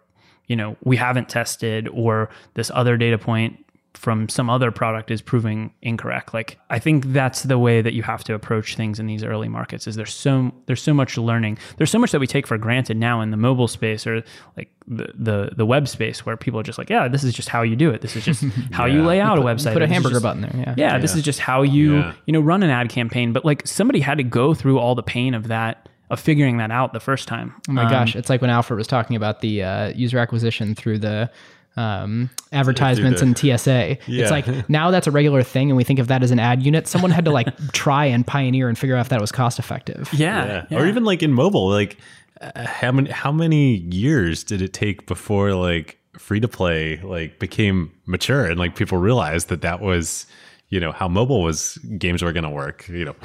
you 0.45 0.55
know, 0.55 0.77
we 0.83 0.95
haven't 0.97 1.27
tested 1.27 1.89
or 1.91 2.29
this 2.53 2.69
other 2.73 2.97
data 2.97 3.17
point 3.17 3.65
from 3.93 4.29
some 4.29 4.49
other 4.49 4.71
product 4.71 5.11
is 5.11 5.21
proving 5.21 5.73
incorrect. 5.81 6.33
Like 6.33 6.57
I 6.69 6.79
think 6.79 7.07
that's 7.07 7.43
the 7.43 7.59
way 7.59 7.81
that 7.81 7.93
you 7.93 8.03
have 8.03 8.23
to 8.23 8.33
approach 8.33 8.75
things 8.75 8.99
in 8.99 9.05
these 9.05 9.23
early 9.23 9.49
markets 9.49 9.85
is 9.85 9.95
there's 9.95 10.13
so 10.13 10.51
there's 10.65 10.81
so 10.81 10.93
much 10.93 11.17
learning. 11.17 11.57
There's 11.77 11.91
so 11.91 11.99
much 11.99 12.11
that 12.11 12.19
we 12.19 12.25
take 12.27 12.47
for 12.47 12.57
granted 12.57 12.95
now 12.97 13.21
in 13.21 13.31
the 13.31 13.37
mobile 13.37 13.67
space 13.67 14.07
or 14.07 14.23
like 14.55 14.71
the 14.87 15.11
the, 15.13 15.49
the 15.57 15.65
web 15.65 15.87
space 15.87 16.25
where 16.25 16.37
people 16.37 16.59
are 16.59 16.63
just 16.63 16.77
like, 16.77 16.89
yeah, 16.89 17.07
this 17.07 17.23
is 17.23 17.33
just 17.33 17.49
how 17.49 17.61
you 17.63 17.75
do 17.75 17.89
it. 17.91 18.01
This 18.01 18.15
is 18.15 18.23
just 18.23 18.43
how 18.71 18.85
you 18.85 19.03
lay 19.03 19.19
out 19.19 19.37
a 19.37 19.41
Put- 19.41 19.57
website. 19.57 19.73
Put 19.73 19.81
a 19.81 19.87
hamburger 19.87 20.15
just- 20.15 20.23
button 20.23 20.41
there. 20.41 20.51
Yeah. 20.55 20.73
yeah, 20.77 20.97
this 20.97 21.13
is 21.15 21.23
just 21.23 21.39
how 21.39 21.61
you 21.61 21.97
Yeah. 21.97 22.13
you 22.25 22.33
know 22.33 22.39
run 22.41 22.63
an 22.63 22.69
ad 22.69 22.89
campaign. 22.89 23.33
But 23.33 23.43
like 23.45 23.67
somebody 23.67 23.99
had 23.99 24.17
to 24.17 24.23
go 24.23 24.53
through 24.53 24.79
all 24.79 24.95
the 24.95 25.03
pain 25.03 25.33
of 25.33 25.49
that 25.49 25.89
of 26.09 26.19
figuring 26.19 26.57
that 26.57 26.71
out 26.71 26.91
the 26.93 26.99
first 26.99 27.27
time. 27.27 27.53
Oh 27.69 27.73
my 27.73 27.89
gosh, 27.89 28.15
it's 28.15 28.29
like 28.29 28.41
when 28.41 28.49
Alfred 28.49 28.77
was 28.77 28.87
talking 28.87 29.15
about 29.15 29.41
the 29.41 29.63
uh, 29.63 29.87
user 29.89 30.17
acquisition 30.17 30.75
through 30.75 30.99
the 30.99 31.29
um, 31.77 32.29
advertisements 32.51 33.21
and 33.21 33.37
TSA. 33.37 33.97
Yeah. 34.07 34.21
It's 34.21 34.31
like 34.31 34.69
now 34.69 34.91
that's 34.91 35.07
a 35.07 35.11
regular 35.11 35.43
thing, 35.43 35.69
and 35.69 35.77
we 35.77 35.83
think 35.83 35.99
of 35.99 36.07
that 36.07 36.23
as 36.23 36.31
an 36.31 36.39
ad 36.39 36.63
unit. 36.63 36.87
Someone 36.87 37.11
had 37.11 37.25
to 37.25 37.31
like 37.31 37.55
try 37.73 38.05
and 38.05 38.25
pioneer 38.25 38.67
and 38.67 38.77
figure 38.77 38.95
out 38.95 39.01
if 39.01 39.09
that 39.09 39.21
was 39.21 39.31
cost 39.31 39.59
effective. 39.59 40.09
Yeah, 40.13 40.65
Or 40.71 40.85
even 40.85 41.03
like 41.03 41.23
in 41.23 41.31
mobile, 41.33 41.69
like 41.69 41.97
uh, 42.41 42.65
how 42.65 42.91
many 42.91 43.09
how 43.11 43.31
many 43.31 43.77
years 43.91 44.43
did 44.43 44.61
it 44.61 44.73
take 44.73 45.05
before 45.05 45.53
like 45.53 45.99
free 46.17 46.39
to 46.39 46.47
play 46.47 46.97
like 47.03 47.39
became 47.39 47.91
mature 48.05 48.45
and 48.45 48.59
like 48.59 48.75
people 48.75 48.97
realized 48.97 49.47
that 49.49 49.61
that 49.61 49.79
was 49.79 50.25
you 50.69 50.79
know 50.79 50.91
how 50.91 51.07
mobile 51.07 51.41
was 51.41 51.77
games 51.97 52.23
were 52.23 52.33
going 52.33 52.43
to 52.43 52.49
work 52.49 52.87
you 52.89 53.05
know 53.05 53.15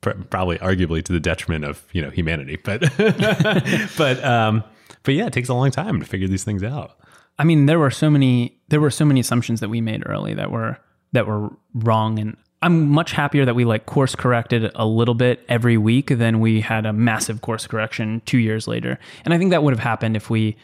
probably 0.30 0.58
arguably 0.58 1.02
to 1.02 1.12
the 1.12 1.20
detriment 1.20 1.64
of 1.64 1.84
you 1.92 2.00
know 2.00 2.10
humanity 2.10 2.56
but 2.56 2.80
but 3.98 4.24
um 4.24 4.64
but 5.02 5.14
yeah 5.14 5.26
it 5.26 5.32
takes 5.32 5.48
a 5.48 5.54
long 5.54 5.70
time 5.70 6.00
to 6.00 6.06
figure 6.06 6.26
these 6.26 6.44
things 6.44 6.62
out 6.62 6.97
I 7.38 7.44
mean, 7.44 7.66
there 7.66 7.78
were 7.78 7.90
so 7.90 8.10
many 8.10 8.58
there 8.68 8.80
were 8.80 8.90
so 8.90 9.04
many 9.04 9.20
assumptions 9.20 9.60
that 9.60 9.68
we 9.68 9.80
made 9.80 10.02
early 10.06 10.34
that 10.34 10.50
were 10.50 10.78
that 11.12 11.26
were 11.26 11.50
wrong 11.74 12.18
and 12.18 12.36
I'm 12.60 12.88
much 12.88 13.12
happier 13.12 13.44
that 13.44 13.54
we 13.54 13.64
like 13.64 13.86
course 13.86 14.16
corrected 14.16 14.72
a 14.74 14.84
little 14.84 15.14
bit 15.14 15.44
every 15.48 15.76
week 15.78 16.08
than 16.08 16.40
we 16.40 16.60
had 16.60 16.86
a 16.86 16.92
massive 16.92 17.40
course 17.40 17.68
correction 17.68 18.20
2 18.26 18.38
years 18.38 18.66
later. 18.66 18.98
And 19.24 19.32
I 19.32 19.38
think 19.38 19.52
that 19.52 19.62
would 19.62 19.72
have 19.72 19.78
happened 19.82 20.16
if 20.16 20.28
we 20.28 20.56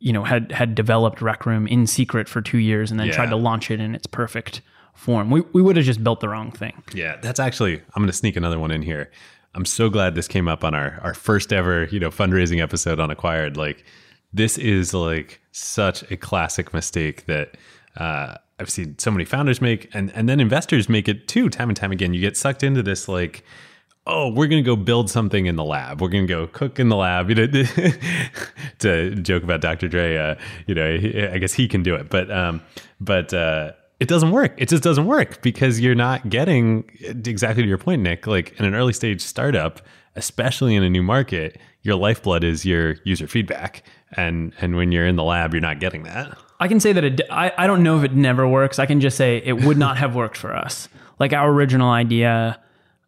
you 0.00 0.12
know 0.12 0.24
had 0.24 0.52
had 0.52 0.74
developed 0.74 1.20
Rec 1.20 1.44
Room 1.44 1.66
in 1.66 1.86
secret 1.86 2.28
for 2.28 2.40
2 2.40 2.58
years 2.58 2.90
and 2.90 2.98
then 2.98 3.08
Yeah. 3.08 3.12
tried 3.14 3.30
to 3.30 3.36
launch 3.36 3.70
it 3.70 3.78
in 3.80 3.94
its 3.94 4.06
perfect 4.06 4.62
form. 4.94 5.30
We 5.30 5.42
we 5.52 5.60
would 5.60 5.76
have 5.76 5.84
just 5.84 6.02
built 6.02 6.20
the 6.20 6.28
wrong 6.30 6.50
thing. 6.50 6.82
Yeah, 6.94 7.16
that's 7.20 7.38
actually 7.40 7.74
I'm 7.94 8.02
going 8.02 8.06
to 8.06 8.12
sneak 8.14 8.36
another 8.36 8.58
one 8.58 8.70
in 8.70 8.80
here. 8.82 9.10
I'm 9.54 9.66
so 9.66 9.90
glad 9.90 10.14
this 10.14 10.28
came 10.28 10.48
up 10.48 10.64
on 10.64 10.74
our 10.74 10.98
our 11.02 11.12
first 11.14 11.52
ever, 11.52 11.84
you 11.92 12.00
know, 12.00 12.10
fundraising 12.10 12.62
episode 12.62 12.98
on 13.00 13.10
Acquired. 13.10 13.56
Like 13.58 13.84
this 14.32 14.58
is 14.58 14.94
like 14.94 15.40
such 15.52 16.08
a 16.10 16.16
classic 16.16 16.72
mistake 16.74 17.26
that 17.26 17.56
uh 17.96 18.36
I've 18.60 18.70
seen 18.70 18.98
so 18.98 19.10
many 19.10 19.24
founders 19.24 19.60
make 19.60 19.88
and 19.94 20.10
and 20.14 20.28
then 20.28 20.40
investors 20.40 20.88
make 20.88 21.08
it 21.08 21.28
too 21.28 21.48
time 21.48 21.68
and 21.70 21.76
time 21.76 21.92
again. 21.92 22.12
You 22.14 22.20
get 22.20 22.36
sucked 22.36 22.62
into 22.62 22.82
this 22.82 23.08
like 23.08 23.44
oh, 24.08 24.30
we're 24.30 24.48
to 24.48 24.62
go 24.62 24.74
build 24.74 25.10
something 25.10 25.46
in 25.46 25.56
the 25.56 25.64
lab. 25.64 26.00
We're 26.00 26.08
to 26.08 26.26
go 26.26 26.46
cook 26.46 26.80
in 26.80 26.88
the 26.88 26.96
lab. 26.96 27.28
You 27.28 27.34
know, 27.36 27.46
to 28.78 29.14
joke 29.16 29.42
about 29.42 29.60
Dr. 29.60 29.86
Dre, 29.86 30.16
uh, 30.16 30.34
you 30.66 30.74
know, 30.74 31.30
I 31.32 31.38
guess 31.38 31.52
he 31.52 31.68
can 31.68 31.82
do 31.82 31.94
it, 31.94 32.08
but, 32.08 32.30
um, 32.30 32.62
but, 33.00 33.32
uh, 33.32 33.72
it 34.00 34.08
doesn't 34.08 34.30
work. 34.30 34.54
It 34.56 34.68
just 34.68 34.82
doesn't 34.82 35.06
work 35.06 35.42
because 35.42 35.80
you're 35.80 35.96
not 35.96 36.28
getting 36.30 36.88
exactly 37.00 37.64
to 37.64 37.68
your 37.68 37.78
point, 37.78 38.00
Nick. 38.00 38.28
Like 38.28 38.58
in 38.58 38.64
an 38.64 38.72
early 38.72 38.92
stage 38.92 39.20
startup, 39.20 39.80
especially 40.14 40.76
in 40.76 40.84
a 40.84 40.90
new 40.90 41.02
market, 41.02 41.58
your 41.82 41.96
lifeblood 41.96 42.44
is 42.44 42.64
your 42.64 42.96
user 43.02 43.26
feedback, 43.26 43.82
and 44.12 44.52
and 44.60 44.76
when 44.76 44.92
you're 44.92 45.06
in 45.06 45.16
the 45.16 45.24
lab, 45.24 45.54
you're 45.54 45.60
not 45.60 45.80
getting 45.80 46.04
that. 46.04 46.36
I 46.60 46.68
can 46.68 46.80
say 46.80 46.92
that 46.92 47.04
it, 47.04 47.20
I, 47.30 47.52
I 47.56 47.66
don't 47.66 47.82
know 47.82 47.98
if 47.98 48.04
it 48.04 48.14
never 48.14 48.46
works. 48.48 48.78
I 48.78 48.86
can 48.86 49.00
just 49.00 49.16
say 49.16 49.40
it 49.44 49.64
would 49.64 49.78
not 49.78 49.96
have 49.98 50.16
worked 50.16 50.36
for 50.36 50.54
us. 50.54 50.88
Like 51.20 51.32
our 51.32 51.50
original 51.50 51.90
idea, 51.90 52.60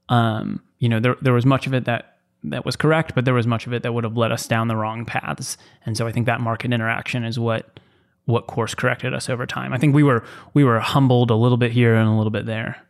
um, 0.08 0.62
you 0.78 0.88
know, 0.88 1.00
there, 1.00 1.16
there 1.20 1.32
was 1.32 1.44
much 1.44 1.66
of 1.66 1.74
it 1.74 1.84
that, 1.86 2.18
that 2.44 2.64
was 2.64 2.76
correct, 2.76 3.14
but 3.14 3.24
there 3.24 3.34
was 3.34 3.48
much 3.48 3.66
of 3.66 3.72
it 3.72 3.82
that 3.82 3.92
would 3.92 4.04
have 4.04 4.16
led 4.16 4.30
us 4.30 4.46
down 4.46 4.68
the 4.68 4.76
wrong 4.76 5.04
paths. 5.04 5.56
And 5.84 5.96
so 5.96 6.06
I 6.06 6.12
think 6.12 6.26
that 6.26 6.40
market 6.40 6.72
interaction 6.72 7.24
is 7.24 7.40
what, 7.40 7.80
what 8.24 8.46
course 8.46 8.72
corrected 8.72 9.14
us 9.14 9.28
over 9.28 9.46
time. 9.46 9.72
I 9.72 9.78
think 9.78 9.96
we 9.96 10.04
were, 10.04 10.24
we 10.54 10.62
were 10.62 10.78
humbled 10.78 11.32
a 11.32 11.34
little 11.34 11.58
bit 11.58 11.72
here 11.72 11.96
and 11.96 12.08
a 12.08 12.12
little 12.12 12.30
bit 12.30 12.46
there. 12.46 12.80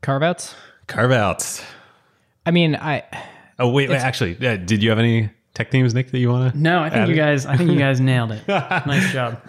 Carve 0.00 0.24
outs. 0.24 0.56
Carve 0.88 1.12
outs. 1.12 1.64
I 2.44 2.50
mean, 2.50 2.74
I 2.74 3.04
Oh 3.58 3.68
wait, 3.68 3.88
wait 3.88 3.96
actually, 4.00 4.34
uh, 4.44 4.56
did 4.56 4.82
you 4.82 4.90
have 4.90 4.98
any 4.98 5.30
tech 5.54 5.70
themes, 5.70 5.94
Nick, 5.94 6.10
that 6.10 6.18
you 6.18 6.30
want 6.30 6.52
to? 6.52 6.58
No, 6.58 6.80
I 6.80 6.90
think 6.90 7.08
you 7.08 7.14
guys, 7.14 7.46
I 7.46 7.56
think 7.56 7.70
you 7.70 7.78
guys 7.78 8.00
nailed 8.00 8.32
it. 8.32 8.42
Nice 8.48 9.12
job. 9.12 9.40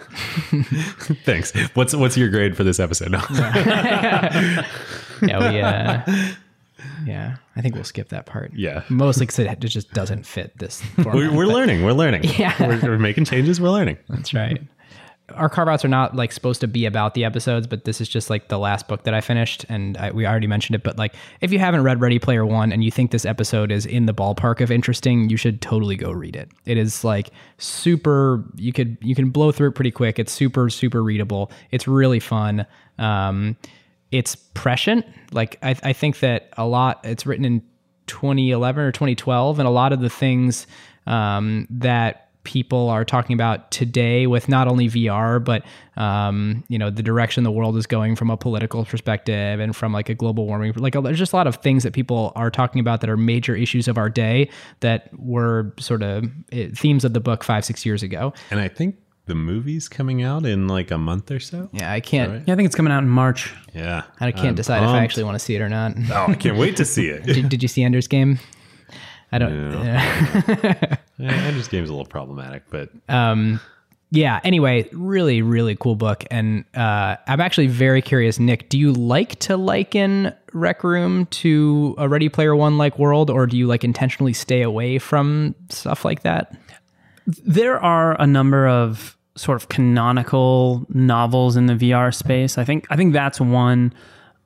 Thanks. 1.24 1.52
What's 1.74 1.94
what's 1.94 2.16
your 2.16 2.28
grade 2.28 2.56
for 2.56 2.64
this 2.64 2.78
episode? 2.78 3.10
No. 3.10 3.22
yeah 3.30 4.64
we 5.22 5.60
uh, 5.60 6.02
yeah 7.06 7.36
I 7.56 7.60
think 7.60 7.74
we'll 7.74 7.84
skip 7.84 8.08
that 8.10 8.26
part. 8.26 8.52
Yeah. 8.54 8.82
mostly 8.88 9.26
because 9.26 9.38
it 9.38 9.58
just 9.60 9.92
doesn't 9.92 10.24
fit 10.26 10.56
this. 10.58 10.82
we're, 10.98 11.32
we're 11.34 11.46
learning. 11.46 11.84
We're 11.84 11.92
learning. 11.92 12.24
Yeah. 12.24 12.54
We're, 12.60 12.80
we're 12.80 12.98
making 12.98 13.24
changes. 13.26 13.60
We're 13.60 13.70
learning. 13.70 13.98
That's 14.08 14.34
right. 14.34 14.60
Our 15.32 15.48
carve 15.48 15.68
outs 15.68 15.84
are 15.84 15.88
not 15.88 16.14
like 16.14 16.32
supposed 16.32 16.60
to 16.60 16.68
be 16.68 16.84
about 16.84 17.14
the 17.14 17.24
episodes, 17.24 17.66
but 17.66 17.84
this 17.84 18.00
is 18.00 18.08
just 18.08 18.28
like 18.28 18.48
the 18.48 18.58
last 18.58 18.88
book 18.88 19.04
that 19.04 19.14
I 19.14 19.22
finished, 19.22 19.64
and 19.70 19.96
I, 19.96 20.10
we 20.10 20.26
already 20.26 20.46
mentioned 20.46 20.74
it. 20.74 20.82
But 20.82 20.98
like, 20.98 21.14
if 21.40 21.50
you 21.50 21.58
haven't 21.58 21.82
read 21.82 22.00
Ready 22.00 22.18
Player 22.18 22.44
One 22.44 22.72
and 22.72 22.84
you 22.84 22.90
think 22.90 23.10
this 23.10 23.24
episode 23.24 23.72
is 23.72 23.86
in 23.86 24.04
the 24.04 24.12
ballpark 24.12 24.60
of 24.60 24.70
interesting, 24.70 25.30
you 25.30 25.38
should 25.38 25.62
totally 25.62 25.96
go 25.96 26.10
read 26.10 26.36
it. 26.36 26.50
It 26.66 26.76
is 26.76 27.04
like 27.04 27.30
super. 27.56 28.44
You 28.56 28.72
could 28.72 28.98
you 29.00 29.14
can 29.14 29.30
blow 29.30 29.50
through 29.50 29.68
it 29.68 29.74
pretty 29.74 29.90
quick. 29.90 30.18
It's 30.18 30.32
super 30.32 30.68
super 30.68 31.02
readable. 31.02 31.50
It's 31.70 31.88
really 31.88 32.20
fun. 32.20 32.66
Um, 32.98 33.56
it's 34.10 34.36
prescient. 34.36 35.06
Like 35.32 35.58
I, 35.62 35.74
I 35.82 35.92
think 35.94 36.20
that 36.20 36.50
a 36.58 36.66
lot. 36.66 37.00
It's 37.02 37.24
written 37.24 37.46
in 37.46 37.62
2011 38.08 38.84
or 38.84 38.92
2012, 38.92 39.58
and 39.58 39.66
a 39.66 39.70
lot 39.70 39.94
of 39.94 40.00
the 40.00 40.10
things 40.10 40.66
um, 41.06 41.66
that 41.70 42.23
people 42.44 42.88
are 42.90 43.04
talking 43.04 43.34
about 43.34 43.70
today 43.70 44.26
with 44.26 44.48
not 44.48 44.68
only 44.68 44.88
VR, 44.88 45.42
but 45.42 45.64
um, 45.96 46.64
you 46.68 46.78
know 46.78 46.90
the 46.90 47.02
direction 47.02 47.44
the 47.44 47.50
world 47.50 47.76
is 47.76 47.86
going 47.86 48.16
from 48.16 48.30
a 48.30 48.36
political 48.36 48.84
perspective 48.84 49.60
and 49.60 49.74
from 49.74 49.92
like 49.92 50.08
a 50.08 50.14
global 50.14 50.46
warming. 50.46 50.72
Like 50.76 50.94
there's 51.02 51.18
just 51.18 51.32
a 51.32 51.36
lot 51.36 51.46
of 51.46 51.56
things 51.56 51.82
that 51.82 51.92
people 51.92 52.32
are 52.36 52.50
talking 52.50 52.80
about 52.80 53.00
that 53.00 53.10
are 53.10 53.16
major 53.16 53.56
issues 53.56 53.88
of 53.88 53.98
our 53.98 54.08
day 54.08 54.48
that 54.80 55.08
were 55.18 55.72
sort 55.78 56.02
of 56.02 56.24
eh, 56.52 56.68
themes 56.74 57.04
of 57.04 57.14
the 57.14 57.20
book 57.20 57.42
five 57.42 57.64
six 57.64 57.84
years 57.84 58.02
ago. 58.02 58.32
And 58.50 58.60
I 58.60 58.68
think 58.68 58.96
the 59.26 59.34
movie's 59.34 59.88
coming 59.88 60.22
out 60.22 60.44
in 60.44 60.68
like 60.68 60.90
a 60.90 60.98
month 60.98 61.30
or 61.30 61.40
so. 61.40 61.70
Yeah, 61.72 61.90
I 61.90 62.00
can't. 62.00 62.30
Right. 62.30 62.42
Yeah, 62.46 62.54
I 62.54 62.56
think 62.56 62.66
it's 62.66 62.74
coming 62.74 62.92
out 62.92 63.02
in 63.02 63.08
March. 63.08 63.54
Yeah, 63.72 64.02
I 64.20 64.32
can't 64.32 64.48
I'm 64.48 64.54
decide 64.54 64.82
if 64.82 64.88
I 64.88 65.02
actually 65.02 65.24
want 65.24 65.36
to 65.36 65.38
see 65.38 65.54
it 65.54 65.62
or 65.62 65.68
not. 65.68 65.94
Oh, 66.10 66.26
I 66.28 66.34
can't 66.34 66.58
wait 66.58 66.76
to 66.76 66.84
see 66.84 67.08
it. 67.08 67.24
did, 67.24 67.48
did 67.48 67.62
you 67.62 67.68
see 67.68 67.82
Ender's 67.82 68.06
Game? 68.06 68.38
I 69.34 69.38
don't. 69.38 69.84
Yeah. 69.84 70.96
yeah, 71.18 71.32
Ender's 71.32 71.66
Game's 71.66 71.90
a 71.90 71.92
little 71.92 72.06
problematic, 72.06 72.62
but 72.70 72.90
um, 73.08 73.58
yeah. 74.12 74.38
Anyway, 74.44 74.88
really, 74.92 75.42
really 75.42 75.74
cool 75.74 75.96
book, 75.96 76.24
and 76.30 76.64
uh, 76.74 77.16
I'm 77.26 77.40
actually 77.40 77.66
very 77.66 78.00
curious, 78.00 78.38
Nick. 78.38 78.68
Do 78.68 78.78
you 78.78 78.92
like 78.92 79.40
to 79.40 79.56
liken 79.56 80.32
Rec 80.52 80.84
Room 80.84 81.26
to 81.26 81.96
a 81.98 82.08
Ready 82.08 82.28
Player 82.28 82.54
One 82.54 82.78
like 82.78 82.96
world, 82.96 83.28
or 83.28 83.48
do 83.48 83.58
you 83.58 83.66
like 83.66 83.82
intentionally 83.82 84.34
stay 84.34 84.62
away 84.62 85.00
from 85.00 85.56
stuff 85.68 86.04
like 86.04 86.22
that? 86.22 86.56
There 87.26 87.82
are 87.82 88.20
a 88.20 88.28
number 88.28 88.68
of 88.68 89.16
sort 89.34 89.60
of 89.60 89.68
canonical 89.68 90.86
novels 90.90 91.56
in 91.56 91.66
the 91.66 91.74
VR 91.74 92.14
space. 92.14 92.56
I 92.56 92.64
think 92.64 92.86
I 92.88 92.94
think 92.94 93.12
that's 93.12 93.40
one, 93.40 93.92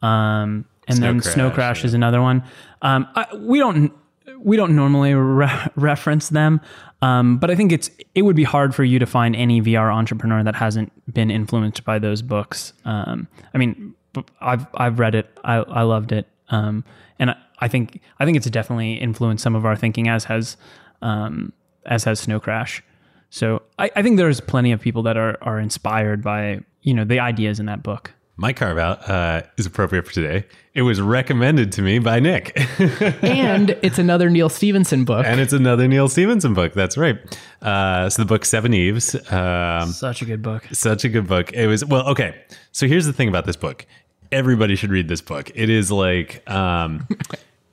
um, 0.01 0.65
and 0.86 0.97
Snow 0.97 1.06
then 1.09 1.20
Crash, 1.20 1.35
Snow 1.35 1.51
Crash 1.51 1.81
yeah. 1.82 1.89
is 1.89 1.93
another 1.93 2.23
one. 2.23 2.43
Um, 2.81 3.06
I, 3.15 3.27
we 3.36 3.59
don't 3.59 3.93
we 4.39 4.56
don't 4.56 4.74
normally 4.74 5.15
re- 5.15 5.69
reference 5.77 6.28
them, 6.28 6.60
um, 7.02 7.39
but 7.39 7.51
I 7.51 7.55
think 7.55 7.73
it's 7.73 7.90
it 8.15 8.23
would 8.23 8.36
be 8.36 8.44
hard 8.44 8.74
for 8.74 8.85
you 8.85 8.98
to 8.98 9.06
find 9.06 9.36
any 9.36 9.60
VR 9.60 9.93
entrepreneur 9.93 10.43
that 10.43 10.56
hasn't 10.56 10.93
been 11.12 11.31
influenced 11.31 11.85
by 11.85 11.98
those 11.98 12.23
books. 12.23 12.73
Um, 12.85 13.28
I 13.55 13.59
mean, 13.59 13.94
I've 14.40 14.66
I've 14.74 14.98
read 14.98 15.15
it. 15.15 15.31
I 15.44 15.56
I 15.56 15.82
loved 15.82 16.12
it, 16.12 16.27
um, 16.51 16.85
and 17.19 17.31
I, 17.31 17.36
I 17.60 17.69
think 17.69 18.01
I 18.19 18.24
think 18.24 18.36
it's 18.36 18.48
definitely 18.51 18.94
influenced 18.94 19.43
some 19.43 19.55
of 19.55 19.65
our 19.65 19.77
thinking, 19.77 20.09
as 20.09 20.24
has 20.24 20.56
um, 21.02 21.52
as 21.86 22.05
has 22.05 22.20
Snow 22.20 22.40
Crash. 22.40 22.82
So 23.31 23.62
I, 23.78 23.90
I 23.94 24.02
think 24.02 24.16
there's 24.16 24.40
plenty 24.40 24.73
of 24.73 24.81
people 24.81 25.02
that 25.05 25.16
are 25.16 25.39
are 25.43 25.59
inspired 25.59 26.23
by 26.23 26.60
you 26.82 26.94
know 26.94 27.05
the 27.05 27.20
ideas 27.20 27.60
in 27.60 27.66
that 27.66 27.82
book. 27.82 28.12
My 28.40 28.52
carve 28.52 28.78
out 28.78 29.10
uh, 29.10 29.43
is 29.56 29.66
appropriate 29.66 30.06
for 30.06 30.12
today. 30.12 30.47
It 30.73 30.82
was 30.82 31.01
recommended 31.01 31.73
to 31.73 31.82
me 31.82 31.98
by 31.98 32.20
Nick, 32.20 32.52
and 33.20 33.70
it's 33.82 33.98
another 33.98 34.31
Neal 34.31 34.48
Stephenson 34.48 35.05
book. 35.05 35.27
and 35.27 35.40
it's 35.40 35.52
another 35.52 35.89
Neal 35.89 36.09
Stephenson 36.09 36.55
book. 36.55 36.73
That's 36.73 36.97
right. 36.97 37.19
Uh, 37.60 38.09
so 38.09 38.23
the 38.23 38.27
book 38.27 38.43
Seveneves. 38.43 39.16
Um, 39.32 39.89
Such 39.90 40.23
a 40.23 40.24
good 40.24 40.40
book. 40.40 40.62
Such 40.70 41.05
a 41.05 41.09
good 41.09 41.27
book. 41.27 41.52
It 41.52 41.66
was 41.66 41.85
well, 41.85 42.06
okay. 42.10 42.40
So 42.70 42.86
here's 42.86 43.06
the 43.06 43.12
thing 43.12 43.28
about 43.28 43.44
this 43.44 43.56
book. 43.56 43.85
Everybody 44.31 44.77
should 44.77 44.90
read 44.90 45.09
this 45.09 45.20
book. 45.20 45.51
It 45.56 45.69
is 45.69 45.90
like 45.90 46.48
um 46.48 47.09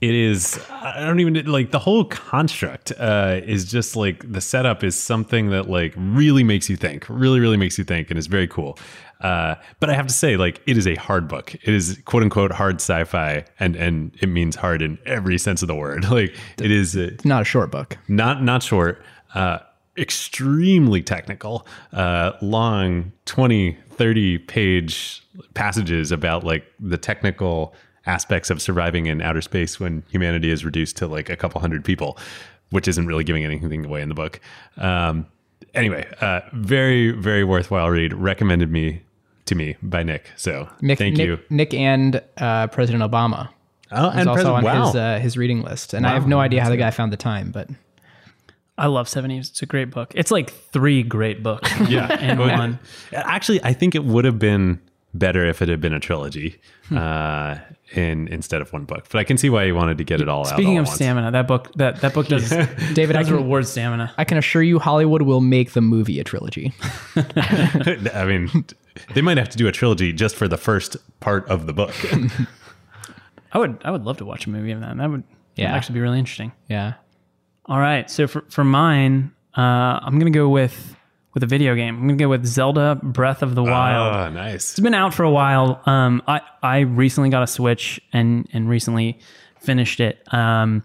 it 0.10 0.14
is 0.30 0.60
I 0.72 1.06
don't 1.08 1.20
even 1.20 1.34
like 1.58 1.72
the 1.72 1.80
whole 1.80 2.06
construct 2.06 2.92
uh 3.00 3.40
is 3.56 3.62
just 3.76 3.96
like 3.96 4.18
the 4.32 4.42
setup 4.42 4.84
is 4.84 4.96
something 4.96 5.50
that 5.50 5.66
like 5.70 5.94
really 5.98 6.44
makes 6.44 6.70
you 6.70 6.78
think. 6.86 7.06
Really 7.10 7.40
really 7.40 7.58
makes 7.58 7.78
you 7.80 7.84
think 7.84 8.10
and 8.12 8.18
is 8.20 8.28
very 8.28 8.48
cool. 8.48 8.78
Uh 9.22 9.56
but 9.80 9.90
I 9.90 9.94
have 9.96 10.08
to 10.08 10.14
say 10.14 10.38
like 10.38 10.62
it 10.68 10.78
is 10.78 10.86
a 10.88 10.96
hard 10.96 11.28
book. 11.28 11.56
It 11.56 11.74
is 11.80 12.00
quote 12.06 12.24
unquote 12.24 12.52
hard 12.52 12.76
sci-fi 12.82 13.46
and 13.60 13.76
and 13.76 14.12
it 14.22 14.28
means 14.28 14.56
hard 14.56 14.82
in 14.82 14.98
every 15.06 15.38
sense 15.38 15.62
of 15.64 15.68
the 15.68 15.76
word. 15.76 16.06
Like 16.20 16.36
it 16.62 16.72
is 16.72 16.96
uh, 16.96 17.10
Not 17.24 17.42
a 17.42 17.46
short 17.46 17.72
book. 17.72 17.98
not 18.08 18.44
not 18.44 18.62
short 18.64 19.02
uh 19.34 19.60
extremely 19.98 21.02
technical 21.02 21.66
uh 21.94 22.32
long 22.42 23.12
20 23.26 23.78
30 23.92 24.38
page 24.40 25.24
passages 25.54 26.12
about 26.12 26.44
like 26.44 26.66
the 26.80 26.98
technical 26.98 27.74
aspects 28.06 28.50
of 28.50 28.62
surviving 28.62 29.06
in 29.08 29.22
outer 29.22 29.42
space 29.42 29.80
when 29.80 30.04
humanity 30.10 30.52
is 30.52 30.64
reduced 30.64 30.96
to 30.98 31.08
like 31.08 31.30
a 31.30 31.36
couple 31.36 31.60
hundred 31.62 31.84
people 31.84 32.18
which 32.72 32.88
isn't 32.88 33.08
really 33.08 33.24
giving 33.24 33.44
anything 33.44 33.86
away 33.86 34.02
in 34.02 34.10
the 34.10 34.16
book 34.16 34.40
um 34.78 35.26
anyway 35.74 36.06
uh 36.22 36.42
very 36.54 37.12
very 37.12 37.44
worthwhile 37.44 37.90
read 37.90 38.14
recommended 38.14 38.72
me 38.72 39.02
to 39.46 39.56
me 39.56 39.76
by 39.82 40.04
nick 40.04 40.32
so 40.36 40.68
Nick, 40.82 40.98
thank 40.98 41.18
Nick, 41.18 41.28
you 41.28 41.40
Nick 41.50 41.74
and 41.74 42.22
uh, 42.38 42.68
President 42.68 43.04
Obama. 43.04 43.50
oh 43.92 44.10
is 44.10 44.16
and 44.18 44.30
also 44.30 44.44
President- 44.44 44.56
on 44.58 44.64
wow 44.64 44.86
his 44.88 44.96
uh, 44.96 45.20
his 45.20 45.38
reading 45.38 45.62
list, 45.62 45.94
and 45.94 46.06
I 46.08 46.14
have 46.14 46.28
no 46.28 46.40
idea 46.40 46.64
how 46.64 46.70
the 46.70 46.78
guy 46.78 46.90
found 46.92 47.14
the 47.14 47.18
time, 47.18 47.52
but 47.52 47.70
I 48.78 48.88
love 48.88 49.08
Seveneves. 49.08 49.52
It's 49.52 49.62
a 49.62 49.66
great 49.66 49.90
book. 49.92 50.12
It's 50.16 50.32
like 50.32 50.50
three 50.50 51.02
great 51.04 51.42
books. 51.44 51.72
yeah 51.88 52.20
in 52.20 52.38
one. 52.40 52.80
actually 53.14 53.64
i 53.64 53.72
think 53.74 53.94
it 53.96 54.04
would 54.04 54.26
have 54.26 54.40
been 54.40 54.80
better 55.18 55.46
if 55.46 55.62
it 55.62 55.70
had 55.70 55.80
been 55.82 55.94
a 55.94 56.00
trilogy 56.00 56.60
uh 56.96 57.56
in 57.94 58.28
instead 58.28 58.62
of 58.62 58.72
one 58.74 58.84
book 58.86 59.06
but 59.12 59.20
i 59.20 59.24
can 59.24 59.38
see 59.38 59.50
why 59.50 59.66
he 59.66 59.72
wanted 59.72 59.98
to 59.98 60.04
get 60.04 60.20
it 60.22 60.28
all 60.28 60.42
out 60.48 60.54
Speaking 60.54 60.78
of 60.78 60.88
stamina, 60.88 61.32
that 61.32 61.48
book 61.48 61.72
that 61.76 62.02
that 62.02 62.14
book 62.14 62.28
does 62.28 62.50
David, 62.94 63.16
I 63.16 63.20
does 63.20 63.28
can, 63.28 63.36
reward 63.38 63.66
stamina. 63.68 64.14
I 64.18 64.24
can 64.24 64.38
assure 64.38 64.62
you, 64.64 64.80
Hollywood 64.80 65.22
will 65.22 65.42
make 65.42 65.72
the 65.74 65.82
movie 65.82 66.20
a 66.20 66.24
trilogy. 66.24 66.74
i 67.16 68.26
mean 68.28 68.50
they 69.14 69.22
might 69.22 69.38
have 69.38 69.50
to 69.50 69.58
do 69.58 69.68
a 69.68 69.72
trilogy 69.72 70.12
just 70.14 70.36
for 70.36 70.48
the 70.48 70.58
first 70.58 70.98
part 71.20 71.48
of 71.50 71.66
the 71.68 71.74
book 71.74 71.94
I 73.54 73.58
would 73.58 73.82
I 73.86 73.92
would 73.92 74.04
love 74.04 74.18
to 74.18 74.26
watch 74.26 74.46
a 74.48 74.50
movie 74.50 74.72
of 74.72 74.82
that. 74.82 74.98
That 74.98 75.10
would 75.10 75.24
Yeah. 75.56 75.70
yeah. 75.70 75.76
actually 75.76 75.94
be 75.96 76.02
really 76.02 76.20
interesting. 76.20 76.52
Yeah. 76.68 76.94
All 77.68 77.80
right, 77.80 78.10
so 78.12 78.28
for 78.28 78.44
for 78.50 78.64
mine, 78.66 79.32
uh, 79.58 79.62
I'm 80.04 80.20
gonna 80.20 80.30
go 80.32 80.50
with 80.50 80.96
with 81.36 81.44
a 81.44 81.46
video 81.46 81.76
game. 81.76 81.96
I'm 81.96 82.08
gonna 82.08 82.16
go 82.16 82.30
with 82.30 82.46
Zelda 82.46 82.96
Breath 83.04 83.44
of 83.44 83.54
the 83.54 83.64
Wild. 83.64 84.16
oh 84.16 84.30
nice 84.34 84.72
It's 84.72 84.80
been 84.80 84.96
out 84.96 85.14
for 85.14 85.24
a 85.24 85.30
while. 85.30 85.82
Um, 85.86 86.24
I 86.28 86.42
I 86.64 86.80
recently 86.80 87.30
got 87.30 87.44
a 87.44 87.48
Switch 87.48 88.02
and 88.12 88.50
and 88.54 88.68
recently 88.68 89.20
finished 89.60 90.00
it. 90.00 90.24
Um, 90.34 90.84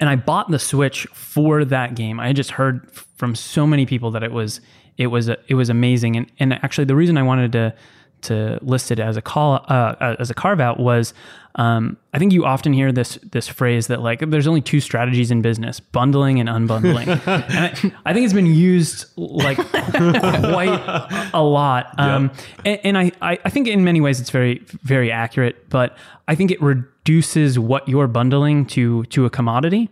and 0.00 0.08
I 0.08 0.16
bought 0.16 0.50
the 0.50 0.58
Switch 0.58 1.06
for 1.12 1.64
that 1.66 1.94
game. 1.94 2.18
I 2.18 2.32
just 2.32 2.52
heard 2.52 2.90
from 3.16 3.34
so 3.34 3.66
many 3.66 3.86
people 3.86 4.10
that 4.12 4.24
it 4.24 4.32
was 4.32 4.60
it 4.96 5.08
was 5.08 5.28
it 5.28 5.54
was 5.54 5.68
amazing. 5.68 6.16
And 6.16 6.32
and 6.40 6.52
actually, 6.54 6.86
the 6.86 6.96
reason 6.96 7.16
I 7.16 7.22
wanted 7.22 7.52
to 7.52 7.74
to 8.22 8.58
list 8.62 8.90
it 8.90 9.00
as 9.00 9.16
a 9.16 9.22
call 9.22 9.64
uh, 9.68 10.16
as 10.18 10.30
a 10.30 10.34
carve 10.34 10.60
out 10.60 10.78
was 10.78 11.12
um, 11.56 11.98
I 12.14 12.18
think 12.18 12.32
you 12.32 12.44
often 12.46 12.72
hear 12.72 12.92
this 12.92 13.18
this 13.30 13.46
phrase 13.46 13.88
that 13.88 14.00
like 14.00 14.20
there's 14.30 14.46
only 14.46 14.62
two 14.62 14.80
strategies 14.80 15.30
in 15.30 15.42
business: 15.42 15.80
bundling 15.80 16.40
and 16.40 16.48
unbundling. 16.48 17.06
and 17.26 17.44
I, 17.54 17.92
I 18.06 18.12
think 18.14 18.24
it's 18.24 18.32
been 18.32 18.46
used 18.46 19.04
like 19.16 19.58
quite 19.58 21.30
a 21.34 21.42
lot. 21.42 21.94
Um, 21.98 22.30
and, 22.64 22.80
and 22.84 22.98
I, 22.98 23.12
I 23.20 23.38
I 23.44 23.50
think 23.50 23.68
in 23.68 23.84
many 23.84 24.00
ways 24.00 24.20
it's 24.20 24.30
very 24.30 24.64
very 24.82 25.10
accurate, 25.12 25.68
but 25.68 25.96
I 26.28 26.34
think 26.34 26.50
it 26.50 26.60
reduces 26.62 27.58
what 27.58 27.88
you're 27.88 28.06
bundling 28.08 28.66
to 28.66 29.04
to 29.04 29.24
a 29.26 29.30
commodity. 29.30 29.90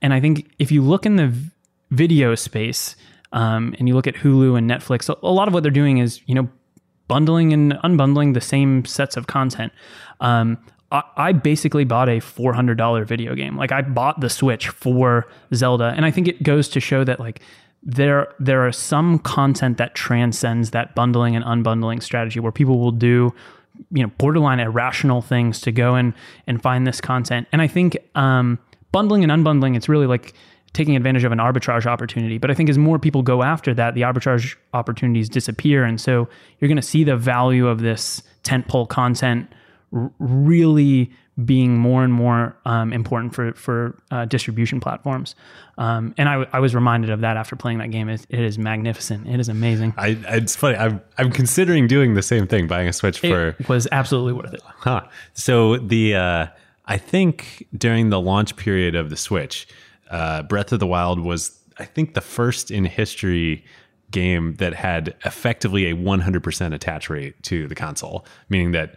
And 0.00 0.12
I 0.14 0.20
think 0.20 0.50
if 0.58 0.72
you 0.72 0.82
look 0.82 1.06
in 1.06 1.16
the 1.16 1.28
v- 1.28 1.50
video 1.90 2.34
space 2.34 2.96
um, 3.32 3.74
and 3.78 3.88
you 3.88 3.94
look 3.94 4.06
at 4.06 4.14
Hulu 4.14 4.56
and 4.56 4.68
Netflix, 4.70 5.08
a- 5.08 5.26
a 5.26 5.30
lot 5.30 5.46
of 5.48 5.54
what 5.54 5.62
they're 5.62 5.70
doing 5.72 5.98
is 5.98 6.20
you 6.26 6.34
know 6.34 6.48
bundling 7.08 7.52
and 7.52 7.72
unbundling 7.84 8.32
the 8.34 8.40
same 8.40 8.84
sets 8.84 9.16
of 9.16 9.26
content. 9.26 9.72
Um, 10.20 10.56
I, 11.16 11.32
basically 11.32 11.84
bought 11.84 12.08
a 12.08 12.20
four 12.20 12.52
hundred 12.52 12.76
dollar 12.76 13.04
video 13.04 13.34
game. 13.34 13.56
Like 13.56 13.72
I 13.72 13.82
bought 13.82 14.20
the 14.20 14.28
Switch 14.28 14.68
for 14.68 15.26
Zelda, 15.54 15.94
and 15.96 16.04
I 16.04 16.10
think 16.10 16.28
it 16.28 16.42
goes 16.42 16.68
to 16.70 16.80
show 16.80 17.02
that 17.04 17.18
like 17.18 17.40
there 17.82 18.32
there 18.38 18.66
are 18.66 18.72
some 18.72 19.18
content 19.18 19.78
that 19.78 19.94
transcends 19.94 20.70
that 20.70 20.94
bundling 20.94 21.34
and 21.34 21.44
unbundling 21.44 22.02
strategy, 22.02 22.40
where 22.40 22.52
people 22.52 22.78
will 22.78 22.92
do 22.92 23.32
you 23.90 24.02
know 24.02 24.10
borderline 24.18 24.60
irrational 24.60 25.22
things 25.22 25.60
to 25.62 25.72
go 25.72 25.94
and 25.94 26.12
and 26.46 26.62
find 26.62 26.86
this 26.86 27.00
content. 27.00 27.48
And 27.52 27.62
I 27.62 27.66
think 27.66 27.96
um, 28.14 28.58
bundling 28.92 29.24
and 29.24 29.32
unbundling, 29.32 29.76
it's 29.76 29.88
really 29.88 30.06
like 30.06 30.34
taking 30.72 30.96
advantage 30.96 31.24
of 31.24 31.32
an 31.32 31.38
arbitrage 31.38 31.86
opportunity. 31.86 32.38
But 32.38 32.50
I 32.50 32.54
think 32.54 32.70
as 32.70 32.78
more 32.78 32.98
people 32.98 33.22
go 33.22 33.42
after 33.42 33.74
that, 33.74 33.94
the 33.94 34.02
arbitrage 34.02 34.56
opportunities 34.72 35.28
disappear. 35.28 35.84
And 35.84 36.00
so 36.00 36.28
you're 36.58 36.68
going 36.68 36.76
to 36.76 36.82
see 36.82 37.04
the 37.04 37.16
value 37.16 37.66
of 37.66 37.80
this 37.80 38.22
tentpole 38.42 38.88
content 38.88 39.52
r- 39.92 40.12
really 40.18 41.10
being 41.44 41.78
more 41.78 42.04
and 42.04 42.12
more 42.12 42.56
um, 42.66 42.92
important 42.92 43.34
for 43.34 43.52
for 43.54 43.98
uh, 44.10 44.24
distribution 44.26 44.80
platforms. 44.80 45.34
Um, 45.78 46.14
and 46.18 46.28
I, 46.28 46.46
I 46.52 46.60
was 46.60 46.74
reminded 46.74 47.10
of 47.10 47.20
that 47.20 47.36
after 47.36 47.56
playing 47.56 47.78
that 47.78 47.90
game. 47.90 48.08
It, 48.08 48.26
it 48.28 48.40
is 48.40 48.58
magnificent. 48.58 49.26
It 49.26 49.40
is 49.40 49.48
amazing. 49.48 49.94
I, 49.96 50.18
it's 50.28 50.54
funny. 50.54 50.76
I'm 50.76 51.00
I'm 51.18 51.30
considering 51.30 51.86
doing 51.86 52.14
the 52.14 52.22
same 52.22 52.46
thing, 52.46 52.66
buying 52.66 52.88
a 52.88 52.92
Switch 52.92 53.20
for. 53.20 53.48
It 53.58 53.68
was 53.68 53.88
absolutely 53.92 54.34
worth 54.34 54.54
it. 54.54 54.62
Huh. 54.64 55.06
So 55.32 55.78
the 55.78 56.16
uh, 56.16 56.46
I 56.86 56.98
think 56.98 57.66
during 57.76 58.10
the 58.10 58.20
launch 58.20 58.56
period 58.56 58.94
of 58.94 59.10
the 59.10 59.16
Switch, 59.16 59.66
uh, 60.10 60.42
Breath 60.42 60.72
of 60.72 60.80
the 60.80 60.86
Wild 60.86 61.20
was 61.20 61.58
I 61.78 61.84
think 61.84 62.14
the 62.14 62.20
first 62.20 62.70
in 62.70 62.84
history 62.84 63.64
game 64.10 64.56
that 64.56 64.74
had 64.74 65.14
effectively 65.24 65.90
a 65.90 65.94
100% 65.94 66.74
attach 66.74 67.08
rate 67.08 67.42
to 67.44 67.66
the 67.66 67.74
console, 67.74 68.26
meaning 68.50 68.72
that 68.72 68.94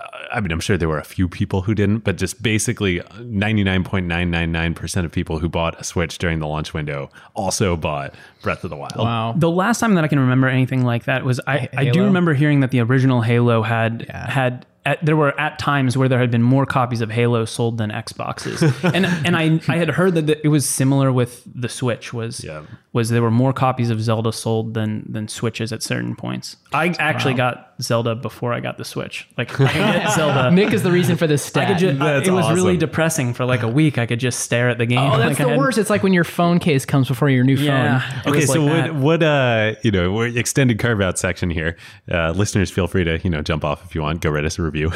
I 0.00 0.40
mean, 0.40 0.50
I'm 0.50 0.60
sure 0.60 0.76
there 0.76 0.88
were 0.88 0.98
a 0.98 1.04
few 1.04 1.28
people 1.28 1.62
who 1.62 1.74
didn't, 1.74 1.98
but 1.98 2.16
just 2.16 2.42
basically 2.42 3.00
99.999% 3.00 5.04
of 5.04 5.12
people 5.12 5.38
who 5.38 5.48
bought 5.48 5.80
a 5.80 5.84
Switch 5.84 6.18
during 6.18 6.40
the 6.40 6.46
launch 6.46 6.74
window 6.74 7.10
also 7.34 7.76
bought 7.76 8.14
Breath 8.42 8.64
of 8.64 8.70
the 8.70 8.76
Wild. 8.76 8.96
Wow. 8.96 9.34
The 9.36 9.50
last 9.50 9.80
time 9.80 9.94
that 9.94 10.04
I 10.04 10.08
can 10.08 10.18
remember 10.18 10.48
anything 10.48 10.84
like 10.84 11.04
that 11.04 11.24
was 11.24 11.40
I, 11.46 11.68
I 11.76 11.90
do 11.90 12.04
remember 12.04 12.34
hearing 12.34 12.60
that 12.60 12.70
the 12.70 12.80
original 12.80 13.22
Halo 13.22 13.62
had 13.62 14.06
had 14.10 14.66
at, 14.86 15.04
there 15.04 15.16
were 15.16 15.38
at 15.40 15.58
times 15.58 15.96
where 15.96 16.08
there 16.08 16.18
had 16.18 16.30
been 16.30 16.42
more 16.42 16.66
copies 16.66 17.00
of 17.00 17.10
Halo 17.10 17.44
sold 17.44 17.78
than 17.78 17.90
Xboxes, 17.90 18.62
and 18.94 19.06
and 19.06 19.36
I 19.36 19.60
I 19.72 19.76
had 19.76 19.90
heard 19.90 20.14
that 20.14 20.40
it 20.44 20.48
was 20.48 20.68
similar 20.68 21.12
with 21.12 21.42
the 21.46 21.68
Switch 21.68 22.12
was 22.12 22.44
Yeah. 22.44 22.62
Was 22.94 23.10
there 23.10 23.20
were 23.20 23.30
more 23.30 23.52
copies 23.52 23.90
of 23.90 24.00
Zelda 24.00 24.32
sold 24.32 24.72
than 24.72 25.04
than 25.12 25.26
Switches 25.28 25.72
at 25.72 25.82
certain 25.82 26.14
points. 26.14 26.56
I 26.72 26.94
actually 27.00 27.34
got 27.34 27.74
Zelda 27.82 28.14
before 28.14 28.52
I 28.52 28.60
got 28.60 28.78
the 28.78 28.84
Switch. 28.84 29.28
Like 29.36 29.60
I 29.60 29.72
get 29.72 30.12
Zelda. 30.14 30.52
Nick 30.52 30.72
is 30.72 30.84
the 30.84 30.92
reason 30.92 31.16
for 31.16 31.26
this 31.26 31.44
I 31.44 31.48
stat. 31.48 31.68
could 31.68 31.78
just, 31.78 31.98
That's 31.98 32.28
it 32.28 32.30
was 32.30 32.52
really 32.54 32.76
depressing 32.76 33.34
for 33.34 33.44
like 33.44 33.62
a 33.62 33.68
week. 33.68 33.98
I 33.98 34.06
could 34.06 34.20
just 34.20 34.40
stare 34.40 34.68
at 34.68 34.78
the 34.78 34.86
game. 34.86 34.98
oh, 34.98 35.18
that's 35.18 35.32
like 35.32 35.40
I 35.40 35.44
the 35.44 35.50
had- 35.50 35.58
worst. 35.58 35.76
It's 35.76 35.90
like 35.90 36.04
when 36.04 36.12
your 36.12 36.22
phone 36.22 36.60
case 36.60 36.86
comes 36.86 37.08
before 37.08 37.28
your 37.28 37.42
new 37.42 37.56
phone. 37.56 37.66
Yeah. 37.66 38.20
it 38.20 38.28
Okay, 38.28 38.46
so 38.46 38.62
like 38.64 38.92
what, 38.92 38.94
what, 38.94 39.22
uh, 39.24 39.74
you 39.82 39.90
know, 39.90 40.12
we're 40.12 40.28
extended 40.28 40.78
carve 40.78 41.00
out 41.00 41.18
section 41.18 41.50
here. 41.50 41.76
Uh, 42.08 42.30
listeners, 42.30 42.70
feel 42.70 42.86
free 42.86 43.02
to, 43.02 43.18
you 43.24 43.28
know, 43.30 43.42
jump 43.42 43.64
off 43.64 43.84
if 43.84 43.96
you 43.96 44.02
want. 44.02 44.20
Go 44.20 44.30
write 44.30 44.44
us 44.44 44.56
a 44.56 44.62
review. 44.62 44.92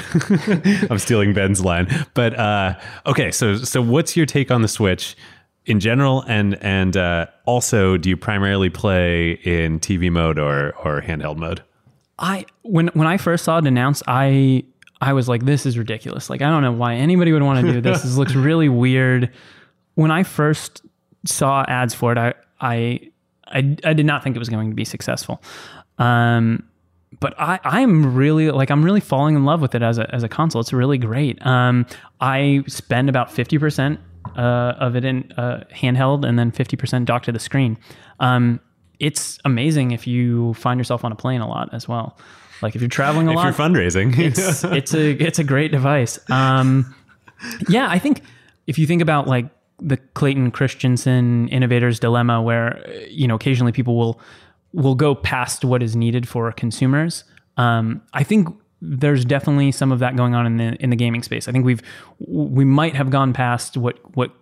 I'm 0.89 0.99
stealing 1.01 1.35
Ben's 1.35 1.61
line, 1.65 1.89
but 2.15 2.39
uh, 2.39 2.79
okay. 3.07 3.33
So, 3.33 3.57
so 3.57 3.83
what's 3.83 4.17
your 4.17 4.25
take 4.27 4.53
on 4.53 4.63
the 4.63 4.69
Switch 4.69 5.17
in 5.69 5.81
general, 5.81 6.25
and 6.27 6.59
and 6.63 6.97
uh, 6.97 7.27
also, 7.45 7.99
do 7.99 8.09
you 8.09 8.17
primarily 8.17 8.71
play 8.71 9.33
in 9.33 9.79
TV 9.79 10.11
mode 10.11 10.39
or 10.39 10.75
or 10.85 11.03
handheld 11.03 11.37
mode? 11.37 11.63
I 12.19 12.47
when 12.63 12.89
when 12.89 13.07
I 13.07 13.19
first 13.19 13.45
saw 13.45 13.59
it 13.59 13.67
announced, 13.67 14.03
I 14.09 14.65
I 15.01 15.13
was 15.13 15.29
like, 15.29 15.45
this 15.45 15.67
is 15.67 15.79
ridiculous. 15.79 16.31
Like 16.31 16.41
I 16.41 16.49
don't 16.49 16.63
know 16.63 16.73
why 16.73 16.95
anybody 16.95 17.33
would 17.33 17.43
want 17.43 17.65
to 17.65 17.73
do 17.73 17.81
this. 17.83 18.03
this 18.03 18.17
looks 18.17 18.35
really 18.49 18.71
weird. 18.71 19.31
When 19.95 20.11
I 20.11 20.23
first 20.23 20.83
saw 21.27 21.65
ads 21.69 21.95
for 21.95 22.13
it, 22.13 22.19
I 22.19 22.33
I 22.61 23.01
I, 23.47 23.77
I 23.85 23.93
did 23.93 24.07
not 24.07 24.25
think 24.25 24.35
it 24.35 24.39
was 24.39 24.49
going 24.49 24.71
to 24.71 24.75
be 24.75 24.87
successful. 24.87 25.43
Um, 25.99 26.65
but 27.21 27.35
I, 27.39 27.59
I'm 27.65 28.15
really 28.15 28.51
like 28.51 28.71
I'm 28.71 28.83
really 28.83 29.01
falling 29.01 29.37
in 29.37 29.45
love 29.45 29.61
with 29.61 29.75
it 29.75 29.83
as 29.83 29.99
a 29.99 30.13
as 30.15 30.23
a 30.23 30.29
console. 30.31 30.63
It's 30.63 30.73
really 30.73 30.99
great. 30.99 31.45
Um, 31.47 31.85
I 32.23 32.65
spend 32.69 33.11
about 33.11 33.31
fifty 33.31 33.59
percent 33.59 34.01
uh, 34.39 34.75
of 34.79 34.97
it 34.97 35.05
in 35.05 35.31
uh, 35.37 35.65
handheld 35.75 36.27
and 36.27 36.39
then 36.39 36.51
fifty 36.51 36.77
percent 36.77 37.05
docked 37.05 37.27
to 37.27 37.33
the 37.33 37.39
screen. 37.39 37.77
Um, 38.21 38.61
it's 38.99 39.39
amazing 39.45 39.91
if 39.91 40.07
you 40.07 40.55
find 40.55 40.81
yourself 40.81 41.05
on 41.05 41.13
a 41.13 41.17
plane 41.17 41.41
a 41.41 41.49
lot 41.49 41.69
as 41.73 41.87
well. 41.87 42.19
Like 42.63 42.75
if 42.75 42.81
you're 42.81 42.89
traveling 42.89 43.29
a 43.29 43.33
If 43.33 43.37
lot, 43.37 43.45
you're 43.45 43.53
fundraising, 43.53 44.17
it's 44.19 44.65
it's 44.65 44.95
a 44.95 45.11
it's 45.13 45.39
a 45.39 45.45
great 45.45 45.73
device. 45.73 46.19
Um, 46.31 46.95
yeah, 47.69 47.89
I 47.91 47.99
think 47.99 48.23
if 48.67 48.79
you 48.79 48.87
think 48.87 49.03
about 49.03 49.27
like 49.29 49.47
the 49.81 49.97
Clayton 49.97 50.51
Christensen 50.51 51.49
innovator's 51.49 52.01
dilemma, 52.01 52.43
where 52.43 52.85
you 53.09 53.29
know 53.29 53.35
occasionally 53.35 53.73
people 53.73 53.97
will 53.97 54.21
will 54.73 54.95
go 54.95 55.15
past 55.15 55.65
what 55.65 55.83
is 55.83 55.95
needed 55.95 56.29
for 56.29 56.51
consumers. 56.53 57.25
Um, 57.57 58.03
I 58.13 58.23
think 58.23 58.49
there's 58.81 59.25
definitely 59.25 59.73
some 59.73 59.93
of 59.93 59.99
that 59.99 60.17
going 60.17 60.35
on 60.35 60.47
in 60.47 60.57
the 60.57 60.83
in 60.83 60.91
the 60.91 60.97
gaming 60.97 61.23
space. 61.23 61.49
I 61.49 61.53
think 61.53 61.65
we've 61.65 61.83
we 62.19 62.65
might 62.65 62.95
have 62.95 63.11
gone 63.11 63.33
past 63.33 63.77
what 63.77 63.99
what 64.17 64.33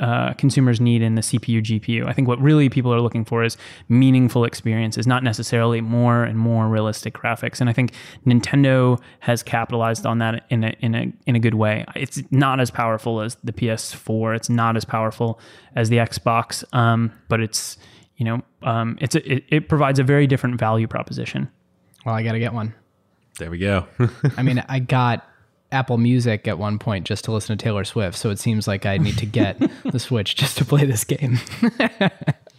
uh, 0.00 0.32
consumers 0.34 0.80
need 0.80 1.02
in 1.02 1.14
the 1.14 1.20
CPU 1.20 1.62
GPU. 1.62 2.06
I 2.06 2.12
think 2.14 2.26
what 2.26 2.40
really 2.40 2.70
people 2.70 2.92
are 2.92 3.00
looking 3.00 3.24
for 3.24 3.44
is 3.44 3.56
meaningful 3.88 4.44
experiences, 4.44 5.06
not 5.06 5.22
necessarily 5.22 5.82
more 5.82 6.24
and 6.24 6.38
more 6.38 6.68
realistic 6.68 7.14
graphics. 7.14 7.60
And 7.60 7.68
I 7.68 7.74
think 7.74 7.92
Nintendo 8.26 8.98
has 9.20 9.42
capitalized 9.42 10.06
on 10.06 10.18
that 10.18 10.46
in 10.48 10.64
a 10.64 10.74
in 10.80 10.94
a 10.94 11.12
in 11.26 11.36
a 11.36 11.38
good 11.38 11.54
way. 11.54 11.84
It's 11.94 12.22
not 12.30 12.60
as 12.60 12.70
powerful 12.70 13.20
as 13.20 13.36
the 13.44 13.52
PS4. 13.52 14.36
It's 14.36 14.48
not 14.48 14.76
as 14.76 14.86
powerful 14.86 15.38
as 15.76 15.90
the 15.90 15.98
Xbox, 15.98 16.64
um, 16.74 17.12
but 17.28 17.40
it's 17.40 17.76
you 18.16 18.24
know 18.24 18.42
um, 18.62 18.96
it's 19.02 19.14
a, 19.14 19.32
it, 19.32 19.44
it 19.48 19.68
provides 19.68 19.98
a 19.98 20.04
very 20.04 20.26
different 20.26 20.58
value 20.58 20.86
proposition. 20.86 21.50
Well, 22.06 22.14
I 22.14 22.22
got 22.22 22.32
to 22.32 22.38
get 22.38 22.54
one. 22.54 22.74
There 23.40 23.50
we 23.50 23.58
go. 23.58 23.86
I 24.36 24.44
mean, 24.44 24.62
I 24.68 24.78
got 24.78 25.26
Apple 25.72 25.98
Music 25.98 26.46
at 26.46 26.58
one 26.58 26.78
point 26.78 27.06
just 27.06 27.24
to 27.24 27.32
listen 27.32 27.58
to 27.58 27.62
Taylor 27.62 27.84
Swift, 27.84 28.16
so 28.16 28.30
it 28.30 28.38
seems 28.38 28.68
like 28.68 28.86
I 28.86 28.98
need 28.98 29.18
to 29.18 29.26
get 29.26 29.60
the 29.84 29.98
Switch 29.98 30.36
just 30.36 30.56
to 30.58 30.64
play 30.64 30.84
this 30.84 31.02
game. 31.02 31.40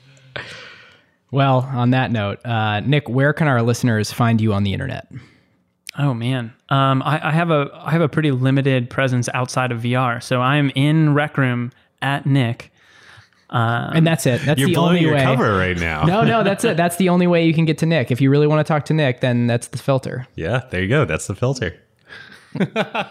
well, 1.31 1.69
on 1.71 1.91
that 1.91 2.11
note, 2.11 2.45
uh, 2.45 2.81
Nick, 2.81 3.07
where 3.07 3.31
can 3.31 3.47
our 3.47 3.61
listeners 3.61 4.11
find 4.11 4.41
you 4.41 4.53
on 4.53 4.63
the 4.63 4.73
internet? 4.73 5.07
Oh 5.97 6.13
man, 6.13 6.53
um, 6.69 7.01
I, 7.03 7.29
I 7.29 7.31
have 7.31 7.51
a 7.51 7.69
I 7.73 7.91
have 7.91 8.01
a 8.01 8.09
pretty 8.09 8.31
limited 8.31 8.89
presence 8.89 9.29
outside 9.33 9.71
of 9.71 9.81
VR. 9.81 10.23
So 10.23 10.41
I'm 10.41 10.71
in 10.73 11.13
Rec 11.13 11.37
Room 11.37 11.71
at 12.01 12.25
Nick. 12.25 12.70
And 13.51 14.05
that's 14.07 14.25
it. 14.25 14.41
That's 14.45 14.59
You're 14.59 14.69
the 14.69 14.75
blowing 14.75 14.89
only 14.89 15.01
your 15.01 15.13
way. 15.13 15.23
cover 15.23 15.57
right 15.57 15.77
now. 15.77 16.05
No, 16.11 16.23
no, 16.23 16.43
that's 16.43 16.63
it. 16.63 16.77
That's 16.77 16.95
the 16.97 17.09
only 17.09 17.27
way 17.27 17.45
you 17.45 17.53
can 17.53 17.65
get 17.65 17.77
to 17.79 17.85
Nick. 17.85 18.11
If 18.11 18.21
you 18.21 18.29
really 18.29 18.47
want 18.47 18.65
to 18.65 18.71
talk 18.71 18.85
to 18.85 18.93
Nick, 18.93 19.21
then 19.21 19.47
that's 19.47 19.67
the 19.67 19.77
filter. 19.77 20.27
Yeah, 20.35 20.63
there 20.71 20.81
you 20.81 20.87
go. 20.89 21.05
That's 21.05 21.27
the 21.27 21.35
filter. 21.35 21.77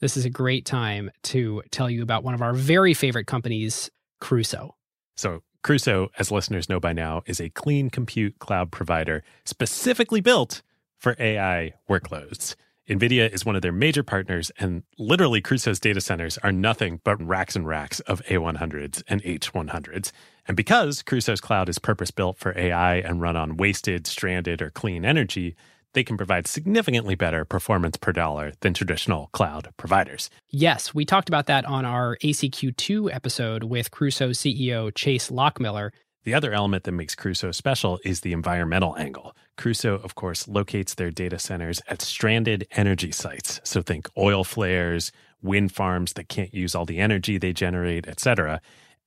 This 0.00 0.16
is 0.18 0.24
a 0.26 0.30
great 0.30 0.66
time 0.66 1.10
to 1.22 1.62
tell 1.70 1.88
you 1.88 2.02
about 2.02 2.24
one 2.24 2.34
of 2.34 2.42
our 2.42 2.52
very 2.52 2.92
favorite 2.92 3.26
companies, 3.26 3.90
Crusoe. 4.20 4.74
So, 5.16 5.42
Crusoe, 5.62 6.10
as 6.18 6.30
listeners 6.30 6.68
know 6.68 6.78
by 6.78 6.92
now, 6.92 7.22
is 7.24 7.40
a 7.40 7.48
clean 7.48 7.88
compute 7.88 8.38
cloud 8.38 8.70
provider 8.70 9.22
specifically 9.46 10.20
built 10.20 10.60
for 10.98 11.16
AI 11.18 11.72
workloads. 11.88 12.54
NVIDIA 12.86 13.32
is 13.32 13.46
one 13.46 13.56
of 13.56 13.62
their 13.62 13.72
major 13.72 14.02
partners, 14.02 14.50
and 14.58 14.82
literally, 14.98 15.40
Crusoe's 15.40 15.80
data 15.80 16.02
centers 16.02 16.36
are 16.38 16.52
nothing 16.52 17.00
but 17.02 17.16
racks 17.18 17.56
and 17.56 17.66
racks 17.66 18.00
of 18.00 18.22
A100s 18.26 19.02
and 19.08 19.22
H100s. 19.22 20.12
And 20.46 20.54
because 20.54 21.00
Crusoe's 21.00 21.40
cloud 21.40 21.70
is 21.70 21.78
purpose 21.78 22.10
built 22.10 22.36
for 22.36 22.52
AI 22.58 22.96
and 22.96 23.22
run 23.22 23.36
on 23.36 23.56
wasted, 23.56 24.06
stranded, 24.06 24.60
or 24.60 24.68
clean 24.68 25.06
energy, 25.06 25.56
they 25.94 26.04
can 26.04 26.18
provide 26.18 26.46
significantly 26.46 27.14
better 27.14 27.46
performance 27.46 27.96
per 27.96 28.12
dollar 28.12 28.52
than 28.60 28.74
traditional 28.74 29.30
cloud 29.32 29.72
providers. 29.78 30.28
Yes, 30.50 30.92
we 30.92 31.06
talked 31.06 31.30
about 31.30 31.46
that 31.46 31.64
on 31.64 31.86
our 31.86 32.18
ACQ2 32.18 33.10
episode 33.14 33.64
with 33.64 33.90
Crusoe 33.92 34.30
CEO 34.30 34.94
Chase 34.94 35.30
Lochmiller. 35.30 35.90
The 36.24 36.34
other 36.34 36.52
element 36.52 36.84
that 36.84 36.92
makes 36.92 37.14
Crusoe 37.14 37.52
special 37.52 37.98
is 38.04 38.20
the 38.20 38.32
environmental 38.32 38.94
angle. 38.98 39.34
Crusoe, 39.56 39.94
of 39.94 40.14
course, 40.14 40.48
locates 40.48 40.94
their 40.94 41.10
data 41.10 41.38
centers 41.38 41.80
at 41.88 42.02
stranded 42.02 42.66
energy 42.72 43.12
sites. 43.12 43.60
So 43.64 43.82
think 43.82 44.08
oil 44.16 44.44
flares, 44.44 45.12
wind 45.42 45.72
farms 45.72 46.14
that 46.14 46.28
can't 46.28 46.52
use 46.52 46.74
all 46.74 46.86
the 46.86 46.98
energy 46.98 47.38
they 47.38 47.52
generate, 47.52 48.06
etc., 48.06 48.60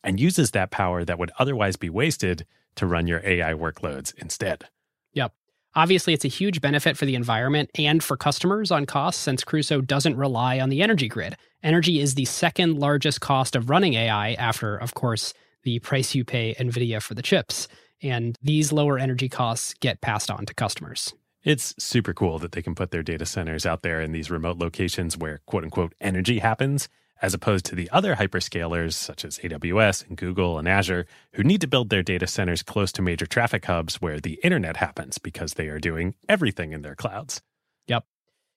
and 0.04 0.20
uses 0.20 0.52
that 0.52 0.72
power 0.72 1.04
that 1.04 1.20
would 1.20 1.32
otherwise 1.40 1.76
be 1.76 1.90
wasted 1.90 2.46
to 2.76 2.86
run 2.86 3.08
your 3.08 3.22
AI 3.26 3.54
workloads 3.54 4.14
instead. 4.16 4.66
Yep. 5.14 5.34
Obviously, 5.76 6.14
it's 6.14 6.26
a 6.26 6.30
huge 6.30 6.62
benefit 6.62 6.98
for 6.98 7.06
the 7.06 7.16
environment 7.16 7.70
and 7.76 8.04
for 8.04 8.16
customers 8.16 8.72
on 8.72 8.86
costs 8.86 9.22
since 9.22 9.44
Crusoe 9.44 9.82
doesn't 9.82 10.16
rely 10.16 10.60
on 10.60 10.70
the 10.70 10.82
energy 10.82 11.08
grid. 11.08 11.36
Energy 11.62 12.00
is 12.00 12.16
the 12.16 12.26
second 12.26 12.80
largest 12.80 13.20
cost 13.22 13.56
of 13.56 13.70
running 13.70 13.96
AI 13.96 14.34
after, 14.34 14.78
of 14.78 14.94
course, 14.94 15.34
the 15.64 15.80
price 15.80 16.16
you 16.16 16.24
pay 16.24 16.56
NVIDIA 16.56 17.02
for 17.02 17.14
the 17.14 17.22
chips. 17.22 17.68
And 18.02 18.36
these 18.42 18.72
lower 18.72 18.98
energy 19.00 19.30
costs 19.30 19.74
get 19.80 20.02
passed 20.02 20.30
on 20.30 20.46
to 20.46 20.54
customers. 20.54 21.14
It's 21.44 21.74
super 21.80 22.14
cool 22.14 22.40
that 22.40 22.52
they 22.52 22.62
can 22.62 22.76
put 22.76 22.92
their 22.92 23.04
data 23.04 23.26
centers 23.26 23.66
out 23.66 23.82
there 23.82 24.02
in 24.02 24.12
these 24.12 24.30
remote 24.30 24.58
locations 24.58 25.18
where 25.18 25.42
quote 25.46 25.64
unquote 25.64 25.94
energy 26.02 26.40
happens, 26.40 26.90
as 27.22 27.34
opposed 27.34 27.66
to 27.66 27.76
the 27.76 27.90
other 27.92 28.16
hyperscalers 28.16 28.94
such 28.94 29.24
as 29.24 29.40
AWS 29.40 30.08
and 30.08 30.18
Google 30.18 30.60
and 30.60 30.68
Azure, 30.68 31.06
who 31.34 31.44
need 31.44 31.62
to 31.62 31.68
build 31.68 31.90
their 31.90 32.04
data 32.04 32.28
centers 32.28 32.64
close 32.64 32.92
to 32.92 33.02
major 33.02 33.26
traffic 33.26 33.66
hubs 33.66 34.02
where 34.02 34.20
the 34.20 34.40
internet 34.44 34.78
happens 34.78 35.18
because 35.18 35.54
they 35.54 35.68
are 35.68 35.80
doing 35.80 36.16
everything 36.28 36.74
in 36.74 36.82
their 36.82 36.96
clouds. 36.96 37.42
Yep. 37.88 38.04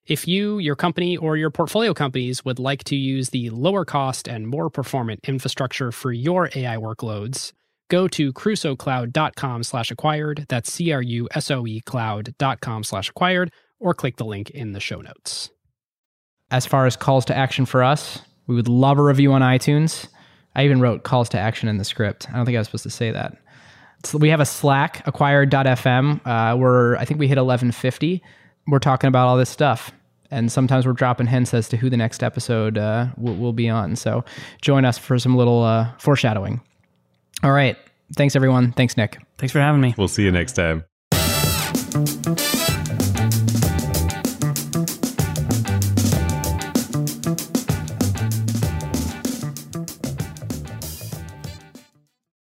If 0.06 0.26
you, 0.26 0.58
your 0.58 0.76
company, 0.76 1.16
or 1.16 1.36
your 1.36 1.50
portfolio 1.50 1.94
companies 1.94 2.44
would 2.44 2.58
like 2.58 2.84
to 2.84 2.96
use 2.96 3.30
the 3.30 3.50
lower 3.50 3.84
cost 3.84 4.26
and 4.26 4.48
more 4.48 4.68
performant 4.68 5.20
infrastructure 5.28 5.92
for 5.92 6.12
your 6.12 6.50
AI 6.54 6.76
workloads, 6.76 7.52
go 7.90 8.08
to 8.08 8.32
crusoecloud.com 8.32 9.62
slash 9.64 9.90
acquired. 9.90 10.46
That's 10.48 10.72
C-R-U-S-O-E 10.72 11.80
cloud.com 11.82 12.84
slash 12.84 13.10
acquired, 13.10 13.52
or 13.78 13.92
click 13.92 14.16
the 14.16 14.24
link 14.24 14.48
in 14.50 14.72
the 14.72 14.80
show 14.80 15.00
notes. 15.02 15.50
as 16.50 16.66
far 16.66 16.86
as 16.86 16.96
calls 16.96 17.24
to 17.26 17.36
action 17.36 17.66
for 17.66 17.82
us, 17.82 18.22
we 18.46 18.54
would 18.56 18.68
love 18.68 18.98
a 18.98 19.02
review 19.02 19.32
on 19.32 19.42
iTunes. 19.42 20.08
I 20.56 20.64
even 20.64 20.80
wrote 20.80 21.04
calls 21.04 21.28
to 21.30 21.38
action 21.38 21.68
in 21.68 21.78
the 21.78 21.84
script. 21.84 22.28
I 22.30 22.36
don't 22.36 22.44
think 22.44 22.56
I 22.56 22.60
was 22.60 22.66
supposed 22.66 22.82
to 22.84 22.90
say 22.90 23.10
that. 23.12 23.36
So 24.04 24.18
we 24.18 24.30
have 24.30 24.40
a 24.40 24.46
Slack, 24.46 25.06
acquired.fm. 25.06 26.26
Uh, 26.26 26.56
we're, 26.56 26.96
I 26.96 27.04
think 27.04 27.20
we 27.20 27.28
hit 27.28 27.36
1150. 27.36 28.22
We're 28.66 28.78
talking 28.78 29.08
about 29.08 29.28
all 29.28 29.36
this 29.36 29.50
stuff. 29.50 29.92
And 30.32 30.50
sometimes 30.50 30.86
we're 30.86 30.92
dropping 30.92 31.26
hints 31.26 31.52
as 31.54 31.68
to 31.68 31.76
who 31.76 31.90
the 31.90 31.96
next 31.96 32.22
episode 32.22 32.78
uh, 32.78 33.08
will, 33.16 33.36
will 33.36 33.52
be 33.52 33.68
on. 33.68 33.96
So 33.96 34.24
join 34.62 34.84
us 34.84 34.96
for 34.98 35.18
some 35.18 35.36
little 35.36 35.62
uh, 35.62 35.90
foreshadowing. 35.98 36.60
All 37.42 37.52
right. 37.52 37.76
Thanks, 38.16 38.36
everyone. 38.36 38.72
Thanks, 38.72 38.96
Nick. 38.96 39.18
Thanks 39.38 39.52
for 39.52 39.60
having 39.60 39.80
me. 39.80 39.94
We'll 39.96 40.08
see 40.08 40.24
you 40.24 40.32
next 40.32 40.52
time. 40.52 40.84